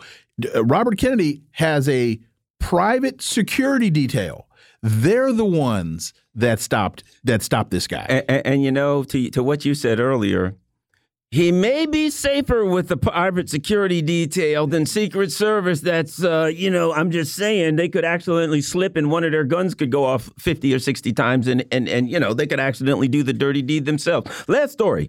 Robert 0.55 0.97
Kennedy 0.97 1.43
has 1.51 1.87
a 1.89 2.19
private 2.59 3.21
security 3.21 3.89
detail. 3.89 4.47
They're 4.81 5.33
the 5.33 5.45
ones 5.45 6.13
that 6.35 6.59
stopped 6.59 7.03
that 7.23 7.41
stopped 7.41 7.71
this 7.71 7.87
guy. 7.87 8.05
And, 8.07 8.25
and, 8.29 8.47
and 8.47 8.63
you 8.63 8.71
know, 8.71 9.03
to 9.05 9.29
to 9.31 9.43
what 9.43 9.65
you 9.65 9.73
said 9.73 9.99
earlier, 9.99 10.55
he 11.31 11.51
may 11.51 11.85
be 11.85 12.09
safer 12.09 12.65
with 12.65 12.87
the 12.87 12.97
private 12.97 13.49
security 13.49 14.01
detail 14.01 14.65
than 14.65 14.87
Secret 14.87 15.31
Service. 15.31 15.81
That's, 15.81 16.23
uh, 16.23 16.51
you 16.51 16.71
know, 16.71 16.91
I'm 16.91 17.11
just 17.11 17.35
saying 17.35 17.75
they 17.75 17.87
could 17.87 18.03
accidentally 18.03 18.61
slip 18.61 18.95
and 18.95 19.11
one 19.11 19.23
of 19.23 19.31
their 19.31 19.43
guns 19.43 19.75
could 19.75 19.91
go 19.91 20.05
off 20.05 20.31
50 20.39 20.73
or 20.73 20.79
60 20.79 21.13
times 21.13 21.47
and, 21.47 21.63
and, 21.71 21.87
and 21.87 22.09
you 22.09 22.19
know, 22.19 22.33
they 22.33 22.47
could 22.47 22.59
accidentally 22.59 23.07
do 23.07 23.21
the 23.21 23.33
dirty 23.33 23.61
deed 23.61 23.85
themselves. 23.85 24.43
Last 24.47 24.71
story 24.71 25.07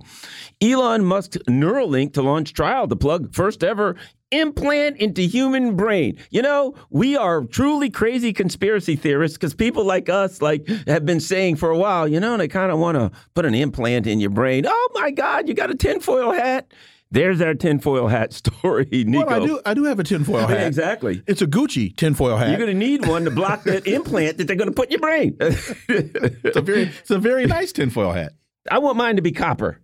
Elon 0.61 1.07
Musk's 1.07 1.39
Neuralink 1.49 2.13
to 2.15 2.23
launch 2.23 2.53
trial 2.53 2.87
to 2.87 2.97
plug 2.97 3.35
first 3.35 3.65
ever 3.65 3.97
implant 4.31 4.97
into 4.99 5.23
human 5.23 5.77
brain. 5.77 6.19
You 6.31 6.43
know, 6.43 6.75
we 6.91 7.17
are 7.17 7.45
truly 7.45 7.91
crazy 7.91 8.33
conspiracy 8.33 8.97
theorists 8.97 9.37
because 9.37 9.55
people 9.55 9.85
like 9.85 10.09
us 10.09 10.41
like 10.41 10.67
have 10.87 11.05
been 11.05 11.21
saying 11.21 11.57
for 11.57 11.71
a 11.71 11.79
while, 11.79 12.07
you 12.07 12.21
know, 12.21 12.37
they 12.37 12.49
kind 12.49 12.71
of 12.73 12.79
want 12.79 12.97
to 12.97 13.11
put 13.35 13.45
an 13.45 13.55
implant 13.55 14.07
in 14.07 14.21
your 14.21 14.31
brain. 14.31 14.65
Oh 14.67 14.89
my 14.95 15.11
God, 15.11 15.49
you 15.49 15.55
got 15.55 15.71
a 15.71 15.75
tinfoil 15.75 16.33
hat. 16.33 16.73
There's 17.13 17.41
our 17.41 17.55
tinfoil 17.55 18.07
hat 18.07 18.33
story, 18.33 18.87
Nico. 18.93 19.27
Well, 19.27 19.43
I 19.43 19.47
do. 19.47 19.61
I 19.67 19.75
do 19.75 19.85
have 19.85 19.99
a 19.99 20.05
tinfoil 20.05 20.47
hat. 20.47 20.67
exactly. 20.67 21.23
It's 21.27 21.43
a 21.43 21.47
Gucci 21.47 21.97
tinfoil 21.97 22.37
hat. 22.37 22.51
You're 22.51 22.59
going 22.59 22.71
to 22.71 22.75
need 22.87 23.07
one 23.07 23.25
to 23.25 23.31
block 23.33 23.65
that 23.65 23.87
implant 23.87 24.39
that 24.39 24.47
they're 24.47 24.57
going 24.57 24.71
to 24.71 24.75
put 24.75 24.87
in 24.87 24.93
your 24.93 25.01
brain. 25.01 25.37
it's 25.41 26.57
a 26.57 26.61
very, 26.61 26.83
it's 26.83 27.11
a 27.11 27.19
very 27.19 27.47
nice 27.47 27.73
tinfoil 27.73 28.13
hat. 28.13 28.33
I 28.71 28.79
want 28.79 28.97
mine 28.97 29.17
to 29.17 29.23
be 29.23 29.33
copper 29.33 29.81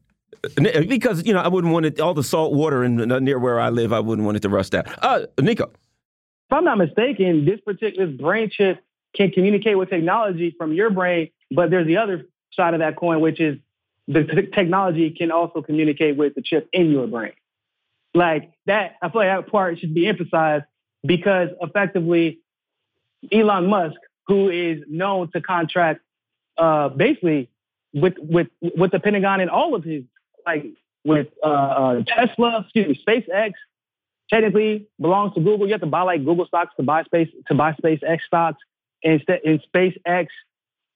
because 0.55 1.24
you 1.27 1.32
know 1.32 1.40
I 1.40 1.48
wouldn't 1.48 1.73
want 1.73 1.86
it 1.86 2.01
all 2.01 2.14
the 2.14 2.24
salt 2.24 2.52
water 2.52 2.85
in 2.85 2.97
near 2.97 3.39
where 3.39 3.60
I 3.60 3.70
live. 3.70 3.93
I 3.93 4.01
wouldn't 4.01 4.24
want 4.24 4.36
it 4.36 4.40
to 4.40 4.48
rust 4.48 4.74
out. 4.74 4.86
Uh, 5.02 5.27
Nico, 5.40 5.64
if 5.64 6.52
I'm 6.52 6.64
not 6.64 6.78
mistaken, 6.78 7.44
this 7.44 7.60
particular 7.60 8.06
brain 8.06 8.51
chip 8.51 8.82
can 9.14 9.31
communicate 9.31 9.78
with 9.78 9.90
technology 9.90 10.55
from 10.56 10.73
your 10.73 10.90
brain, 10.90 11.31
but 11.51 11.70
there's 11.70 11.86
the 11.86 11.97
other 11.97 12.27
side 12.52 12.74
of 12.74 12.81
that 12.81 12.97
coin, 12.97 13.20
which 13.20 13.40
is 13.40 13.59
the 14.09 14.24
technology 14.55 15.10
can 15.10 15.31
also 15.31 15.62
communicate 15.62 16.16
with 16.16 16.35
the 16.35 16.43
chip 16.43 16.68
in 16.73 16.90
your 16.90 17.06
brain. 17.06 17.32
Like 18.14 18.52
that, 18.66 18.97
I 19.02 19.10
feel 19.10 19.23
like 19.23 19.44
that 19.44 19.51
part 19.51 19.78
should 19.78 19.94
be 19.94 20.06
emphasized 20.06 20.64
because 21.05 21.51
effectively, 21.60 22.40
Elon 23.32 23.66
Musk, 23.66 23.97
who 24.27 24.48
is 24.48 24.82
known 24.89 25.31
to 25.32 25.40
contract 25.40 26.01
uh, 26.56 26.89
basically 26.89 27.51
with 27.93 28.14
with 28.18 28.48
with 28.60 28.93
the 28.93 29.01
Pentagon 29.01 29.40
and 29.40 29.51
all 29.51 29.74
of 29.74 29.85
his 29.85 30.05
like 30.47 30.64
with 31.05 31.28
uh, 31.43 31.47
uh, 31.47 32.02
Tesla, 32.06 32.60
excuse 32.60 32.89
me, 32.89 33.05
SpaceX, 33.06 33.52
technically 34.31 34.89
belongs 35.01 35.35
to 35.35 35.40
Google. 35.40 35.66
You 35.66 35.73
have 35.73 35.81
to 35.81 35.86
buy 35.86 36.02
like 36.02 36.24
Google 36.24 36.47
stocks 36.47 36.74
to 36.77 36.82
buy 36.82 37.05
space 37.05 37.28
to 37.48 37.55
buy 37.55 37.73
SpaceX 37.73 38.20
stocks. 38.27 38.59
And, 39.05 39.23
and 39.44 39.62
SpaceX 39.73 40.28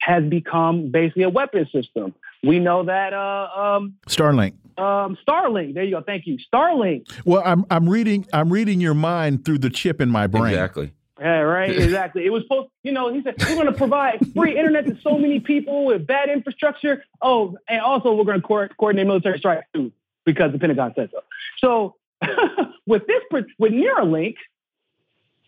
has 0.00 0.24
become 0.24 0.90
basically 0.90 1.24
a 1.24 1.28
weapon 1.28 1.68
system. 1.72 2.14
We 2.42 2.58
know 2.58 2.84
that 2.84 3.12
uh, 3.12 3.76
um, 3.76 3.96
Starlink. 4.08 4.54
Um, 4.78 5.18
Starlink. 5.26 5.74
There 5.74 5.84
you 5.84 5.92
go. 5.92 6.02
Thank 6.02 6.26
you, 6.26 6.38
Starlink. 6.52 7.06
Well, 7.24 7.42
I'm 7.44 7.66
I'm 7.70 7.88
reading 7.88 8.26
I'm 8.32 8.50
reading 8.50 8.80
your 8.80 8.94
mind 8.94 9.44
through 9.44 9.58
the 9.58 9.70
chip 9.70 10.00
in 10.00 10.08
my 10.08 10.26
brain. 10.26 10.54
Exactly. 10.54 10.92
Yeah, 11.20 11.40
right. 11.40 11.70
Exactly. 11.70 12.24
It 12.24 12.30
was 12.30 12.44
supposed, 12.44 12.70
you 12.82 12.92
know, 12.92 13.12
he 13.12 13.22
said 13.22 13.34
we're 13.40 13.54
going 13.54 13.66
to 13.66 13.72
provide 13.72 14.26
free 14.34 14.56
internet 14.58 14.86
to 14.86 14.98
so 15.02 15.18
many 15.18 15.38
people 15.38 15.84
with 15.84 16.06
bad 16.06 16.30
infrastructure. 16.30 17.04
Oh, 17.20 17.58
and 17.68 17.80
also 17.80 18.14
we're 18.14 18.24
going 18.24 18.40
to 18.40 18.46
co- 18.46 18.68
coordinate 18.78 19.06
military 19.06 19.38
strikes 19.38 19.66
too 19.74 19.92
because 20.24 20.52
the 20.52 20.58
Pentagon 20.58 20.92
said 20.96 21.10
so. 21.12 21.20
So 21.58 21.96
with 22.86 23.06
this, 23.06 23.22
with 23.58 23.72
Neuralink, 23.72 24.36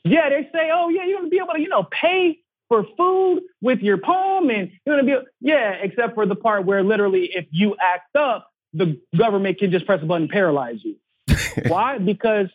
yeah, 0.04 0.28
they 0.28 0.48
say, 0.52 0.70
oh 0.72 0.90
yeah, 0.90 1.04
you're 1.04 1.18
going 1.18 1.30
to 1.30 1.30
be 1.30 1.38
able 1.38 1.54
to, 1.54 1.60
you 1.60 1.68
know, 1.68 1.84
pay 1.84 2.38
for 2.68 2.84
food 2.96 3.42
with 3.60 3.80
your 3.80 3.98
palm, 3.98 4.50
and 4.50 4.70
you're 4.84 4.96
going 4.96 5.06
to 5.06 5.20
be, 5.20 5.26
yeah, 5.40 5.72
except 5.72 6.14
for 6.14 6.26
the 6.26 6.34
part 6.34 6.64
where 6.64 6.82
literally, 6.82 7.30
if 7.34 7.46
you 7.50 7.76
act 7.80 8.16
up, 8.16 8.50
the 8.72 8.98
government 9.16 9.58
can 9.58 9.70
just 9.70 9.86
press 9.86 10.02
a 10.02 10.06
button 10.06 10.22
and 10.22 10.30
paralyze 10.30 10.80
you. 10.82 10.96
Why? 11.68 11.98
Because 11.98 12.48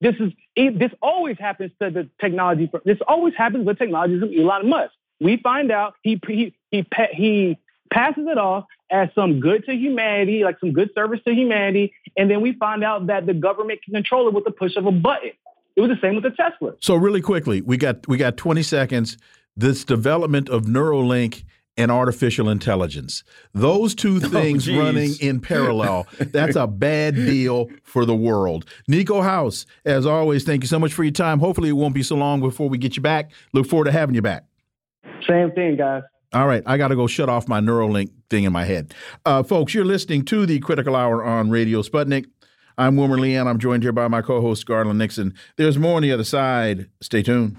this 0.00 0.14
is 0.20 0.32
this 0.56 0.90
always 1.00 1.38
happens 1.38 1.72
to 1.80 1.90
the 1.90 2.08
technology. 2.20 2.70
This 2.84 2.98
always 3.06 3.34
happens 3.34 3.66
with 3.66 3.78
technologies 3.78 4.20
from 4.20 4.38
Elon 4.38 4.68
Musk. 4.68 4.92
We 5.20 5.38
find 5.38 5.70
out 5.70 5.94
he 6.02 6.20
he 6.26 6.54
he 6.70 6.86
he 7.12 7.58
passes 7.92 8.24
it 8.26 8.38
off 8.38 8.64
as 8.90 9.08
some 9.14 9.40
good 9.40 9.64
to 9.66 9.72
humanity, 9.72 10.44
like 10.44 10.58
some 10.60 10.72
good 10.72 10.90
service 10.94 11.20
to 11.26 11.32
humanity, 11.32 11.94
and 12.16 12.30
then 12.30 12.40
we 12.40 12.52
find 12.54 12.84
out 12.84 13.06
that 13.06 13.26
the 13.26 13.34
government 13.34 13.82
can 13.82 13.94
control 13.94 14.28
it 14.28 14.34
with 14.34 14.44
the 14.44 14.50
push 14.50 14.76
of 14.76 14.86
a 14.86 14.92
button. 14.92 15.30
It 15.76 15.80
was 15.80 15.90
the 15.90 15.98
same 16.02 16.14
with 16.14 16.24
the 16.24 16.30
Tesla. 16.30 16.74
So 16.80 16.94
really 16.94 17.22
quickly, 17.22 17.62
we 17.62 17.76
got 17.76 18.06
we 18.08 18.18
got 18.18 18.36
20 18.36 18.62
seconds. 18.62 19.16
This 19.56 19.84
development 19.84 20.48
of 20.48 20.64
Neuralink 20.64 21.44
and 21.76 21.90
artificial 21.90 22.48
intelligence. 22.48 23.24
Those 23.54 23.94
two 23.94 24.20
things 24.20 24.68
oh, 24.68 24.78
running 24.78 25.12
in 25.20 25.40
parallel, 25.40 26.06
that's 26.18 26.56
a 26.56 26.66
bad 26.66 27.14
deal 27.14 27.68
for 27.82 28.04
the 28.04 28.14
world. 28.14 28.64
Nico 28.88 29.22
House, 29.22 29.66
as 29.84 30.06
always, 30.06 30.44
thank 30.44 30.62
you 30.62 30.68
so 30.68 30.78
much 30.78 30.92
for 30.92 31.04
your 31.04 31.12
time. 31.12 31.38
Hopefully, 31.38 31.70
it 31.70 31.72
won't 31.72 31.94
be 31.94 32.02
so 32.02 32.16
long 32.16 32.40
before 32.40 32.68
we 32.68 32.78
get 32.78 32.96
you 32.96 33.02
back. 33.02 33.32
Look 33.52 33.66
forward 33.66 33.86
to 33.86 33.92
having 33.92 34.14
you 34.14 34.22
back. 34.22 34.44
Same 35.28 35.52
thing, 35.52 35.76
guys. 35.76 36.02
All 36.32 36.46
right, 36.46 36.62
I 36.64 36.78
got 36.78 36.88
to 36.88 36.96
go 36.96 37.06
shut 37.06 37.28
off 37.28 37.46
my 37.46 37.60
Neuralink 37.60 38.10
thing 38.30 38.44
in 38.44 38.52
my 38.52 38.64
head. 38.64 38.94
Uh, 39.26 39.42
folks, 39.42 39.74
you're 39.74 39.84
listening 39.84 40.24
to 40.26 40.46
the 40.46 40.60
Critical 40.60 40.96
Hour 40.96 41.22
on 41.22 41.50
Radio 41.50 41.82
Sputnik. 41.82 42.26
I'm 42.78 42.96
Wilmer 42.96 43.18
Leon. 43.18 43.46
I'm 43.46 43.58
joined 43.58 43.82
here 43.82 43.92
by 43.92 44.08
my 44.08 44.22
co 44.22 44.40
host, 44.40 44.64
Garland 44.64 44.98
Nixon. 44.98 45.34
There's 45.56 45.76
more 45.76 45.96
on 45.96 46.02
the 46.02 46.12
other 46.12 46.24
side. 46.24 46.88
Stay 47.02 47.22
tuned. 47.22 47.58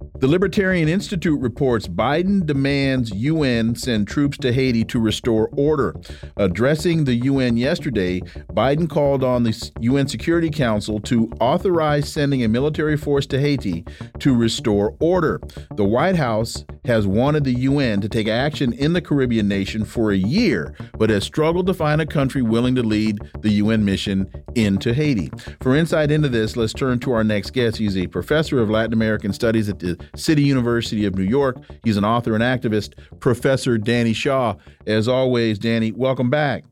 The 0.21 0.27
Libertarian 0.27 0.87
Institute 0.87 1.41
reports 1.41 1.87
Biden 1.87 2.45
demands 2.45 3.09
UN 3.09 3.73
send 3.73 4.07
troops 4.07 4.37
to 4.37 4.53
Haiti 4.53 4.83
to 4.85 4.99
restore 4.99 5.49
order. 5.57 5.95
Addressing 6.37 7.05
the 7.05 7.15
UN 7.15 7.57
yesterday, 7.57 8.19
Biden 8.53 8.87
called 8.87 9.23
on 9.23 9.41
the 9.41 9.71
UN 9.79 10.07
Security 10.07 10.51
Council 10.51 10.99
to 10.99 11.31
authorize 11.39 12.07
sending 12.07 12.43
a 12.43 12.47
military 12.47 12.97
force 12.97 13.25
to 13.25 13.39
Haiti 13.39 13.83
to 14.19 14.35
restore 14.35 14.95
order. 14.99 15.41
The 15.75 15.85
White 15.85 16.17
House 16.17 16.65
has 16.85 17.07
wanted 17.07 17.43
the 17.43 17.53
UN 17.53 18.01
to 18.01 18.09
take 18.09 18.27
action 18.27 18.73
in 18.73 18.93
the 18.93 19.01
Caribbean 19.01 19.47
nation 19.47 19.85
for 19.85 20.11
a 20.11 20.17
year, 20.17 20.75
but 20.99 21.09
has 21.09 21.23
struggled 21.23 21.65
to 21.67 21.73
find 21.73 21.99
a 21.99 22.05
country 22.05 22.43
willing 22.43 22.75
to 22.75 22.83
lead 22.83 23.19
the 23.39 23.49
UN 23.49 23.85
mission 23.85 24.29
into 24.55 24.93
Haiti. 24.93 25.31
For 25.61 25.75
insight 25.75 26.11
into 26.11 26.29
this, 26.29 26.55
let's 26.55 26.73
turn 26.73 26.99
to 26.99 27.11
our 27.11 27.23
next 27.23 27.53
guest. 27.53 27.77
He's 27.77 27.97
a 27.97 28.07
professor 28.07 28.59
of 28.59 28.69
Latin 28.69 28.93
American 28.93 29.33
Studies 29.33 29.69
at 29.69 29.79
the 29.79 29.97
City 30.15 30.43
University 30.43 31.05
of 31.05 31.15
New 31.15 31.23
York. 31.23 31.57
He's 31.83 31.97
an 31.97 32.05
author 32.05 32.35
and 32.35 32.43
activist, 32.43 32.93
Professor 33.19 33.77
Danny 33.77 34.13
Shaw. 34.13 34.55
As 34.85 35.07
always, 35.07 35.59
Danny, 35.59 35.91
welcome 35.91 36.29
back. 36.29 36.63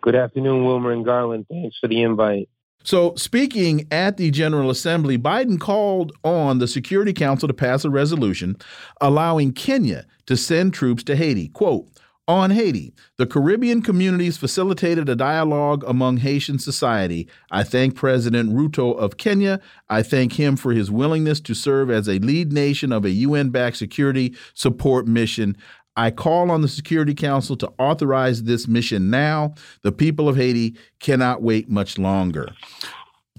Good 0.00 0.16
afternoon, 0.16 0.64
Wilmer 0.64 0.92
and 0.92 1.04
Garland. 1.04 1.46
Thanks 1.48 1.78
for 1.78 1.88
the 1.88 2.02
invite. 2.02 2.48
So, 2.84 3.14
speaking 3.14 3.86
at 3.92 4.16
the 4.16 4.32
General 4.32 4.68
Assembly, 4.68 5.16
Biden 5.16 5.60
called 5.60 6.12
on 6.24 6.58
the 6.58 6.66
Security 6.66 7.12
Council 7.12 7.46
to 7.46 7.54
pass 7.54 7.84
a 7.84 7.90
resolution 7.90 8.56
allowing 9.00 9.52
Kenya 9.52 10.04
to 10.26 10.36
send 10.36 10.74
troops 10.74 11.04
to 11.04 11.14
Haiti. 11.14 11.48
Quote, 11.48 11.88
on 12.32 12.50
Haiti, 12.50 12.92
the 13.18 13.26
Caribbean 13.26 13.82
communities 13.82 14.36
facilitated 14.36 15.08
a 15.08 15.14
dialogue 15.14 15.84
among 15.86 16.18
Haitian 16.18 16.58
society. 16.58 17.28
I 17.50 17.62
thank 17.62 17.94
President 17.94 18.50
Ruto 18.50 18.96
of 18.96 19.16
Kenya. 19.16 19.60
I 19.88 20.02
thank 20.02 20.32
him 20.34 20.56
for 20.56 20.72
his 20.72 20.90
willingness 20.90 21.40
to 21.42 21.54
serve 21.54 21.90
as 21.90 22.08
a 22.08 22.18
lead 22.18 22.52
nation 22.52 22.92
of 22.92 23.04
a 23.04 23.10
UN 23.10 23.50
backed 23.50 23.76
security 23.76 24.34
support 24.54 25.06
mission. 25.06 25.56
I 25.96 26.10
call 26.10 26.50
on 26.50 26.62
the 26.62 26.68
Security 26.68 27.14
Council 27.14 27.54
to 27.56 27.72
authorize 27.78 28.44
this 28.44 28.66
mission 28.66 29.10
now. 29.10 29.54
The 29.82 29.92
people 29.92 30.28
of 30.28 30.36
Haiti 30.36 30.74
cannot 31.00 31.42
wait 31.42 31.68
much 31.68 31.98
longer. 31.98 32.48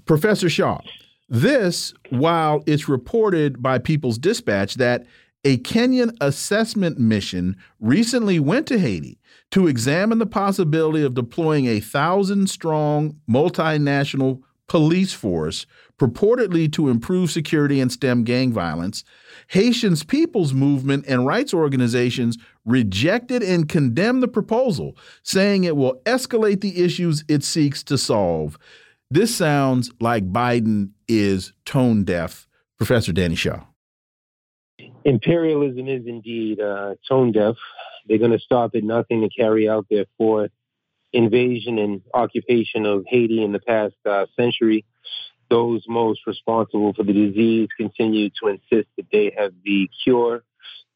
Professor 0.06 0.48
Shaw, 0.48 0.78
this, 1.28 1.92
while 2.10 2.62
it's 2.66 2.88
reported 2.88 3.60
by 3.62 3.78
People's 3.78 4.18
Dispatch 4.18 4.74
that 4.76 5.04
a 5.44 5.58
Kenyan 5.58 6.16
assessment 6.20 6.98
mission 6.98 7.56
recently 7.78 8.40
went 8.40 8.66
to 8.68 8.78
Haiti 8.78 9.18
to 9.50 9.66
examine 9.66 10.18
the 10.18 10.26
possibility 10.26 11.04
of 11.04 11.14
deploying 11.14 11.66
a 11.66 11.80
thousand 11.80 12.48
strong 12.48 13.20
multinational 13.28 14.42
police 14.66 15.12
force 15.12 15.66
purportedly 15.98 16.72
to 16.72 16.88
improve 16.88 17.30
security 17.30 17.78
and 17.80 17.92
stem 17.92 18.24
gang 18.24 18.52
violence. 18.52 19.04
Haitians 19.48 20.02
People's 20.02 20.54
Movement 20.54 21.04
and 21.06 21.26
rights 21.26 21.52
organizations 21.52 22.38
rejected 22.64 23.42
and 23.42 23.68
condemned 23.68 24.22
the 24.22 24.28
proposal, 24.28 24.96
saying 25.22 25.64
it 25.64 25.76
will 25.76 26.00
escalate 26.06 26.62
the 26.62 26.82
issues 26.82 27.24
it 27.28 27.44
seeks 27.44 27.82
to 27.84 27.98
solve. 27.98 28.58
This 29.10 29.36
sounds 29.36 29.90
like 30.00 30.32
Biden 30.32 30.90
is 31.06 31.52
tone 31.66 32.04
deaf. 32.04 32.48
Professor 32.78 33.12
Danny 33.12 33.36
Shaw 33.36 33.64
imperialism 35.04 35.88
is 35.88 36.06
indeed 36.06 36.60
uh, 36.60 36.94
tone 37.08 37.32
deaf. 37.32 37.56
They're 38.06 38.18
going 38.18 38.32
to 38.32 38.38
stop 38.38 38.74
at 38.74 38.82
nothing 38.82 39.22
to 39.22 39.28
carry 39.28 39.68
out 39.68 39.86
their 39.90 40.06
fourth 40.18 40.50
invasion 41.12 41.78
and 41.78 42.02
occupation 42.12 42.84
of 42.86 43.04
Haiti 43.06 43.42
in 43.42 43.52
the 43.52 43.60
past 43.60 43.94
uh, 44.04 44.26
century. 44.36 44.84
Those 45.48 45.84
most 45.88 46.20
responsible 46.26 46.92
for 46.94 47.04
the 47.04 47.12
disease 47.12 47.68
continue 47.76 48.30
to 48.42 48.48
insist 48.48 48.88
that 48.96 49.06
they 49.12 49.32
have 49.36 49.52
the 49.64 49.88
cure. 50.02 50.42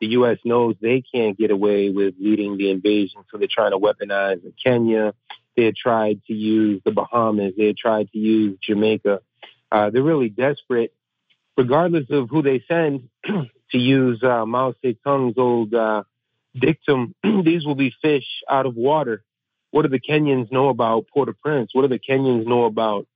The 0.01 0.09
U.S. 0.09 0.39
knows 0.45 0.77
they 0.81 1.03
can't 1.13 1.37
get 1.37 1.51
away 1.51 1.91
with 1.91 2.15
leading 2.21 2.57
the 2.57 2.71
invasion, 2.71 3.25
so 3.31 3.39
they're 3.39 3.49
trying 3.51 3.73
to 3.73 3.79
weaponize 3.79 4.41
Kenya. 4.63 5.13
They 5.57 5.65
had 5.65 5.77
tried 5.77 6.23
to 6.27 6.35
use 6.35 6.81
the 6.85 6.93
Bahamas. 6.93 7.55
They 7.57 7.67
had 7.67 7.77
tried 7.77 8.11
to 8.13 8.19
use 8.19 8.59
Jamaica. 8.63 9.21
Uh, 9.71 9.91
they're 9.91 10.03
really 10.03 10.29
desperate, 10.29 10.95
regardless 11.57 12.07
of 12.11 12.31
who 12.31 12.43
they 12.43 12.63
send. 12.69 13.09
to 13.73 13.79
use 13.79 14.23
uh, 14.23 14.47
Mao 14.47 14.75
Zedong's 14.85 15.39
old 15.39 15.75
uh, 15.75 16.03
dictum, 16.59 17.15
these 17.45 17.65
will 17.65 17.75
be 17.75 17.93
fish 18.03 18.27
out 18.49 18.67
of 18.67 18.77
water. 18.77 19.25
What 19.71 19.83
do 19.83 19.89
the 19.89 20.01
Kenyans 20.01 20.51
know 20.51 20.69
about 20.69 21.07
Port-au-Prince? 21.13 21.71
What 21.75 21.83
do 21.83 21.89
the 21.89 21.99
Kenyans 21.99 22.47
know 22.47 22.65
about 22.65 23.07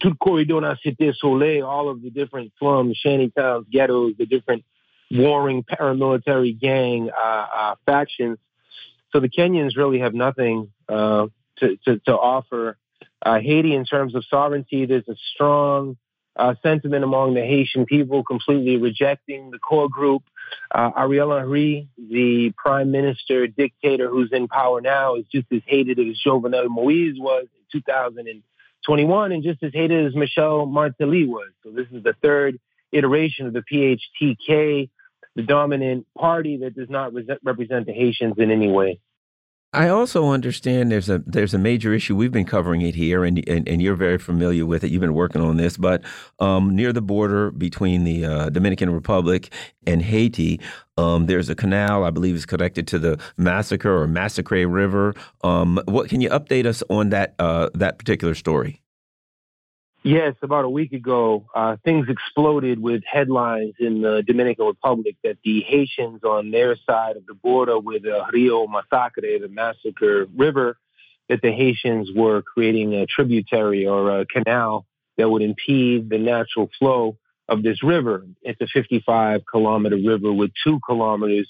Tout 0.00 0.18
Corridor 0.18 0.60
Cité 0.84 1.14
Soleil, 1.14 1.64
all 1.64 1.88
of 1.88 2.02
the 2.02 2.10
different 2.10 2.52
slums, 2.58 2.96
shanty 2.96 3.30
towns, 3.30 3.66
ghettos, 3.70 4.14
the 4.18 4.26
different 4.26 4.64
warring 5.10 5.64
paramilitary 5.64 6.58
gang 6.58 7.10
uh, 7.10 7.46
uh, 7.54 7.74
factions? 7.86 8.38
So 9.12 9.20
the 9.20 9.28
Kenyans 9.28 9.76
really 9.76 10.00
have 10.00 10.14
nothing 10.14 10.70
uh, 10.88 11.26
to, 11.58 11.76
to, 11.84 11.98
to, 12.00 12.12
offer. 12.12 12.76
Uh, 13.22 13.40
Haiti, 13.40 13.74
in 13.74 13.84
terms 13.84 14.14
of 14.14 14.24
sovereignty, 14.28 14.86
there's 14.86 15.08
a 15.08 15.16
strong 15.34 15.96
uh, 16.36 16.54
sentiment 16.62 17.04
among 17.04 17.34
the 17.34 17.40
Haitian 17.40 17.86
people, 17.86 18.22
completely 18.24 18.76
rejecting 18.76 19.50
the 19.50 19.58
core 19.58 19.88
group. 19.88 20.22
Uh, 20.72 20.90
Ariel 20.96 21.36
Henry, 21.36 21.88
the 21.98 22.52
prime 22.56 22.90
minister 22.90 23.46
dictator 23.46 24.08
who's 24.08 24.30
in 24.32 24.48
power 24.48 24.80
now, 24.80 25.16
is 25.16 25.24
just 25.32 25.46
as 25.52 25.60
hated 25.66 25.98
as 25.98 26.20
Jovenel 26.24 26.68
Moise 26.68 27.16
was 27.18 27.46
in 27.72 27.80
2021 27.80 29.32
and 29.32 29.42
just 29.42 29.62
as 29.62 29.72
hated 29.72 30.06
as 30.06 30.14
Michel 30.14 30.66
Martelly 30.66 31.26
was. 31.26 31.50
So 31.62 31.70
this 31.70 31.86
is 31.92 32.02
the 32.02 32.14
third 32.22 32.58
iteration 32.92 33.46
of 33.46 33.52
the 33.52 33.62
PHTK, 33.62 34.88
the 35.36 35.42
dominant 35.42 36.06
party 36.16 36.58
that 36.58 36.74
does 36.74 36.90
not 36.90 37.12
represent 37.44 37.86
the 37.86 37.92
Haitians 37.92 38.34
in 38.38 38.50
any 38.50 38.70
way. 38.70 39.00
I 39.72 39.88
also 39.88 40.30
understand 40.30 40.90
there's 40.90 41.08
a 41.08 41.18
there's 41.24 41.54
a 41.54 41.58
major 41.58 41.92
issue. 41.92 42.16
We've 42.16 42.32
been 42.32 42.44
covering 42.44 42.80
it 42.82 42.96
here, 42.96 43.24
and 43.24 43.48
and, 43.48 43.68
and 43.68 43.80
you're 43.80 43.94
very 43.94 44.18
familiar 44.18 44.66
with 44.66 44.82
it. 44.82 44.90
You've 44.90 45.00
been 45.00 45.14
working 45.14 45.40
on 45.40 45.58
this, 45.58 45.76
but 45.76 46.02
um, 46.40 46.74
near 46.74 46.92
the 46.92 47.00
border 47.00 47.52
between 47.52 48.02
the 48.02 48.24
uh, 48.24 48.50
Dominican 48.50 48.90
Republic 48.90 49.52
and 49.86 50.02
Haiti, 50.02 50.60
um, 50.96 51.26
there's 51.26 51.48
a 51.48 51.54
canal 51.54 52.02
I 52.02 52.10
believe 52.10 52.34
is 52.34 52.46
connected 52.46 52.88
to 52.88 52.98
the 52.98 53.20
Massacre 53.36 53.96
or 53.96 54.08
Massacre 54.08 54.66
River. 54.66 55.14
Um, 55.44 55.80
what 55.84 56.08
can 56.08 56.20
you 56.20 56.30
update 56.30 56.66
us 56.66 56.82
on 56.90 57.10
that 57.10 57.36
uh, 57.38 57.70
that 57.74 57.96
particular 57.96 58.34
story? 58.34 58.82
Yes, 60.02 60.34
about 60.40 60.64
a 60.64 60.70
week 60.70 60.92
ago, 60.94 61.44
uh, 61.54 61.76
things 61.84 62.06
exploded 62.08 62.80
with 62.80 63.02
headlines 63.04 63.74
in 63.78 64.00
the 64.00 64.22
Dominican 64.26 64.64
Republic 64.64 65.16
that 65.22 65.36
the 65.44 65.60
Haitians 65.60 66.24
on 66.24 66.50
their 66.50 66.74
side 66.86 67.18
of 67.18 67.26
the 67.26 67.34
border 67.34 67.78
with 67.78 68.04
the 68.04 68.24
Rio 68.32 68.66
Massacre, 68.66 69.20
the 69.20 69.48
Massacre 69.50 70.26
River, 70.34 70.78
that 71.28 71.42
the 71.42 71.52
Haitians 71.52 72.10
were 72.16 72.40
creating 72.40 72.94
a 72.94 73.04
tributary 73.04 73.86
or 73.86 74.20
a 74.20 74.26
canal 74.26 74.86
that 75.18 75.28
would 75.28 75.42
impede 75.42 76.08
the 76.08 76.18
natural 76.18 76.70
flow 76.78 77.18
of 77.46 77.62
this 77.62 77.82
river. 77.82 78.26
It's 78.40 78.60
a 78.62 78.68
55 78.68 79.42
kilometer 79.50 79.96
river 79.96 80.32
with 80.32 80.50
two 80.64 80.80
kilometers 80.86 81.48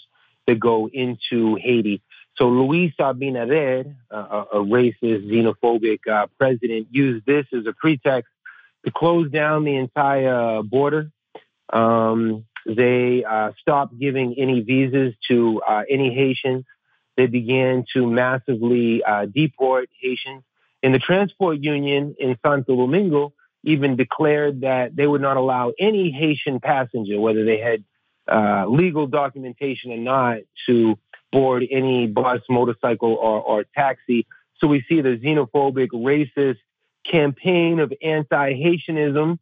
that 0.48 0.58
go 0.58 0.88
into 0.92 1.54
Haiti. 1.54 2.02
So 2.36 2.48
Luis 2.48 2.92
Abinader, 2.98 3.94
uh, 4.10 4.44
a 4.52 4.56
racist, 4.56 5.30
xenophobic 5.30 6.00
uh, 6.10 6.26
president, 6.36 6.88
used 6.90 7.26
this 7.26 7.46
as 7.52 7.66
a 7.66 7.72
pretext 7.72 8.32
to 8.84 8.90
close 8.90 9.30
down 9.30 9.64
the 9.64 9.76
entire 9.76 10.62
border. 10.62 11.10
Um, 11.72 12.44
they 12.66 13.24
uh, 13.24 13.52
stopped 13.60 13.98
giving 13.98 14.34
any 14.38 14.60
visas 14.60 15.14
to 15.28 15.62
uh, 15.66 15.82
any 15.88 16.14
Haitians. 16.14 16.64
They 17.16 17.26
began 17.26 17.84
to 17.94 18.06
massively 18.06 19.02
uh, 19.02 19.26
deport 19.26 19.88
Haitians. 20.00 20.42
And 20.82 20.94
the 20.94 20.98
transport 20.98 21.58
union 21.58 22.14
in 22.18 22.38
Santo 22.44 22.76
Domingo 22.76 23.34
even 23.62 23.96
declared 23.96 24.62
that 24.62 24.96
they 24.96 25.06
would 25.06 25.20
not 25.20 25.36
allow 25.36 25.72
any 25.78 26.10
Haitian 26.10 26.60
passenger, 26.60 27.20
whether 27.20 27.44
they 27.44 27.58
had 27.58 27.84
uh, 28.30 28.66
legal 28.66 29.06
documentation 29.06 29.92
or 29.92 29.98
not, 29.98 30.38
to 30.66 30.98
board 31.32 31.64
any 31.70 32.06
bus, 32.06 32.40
motorcycle, 32.48 33.14
or, 33.14 33.40
or 33.42 33.64
taxi. 33.74 34.26
So 34.58 34.66
we 34.66 34.84
see 34.88 35.00
the 35.00 35.18
xenophobic, 35.18 35.88
racist, 35.88 36.58
campaign 37.04 37.80
of 37.80 37.92
anti-Haitianism 38.02 39.38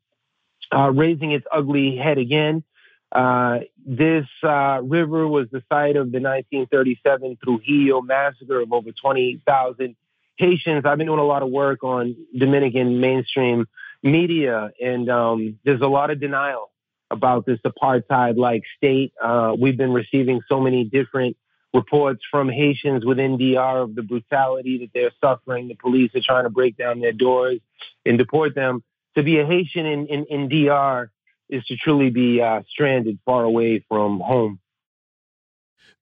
uh, 0.75 0.91
raising 0.91 1.33
its 1.33 1.47
ugly 1.53 1.97
head 1.97 2.19
again. 2.19 2.63
Uh, 3.11 3.61
this 3.87 4.27
uh, 4.43 4.81
river 4.83 5.27
was 5.27 5.49
the 5.51 5.63
site 5.69 5.97
of 5.97 6.13
the 6.13 6.21
1937 6.21 7.39
Trujillo 7.43 8.03
massacre 8.03 8.61
of 8.61 8.73
over 8.73 8.91
20,000 8.93 9.97
Haitians. 10.37 10.85
I've 10.85 10.99
been 10.99 11.07
doing 11.07 11.19
a 11.19 11.25
lot 11.25 11.43
of 11.43 11.51
work 11.51 11.83
on 11.83 12.17
Dominican 12.37 13.01
mainstream 13.01 13.67
media, 14.03 14.71
and 14.81 15.09
um, 15.09 15.59
there's 15.65 15.81
a 15.81 15.89
lot 15.89 16.11
of 16.11 16.21
denial 16.21 16.71
about 17.11 17.47
this 17.47 17.59
apartheid-like 17.67 18.63
state. 18.77 19.13
Uh, 19.23 19.55
we've 19.59 19.79
been 19.79 19.93
receiving 19.93 20.43
so 20.49 20.61
many 20.61 20.85
different 20.85 21.37
reports 21.75 22.23
from 22.31 22.49
Haitians 22.49 23.05
within 23.05 23.37
DR 23.37 23.83
of 23.83 23.95
the 23.95 24.03
brutality 24.03 24.79
that 24.79 24.91
they're 24.95 25.13
suffering. 25.21 25.69
The 25.69 25.75
police 25.75 26.11
are 26.15 26.21
trying 26.25 26.45
to 26.45 26.51
break 26.51 26.77
down 26.77 27.01
their 27.01 27.13
doors 27.13 27.61
and 28.07 28.19
deport 28.19 28.55
them. 28.55 28.83
To 29.17 29.23
be 29.23 29.39
a 29.39 29.47
Haitian 29.47 29.87
in, 29.87 30.07
in, 30.07 30.25
in 30.27 30.49
DR 30.49 31.11
is 31.49 31.65
to 31.67 31.77
truly 31.77 32.11
be 32.11 32.41
uh, 32.41 32.63
stranded 32.69 33.19
far 33.25 33.45
away 33.45 33.85
from 33.89 34.21
home. 34.21 34.61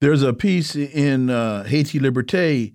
There's 0.00 0.22
a 0.22 0.34
piece 0.34 0.76
in 0.76 1.30
uh, 1.30 1.64
Haiti 1.64 1.98
Liberté. 1.98 2.74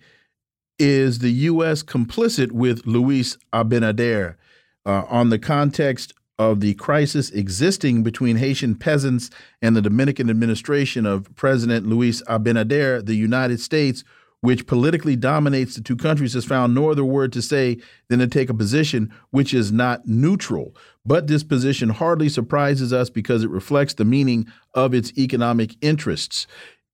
Is 0.80 1.20
the 1.20 1.30
U.S. 1.30 1.84
complicit 1.84 2.52
with 2.54 2.88
Luis 2.88 3.38
Abinader 3.54 4.36
uh, 4.84 5.04
on 5.08 5.30
the 5.30 5.38
context 5.38 6.12
of 6.42 6.60
the 6.60 6.74
crisis 6.74 7.30
existing 7.30 8.02
between 8.02 8.38
Haitian 8.38 8.74
peasants 8.74 9.30
and 9.62 9.76
the 9.76 9.82
Dominican 9.82 10.28
administration 10.28 11.06
of 11.06 11.34
President 11.36 11.86
Luis 11.86 12.24
Abinader, 12.24 13.06
the 13.06 13.14
United 13.14 13.60
States, 13.60 14.04
which 14.40 14.66
politically 14.66 15.16
dominates 15.16 15.76
the 15.76 15.82
two 15.82 15.96
countries, 15.96 16.34
has 16.34 16.44
found 16.44 16.74
no 16.74 16.90
other 16.90 17.06
word 17.06 17.32
to 17.34 17.44
say 17.44 17.78
than 18.10 18.18
to 18.18 18.28
take 18.28 18.50
a 18.50 18.56
position 18.56 19.14
which 19.30 19.54
is 19.54 19.72
not 19.72 20.08
neutral. 20.08 20.76
But 21.06 21.28
this 21.28 21.44
position 21.44 21.90
hardly 21.90 22.28
surprises 22.28 22.92
us 22.92 23.12
because 23.12 23.44
it 23.44 23.52
reflects 23.52 23.94
the 23.94 24.04
meaning 24.04 24.48
of 24.74 24.96
its 24.96 25.16
economic 25.20 25.76
interests. 25.80 26.48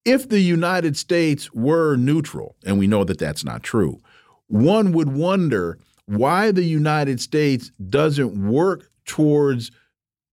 If 0.04 0.28
the 0.28 0.42
United 0.42 0.98
States 0.98 1.54
were 1.54 1.96
neutral, 1.96 2.58
and 2.66 2.78
we 2.78 2.88
know 2.88 3.06
that 3.06 3.18
that's 3.18 3.46
not 3.46 3.64
true, 3.64 4.02
one 4.48 4.92
would 4.92 5.14
wonder 5.14 5.80
why 6.06 6.52
the 6.52 6.66
United 6.66 7.22
States 7.22 7.72
doesn't 7.90 8.50
work 8.50 8.90
towards 9.08 9.72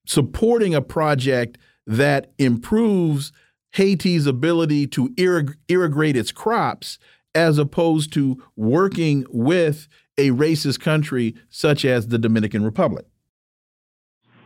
supporting 0.06 0.74
a 0.74 0.82
project 0.82 1.56
that 1.86 2.32
improves 2.38 3.32
Haiti's 3.72 4.26
ability 4.26 4.86
to 4.88 5.08
irrig 5.10 5.54
irrigate 5.68 6.16
its 6.16 6.32
crops 6.32 6.98
as 7.34 7.58
opposed 7.58 8.12
to 8.12 8.42
working 8.54 9.24
with 9.30 9.88
a 10.16 10.30
racist 10.30 10.80
country 10.80 11.34
such 11.50 11.84
as 11.84 12.08
the 12.08 12.18
Dominican 12.18 12.62
Republic. 12.62 13.06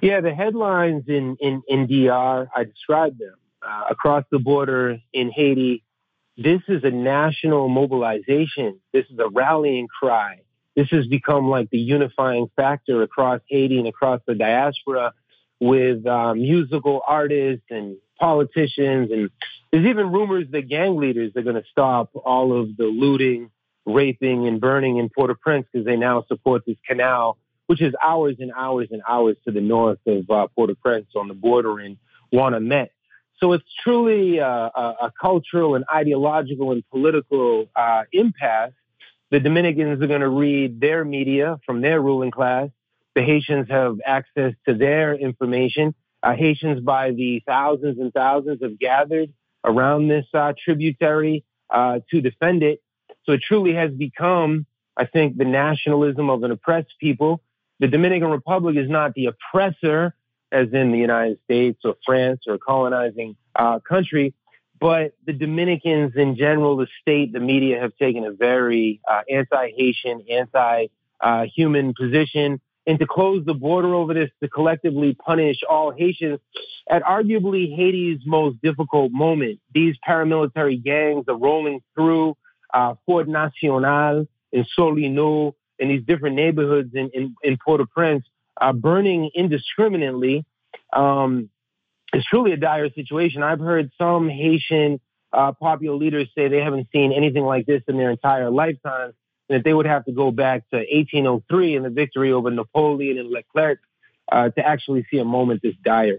Yeah, 0.01 0.21
the 0.21 0.33
headlines 0.33 1.05
in, 1.09 1.37
in, 1.41 1.63
in 1.69 1.87
DR, 1.87 2.49
I 2.55 2.65
described 2.65 3.19
them. 3.19 3.35
Uh, 3.61 3.83
across 3.91 4.25
the 4.31 4.39
border 4.39 4.99
in 5.13 5.33
Haiti, 5.33 5.83
this 6.37 6.61
is 6.69 6.85
a 6.85 6.91
national 6.91 7.69
mobilization. 7.69 8.81
This 8.93 9.05
is 9.11 9.19
a 9.19 9.29
rallying 9.29 9.89
cry 9.89 10.43
this 10.79 10.91
has 10.91 11.09
become 11.09 11.51
like 11.51 11.71
the 11.71 11.79
unifying 11.79 12.49
factor 12.55 13.03
across 13.03 13.41
Haiti 13.49 13.79
and 13.79 13.89
across 13.89 14.21
the 14.29 14.37
diaspora 14.37 15.13
with 15.59 16.07
uh, 16.07 16.35
musical 16.35 17.03
artists 17.05 17.65
and 17.69 17.97
politicians. 18.17 19.11
And 19.11 19.29
there's 19.73 19.87
even 19.87 20.13
rumors 20.13 20.47
that 20.53 20.69
gang 20.69 20.97
leaders 20.97 21.33
are 21.35 21.43
going 21.43 21.57
to 21.57 21.65
stop 21.69 22.11
all 22.15 22.57
of 22.57 22.77
the 22.77 22.85
looting, 22.85 23.51
raping, 23.87 24.47
and 24.47 24.61
burning 24.61 24.99
in 24.99 25.09
Port 25.09 25.31
au 25.31 25.35
Prince 25.35 25.67
because 25.73 25.85
they 25.85 25.97
now 25.97 26.25
support 26.29 26.63
this 26.65 26.77
canal, 26.87 27.39
which 27.67 27.83
is 27.83 27.93
hours 28.01 28.37
and 28.39 28.53
hours 28.57 28.87
and 28.93 29.03
hours 29.09 29.37
to 29.47 29.51
the 29.51 29.61
north 29.61 29.99
of 30.07 30.31
uh, 30.31 30.47
Port 30.55 30.71
au 30.71 30.77
Prince 30.77 31.09
on 31.17 31.27
the 31.27 31.35
border 31.35 31.81
in 31.81 31.99
Ouanaminthe. 32.33 32.91
So 33.41 33.53
it's 33.53 33.65
truly 33.83 34.39
uh, 34.39 34.47
a, 34.47 34.95
a, 35.03 35.13
cultural 35.21 35.75
and 35.75 35.85
ideological 35.93 36.71
and 36.71 36.89
political 36.89 37.67
uh, 37.75 38.03
impasse 38.13 38.73
the 39.31 39.41
Dominicans 39.41 40.03
are 40.03 40.07
going 40.07 40.21
to 40.21 40.29
read 40.29 40.81
their 40.81 41.05
media 41.05 41.59
from 41.67 41.81
their 41.81 42.01
ruling 42.01 42.31
class. 42.31 42.69
The 43.15 43.23
Haitians 43.23 43.69
have 43.69 43.99
access 44.05 44.55
to 44.67 44.75
their 44.75 45.15
information. 45.15 45.95
Uh, 46.23 46.35
Haitians 46.35 46.81
by 46.81 47.11
the 47.11 47.43
thousands 47.47 47.99
and 47.99 48.13
thousands 48.13 48.63
have 48.63 48.79
gathered 48.79 49.33
around 49.65 50.09
this 50.09 50.27
uh, 50.35 50.53
tributary 50.63 51.45
uh, 51.71 52.01
to 52.11 52.21
defend 52.21 52.63
it. 52.63 52.81
So 53.25 53.33
it 53.33 53.43
truly 53.43 53.75
has 53.75 53.91
become, 53.93 54.67
I 54.97 55.05
think, 55.05 55.37
the 55.37 55.45
nationalism 55.45 56.31
of 56.31 56.43
an 56.43 56.51
oppressed 56.51 56.95
people. 56.99 57.43
The 57.81 57.89
Dominican 57.89 58.31
Republic 58.31 58.77
is 58.77 58.89
not 58.89 59.15
the 59.15 59.27
oppressor, 59.27 60.15
as 60.51 60.69
in 60.73 60.93
the 60.93 60.99
United 60.99 61.39
States 61.45 61.81
or 61.85 61.97
France 62.05 62.45
or 62.47 62.55
a 62.55 62.59
colonizing 62.59 63.37
uh, 63.55 63.81
country. 63.81 64.35
But 64.81 65.15
the 65.27 65.33
Dominicans 65.33 66.13
in 66.17 66.37
general, 66.37 66.77
the 66.77 66.87
state, 67.01 67.33
the 67.33 67.41
media 67.41 67.81
have 67.81 67.97
taken 67.97 68.25
a 68.25 68.33
very 68.33 69.01
uh, 69.11 69.23
anti-Haitian, 69.31 70.25
anti-human 70.31 71.95
position. 71.95 72.61
And 72.87 72.99
to 72.99 73.07
close 73.07 73.45
the 73.45 73.55
border 73.55 73.95
over 73.95 74.15
this, 74.15 74.31
to 74.43 74.49
collectively 74.49 75.15
punish 75.15 75.59
all 75.69 75.91
Haitians 75.91 76.41
at 76.89 77.03
arguably 77.03 77.75
Haiti's 77.75 78.21
most 78.25 78.61
difficult 78.63 79.13
moment. 79.13 79.61
These 79.75 79.97
paramilitary 80.09 80.83
gangs 80.83 81.27
are 81.29 81.37
rolling 81.37 81.83
through 81.95 82.37
uh, 82.73 82.95
Fort 83.05 83.29
National 83.29 84.27
in 84.53 84.65
Solino 84.79 85.55
in 85.79 85.89
these 85.89 86.03
different 86.05 86.37
neighborhoods 86.37 86.95
in, 86.95 87.11
in, 87.13 87.35
in 87.43 87.59
Port-au-Prince, 87.65 88.25
uh, 88.61 88.73
burning 88.73 89.31
indiscriminately. 89.35 90.45
Um, 90.93 91.51
it's 92.13 92.27
truly 92.27 92.53
a 92.53 92.57
dire 92.57 92.91
situation. 92.91 93.43
I've 93.43 93.61
heard 93.61 93.91
some 93.99 94.29
Haitian 94.29 95.01
uh, 95.33 95.53
popular 95.53 95.97
leaders 95.97 96.29
say 96.35 96.49
they 96.49 96.61
haven't 96.61 96.89
seen 96.93 97.13
anything 97.13 97.45
like 97.45 97.67
this 97.67 97.83
in 97.87 97.97
their 97.97 98.11
entire 98.11 98.51
lifetime, 98.51 99.13
and 99.49 99.59
that 99.59 99.65
they 99.65 99.75
would 99.75 99.87
have 99.87 100.05
to 100.07 100.13
go 100.13 100.31
back 100.31 100.69
to 100.71 100.77
1803 100.77 101.77
and 101.77 101.85
the 101.85 101.91
victory 101.91 102.33
over 102.33 102.51
Napoleon 102.51 103.19
and 103.19 103.31
Leclerc 103.31 103.81
uh, 104.31 104.49
to 104.51 104.67
actually 104.67 105.07
see 105.11 105.19
a 105.19 105.25
moment 105.25 105.63
this 105.63 105.75
dire. 105.85 106.19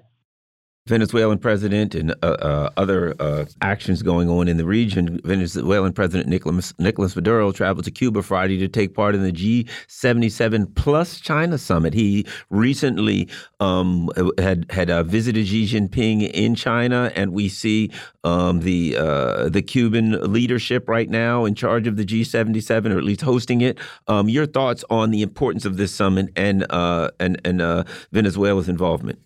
Venezuelan 0.89 1.37
president 1.37 1.93
and 1.93 2.11
uh, 2.23 2.25
uh, 2.25 2.69
other 2.75 3.15
uh, 3.19 3.45
actions 3.61 4.01
going 4.01 4.27
on 4.27 4.47
in 4.47 4.57
the 4.57 4.65
region. 4.65 5.21
Venezuelan 5.23 5.93
President 5.93 6.27
Nicolas, 6.27 6.73
Nicolas 6.79 7.15
Maduro 7.15 7.51
traveled 7.51 7.85
to 7.85 7.91
Cuba 7.91 8.23
Friday 8.23 8.57
to 8.57 8.67
take 8.67 8.95
part 8.95 9.13
in 9.13 9.21
the 9.21 9.31
G77 9.31 10.73
plus 10.75 11.19
China 11.19 11.57
summit. 11.59 11.93
He 11.93 12.25
recently 12.49 13.29
um, 13.59 14.09
had 14.39 14.65
had 14.71 14.89
uh, 14.89 15.03
visited 15.03 15.47
Xi 15.47 15.65
Jinping 15.67 16.29
in 16.31 16.55
China, 16.55 17.11
and 17.15 17.33
we 17.33 17.49
see 17.49 17.91
um, 18.23 18.61
the 18.61 18.97
uh, 18.97 19.49
the 19.49 19.61
Cuban 19.61 20.33
leadership 20.33 20.89
right 20.89 21.09
now 21.09 21.45
in 21.45 21.53
charge 21.53 21.85
of 21.85 21.97
the 21.97 22.05
G77, 22.05 22.93
or 22.93 22.97
at 22.97 23.03
least 23.03 23.21
hosting 23.21 23.61
it. 23.61 23.77
Um, 24.07 24.27
your 24.27 24.47
thoughts 24.47 24.83
on 24.89 25.11
the 25.11 25.21
importance 25.21 25.65
of 25.65 25.77
this 25.77 25.93
summit 25.93 26.29
and 26.35 26.65
uh, 26.71 27.11
and 27.19 27.39
and 27.45 27.85
Venezuela's 28.11 28.67
involvement? 28.67 29.19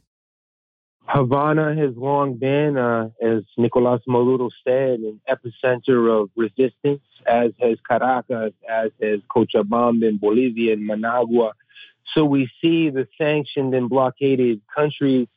Havana 1.14 1.76
has 1.76 1.96
long 1.96 2.38
been, 2.38 2.76
uh, 2.76 3.10
as 3.22 3.44
Nicolas 3.56 4.02
Maduro 4.08 4.50
said, 4.64 5.00
an 5.00 5.22
epicenter 5.30 6.10
of 6.10 6.32
resistance, 6.36 7.04
as 7.28 7.52
has 7.62 7.78
Caracas, 7.88 8.54
as 8.68 8.90
has 9.00 9.20
Cochabamba 9.30 10.10
in 10.10 10.18
Bolivia 10.18 10.74
and 10.74 10.88
Managua. 10.88 11.54
So 12.16 12.26
we 12.26 12.50
see 12.60 12.90
the 12.90 13.08
sanctioned 13.16 13.76
and 13.76 13.88
blockaded 13.90 14.62
countries 14.76 15.28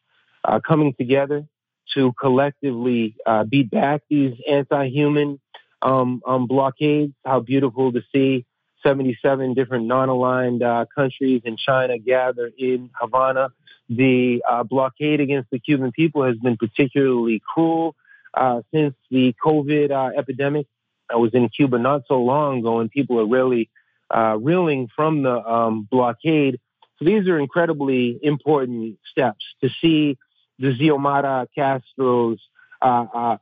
uh, 0.45 0.61
coming 0.61 0.95
together 0.95 1.45
to 1.93 2.15
collectively 2.19 3.15
uh, 3.27 3.45
beat 3.45 3.71
back 3.71 4.01
these 4.09 4.33
anti-human 4.51 5.39
um, 5.83 6.23
um, 6.27 6.47
blockades. 6.47 7.13
How 7.23 7.41
beautiful 7.41 7.93
to 7.93 8.01
see 8.15 8.47
77 8.83 9.53
different 9.53 9.85
non-aligned 9.85 10.63
uh, 10.63 10.87
countries 10.95 11.43
in 11.45 11.59
China 11.59 11.99
gather 11.99 12.51
in 12.57 12.89
Havana 12.99 13.51
the 13.89 14.43
uh, 14.49 14.63
blockade 14.65 15.21
against 15.21 15.51
the 15.51 15.59
Cuban 15.59 15.93
people 15.93 16.25
has 16.25 16.37
been 16.37 16.57
particularly 16.57 17.41
cruel 17.55 17.95
uh, 18.35 18.63
since 18.73 18.95
the 19.11 19.35
COVID 19.45 19.91
uh, 19.91 20.19
epidemic. 20.19 20.67
I 21.11 21.17
was 21.17 21.33
in 21.35 21.49
Cuba 21.49 21.79
not 21.79 22.03
so 22.09 22.21
long 22.21 22.59
ago, 22.59 22.81
and 22.81 22.91
people 22.91 23.21
are 23.21 23.27
really 23.27 23.71
uh, 24.15 24.37
reeling 24.41 24.89
from 24.95 25.23
the 25.23 25.37
um, 25.37 25.87
blockade. 25.91 26.59
So 26.99 27.05
these 27.05 27.29
are 27.29 27.39
incredibly 27.39 28.19
important 28.23 28.99
steps 29.11 29.45
to 29.63 29.71
see 29.81 30.19
the 30.59 30.73
Xiomara 30.75 31.47
Castros 31.57 32.39
uh, 32.83 33.07
uh, 33.15 33.37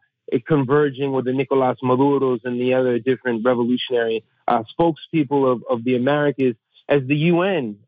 converging 0.46 1.12
with 1.12 1.24
the 1.24 1.32
Nicolas 1.32 1.78
Maduros 1.82 2.40
and 2.44 2.60
the 2.60 2.74
other 2.74 2.98
different 2.98 3.44
revolutionary 3.44 4.24
spokespeople 4.48 5.50
of, 5.52 5.62
of 5.70 5.84
the 5.84 5.96
Americas 5.96 6.56
as 6.88 7.02
the 7.06 7.16
UN 7.16 7.78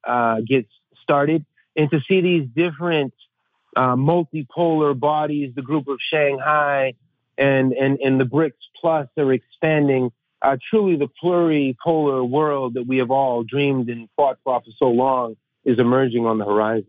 gets 0.47 0.71
started 1.03 1.45
and 1.77 1.91
to 1.91 2.01
see 2.09 2.21
these 2.21 2.49
different 2.55 3.13
uh, 3.77 3.95
multipolar 3.95 4.99
bodies, 4.99 5.53
the 5.55 5.63
group 5.63 5.89
of 5.89 5.99
Shanghai 6.11 6.95
and, 7.37 7.73
and, 7.73 7.99
and 8.01 8.19
the 8.19 8.25
BRICS 8.25 8.53
Plus 8.81 9.09
are 9.19 9.33
expanding. 9.33 10.11
Uh, 10.43 10.57
truly, 10.71 10.97
the 10.97 11.09
pluripolar 11.23 12.29
world 12.29 12.75
that 12.75 12.87
we 12.87 12.99
have 12.99 13.11
all 13.11 13.43
dreamed 13.43 13.89
and 13.89 14.09
fought 14.17 14.39
for 14.45 14.61
for 14.61 14.71
so 14.79 14.87
long 14.87 15.37
is 15.65 15.79
emerging 15.79 16.27
on 16.27 16.39
the 16.39 16.45
horizon. 16.45 16.89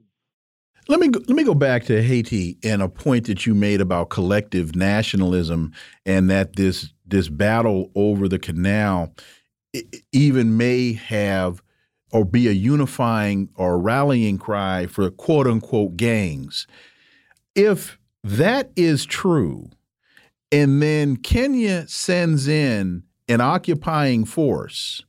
Let 0.89 1.01
me 1.01 1.09
go, 1.09 1.19
let 1.27 1.35
me 1.35 1.43
go 1.43 1.53
back 1.53 1.83
to 1.85 2.01
Haiti 2.01 2.57
and 2.63 2.81
a 2.81 2.87
point 2.87 3.27
that 3.27 3.45
you 3.45 3.53
made 3.53 3.81
about 3.81 4.09
collective 4.09 4.75
nationalism 4.75 5.73
and 6.05 6.29
that 6.29 6.55
this 6.55 6.93
this 7.05 7.27
battle 7.27 7.91
over 7.95 8.29
the 8.29 8.39
canal 8.39 9.13
even 10.13 10.55
may 10.55 10.93
have 10.93 11.61
or 12.11 12.25
be 12.25 12.47
a 12.47 12.51
unifying 12.51 13.49
or 13.55 13.79
rallying 13.79 14.37
cry 14.37 14.85
for 14.85 15.09
quote 15.09 15.47
unquote 15.47 15.97
gangs. 15.97 16.67
If 17.55 17.97
that 18.23 18.71
is 18.75 19.05
true, 19.05 19.69
and 20.51 20.81
then 20.81 21.17
Kenya 21.17 21.87
sends 21.87 22.47
in 22.47 23.03
an 23.27 23.41
occupying 23.41 24.25
force, 24.25 25.03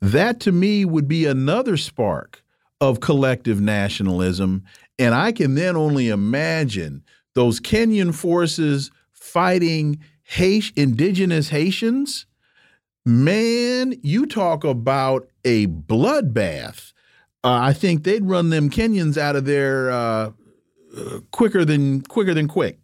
that 0.00 0.40
to 0.40 0.52
me 0.52 0.84
would 0.84 1.08
be 1.08 1.24
another 1.24 1.76
spark 1.76 2.42
of 2.80 3.00
collective 3.00 3.60
nationalism. 3.60 4.64
And 4.98 5.14
I 5.14 5.32
can 5.32 5.54
then 5.54 5.76
only 5.76 6.08
imagine 6.08 7.02
those 7.34 7.60
Kenyan 7.60 8.14
forces 8.14 8.90
fighting 9.12 9.98
indigenous 10.76 11.48
Haitians 11.48 12.26
Man, 13.06 13.94
you 14.02 14.24
talk 14.24 14.64
about 14.64 15.28
a 15.44 15.66
bloodbath. 15.66 16.92
Uh, 17.42 17.58
I 17.62 17.72
think 17.72 18.04
they'd 18.04 18.24
run 18.24 18.50
them 18.50 18.70
Kenyans 18.70 19.18
out 19.18 19.36
of 19.36 19.44
there 19.44 19.90
uh, 19.90 20.30
uh, 20.96 21.20
quicker 21.30 21.64
than 21.64 22.02
quicker 22.02 22.34
than 22.34 22.48
quick. 22.48 22.78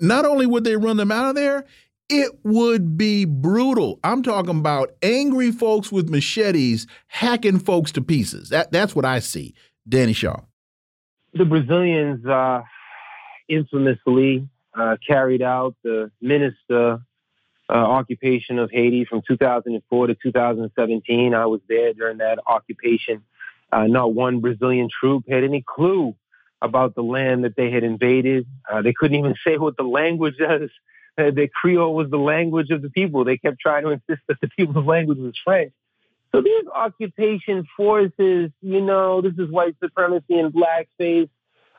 Not 0.00 0.24
only 0.24 0.46
would 0.46 0.64
they 0.64 0.76
run 0.76 0.96
them 0.96 1.12
out 1.12 1.28
of 1.28 1.34
there, 1.34 1.64
it 2.08 2.32
would 2.42 2.96
be 2.96 3.24
brutal. 3.24 4.00
I'm 4.02 4.22
talking 4.22 4.58
about 4.58 4.90
angry 5.02 5.52
folks 5.52 5.92
with 5.92 6.08
machetes 6.08 6.86
hacking 7.06 7.60
folks 7.60 7.92
to 7.92 8.00
pieces. 8.00 8.48
That 8.48 8.72
that's 8.72 8.96
what 8.96 9.04
I 9.04 9.20
see. 9.20 9.54
Danny 9.88 10.12
Shaw. 10.12 10.40
The 11.34 11.44
Brazilians 11.44 12.26
uh, 12.26 12.62
infamously 13.48 14.48
uh, 14.74 14.96
carried 15.06 15.42
out 15.42 15.76
the 15.84 16.10
MINUSTAH 16.22 17.00
uh, 17.70 17.72
occupation 17.72 18.58
of 18.58 18.70
Haiti 18.70 19.04
from 19.04 19.22
2004 19.26 20.06
to 20.08 20.14
2017. 20.20 21.34
I 21.34 21.46
was 21.46 21.60
there 21.68 21.92
during 21.92 22.18
that 22.18 22.40
occupation. 22.46 23.22
Uh, 23.70 23.86
not 23.86 24.12
one 24.12 24.40
Brazilian 24.40 24.88
troop 24.88 25.24
had 25.28 25.44
any 25.44 25.64
clue 25.66 26.16
about 26.60 26.94
the 26.94 27.02
land 27.02 27.44
that 27.44 27.54
they 27.56 27.70
had 27.70 27.84
invaded. 27.84 28.46
Uh, 28.70 28.82
they 28.82 28.92
couldn't 28.92 29.18
even 29.18 29.34
say 29.46 29.56
what 29.56 29.76
the 29.76 29.84
language 29.84 30.34
is. 30.40 30.70
Uh, 31.16 31.30
the 31.30 31.48
Creole 31.52 31.94
was 31.94 32.10
the 32.10 32.18
language 32.18 32.70
of 32.70 32.82
the 32.82 32.90
people. 32.90 33.24
They 33.24 33.36
kept 33.36 33.60
trying 33.60 33.84
to 33.84 33.90
insist 33.90 34.22
that 34.28 34.40
the 34.40 34.48
people's 34.48 34.86
language 34.86 35.18
was 35.18 35.34
French. 35.44 35.72
So 36.32 36.40
these 36.40 36.64
occupation 36.72 37.66
forces, 37.76 38.50
you 38.60 38.80
know, 38.80 39.20
this 39.20 39.34
is 39.36 39.50
white 39.50 39.76
supremacy 39.82 40.38
and 40.38 40.52
blackface. 40.52 41.28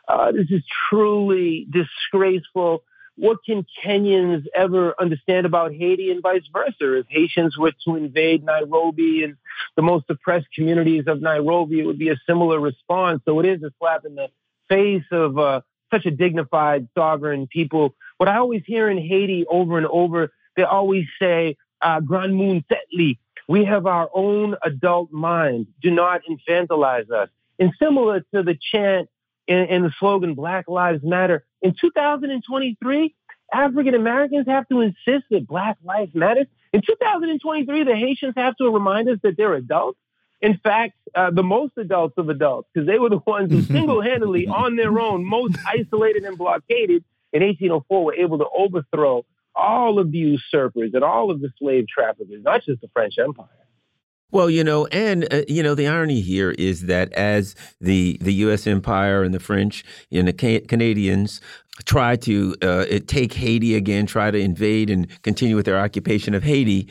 Uh, 0.07 0.31
this 0.31 0.47
is 0.49 0.61
truly 0.89 1.67
disgraceful 1.69 2.83
what 3.21 3.37
can 3.45 3.63
Kenyans 3.83 4.45
ever 4.55 4.95
understand 4.99 5.45
about 5.45 5.73
Haiti 5.73 6.09
and 6.09 6.23
vice 6.23 6.41
versa? 6.51 6.97
If 6.97 7.05
Haitians 7.07 7.55
were 7.55 7.71
to 7.85 7.95
invade 7.95 8.43
Nairobi 8.43 9.23
and 9.23 9.35
the 9.75 9.83
most 9.83 10.05
oppressed 10.09 10.47
communities 10.55 11.03
of 11.05 11.21
Nairobi, 11.21 11.81
it 11.81 11.85
would 11.85 11.99
be 11.99 12.09
a 12.09 12.15
similar 12.27 12.59
response. 12.59 13.21
So 13.25 13.39
it 13.39 13.45
is 13.45 13.61
a 13.61 13.71
slap 13.77 14.05
in 14.05 14.15
the 14.15 14.29
face 14.69 15.03
of 15.11 15.37
uh, 15.37 15.61
such 15.93 16.07
a 16.07 16.11
dignified, 16.11 16.87
sovereign 16.97 17.45
people. 17.45 17.93
What 18.17 18.27
I 18.27 18.37
always 18.37 18.63
hear 18.65 18.89
in 18.89 18.97
Haiti 18.97 19.45
over 19.47 19.77
and 19.77 19.85
over, 19.85 20.31
they 20.55 20.63
always 20.63 21.05
say, 21.21 21.57
uh, 21.83 21.99
Grand 21.99 22.35
Moon 22.35 22.65
Tetli, 22.71 23.19
we 23.47 23.65
have 23.65 23.85
our 23.85 24.09
own 24.15 24.55
adult 24.63 25.11
mind. 25.11 25.67
Do 25.79 25.91
not 25.91 26.21
infantilize 26.27 27.11
us. 27.11 27.29
And 27.59 27.71
similar 27.79 28.21
to 28.33 28.41
the 28.41 28.57
chant 28.71 29.09
in, 29.45 29.57
in 29.57 29.83
the 29.83 29.91
slogan 29.99 30.33
Black 30.33 30.67
Lives 30.67 31.03
Matter. 31.03 31.45
In 31.61 31.75
2023, 31.79 33.15
African 33.53 33.95
Americans 33.95 34.47
have 34.47 34.67
to 34.69 34.81
insist 34.81 35.25
that 35.29 35.47
Black 35.47 35.77
Lives 35.83 36.15
Matter. 36.15 36.45
In 36.73 36.81
2023, 36.81 37.83
the 37.83 37.95
Haitians 37.95 38.33
have 38.37 38.55
to 38.57 38.69
remind 38.69 39.09
us 39.09 39.19
that 39.23 39.35
they're 39.37 39.53
adults. 39.53 39.99
In 40.41 40.57
fact, 40.57 40.93
uh, 41.13 41.29
the 41.29 41.43
most 41.43 41.73
adults 41.77 42.15
of 42.17 42.29
adults, 42.29 42.67
because 42.73 42.87
they 42.87 42.97
were 42.97 43.09
the 43.09 43.19
ones 43.27 43.51
who 43.51 43.61
single-handedly, 43.73 44.47
on 44.47 44.75
their 44.75 44.97
own, 44.99 45.23
most 45.23 45.55
isolated 45.67 46.23
and 46.23 46.37
blockaded 46.37 47.03
in 47.33 47.43
1804, 47.43 48.05
were 48.05 48.15
able 48.15 48.39
to 48.39 48.47
overthrow 48.57 49.23
all 49.53 49.99
of 49.99 50.11
the 50.11 50.17
usurpers 50.17 50.91
and 50.93 51.03
all 51.03 51.29
of 51.29 51.41
the 51.41 51.49
slave 51.59 51.85
traffickers, 51.87 52.41
not 52.43 52.63
just 52.63 52.81
the 52.81 52.87
French 52.93 53.15
Empire. 53.19 53.47
Well, 54.31 54.49
you 54.49 54.63
know, 54.63 54.85
and 54.87 55.31
uh, 55.33 55.41
you 55.47 55.61
know, 55.61 55.75
the 55.75 55.87
irony 55.87 56.21
here 56.21 56.51
is 56.51 56.85
that 56.85 57.11
as 57.13 57.55
the 57.81 58.17
the 58.21 58.33
U.S. 58.45 58.65
empire 58.65 59.23
and 59.23 59.33
the 59.33 59.39
French 59.39 59.83
and 60.11 60.27
the 60.27 60.33
Ca 60.33 60.61
Canadians 60.61 61.41
try 61.85 62.15
to 62.15 62.55
uh, 62.61 62.85
take 63.07 63.33
Haiti 63.33 63.75
again, 63.75 64.05
try 64.05 64.31
to 64.31 64.37
invade 64.37 64.89
and 64.89 65.07
continue 65.23 65.55
with 65.55 65.65
their 65.65 65.79
occupation 65.79 66.33
of 66.33 66.43
Haiti, 66.43 66.87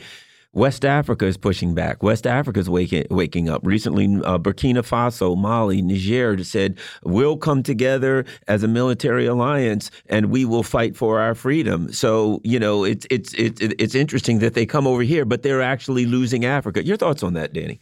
West 0.53 0.83
Africa 0.83 1.25
is 1.25 1.37
pushing 1.37 1.73
back. 1.73 2.03
West 2.03 2.27
Africa 2.27 2.59
is 2.59 2.69
waking, 2.69 3.05
waking 3.09 3.47
up. 3.47 3.61
Recently, 3.63 4.05
uh, 4.25 4.37
Burkina 4.37 4.79
Faso, 4.79 5.37
Mali, 5.37 5.81
Niger 5.81 6.43
said, 6.43 6.77
we'll 7.03 7.37
come 7.37 7.63
together 7.63 8.25
as 8.49 8.61
a 8.61 8.67
military 8.67 9.25
alliance 9.25 9.91
and 10.07 10.25
we 10.25 10.43
will 10.43 10.63
fight 10.63 10.97
for 10.97 11.21
our 11.21 11.35
freedom. 11.35 11.93
So, 11.93 12.41
you 12.43 12.59
know, 12.59 12.83
it's, 12.83 13.07
it's, 13.09 13.33
it's, 13.35 13.61
it's 13.61 13.95
interesting 13.95 14.39
that 14.39 14.53
they 14.53 14.65
come 14.65 14.85
over 14.85 15.03
here, 15.03 15.23
but 15.23 15.41
they're 15.41 15.61
actually 15.61 16.05
losing 16.05 16.43
Africa. 16.43 16.83
Your 16.83 16.97
thoughts 16.97 17.23
on 17.23 17.33
that, 17.35 17.53
Danny? 17.53 17.79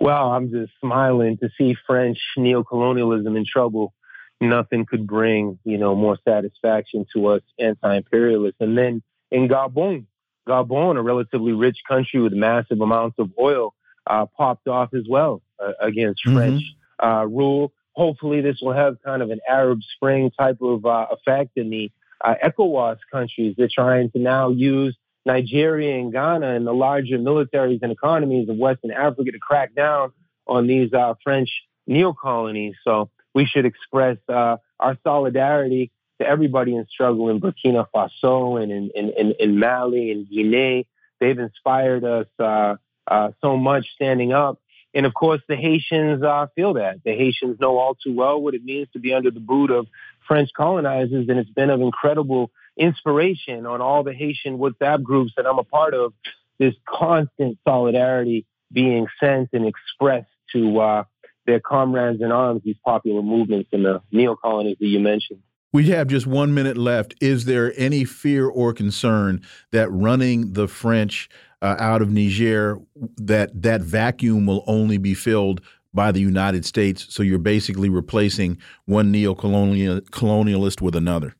Well, 0.00 0.32
I'm 0.32 0.50
just 0.50 0.72
smiling 0.80 1.36
to 1.38 1.50
see 1.58 1.76
French 1.86 2.18
neocolonialism 2.38 3.36
in 3.36 3.44
trouble. 3.46 3.92
Nothing 4.40 4.86
could 4.86 5.06
bring, 5.06 5.58
you 5.64 5.76
know, 5.76 5.94
more 5.94 6.18
satisfaction 6.26 7.04
to 7.14 7.26
us 7.26 7.42
anti-imperialists. 7.58 8.60
And 8.60 8.76
then 8.76 9.02
in 9.30 9.46
Gabon, 9.46 10.06
Gabon, 10.48 10.96
a 10.96 11.02
relatively 11.02 11.52
rich 11.52 11.78
country 11.88 12.20
with 12.20 12.32
massive 12.32 12.80
amounts 12.80 13.18
of 13.18 13.30
oil, 13.40 13.74
uh, 14.06 14.26
popped 14.36 14.68
off 14.68 14.92
as 14.94 15.04
well 15.08 15.42
uh, 15.62 15.72
against 15.80 16.24
mm-hmm. 16.24 16.36
French 16.36 16.62
uh, 17.02 17.26
rule. 17.26 17.72
hopefully 17.92 18.40
this 18.40 18.58
will 18.60 18.72
have 18.72 18.96
kind 19.04 19.22
of 19.22 19.30
an 19.30 19.40
Arab 19.48 19.80
Spring 19.96 20.30
type 20.38 20.58
of 20.60 20.84
uh, 20.84 21.06
effect 21.12 21.52
in 21.56 21.70
the 21.70 21.90
uh, 22.24 22.34
ECOWAS 22.44 22.98
countries. 23.10 23.54
They're 23.56 23.68
trying 23.72 24.10
to 24.12 24.18
now 24.18 24.50
use 24.50 24.96
Nigeria 25.26 25.98
and 25.98 26.12
Ghana 26.12 26.54
and 26.54 26.66
the 26.66 26.72
larger 26.72 27.18
militaries 27.18 27.80
and 27.82 27.90
economies 27.90 28.48
of 28.48 28.56
Western 28.56 28.90
Africa 28.90 29.32
to 29.32 29.38
crack 29.38 29.74
down 29.74 30.12
on 30.46 30.66
these 30.66 30.92
uh, 30.92 31.14
French 31.22 31.50
neo-colonies. 31.86 32.74
So 32.84 33.10
we 33.34 33.46
should 33.46 33.64
express 33.64 34.18
uh, 34.28 34.56
our 34.78 34.96
solidarity 35.02 35.90
to 36.20 36.26
everybody 36.26 36.74
in 36.76 36.86
struggle 36.88 37.28
in 37.28 37.40
Burkina 37.40 37.86
Faso 37.94 38.62
and 38.62 38.70
in, 38.70 38.90
in, 38.94 39.10
in, 39.16 39.34
in 39.38 39.58
Mali 39.58 40.10
and 40.10 40.28
Guinea. 40.28 40.86
They've 41.20 41.38
inspired 41.38 42.04
us 42.04 42.26
uh, 42.38 42.76
uh, 43.06 43.30
so 43.40 43.56
much 43.56 43.86
standing 43.94 44.32
up. 44.32 44.60
And 44.94 45.06
of 45.06 45.14
course, 45.14 45.40
the 45.48 45.56
Haitians 45.56 46.22
uh, 46.22 46.46
feel 46.54 46.74
that. 46.74 47.00
The 47.04 47.12
Haitians 47.16 47.58
know 47.58 47.78
all 47.78 47.96
too 47.96 48.14
well 48.14 48.40
what 48.40 48.54
it 48.54 48.64
means 48.64 48.88
to 48.92 49.00
be 49.00 49.12
under 49.12 49.30
the 49.30 49.40
boot 49.40 49.70
of 49.70 49.86
French 50.26 50.50
colonizers, 50.56 51.28
and 51.28 51.38
it's 51.38 51.50
been 51.50 51.70
of 51.70 51.80
incredible 51.80 52.50
inspiration 52.76 53.66
on 53.66 53.80
all 53.80 54.04
the 54.04 54.12
Haitian 54.12 54.58
WhatsApp 54.58 55.02
groups 55.02 55.32
that 55.36 55.46
I'm 55.46 55.58
a 55.58 55.64
part 55.64 55.94
of. 55.94 56.12
This 56.58 56.74
constant 56.86 57.58
solidarity 57.66 58.46
being 58.72 59.08
sent 59.18 59.50
and 59.52 59.66
expressed 59.66 60.30
to 60.52 60.78
uh, 60.78 61.04
their 61.46 61.58
comrades 61.58 62.22
in 62.22 62.30
arms, 62.30 62.62
these 62.64 62.76
popular 62.84 63.22
movements 63.22 63.70
in 63.72 63.82
the 63.82 64.00
neo 64.12 64.36
colonies 64.36 64.76
that 64.78 64.86
you 64.86 65.00
mentioned. 65.00 65.40
We 65.74 65.88
have 65.88 66.06
just 66.06 66.24
one 66.24 66.54
minute 66.54 66.78
left. 66.78 67.16
Is 67.20 67.46
there 67.46 67.72
any 67.76 68.04
fear 68.04 68.46
or 68.46 68.72
concern 68.72 69.42
that 69.72 69.90
running 69.90 70.52
the 70.52 70.68
French 70.68 71.28
uh, 71.62 71.74
out 71.80 72.00
of 72.00 72.12
Niger, 72.12 72.78
that 73.16 73.60
that 73.60 73.80
vacuum 73.80 74.46
will 74.46 74.62
only 74.68 74.98
be 74.98 75.14
filled 75.14 75.60
by 75.92 76.12
the 76.12 76.20
United 76.20 76.64
States? 76.64 77.12
So 77.12 77.24
you're 77.24 77.40
basically 77.40 77.88
replacing 77.88 78.58
one 78.84 79.10
neo-colonialist 79.10 80.80
with 80.80 80.94
another. 80.94 81.34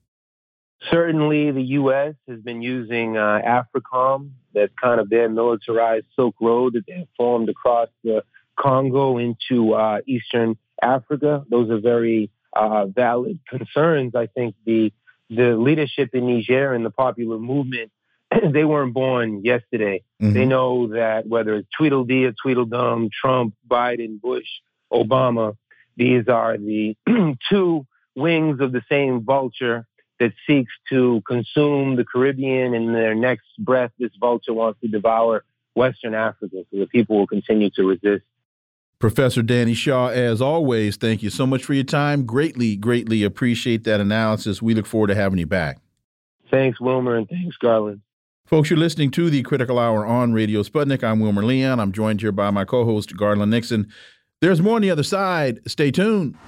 Certainly, 0.91 1.53
the 1.53 1.63
U.S. 1.79 2.17
has 2.29 2.41
been 2.41 2.61
using 2.61 3.17
uh, 3.17 3.39
AFRICOM. 3.47 4.33
That's 4.53 4.73
kind 4.83 4.99
of 4.99 5.11
their 5.11 5.29
militarized 5.29 6.07
Silk 6.17 6.35
Road 6.41 6.73
that 6.73 6.87
they 6.89 7.07
formed 7.17 7.51
across 7.51 7.89
the 8.03 8.25
Congo 8.59 9.17
into 9.17 9.75
uh, 9.75 9.99
Eastern 10.09 10.57
Africa. 10.83 11.45
Those 11.49 11.71
are 11.71 11.79
very 11.79 12.31
uh, 12.55 12.87
valid 12.87 13.41
concerns. 13.49 14.15
I 14.15 14.27
think 14.27 14.55
the 14.65 14.93
the 15.31 15.57
leadership 15.57 16.11
in 16.13 16.27
Niger 16.27 16.75
and 16.75 16.85
the 16.85 16.91
popular 16.91 17.39
movement, 17.39 17.91
they 18.53 18.65
weren't 18.65 18.95
born 18.95 19.43
yesterday. 19.45 20.03
Mm-hmm. 20.23 20.35
They 20.35 20.45
know 20.45 20.89
that 20.89 21.27
whether 21.27 21.55
it's 21.55 21.69
Tweedledee 21.77 22.27
or 22.27 22.35
Tweedledum, 22.41 23.09
Trump, 23.11 23.55
Biden, 23.67 24.21
Bush, 24.21 24.47
Obama, 24.93 25.57
these 25.97 26.29
are 26.29 26.59
the 26.59 26.97
two 27.51 27.87
wings 28.15 28.61
of 28.61 28.73
the 28.73 28.83
same 28.89 29.25
vulture 29.25 29.87
that 30.21 30.33
seeks 30.47 30.73
to 30.91 31.23
consume 31.27 31.97
the 31.97 32.05
Caribbean. 32.05 32.75
And 32.75 32.95
their 32.95 33.15
next 33.15 33.47
breath, 33.59 33.91
this 33.99 34.13
vulture 34.19 34.55
wants 34.55 34.81
to 34.81 34.89
devour 34.89 35.45
Western 35.75 36.15
Africa. 36.15 36.65
So 36.71 36.79
the 36.79 36.87
people 36.87 37.19
will 37.19 37.27
continue 37.27 37.71
to 37.71 37.85
resist. 37.85 38.25
Professor 39.05 39.43
Danny 39.43 39.75
Shaw, 39.75 40.09
as 40.09 40.41
always, 40.41 40.97
thank 40.97 41.23
you 41.23 41.29
so 41.29 41.47
much 41.47 41.63
for 41.63 41.75
your 41.75 41.85
time. 41.85 42.25
Greatly, 42.25 42.75
greatly 42.75 43.23
appreciate 43.23 43.85
that 43.85 44.01
analysis. 44.01 44.63
We 44.63 44.73
look 44.73 44.87
forward 44.87 45.09
to 45.09 45.15
having 45.15 45.39
you 45.39 45.45
back. 45.45 45.77
Thanks, 46.51 46.81
Wilmer, 46.81 47.15
and 47.17 47.29
thanks, 47.29 47.55
Garland. 47.59 48.01
Folks, 48.47 48.71
you're 48.71 48.79
listening 48.79 49.11
to 49.11 49.29
the 49.29 49.43
Critical 49.43 49.79
Hour 49.79 50.07
on 50.07 50.33
Radio 50.33 50.63
Sputnik. 50.63 51.05
I'm 51.05 51.21
Wilmer 51.21 51.45
Leon. 51.45 51.81
I'm 51.81 51.93
joined 51.93 52.23
here 52.23 52.33
by 52.33 52.49
my 52.49 52.65
co 52.65 52.87
host, 52.87 53.15
Garland 53.15 53.51
Nixon. 53.51 53.93
There's 54.41 54.63
more 54.63 54.77
on 54.77 54.81
the 54.81 54.91
other 54.91 55.03
side. 55.03 55.61
Stay 55.67 55.91
tuned. 55.91 56.39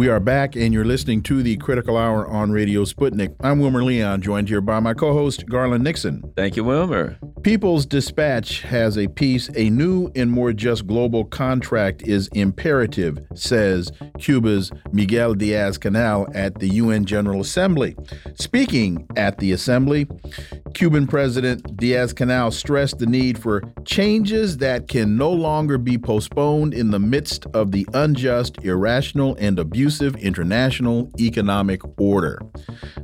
We 0.00 0.08
are 0.08 0.18
back, 0.18 0.56
and 0.56 0.72
you're 0.72 0.86
listening 0.86 1.22
to 1.24 1.42
the 1.42 1.58
Critical 1.58 1.98
Hour 1.98 2.26
on 2.26 2.52
Radio 2.52 2.84
Sputnik. 2.86 3.36
I'm 3.40 3.58
Wilmer 3.58 3.84
Leon, 3.84 4.22
joined 4.22 4.48
here 4.48 4.62
by 4.62 4.80
my 4.80 4.94
co 4.94 5.12
host, 5.12 5.44
Garland 5.46 5.84
Nixon. 5.84 6.22
Thank 6.38 6.56
you, 6.56 6.64
Wilmer. 6.64 7.18
People's 7.42 7.84
Dispatch 7.84 8.62
has 8.62 8.96
a 8.96 9.08
piece 9.08 9.50
A 9.56 9.68
new 9.68 10.10
and 10.16 10.30
more 10.30 10.54
just 10.54 10.86
global 10.86 11.26
contract 11.26 12.00
is 12.08 12.28
imperative, 12.28 13.18
says 13.34 13.92
Cuba's 14.18 14.72
Miguel 14.90 15.34
Diaz 15.34 15.76
Canel 15.76 16.34
at 16.34 16.60
the 16.60 16.68
UN 16.68 17.04
General 17.04 17.42
Assembly. 17.42 17.94
Speaking 18.36 19.06
at 19.16 19.36
the 19.36 19.52
Assembly, 19.52 20.06
Cuban 20.74 21.06
President 21.06 21.76
Diaz 21.76 22.14
Canel 22.14 22.52
stressed 22.52 22.98
the 22.98 23.06
need 23.06 23.38
for 23.38 23.62
changes 23.84 24.58
that 24.58 24.88
can 24.88 25.16
no 25.16 25.30
longer 25.30 25.78
be 25.78 25.98
postponed 25.98 26.74
in 26.74 26.90
the 26.90 26.98
midst 26.98 27.46
of 27.54 27.72
the 27.72 27.86
unjust, 27.94 28.62
irrational, 28.62 29.36
and 29.38 29.58
abusive 29.58 30.14
international 30.16 31.10
economic 31.18 31.80
order. 31.98 32.40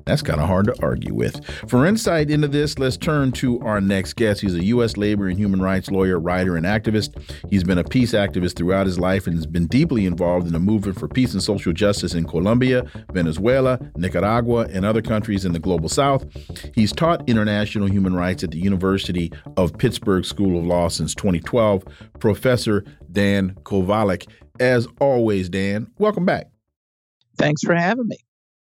That's 0.04 0.22
kind 0.22 0.40
of 0.40 0.46
hard 0.46 0.66
to 0.66 0.74
argue 0.82 1.14
with. 1.14 1.44
For 1.68 1.84
insight 1.86 2.30
into 2.30 2.48
this, 2.48 2.78
let's 2.78 2.96
turn 2.96 3.32
to 3.32 3.60
our 3.60 3.80
next 3.80 4.14
guest. 4.14 4.40
He's 4.40 4.54
a 4.54 4.64
U.S. 4.66 4.96
labor 4.96 5.26
and 5.26 5.38
human 5.38 5.60
rights 5.60 5.90
lawyer, 5.90 6.18
writer, 6.18 6.56
and 6.56 6.64
activist. 6.64 7.20
He's 7.50 7.64
been 7.64 7.78
a 7.78 7.84
peace 7.84 8.12
activist 8.12 8.56
throughout 8.56 8.86
his 8.86 8.98
life 8.98 9.26
and 9.26 9.34
has 9.34 9.46
been 9.46 9.66
deeply 9.66 10.06
involved 10.06 10.46
in 10.46 10.52
the 10.52 10.60
movement 10.60 10.98
for 10.98 11.08
peace 11.08 11.32
and 11.32 11.42
social 11.42 11.72
justice 11.72 12.14
in 12.14 12.26
Colombia, 12.26 12.86
Venezuela, 13.12 13.80
Nicaragua, 13.96 14.68
and 14.70 14.84
other 14.84 15.02
countries 15.02 15.44
in 15.44 15.52
the 15.52 15.58
global 15.58 15.88
south. 15.88 16.24
He's 16.74 16.92
taught 16.92 17.28
international 17.28 17.55
human 17.64 18.14
rights 18.14 18.44
at 18.44 18.50
the 18.50 18.58
University 18.58 19.32
of 19.56 19.76
Pittsburgh 19.78 20.24
School 20.24 20.58
of 20.58 20.66
Law 20.66 20.88
since 20.88 21.14
2012. 21.14 21.84
Professor 22.18 22.84
Dan 23.12 23.54
Kovalik. 23.62 24.28
As 24.60 24.86
always, 25.00 25.48
Dan, 25.48 25.86
welcome 25.98 26.24
back. 26.24 26.48
Thanks 27.38 27.62
for 27.62 27.74
having 27.74 28.08
me. 28.08 28.16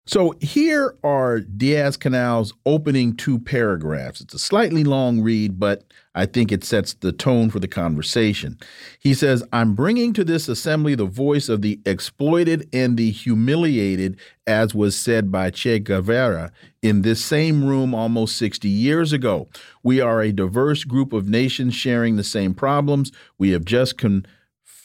So 0.07 0.33
here 0.39 0.95
are 1.03 1.41
Diaz 1.41 1.97
Canel's 1.97 2.53
opening 2.65 3.13
two 3.13 3.39
paragraphs. 3.39 4.21
It's 4.21 4.33
a 4.33 4.39
slightly 4.39 4.85
long 4.85 5.19
read, 5.19 5.59
but 5.59 5.83
I 6.15 6.25
think 6.25 6.49
it 6.49 6.63
sets 6.63 6.93
the 6.93 7.11
tone 7.11 7.49
for 7.49 7.59
the 7.59 7.67
conversation. 7.67 8.57
He 8.99 9.13
says, 9.13 9.43
I'm 9.51 9.75
bringing 9.75 10.13
to 10.13 10.23
this 10.23 10.47
assembly 10.47 10.95
the 10.95 11.05
voice 11.05 11.49
of 11.49 11.61
the 11.61 11.81
exploited 11.85 12.69
and 12.71 12.95
the 12.95 13.11
humiliated, 13.11 14.17
as 14.47 14.73
was 14.73 14.95
said 14.95 15.29
by 15.29 15.49
Che 15.49 15.79
Guevara 15.79 16.53
in 16.81 17.01
this 17.01 17.23
same 17.23 17.65
room 17.65 17.93
almost 17.93 18.37
60 18.37 18.69
years 18.69 19.11
ago. 19.11 19.49
We 19.83 19.99
are 19.99 20.21
a 20.21 20.31
diverse 20.31 20.85
group 20.85 21.11
of 21.11 21.27
nations 21.27 21.75
sharing 21.75 22.15
the 22.15 22.23
same 22.23 22.53
problems. 22.53 23.11
We 23.37 23.49
have 23.49 23.65
just 23.65 23.97
con 23.97 24.25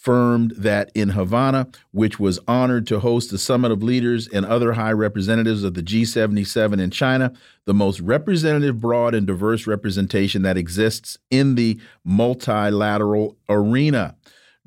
confirmed 0.02 0.52
that 0.56 0.90
in 0.96 1.10
Havana, 1.10 1.68
which 1.92 2.18
was 2.18 2.40
honored 2.48 2.88
to 2.88 2.98
host 2.98 3.30
the 3.30 3.38
summit 3.38 3.70
of 3.70 3.84
leaders 3.84 4.26
and 4.26 4.44
other 4.44 4.72
high 4.72 4.90
representatives 4.90 5.62
of 5.62 5.74
the 5.74 5.82
G77 5.82 6.80
in 6.80 6.90
China, 6.90 7.32
the 7.66 7.74
most 7.74 8.00
representative, 8.00 8.80
broad, 8.80 9.14
and 9.14 9.28
diverse 9.28 9.64
representation 9.64 10.42
that 10.42 10.56
exists 10.56 11.18
in 11.30 11.54
the 11.54 11.80
multilateral 12.04 13.36
arena. 13.48 14.16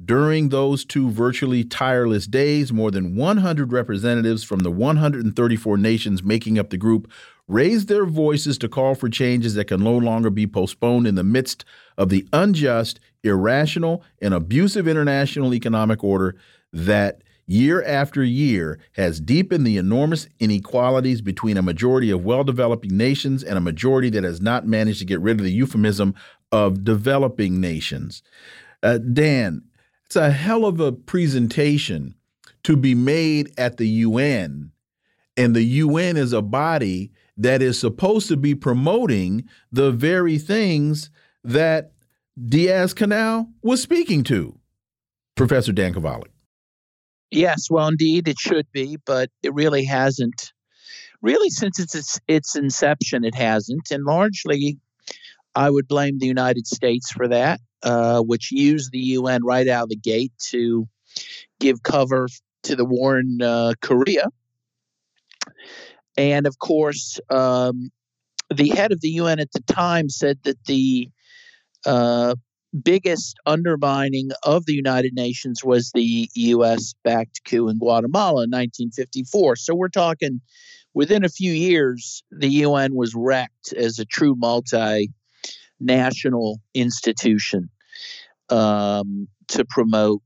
During 0.03 0.49
those 0.49 0.85
two 0.85 1.09
virtually 1.09 1.65
tireless 1.65 2.27
days, 2.27 2.71
more 2.71 2.91
than 2.91 3.15
100 3.15 3.73
representatives 3.73 4.43
from 4.43 4.59
the 4.59 4.71
134 4.71 5.77
nations 5.77 6.23
making 6.23 6.57
up 6.57 6.69
the 6.69 6.77
group 6.77 7.11
raised 7.47 7.89
their 7.89 8.05
voices 8.05 8.57
to 8.59 8.69
call 8.69 8.95
for 8.95 9.09
changes 9.09 9.53
that 9.55 9.65
can 9.65 9.83
no 9.83 9.97
longer 9.97 10.29
be 10.29 10.47
postponed 10.47 11.05
in 11.05 11.15
the 11.15 11.23
midst 11.23 11.65
of 11.97 12.09
the 12.09 12.27
unjust, 12.33 12.99
irrational, 13.23 14.03
and 14.21 14.33
abusive 14.33 14.87
international 14.87 15.53
economic 15.53 16.03
order 16.03 16.35
that 16.71 17.21
year 17.47 17.83
after 17.83 18.23
year 18.23 18.79
has 18.93 19.19
deepened 19.19 19.65
the 19.65 19.77
enormous 19.77 20.27
inequalities 20.39 21.21
between 21.21 21.57
a 21.57 21.61
majority 21.61 22.09
of 22.09 22.25
well 22.25 22.43
developing 22.43 22.97
nations 22.97 23.43
and 23.43 23.57
a 23.57 23.61
majority 23.61 24.09
that 24.09 24.23
has 24.23 24.41
not 24.41 24.65
managed 24.65 24.99
to 24.99 25.05
get 25.05 25.21
rid 25.21 25.39
of 25.39 25.45
the 25.45 25.51
euphemism 25.51 26.13
of 26.51 26.83
developing 26.83 27.59
nations. 27.59 28.23
Uh, 28.81 28.97
Dan, 28.97 29.63
it's 30.05 30.15
a 30.15 30.31
hell 30.31 30.65
of 30.65 30.79
a 30.79 30.91
presentation 30.91 32.15
to 32.63 32.75
be 32.75 32.95
made 32.95 33.51
at 33.57 33.77
the 33.77 33.87
UN, 33.87 34.71
and 35.37 35.55
the 35.55 35.63
UN 35.63 36.17
is 36.17 36.33
a 36.33 36.41
body 36.41 37.11
that 37.37 37.61
is 37.61 37.79
supposed 37.79 38.27
to 38.29 38.37
be 38.37 38.55
promoting 38.55 39.47
the 39.71 39.91
very 39.91 40.37
things 40.37 41.09
that 41.45 41.91
Diaz 42.43 42.93
Canel 42.93 43.47
was 43.61 43.81
speaking 43.81 44.23
to, 44.25 44.59
Professor 45.35 45.71
Dan 45.71 45.93
Kovalik. 45.93 46.31
Yes, 47.31 47.67
well, 47.69 47.87
indeed, 47.87 48.27
it 48.27 48.37
should 48.39 48.67
be, 48.71 48.97
but 49.05 49.29
it 49.43 49.53
really 49.53 49.85
hasn't. 49.85 50.53
Really, 51.21 51.49
since 51.49 51.79
its 51.79 52.19
its 52.27 52.55
inception, 52.55 53.23
it 53.23 53.35
hasn't, 53.35 53.89
and 53.91 54.03
largely, 54.03 54.77
I 55.55 55.69
would 55.69 55.87
blame 55.87 56.19
the 56.19 56.27
United 56.27 56.67
States 56.67 57.11
for 57.11 57.27
that. 57.29 57.59
uh, 57.85 58.19
which 58.21 58.51
used 58.51 58.91
the 58.91 58.99
UN 58.99 59.43
right 59.43 59.67
out 59.67 59.83
of 59.83 59.89
the 59.89 59.95
gate 59.95 60.33
to 60.49 60.87
give 61.59 61.83
cover 61.83 62.27
to 62.63 62.75
the 62.75 62.83
war 62.83 63.19
in 63.19 63.41
uh, 63.41 63.73
Korea. 63.81 64.27
And 66.17 66.47
of 66.47 66.57
course, 66.57 67.19
um, 67.29 67.91
the 68.53 68.69
head 68.69 68.91
of 68.91 69.01
the 69.01 69.09
UN 69.09 69.39
at 69.39 69.51
the 69.51 69.61
time 69.61 70.09
said 70.09 70.39
that 70.43 70.57
the 70.65 71.09
uh, 71.85 72.35
biggest 72.83 73.37
undermining 73.45 74.31
of 74.43 74.65
the 74.65 74.73
United 74.73 75.13
Nations 75.13 75.63
was 75.63 75.91
the 75.93 76.29
U.S. 76.33 76.93
backed 77.03 77.41
coup 77.45 77.69
in 77.69 77.77
Guatemala 77.77 78.43
in 78.43 78.51
1954. 78.51 79.55
So 79.55 79.75
we're 79.75 79.87
talking 79.87 80.41
within 80.93 81.23
a 81.23 81.29
few 81.29 81.51
years, 81.51 82.23
the 82.31 82.47
UN 82.47 82.95
was 82.95 83.13
wrecked 83.15 83.73
as 83.73 83.99
a 83.99 84.05
true 84.05 84.35
multinational 84.35 86.57
institution 86.73 87.69
um, 88.49 89.27
to 89.49 89.65
promote 89.65 90.21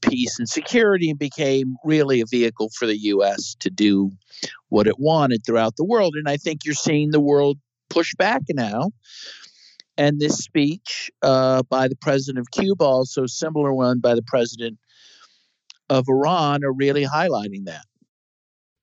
peace 0.00 0.38
and 0.38 0.48
security 0.48 1.10
and 1.10 1.18
became 1.18 1.76
really 1.84 2.20
a 2.20 2.26
vehicle 2.26 2.70
for 2.78 2.86
the 2.86 2.98
U.S. 2.98 3.56
to 3.60 3.70
do 3.70 4.12
what 4.68 4.86
it 4.86 4.98
wanted 4.98 5.44
throughout 5.44 5.76
the 5.76 5.84
world. 5.84 6.14
And 6.16 6.28
I 6.28 6.36
think 6.36 6.64
you're 6.64 6.74
seeing 6.74 7.10
the 7.10 7.20
world 7.20 7.58
push 7.90 8.14
back 8.14 8.42
now 8.50 8.90
and 9.98 10.20
this 10.20 10.38
speech 10.38 11.10
uh, 11.22 11.62
by 11.64 11.88
the 11.88 11.96
president 11.96 12.38
of 12.38 12.50
Cuba, 12.52 12.84
also 12.84 13.26
similar 13.26 13.74
one 13.74 13.98
by 13.98 14.14
the 14.14 14.22
president 14.22 14.78
of 15.90 16.04
Iran, 16.08 16.64
are 16.64 16.72
really 16.72 17.04
highlighting 17.04 17.64
that. 17.66 17.84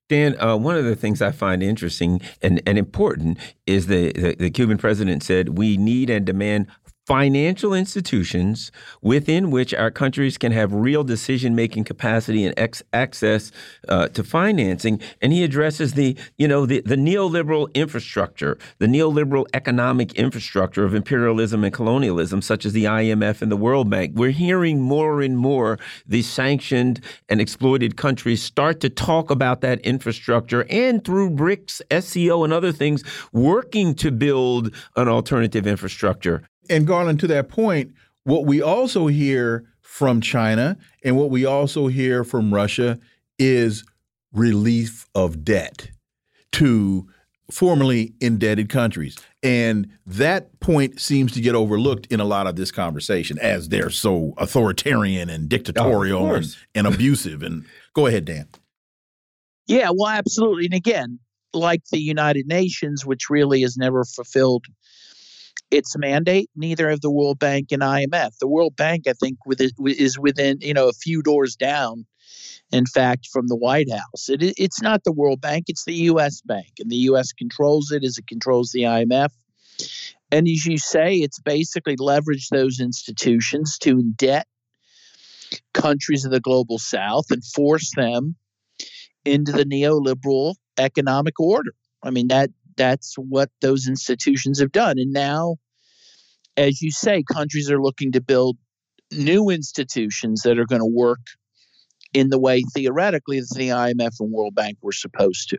Dan, 0.08 0.40
uh, 0.40 0.56
one 0.56 0.76
of 0.76 0.86
the 0.86 0.96
things 0.96 1.20
I 1.20 1.32
find 1.32 1.64
interesting 1.64 2.22
and, 2.42 2.62
and 2.68 2.78
important 2.78 3.40
is 3.66 3.88
the, 3.88 4.12
the, 4.12 4.36
the 4.36 4.50
Cuban 4.52 4.78
president 4.78 5.24
said 5.24 5.58
we 5.58 5.78
need 5.78 6.12
and 6.12 6.26
demand 6.26 6.68
financial 7.06 7.74
institutions 7.74 8.72
within 9.02 9.52
which 9.52 9.74
our 9.74 9.92
countries 9.92 10.38
can 10.38 10.52
have 10.52 10.74
real 10.74 11.04
decision 11.04 11.56
making 11.56 11.84
capacity 11.84 12.46
and 12.46 12.78
access 12.94 13.52
uh, 13.88 14.08
to 14.10 14.24
financing. 14.24 15.00
And 15.22 15.32
he 15.32 15.44
addresses 15.44 15.94
the 15.94 16.18
you 16.38 16.48
know 16.48 16.66
the, 16.66 16.82
the 16.82 16.96
neoliberal 16.96 17.74
infrastructure 17.74 18.58
the 18.80 18.88
neoliberal 18.88 19.46
economic 19.54 20.14
infrastructure 20.14 20.84
of 20.84 20.94
imperialism 20.94 21.64
and 21.64 21.74
colonialism 21.74 22.42
such 22.42 22.66
as 22.66 22.74
the 22.74 22.86
IMF 22.86 23.42
and 23.42 23.52
the 23.52 23.58
World 23.58 23.90
Bank. 23.90 24.14
We're 24.16 24.32
hearing 24.32 24.82
more 24.82 25.22
and 25.22 25.38
more 25.38 25.78
these 26.06 26.30
sanctioned 26.30 27.02
and 27.30 27.40
exploited 27.40 27.98
countries 27.98 28.42
start 28.42 28.80
to 28.82 28.90
talk 28.90 29.30
about 29.30 29.62
that 29.62 29.80
infrastructure 29.82 30.66
and 30.70 31.04
through 31.04 31.32
BRICS 31.32 31.82
SCO 32.02 32.44
and 32.44 32.54
other 32.54 32.72
things 32.72 33.04
working 33.32 33.94
to 33.96 34.12
build 34.12 34.74
an 34.96 35.08
alternative 35.08 35.68
infrastructure 35.68 36.44
and 36.70 36.88
Garland, 36.88 37.20
to 37.22 37.28
that 37.28 37.50
point, 37.50 37.94
what 38.24 38.46
we 38.46 38.62
also 38.62 39.08
hear 39.08 39.66
from 39.82 40.20
China 40.22 40.78
and 41.04 41.18
what 41.18 41.30
we 41.30 41.46
also 41.46 41.88
hear 41.88 42.24
from 42.24 42.54
Russia 42.54 43.00
is 43.40 43.84
relief 44.34 45.06
of 45.16 45.44
debt 45.44 45.90
to 46.52 47.08
formerly 47.52 48.14
indebted 48.20 48.70
countries. 48.70 49.18
And 49.44 49.90
that 50.08 50.60
point 50.60 51.00
seems 51.00 51.32
to 51.34 51.42
get 51.42 51.54
overlooked 51.54 52.08
in 52.08 52.20
a 52.20 52.26
lot 52.26 52.48
of 52.48 52.56
this 52.56 52.72
conversation 52.72 53.38
as 53.40 53.70
they're 53.70 53.92
so 53.92 54.34
authoritarian 54.38 55.30
and 55.30 55.48
dictatorial 55.48 56.26
oh, 56.26 56.34
and, 56.36 56.56
and 56.74 56.88
abusive. 56.88 57.44
And 57.44 57.66
go 57.94 58.08
ahead, 58.08 58.26
Dan. 58.26 58.48
Yeah, 59.68 59.90
well, 59.94 60.10
absolutely. 60.10 60.66
And 60.66 60.74
again, 60.74 61.20
like 61.54 61.84
the 61.92 62.00
United 62.00 62.48
Nations, 62.48 63.06
which 63.06 63.30
really 63.30 63.62
has 63.62 63.78
never 63.78 64.04
fulfilled 64.04 64.66
its 65.72 65.98
mandate. 65.98 66.50
Neither 66.56 66.90
of 66.90 67.02
the 67.02 67.12
World 67.12 67.40
Bank 67.40 67.72
and 67.72 67.82
IMF. 67.82 68.38
The 68.40 68.48
World 68.48 68.76
Bank, 68.76 69.08
I 69.08 69.14
think, 69.14 69.38
with 69.46 69.62
is 69.62 70.20
within 70.20 70.60
you 70.62 70.74
know 70.74 70.90
a 70.90 70.94
few 70.94 71.22
doors 71.22 71.56
down. 71.56 72.06
In 72.72 72.86
fact, 72.86 73.28
from 73.32 73.48
the 73.48 73.56
White 73.56 73.92
House, 73.92 74.28
it, 74.28 74.42
it's 74.58 74.82
not 74.82 75.04
the 75.04 75.12
World 75.12 75.42
Bank; 75.42 75.66
it's 75.68 75.86
the 75.86 75.94
U.S. 75.94 76.42
Bank, 76.42 76.72
and 76.80 76.90
the 76.90 76.96
U.S. 77.10 77.32
controls 77.32 77.92
it 77.92 78.04
as 78.04 78.18
it 78.18 78.28
controls 78.28 78.72
the 78.72 78.84
IMF. 78.84 79.30
And 80.32 80.48
as 80.48 80.66
you 80.66 80.78
say, 80.78 81.16
it's 81.18 81.40
basically 81.40 81.96
leveraged 81.98 82.50
those 82.50 82.80
institutions 82.80 83.78
to 83.80 83.98
indebt 83.98 84.44
countries 85.74 86.26
of 86.26 86.32
the 86.32 86.40
global 86.40 86.80
south 86.80 87.26
and 87.30 87.44
force 87.44 87.92
them 87.96 88.36
into 89.24 89.52
the 89.52 89.66
neoliberal 89.66 90.56
economic 90.78 91.40
order. 91.40 91.74
I 92.04 92.10
mean 92.10 92.28
that 92.28 92.50
that's 92.78 93.16
what 93.18 93.50
those 93.62 93.88
institutions 93.88 94.60
have 94.60 94.72
done. 94.72 94.98
And 94.98 95.12
now, 95.14 95.58
as 96.58 96.82
you 96.82 96.92
say, 96.92 97.24
countries 97.32 97.70
are 97.70 97.82
looking 97.82 98.12
to 98.14 98.22
build 98.22 98.58
new 99.12 99.50
institutions 99.50 100.42
that 100.42 100.58
are 100.58 100.66
going 100.66 100.82
to 100.82 100.86
work 100.86 101.20
in 102.14 102.30
the 102.30 102.40
way 102.40 102.62
theoretically 102.74 103.40
that 103.40 103.54
the 103.56 103.70
IMF 103.70 104.20
and 104.20 104.32
World 104.32 104.56
Bank 104.56 104.78
were 104.82 104.92
supposed 104.92 105.50
to. 105.50 105.58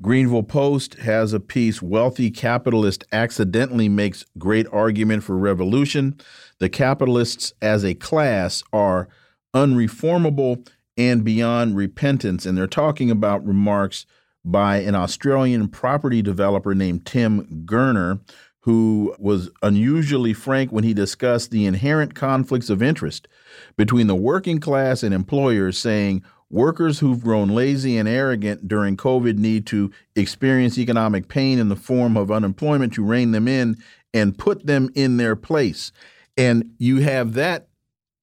Greanville 0.00 0.46
Post 0.46 0.94
has 0.94 1.32
a 1.32 1.40
piece 1.40 1.82
Wealthy 1.82 2.30
Capitalist 2.30 3.02
Accidentally 3.10 3.88
Makes 3.88 4.24
Great 4.38 4.66
Argument 4.72 5.24
for 5.24 5.36
Revolution. 5.36 6.20
The 6.60 6.68
capitalists 6.68 7.52
as 7.60 7.84
a 7.84 7.94
class 7.94 8.62
are 8.72 9.08
unreformable 9.52 10.68
and 10.96 11.24
beyond 11.24 11.76
repentance. 11.76 12.46
And 12.46 12.56
they're 12.56 12.68
talking 12.68 13.10
about 13.10 13.44
remarks 13.44 14.06
by 14.50 14.78
an 14.78 14.94
Australian 14.94 15.68
property 15.68 16.22
developer 16.22 16.74
named 16.74 17.04
Tim 17.04 17.64
Gurner, 17.66 18.20
who 18.60 19.14
was 19.18 19.50
unusually 19.62 20.32
frank 20.32 20.72
when 20.72 20.84
he 20.84 20.94
discussed 20.94 21.50
the 21.50 21.66
inherent 21.66 22.14
conflicts 22.14 22.70
of 22.70 22.82
interest 22.82 23.28
between 23.76 24.06
the 24.06 24.14
working 24.14 24.58
class 24.58 25.02
and 25.02 25.14
employers, 25.14 25.78
saying 25.78 26.22
workers 26.50 26.98
who've 26.98 27.22
grown 27.22 27.48
lazy 27.48 27.98
and 27.98 28.08
arrogant 28.08 28.66
during 28.66 28.96
COVID 28.96 29.36
need 29.36 29.66
to 29.66 29.92
experience 30.16 30.78
economic 30.78 31.28
pain 31.28 31.58
in 31.58 31.68
the 31.68 31.76
form 31.76 32.16
of 32.16 32.30
unemployment 32.30 32.94
to 32.94 33.04
rein 33.04 33.32
them 33.32 33.46
in 33.48 33.76
and 34.14 34.38
put 34.38 34.66
them 34.66 34.90
in 34.94 35.18
their 35.18 35.36
place. 35.36 35.92
And 36.36 36.70
you 36.78 37.00
have 37.00 37.34
that 37.34 37.68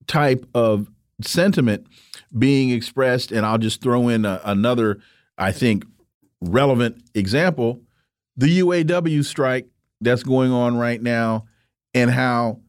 type 0.07 0.45
of 0.56 0.89
sentiment 1.22 1.85
being 2.38 2.72
expressed. 2.72 3.31
And 3.31 3.45
I'll 3.45 3.57
just 3.57 3.81
throw 3.81 4.07
in 4.10 4.26
a, 4.26 4.41
another, 4.43 4.99
I 5.38 5.52
think, 5.52 5.85
relevant 6.41 7.02
example 7.14 7.82
the 8.38 8.60
UAW 8.60 9.24
strike 9.24 9.68
that's 10.02 10.24
going 10.24 10.52
on 10.52 10.78
right 10.78 11.02
now 11.02 11.45
and 11.94 12.12
how 12.12 12.60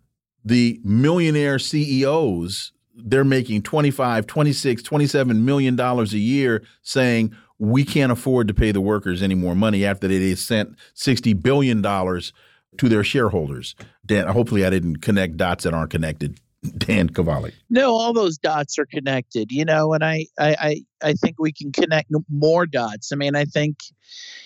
the 0.45 0.81
millionaire 0.85 1.59
CEOs 1.59 2.73
they're 2.95 3.25
making 3.25 3.63
25 3.63 4.27
26 4.27 4.83
27 4.83 5.45
million 5.45 5.77
dollars 5.77 6.15
a 6.15 6.19
year 6.19 6.63
saying 6.83 7.35
we 7.59 7.85
can't 7.85 8.13
afford 8.13 8.49
to 8.49 8.55
pay 8.55 8.73
the 8.73 8.81
workers 8.81 9.23
any 9.23 9.35
more 9.35 9.55
money 9.55 9.85
after 9.85 10.09
they 10.09 10.35
sent 10.35 10.77
60 10.95 11.33
billion 11.35 11.83
dollars 11.83 12.33
to 12.79 12.89
their 12.89 13.05
shareholders. 13.05 13.75
Dan 14.05 14.29
hopefully 14.29 14.65
i 14.65 14.71
didn't 14.71 14.99
connect 15.03 15.37
dots 15.37 15.65
that 15.65 15.75
aren't 15.75 15.91
connected 15.91 16.39
Dan 16.79 17.09
Kovalik. 17.11 17.53
No, 17.71 17.93
all 17.95 18.13
those 18.13 18.39
dots 18.39 18.79
are 18.79 18.87
connected, 18.87 19.51
you 19.51 19.65
know, 19.65 19.93
and 19.93 20.05
I, 20.05 20.27
I, 20.39 20.83
I 21.03 21.13
think 21.15 21.37
we 21.39 21.53
can 21.53 21.73
connect 21.73 22.11
more 22.31 22.67
dots. 22.67 23.13
I 23.13 23.17
mean, 23.17 23.37
I 23.37 23.45
think, 23.45 23.79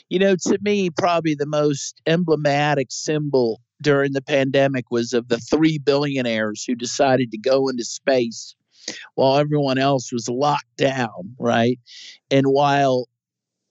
you 0.09 0.19
know, 0.19 0.37
to 0.37 0.59
me, 0.63 0.91
probably 0.91 1.35
the 1.35 1.47
most 1.47 2.01
emblematic 2.07 2.89
symbol 2.91 3.61
during 3.83 4.13
the 4.13 4.23
pandemic 4.23 4.91
was 4.91 5.13
of 5.13 5.29
the 5.29 5.39
three 5.39 5.79
billionaires 5.79 6.65
who 6.67 6.75
decided 6.75 7.31
to 7.31 7.39
go 7.39 7.69
into 7.69 7.85
space 7.85 8.55
while 9.15 9.37
everyone 9.37 9.79
else 9.79 10.13
was 10.13 10.29
locked 10.29 10.77
down, 10.77 11.35
right? 11.39 11.79
And 12.31 12.47
while 12.47 13.07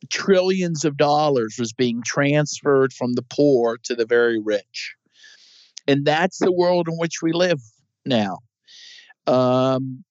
trillions 0.09 0.85
of 0.85 0.97
dollars 0.97 1.57
was 1.59 1.73
being 1.73 2.01
transferred 2.05 2.93
from 2.93 3.13
the 3.13 3.25
poor 3.29 3.77
to 3.83 3.95
the 3.95 4.05
very 4.05 4.39
rich. 4.39 4.95
And 5.87 6.05
that's 6.05 6.39
the 6.39 6.51
world 6.51 6.87
in 6.87 6.95
which 6.95 7.21
we 7.21 7.33
live 7.33 7.59
now. 8.05 8.39
Um, 9.27 10.03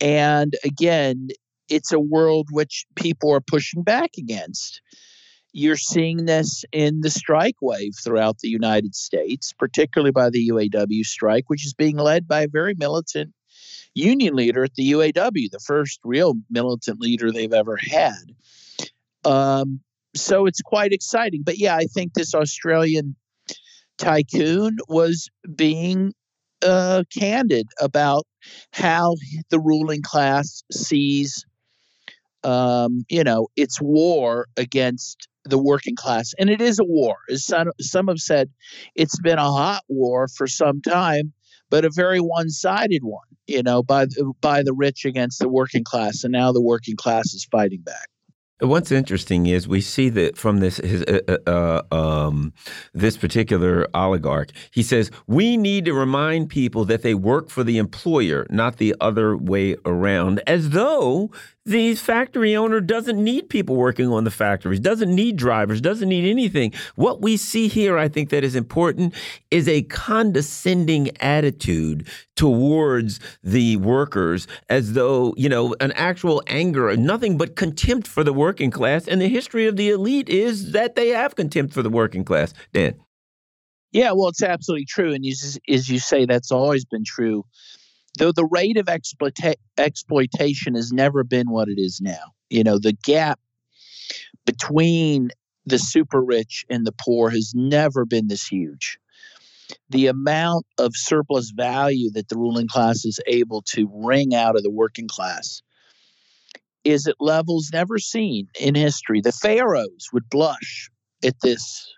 and 0.00 0.54
again, 0.64 1.28
it's 1.68 1.92
a 1.92 2.00
world 2.00 2.48
which 2.50 2.86
people 2.96 3.32
are 3.32 3.40
pushing 3.40 3.82
back 3.82 4.10
against. 4.18 4.80
You're 5.52 5.76
seeing 5.76 6.24
this 6.24 6.64
in 6.72 7.02
the 7.02 7.10
strike 7.10 7.56
wave 7.60 7.92
throughout 8.02 8.38
the 8.38 8.48
United 8.48 8.94
States, 8.94 9.52
particularly 9.52 10.12
by 10.12 10.30
the 10.30 10.48
UAW 10.48 11.04
strike, 11.04 11.44
which 11.48 11.66
is 11.66 11.74
being 11.74 11.96
led 11.96 12.26
by 12.26 12.42
a 12.42 12.48
very 12.48 12.74
militant 12.74 13.34
union 13.94 14.34
leader 14.34 14.64
at 14.64 14.74
the 14.74 14.92
UAW, 14.92 15.50
the 15.50 15.60
first 15.64 16.00
real 16.04 16.34
militant 16.50 17.00
leader 17.00 17.30
they've 17.30 17.52
ever 17.52 17.76
had. 17.76 18.34
Um, 19.24 19.80
so 20.14 20.46
it's 20.46 20.62
quite 20.62 20.92
exciting. 20.92 21.42
But 21.44 21.58
yeah, 21.58 21.76
I 21.76 21.84
think 21.84 22.14
this 22.14 22.34
Australian 22.34 23.16
tycoon 23.98 24.78
was 24.88 25.28
being 25.54 26.12
uh, 26.62 27.04
candid 27.16 27.68
about 27.80 28.24
how 28.72 29.14
the 29.50 29.60
ruling 29.60 30.02
class 30.02 30.62
sees, 30.72 31.44
um, 32.44 33.04
you 33.08 33.24
know, 33.24 33.48
its 33.56 33.80
war 33.80 34.46
against 34.56 35.28
the 35.44 35.58
working 35.58 35.96
class, 35.96 36.34
and 36.38 36.50
it 36.50 36.60
is 36.60 36.78
a 36.78 36.84
war. 36.84 37.16
As 37.30 37.44
some, 37.44 37.70
some 37.80 38.08
have 38.08 38.18
said, 38.18 38.50
it's 38.94 39.18
been 39.20 39.38
a 39.38 39.50
hot 39.50 39.82
war 39.88 40.28
for 40.28 40.46
some 40.46 40.80
time, 40.82 41.32
but 41.70 41.84
a 41.84 41.90
very 41.90 42.20
one-sided 42.20 43.02
one. 43.02 43.26
You 43.48 43.62
know, 43.62 43.82
by 43.82 44.06
by 44.40 44.62
the 44.62 44.72
rich 44.72 45.04
against 45.04 45.40
the 45.40 45.48
working 45.48 45.82
class, 45.84 46.22
and 46.22 46.32
now 46.32 46.52
the 46.52 46.62
working 46.62 46.96
class 46.96 47.34
is 47.34 47.44
fighting 47.50 47.80
back. 47.80 48.08
What's 48.62 48.92
interesting 48.92 49.46
is 49.46 49.66
we 49.66 49.80
see 49.80 50.08
that 50.10 50.36
from 50.36 50.60
this 50.60 50.76
his, 50.76 51.02
uh, 51.02 51.18
uh, 51.26 51.82
uh, 51.90 51.94
um, 51.94 52.52
this 52.94 53.16
particular 53.16 53.88
oligarch, 53.92 54.52
he 54.70 54.84
says 54.84 55.10
we 55.26 55.56
need 55.56 55.84
to 55.86 55.92
remind 55.92 56.48
people 56.48 56.84
that 56.84 57.02
they 57.02 57.14
work 57.14 57.50
for 57.50 57.64
the 57.64 57.78
employer, 57.78 58.46
not 58.50 58.76
the 58.76 58.94
other 59.00 59.36
way 59.36 59.74
around, 59.84 60.42
as 60.46 60.70
though 60.70 61.32
the 61.64 61.94
factory 61.94 62.56
owner 62.56 62.80
doesn't 62.80 63.22
need 63.22 63.48
people 63.48 63.76
working 63.76 64.08
on 64.08 64.24
the 64.24 64.30
factories, 64.30 64.80
doesn't 64.80 65.14
need 65.14 65.36
drivers, 65.36 65.80
doesn't 65.80 66.08
need 66.08 66.28
anything. 66.28 66.72
What 66.96 67.22
we 67.22 67.36
see 67.36 67.68
here, 67.68 67.96
I 67.96 68.08
think, 68.08 68.30
that 68.30 68.42
is 68.42 68.56
important 68.56 69.14
is 69.50 69.68
a 69.68 69.82
condescending 69.82 71.16
attitude 71.18 72.08
towards 72.34 73.20
the 73.44 73.76
workers 73.76 74.48
as 74.68 74.94
though, 74.94 75.34
you 75.36 75.48
know, 75.48 75.76
an 75.80 75.92
actual 75.92 76.42
anger, 76.48 76.96
nothing 76.96 77.38
but 77.38 77.54
contempt 77.54 78.08
for 78.08 78.24
the 78.24 78.32
working 78.32 78.70
class. 78.70 79.06
And 79.06 79.20
the 79.20 79.28
history 79.28 79.66
of 79.66 79.76
the 79.76 79.90
elite 79.90 80.28
is 80.28 80.72
that 80.72 80.96
they 80.96 81.10
have 81.10 81.36
contempt 81.36 81.74
for 81.74 81.82
the 81.82 81.90
working 81.90 82.24
class. 82.24 82.54
Dan. 82.72 82.94
Yeah, 83.92 84.12
well, 84.12 84.28
it's 84.28 84.42
absolutely 84.42 84.86
true. 84.86 85.12
And 85.12 85.24
as, 85.26 85.58
as 85.68 85.88
you 85.88 85.98
say, 85.98 86.24
that's 86.24 86.50
always 86.50 86.84
been 86.86 87.04
true 87.04 87.44
though 88.18 88.32
the 88.32 88.46
rate 88.46 88.76
of 88.76 88.86
exploita- 88.86 89.54
exploitation 89.78 90.74
has 90.74 90.92
never 90.92 91.24
been 91.24 91.50
what 91.50 91.68
it 91.68 91.78
is 91.78 92.00
now. 92.00 92.32
You 92.50 92.64
know, 92.64 92.78
the 92.78 92.92
gap 93.04 93.40
between 94.44 95.30
the 95.64 95.78
super 95.78 96.22
rich 96.22 96.64
and 96.68 96.86
the 96.86 96.92
poor 96.92 97.30
has 97.30 97.52
never 97.54 98.04
been 98.04 98.28
this 98.28 98.46
huge. 98.46 98.98
The 99.90 100.08
amount 100.08 100.66
of 100.78 100.92
surplus 100.94 101.50
value 101.50 102.10
that 102.12 102.28
the 102.28 102.36
ruling 102.36 102.68
class 102.68 103.04
is 103.04 103.20
able 103.26 103.62
to 103.68 103.88
wring 103.92 104.34
out 104.34 104.56
of 104.56 104.62
the 104.62 104.70
working 104.70 105.08
class 105.08 105.62
is 106.84 107.06
at 107.06 107.14
levels 107.20 107.70
never 107.72 107.98
seen 107.98 108.48
in 108.58 108.74
history. 108.74 109.20
The 109.20 109.32
pharaohs 109.32 110.08
would 110.12 110.28
blush 110.28 110.90
at 111.24 111.40
this 111.42 111.88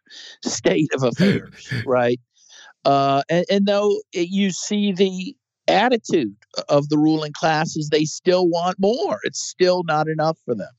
state 0.45 0.91
of 0.95 1.03
affairs, 1.03 1.73
right? 1.87 2.21
Uh, 2.85 3.23
and, 3.29 3.47
and 3.51 3.67
though 3.67 4.01
it, 4.13 4.29
you 4.29 4.51
see 4.51 4.93
the 4.93 5.35
attitude 5.69 6.37
of 6.69 6.89
the 6.89 6.99
ruling 6.99 7.33
classes. 7.33 7.89
They 7.89 8.05
still 8.05 8.49
want 8.49 8.79
more. 8.79 9.19
It's 9.25 9.41
still 9.41 9.83
not 9.85 10.09
enough 10.09 10.39
for 10.45 10.55
them. 10.55 10.73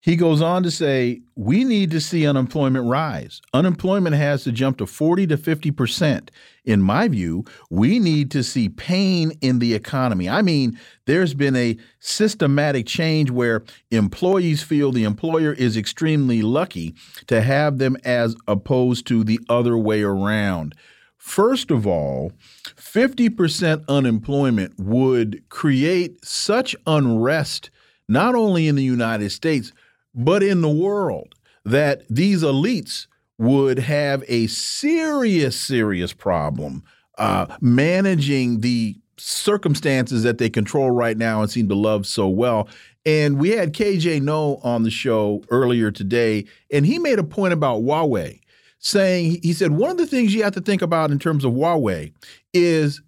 He 0.00 0.14
goes 0.14 0.40
on 0.40 0.62
to 0.62 0.70
say, 0.70 1.22
we 1.34 1.64
need 1.64 1.90
to 1.90 2.00
see 2.00 2.26
unemployment 2.26 2.86
rise. 2.86 3.42
Unemployment 3.52 4.14
has 4.14 4.44
to 4.44 4.52
jump 4.52 4.78
to 4.78 4.86
40 4.86 5.26
to 5.26 5.36
50%. 5.36 6.28
In 6.64 6.80
my 6.80 7.08
view, 7.08 7.44
we 7.68 7.98
need 7.98 8.30
to 8.30 8.44
see 8.44 8.68
pain 8.68 9.32
in 9.40 9.58
the 9.58 9.74
economy. 9.74 10.28
I 10.28 10.40
mean, 10.40 10.78
there's 11.06 11.34
been 11.34 11.56
a 11.56 11.76
systematic 11.98 12.86
change 12.86 13.32
where 13.32 13.64
employees 13.90 14.62
feel 14.62 14.92
the 14.92 15.04
employer 15.04 15.52
is 15.52 15.76
extremely 15.76 16.42
lucky 16.42 16.94
to 17.26 17.42
have 17.42 17.78
them 17.78 17.96
as 18.04 18.36
opposed 18.46 19.04
to 19.08 19.24
the 19.24 19.40
other 19.48 19.76
way 19.76 20.02
around. 20.02 20.76
First 21.18 21.70
of 21.70 21.86
all, 21.86 22.32
50% 22.76 23.84
unemployment 23.88 24.78
would 24.78 25.46
create 25.48 26.24
such 26.24 26.74
unrest, 26.86 27.70
not 28.08 28.34
only 28.34 28.68
in 28.68 28.76
the 28.76 28.84
United 28.84 29.30
States, 29.30 29.72
but 30.14 30.42
in 30.42 30.62
the 30.62 30.70
world, 30.70 31.34
that 31.64 32.02
these 32.08 32.42
elites 32.42 33.08
would 33.36 33.78
have 33.78 34.24
a 34.28 34.46
serious, 34.46 35.58
serious 35.58 36.12
problem 36.12 36.82
uh, 37.18 37.46
managing 37.60 38.60
the 38.60 38.96
circumstances 39.16 40.22
that 40.22 40.38
they 40.38 40.48
control 40.48 40.90
right 40.90 41.16
now 41.16 41.42
and 41.42 41.50
seem 41.50 41.68
to 41.68 41.74
love 41.74 42.06
so 42.06 42.28
well. 42.28 42.68
And 43.04 43.38
we 43.38 43.50
had 43.50 43.74
KJ 43.74 44.22
Noh 44.22 44.60
on 44.62 44.82
the 44.84 44.90
show 44.90 45.42
earlier 45.50 45.90
today, 45.90 46.44
and 46.72 46.86
he 46.86 46.98
made 46.98 47.18
a 47.18 47.24
point 47.24 47.52
about 47.52 47.82
Huawei 47.82 48.40
saying 48.88 49.38
he 49.42 49.52
said 49.52 49.72
one 49.72 49.90
of 49.90 49.98
the 49.98 50.06
things 50.06 50.34
you 50.34 50.42
have 50.42 50.54
to 50.54 50.60
think 50.60 50.82
about 50.82 51.10
in 51.10 51.18
terms 51.18 51.44
of 51.44 51.52
Huawei 51.52 52.12
is 52.54 53.02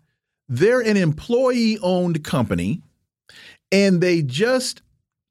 they're 0.49 0.81
an 0.81 0.97
employee 0.97 1.79
owned 1.81 2.23
company 2.25 2.83
and 3.73 4.01
they 4.01 4.23
just 4.23 4.83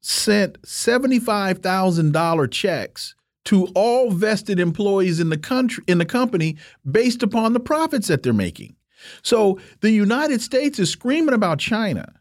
sent 0.02 0.60
$75,000 0.62 2.50
checks 2.50 3.14
to 3.44 3.66
all 3.74 4.10
vested 4.10 4.58
employees 4.58 5.20
in 5.20 5.28
the 5.28 5.38
country 5.38 5.84
in 5.86 5.98
the 5.98 6.04
company 6.04 6.56
based 6.90 7.22
upon 7.22 7.52
the 7.52 7.60
profits 7.60 8.08
that 8.08 8.22
they're 8.22 8.32
making. 8.32 8.76
So 9.22 9.58
the 9.80 9.90
United 9.90 10.40
States 10.40 10.78
is 10.78 10.90
screaming 10.90 11.34
about 11.34 11.58
China 11.58 12.12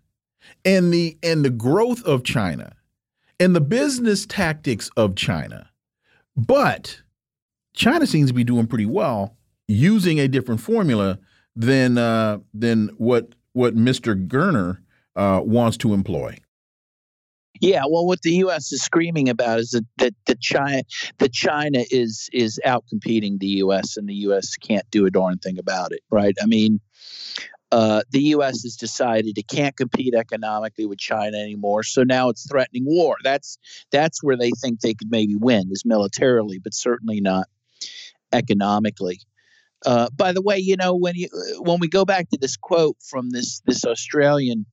and 0.63 0.93
the 0.93 1.17
and 1.21 1.43
the 1.43 1.49
growth 1.49 2.03
of 2.05 2.23
China 2.23 2.73
and 3.39 3.55
the 3.55 3.61
business 3.61 4.25
tactics 4.25 4.89
of 4.95 5.15
China. 5.15 5.69
But 6.35 7.01
China 7.79 8.05
seems 8.05 8.29
to 8.29 8.33
be 8.33 8.43
doing 8.43 8.67
pretty 8.67 8.85
well 8.85 9.37
using 9.69 10.19
a 10.19 10.27
different 10.27 10.59
formula 10.59 11.17
than 11.55 11.97
uh, 11.97 12.39
than 12.53 12.89
what 12.97 13.35
what 13.53 13.73
Mr. 13.73 14.27
Gurner 14.27 14.79
uh, 15.15 15.41
wants 15.43 15.77
to 15.77 15.93
employ. 15.93 16.37
Yeah, 17.61 17.83
well, 17.89 18.05
what 18.05 18.21
the 18.21 18.33
U.S. 18.35 18.71
is 18.73 18.83
screaming 18.83 19.29
about 19.29 19.59
is 19.59 19.69
that 19.71 19.85
that, 19.97 20.13
that 20.25 20.41
China 20.41 20.83
that 21.19 21.31
China 21.31 21.85
is 21.89 22.29
is 22.33 22.59
out 22.65 22.83
competing 22.89 23.37
the 23.37 23.47
U.S. 23.63 23.95
and 23.95 24.09
the 24.09 24.15
U.S. 24.15 24.57
can't 24.57 24.89
do 24.91 25.05
a 25.05 25.09
darn 25.09 25.37
thing 25.37 25.57
about 25.57 25.93
it, 25.93 26.01
right? 26.11 26.35
I 26.41 26.47
mean, 26.47 26.81
uh, 27.71 28.01
the 28.11 28.23
U.S. 28.35 28.63
has 28.63 28.75
decided 28.75 29.37
it 29.37 29.47
can't 29.47 29.77
compete 29.77 30.13
economically 30.13 30.85
with 30.85 30.99
China 30.99 31.37
anymore, 31.37 31.83
so 31.83 32.03
now 32.03 32.27
it's 32.27 32.45
threatening 32.45 32.83
war. 32.85 33.15
That's 33.23 33.57
that's 33.89 34.21
where 34.21 34.35
they 34.35 34.51
think 34.61 34.81
they 34.81 34.93
could 34.93 35.11
maybe 35.11 35.37
win 35.37 35.69
is 35.71 35.85
militarily, 35.85 36.59
but 36.59 36.73
certainly 36.73 37.21
not 37.21 37.47
economically. 38.31 39.19
Uh, 39.85 40.09
by 40.15 40.33
the 40.33 40.41
way, 40.41 40.57
you 40.57 40.75
know 40.75 40.95
when 40.95 41.15
you 41.15 41.27
when 41.59 41.79
we 41.79 41.87
go 41.87 42.03
back 42.03 42.29
to 42.29 42.37
this 42.39 42.57
quote 42.57 42.97
from 43.01 43.29
this 43.29 43.61
this 43.65 43.85
Australian 43.85 44.65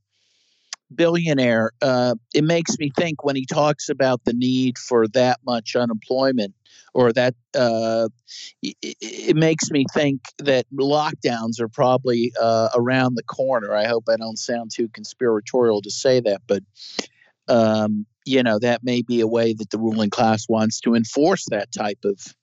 billionaire, 0.94 1.72
uh, 1.82 2.14
it 2.34 2.44
makes 2.44 2.78
me 2.78 2.90
think 2.96 3.24
when 3.24 3.36
he 3.36 3.46
talks 3.46 3.88
about 3.88 4.24
the 4.24 4.32
need 4.32 4.78
for 4.78 5.06
that 5.08 5.38
much 5.44 5.76
unemployment, 5.76 6.54
or 6.92 7.12
that 7.12 7.34
uh, 7.56 8.08
it, 8.62 8.76
it, 8.82 9.36
makes 9.36 9.70
me 9.70 9.84
think 9.92 10.22
that 10.38 10.66
lockdowns 10.74 11.60
are 11.60 11.68
probably 11.68 12.32
uh, 12.40 12.70
around 12.74 13.14
the 13.14 13.22
corner. 13.22 13.74
I 13.74 13.86
hope 13.86 14.04
I 14.08 14.16
don't 14.16 14.38
sound 14.38 14.70
too 14.74 14.88
conspiratorial 14.88 15.82
to 15.82 15.90
say 15.90 16.20
that, 16.20 16.42
but 16.48 16.62
um, 17.48 18.06
you 18.24 18.42
know 18.42 18.58
that 18.58 18.82
may 18.82 19.02
be 19.02 19.20
a 19.20 19.26
way 19.26 19.52
that 19.54 19.70
the 19.70 19.78
ruling 19.78 20.10
class 20.10 20.48
wants 20.48 20.80
to 20.80 20.94
enforce 20.94 21.44
that 21.50 21.70
type 21.70 22.04
of 22.04 22.34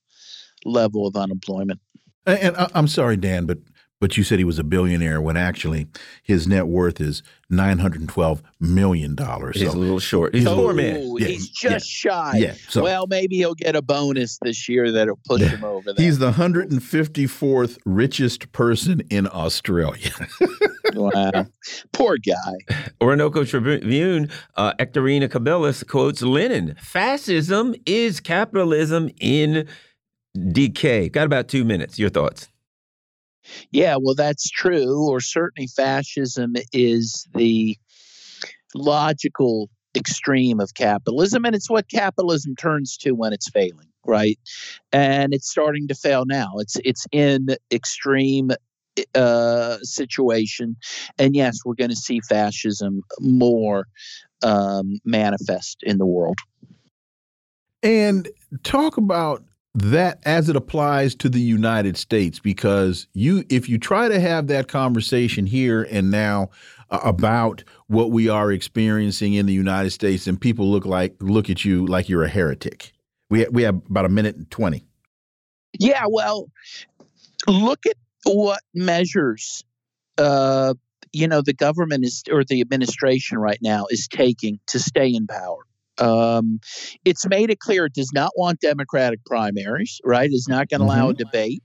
level 0.64 1.06
of 1.06 1.16
unemployment. 1.16 1.80
And 2.26 2.56
I'm 2.74 2.88
sorry, 2.88 3.16
Dan, 3.16 3.44
but 3.44 3.58
but 4.04 4.18
you 4.18 4.22
said 4.22 4.38
he 4.38 4.44
was 4.44 4.58
a 4.58 4.64
billionaire 4.64 5.18
when 5.20 5.36
actually 5.36 5.86
his 6.22 6.46
net 6.46 6.66
worth 6.66 7.00
is 7.00 7.22
nine 7.48 7.78
hundred 7.78 8.02
and 8.02 8.10
twelve 8.10 8.42
million 8.60 9.14
dollars. 9.14 9.58
He's 9.58 9.70
so. 9.70 9.76
a 9.76 9.80
little 9.80 9.98
short. 9.98 10.34
He's 10.34 10.44
a 10.44 10.54
poor 10.54 10.74
man. 10.74 11.16
Yeah, 11.18 11.26
he's 11.26 11.48
just 11.48 12.04
yeah, 12.04 12.10
shy. 12.10 12.36
Yeah. 12.36 12.54
So, 12.68 12.82
well, 12.82 13.06
maybe 13.06 13.36
he'll 13.36 13.54
get 13.54 13.76
a 13.76 13.80
bonus 13.80 14.38
this 14.42 14.68
year 14.68 14.92
that'll 14.92 15.18
push 15.24 15.40
yeah, 15.40 15.48
him 15.48 15.64
over. 15.64 15.94
He's 15.96 16.18
the 16.18 16.32
hundred 16.32 16.70
and 16.70 16.82
fifty 16.82 17.26
fourth 17.26 17.78
richest 17.86 18.52
person 18.52 19.00
in 19.08 19.26
Australia. 19.26 20.10
wow, 20.94 21.46
poor 21.92 22.18
guy. 22.18 22.76
Orinoco 23.00 23.44
Tribune. 23.44 24.28
Uh, 24.56 24.74
Ekaterina 24.78 25.28
Kubelis 25.28 25.86
quotes 25.86 26.20
Lenin: 26.20 26.74
"Fascism 26.78 27.74
is 27.86 28.20
capitalism 28.20 29.08
in." 29.18 29.66
Decay. 30.34 31.08
Got 31.08 31.26
about 31.26 31.48
two 31.48 31.64
minutes. 31.64 31.98
Your 31.98 32.10
thoughts? 32.10 32.48
Yeah, 33.70 33.96
well, 34.00 34.14
that's 34.14 34.48
true. 34.48 35.06
Or 35.08 35.20
certainly, 35.20 35.68
fascism 35.68 36.54
is 36.72 37.26
the 37.34 37.76
logical 38.74 39.68
extreme 39.96 40.60
of 40.60 40.74
capitalism, 40.74 41.44
and 41.44 41.54
it's 41.54 41.70
what 41.70 41.88
capitalism 41.88 42.56
turns 42.56 42.96
to 42.98 43.12
when 43.12 43.32
it's 43.32 43.48
failing, 43.50 43.88
right? 44.06 44.38
And 44.92 45.34
it's 45.34 45.50
starting 45.50 45.88
to 45.88 45.94
fail 45.94 46.24
now. 46.26 46.54
It's 46.56 46.76
it's 46.84 47.06
in 47.12 47.48
extreme 47.70 48.50
uh, 49.14 49.78
situation, 49.82 50.76
and 51.18 51.36
yes, 51.36 51.58
we're 51.64 51.74
going 51.74 51.90
to 51.90 51.96
see 51.96 52.20
fascism 52.20 53.02
more 53.20 53.86
um, 54.42 54.98
manifest 55.04 55.78
in 55.82 55.98
the 55.98 56.06
world. 56.06 56.38
And 57.82 58.28
talk 58.62 58.96
about 58.96 59.44
that 59.74 60.20
as 60.24 60.48
it 60.48 60.54
applies 60.54 61.14
to 61.16 61.28
the 61.28 61.40
United 61.40 61.96
States 61.96 62.38
because 62.38 63.08
you 63.12 63.44
if 63.48 63.68
you 63.68 63.76
try 63.76 64.08
to 64.08 64.20
have 64.20 64.46
that 64.46 64.68
conversation 64.68 65.46
here 65.46 65.86
and 65.90 66.10
now 66.10 66.50
uh, 66.90 67.00
about 67.02 67.64
what 67.88 68.12
we 68.12 68.28
are 68.28 68.52
experiencing 68.52 69.34
in 69.34 69.46
the 69.46 69.52
United 69.52 69.90
States 69.90 70.26
and 70.26 70.40
people 70.40 70.70
look 70.70 70.86
like 70.86 71.16
look 71.20 71.50
at 71.50 71.64
you 71.64 71.86
like 71.86 72.08
you're 72.08 72.22
a 72.22 72.28
heretic. 72.28 72.92
We 73.30 73.46
we 73.50 73.62
have 73.62 73.80
about 73.90 74.04
a 74.04 74.08
minute 74.08 74.36
and 74.36 74.50
20. 74.50 74.84
Yeah, 75.80 76.04
well, 76.08 76.48
look 77.48 77.84
at 77.86 77.96
what 78.22 78.60
measures 78.74 79.64
uh, 80.18 80.74
you 81.12 81.26
know 81.26 81.42
the 81.42 81.52
government 81.52 82.04
is 82.04 82.22
or 82.30 82.44
the 82.44 82.60
administration 82.60 83.38
right 83.38 83.58
now 83.60 83.86
is 83.90 84.06
taking 84.06 84.60
to 84.68 84.78
stay 84.78 85.08
in 85.08 85.26
power. 85.26 85.66
Um, 85.98 86.60
it's 87.04 87.26
made 87.26 87.50
it 87.50 87.60
clear 87.60 87.86
it 87.86 87.94
does 87.94 88.12
not 88.12 88.32
want 88.36 88.60
Democratic 88.60 89.24
primaries. 89.24 90.00
Right, 90.04 90.30
is 90.30 90.46
not 90.48 90.68
going 90.68 90.80
to 90.80 90.86
mm-hmm. 90.86 91.00
allow 91.00 91.10
a 91.10 91.14
debate 91.14 91.62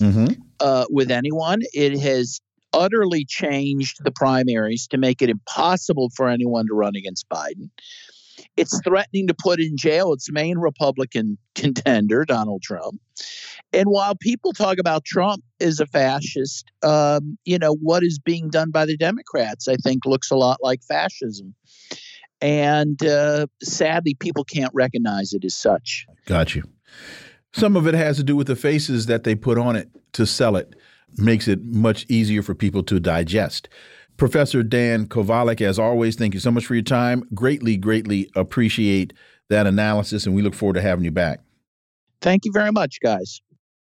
mm-hmm. 0.00 0.32
uh, 0.60 0.86
with 0.90 1.10
anyone. 1.10 1.60
It 1.72 1.98
has 2.00 2.40
utterly 2.72 3.24
changed 3.24 3.98
the 4.04 4.10
primaries 4.10 4.86
to 4.88 4.98
make 4.98 5.22
it 5.22 5.28
impossible 5.28 6.10
for 6.16 6.28
anyone 6.28 6.66
to 6.66 6.74
run 6.74 6.96
against 6.96 7.28
Biden. 7.28 7.70
It's 8.56 8.80
threatening 8.82 9.26
to 9.28 9.34
put 9.34 9.60
in 9.60 9.76
jail 9.76 10.12
its 10.12 10.30
main 10.30 10.58
Republican 10.58 11.38
contender, 11.54 12.24
Donald 12.24 12.62
Trump. 12.62 13.00
And 13.72 13.88
while 13.88 14.14
people 14.14 14.52
talk 14.52 14.78
about 14.78 15.04
Trump 15.04 15.42
as 15.60 15.80
a 15.80 15.86
fascist, 15.86 16.70
um, 16.82 17.38
you 17.44 17.58
know, 17.58 17.74
what 17.74 18.02
is 18.02 18.18
being 18.18 18.50
done 18.50 18.70
by 18.70 18.84
the 18.84 18.96
Democrats, 18.96 19.68
I 19.68 19.76
think, 19.76 20.04
looks 20.04 20.30
a 20.30 20.36
lot 20.36 20.58
like 20.62 20.82
fascism. 20.82 21.54
And 22.42 23.02
uh, 23.04 23.46
sadly, 23.62 24.14
people 24.14 24.44
can't 24.44 24.72
recognize 24.74 25.32
it 25.32 25.44
as 25.44 25.54
such. 25.54 26.06
Got 26.26 26.54
you. 26.54 26.64
Some 27.52 27.76
of 27.76 27.86
it 27.86 27.94
has 27.94 28.16
to 28.16 28.24
do 28.24 28.34
with 28.34 28.48
the 28.48 28.56
faces 28.56 29.06
that 29.06 29.24
they 29.24 29.34
put 29.34 29.58
on 29.58 29.76
it 29.76 29.88
to 30.14 30.26
sell 30.26 30.56
it, 30.56 30.74
makes 31.16 31.46
it 31.46 31.62
much 31.64 32.04
easier 32.08 32.42
for 32.42 32.54
people 32.54 32.82
to 32.84 32.98
digest. 32.98 33.68
Professor 34.16 34.62
Dan 34.62 35.06
Kovalik, 35.06 35.60
as 35.60 35.78
always, 35.78 36.16
thank 36.16 36.34
you 36.34 36.40
so 36.40 36.50
much 36.50 36.66
for 36.66 36.74
your 36.74 36.82
time. 36.82 37.24
Greatly, 37.34 37.76
greatly 37.76 38.30
appreciate 38.34 39.12
that 39.48 39.66
analysis, 39.66 40.26
and 40.26 40.34
we 40.34 40.42
look 40.42 40.54
forward 40.54 40.74
to 40.74 40.82
having 40.82 41.04
you 41.04 41.10
back. 41.10 41.40
Thank 42.20 42.44
you 42.44 42.52
very 42.52 42.72
much, 42.72 42.98
guys. 43.00 43.40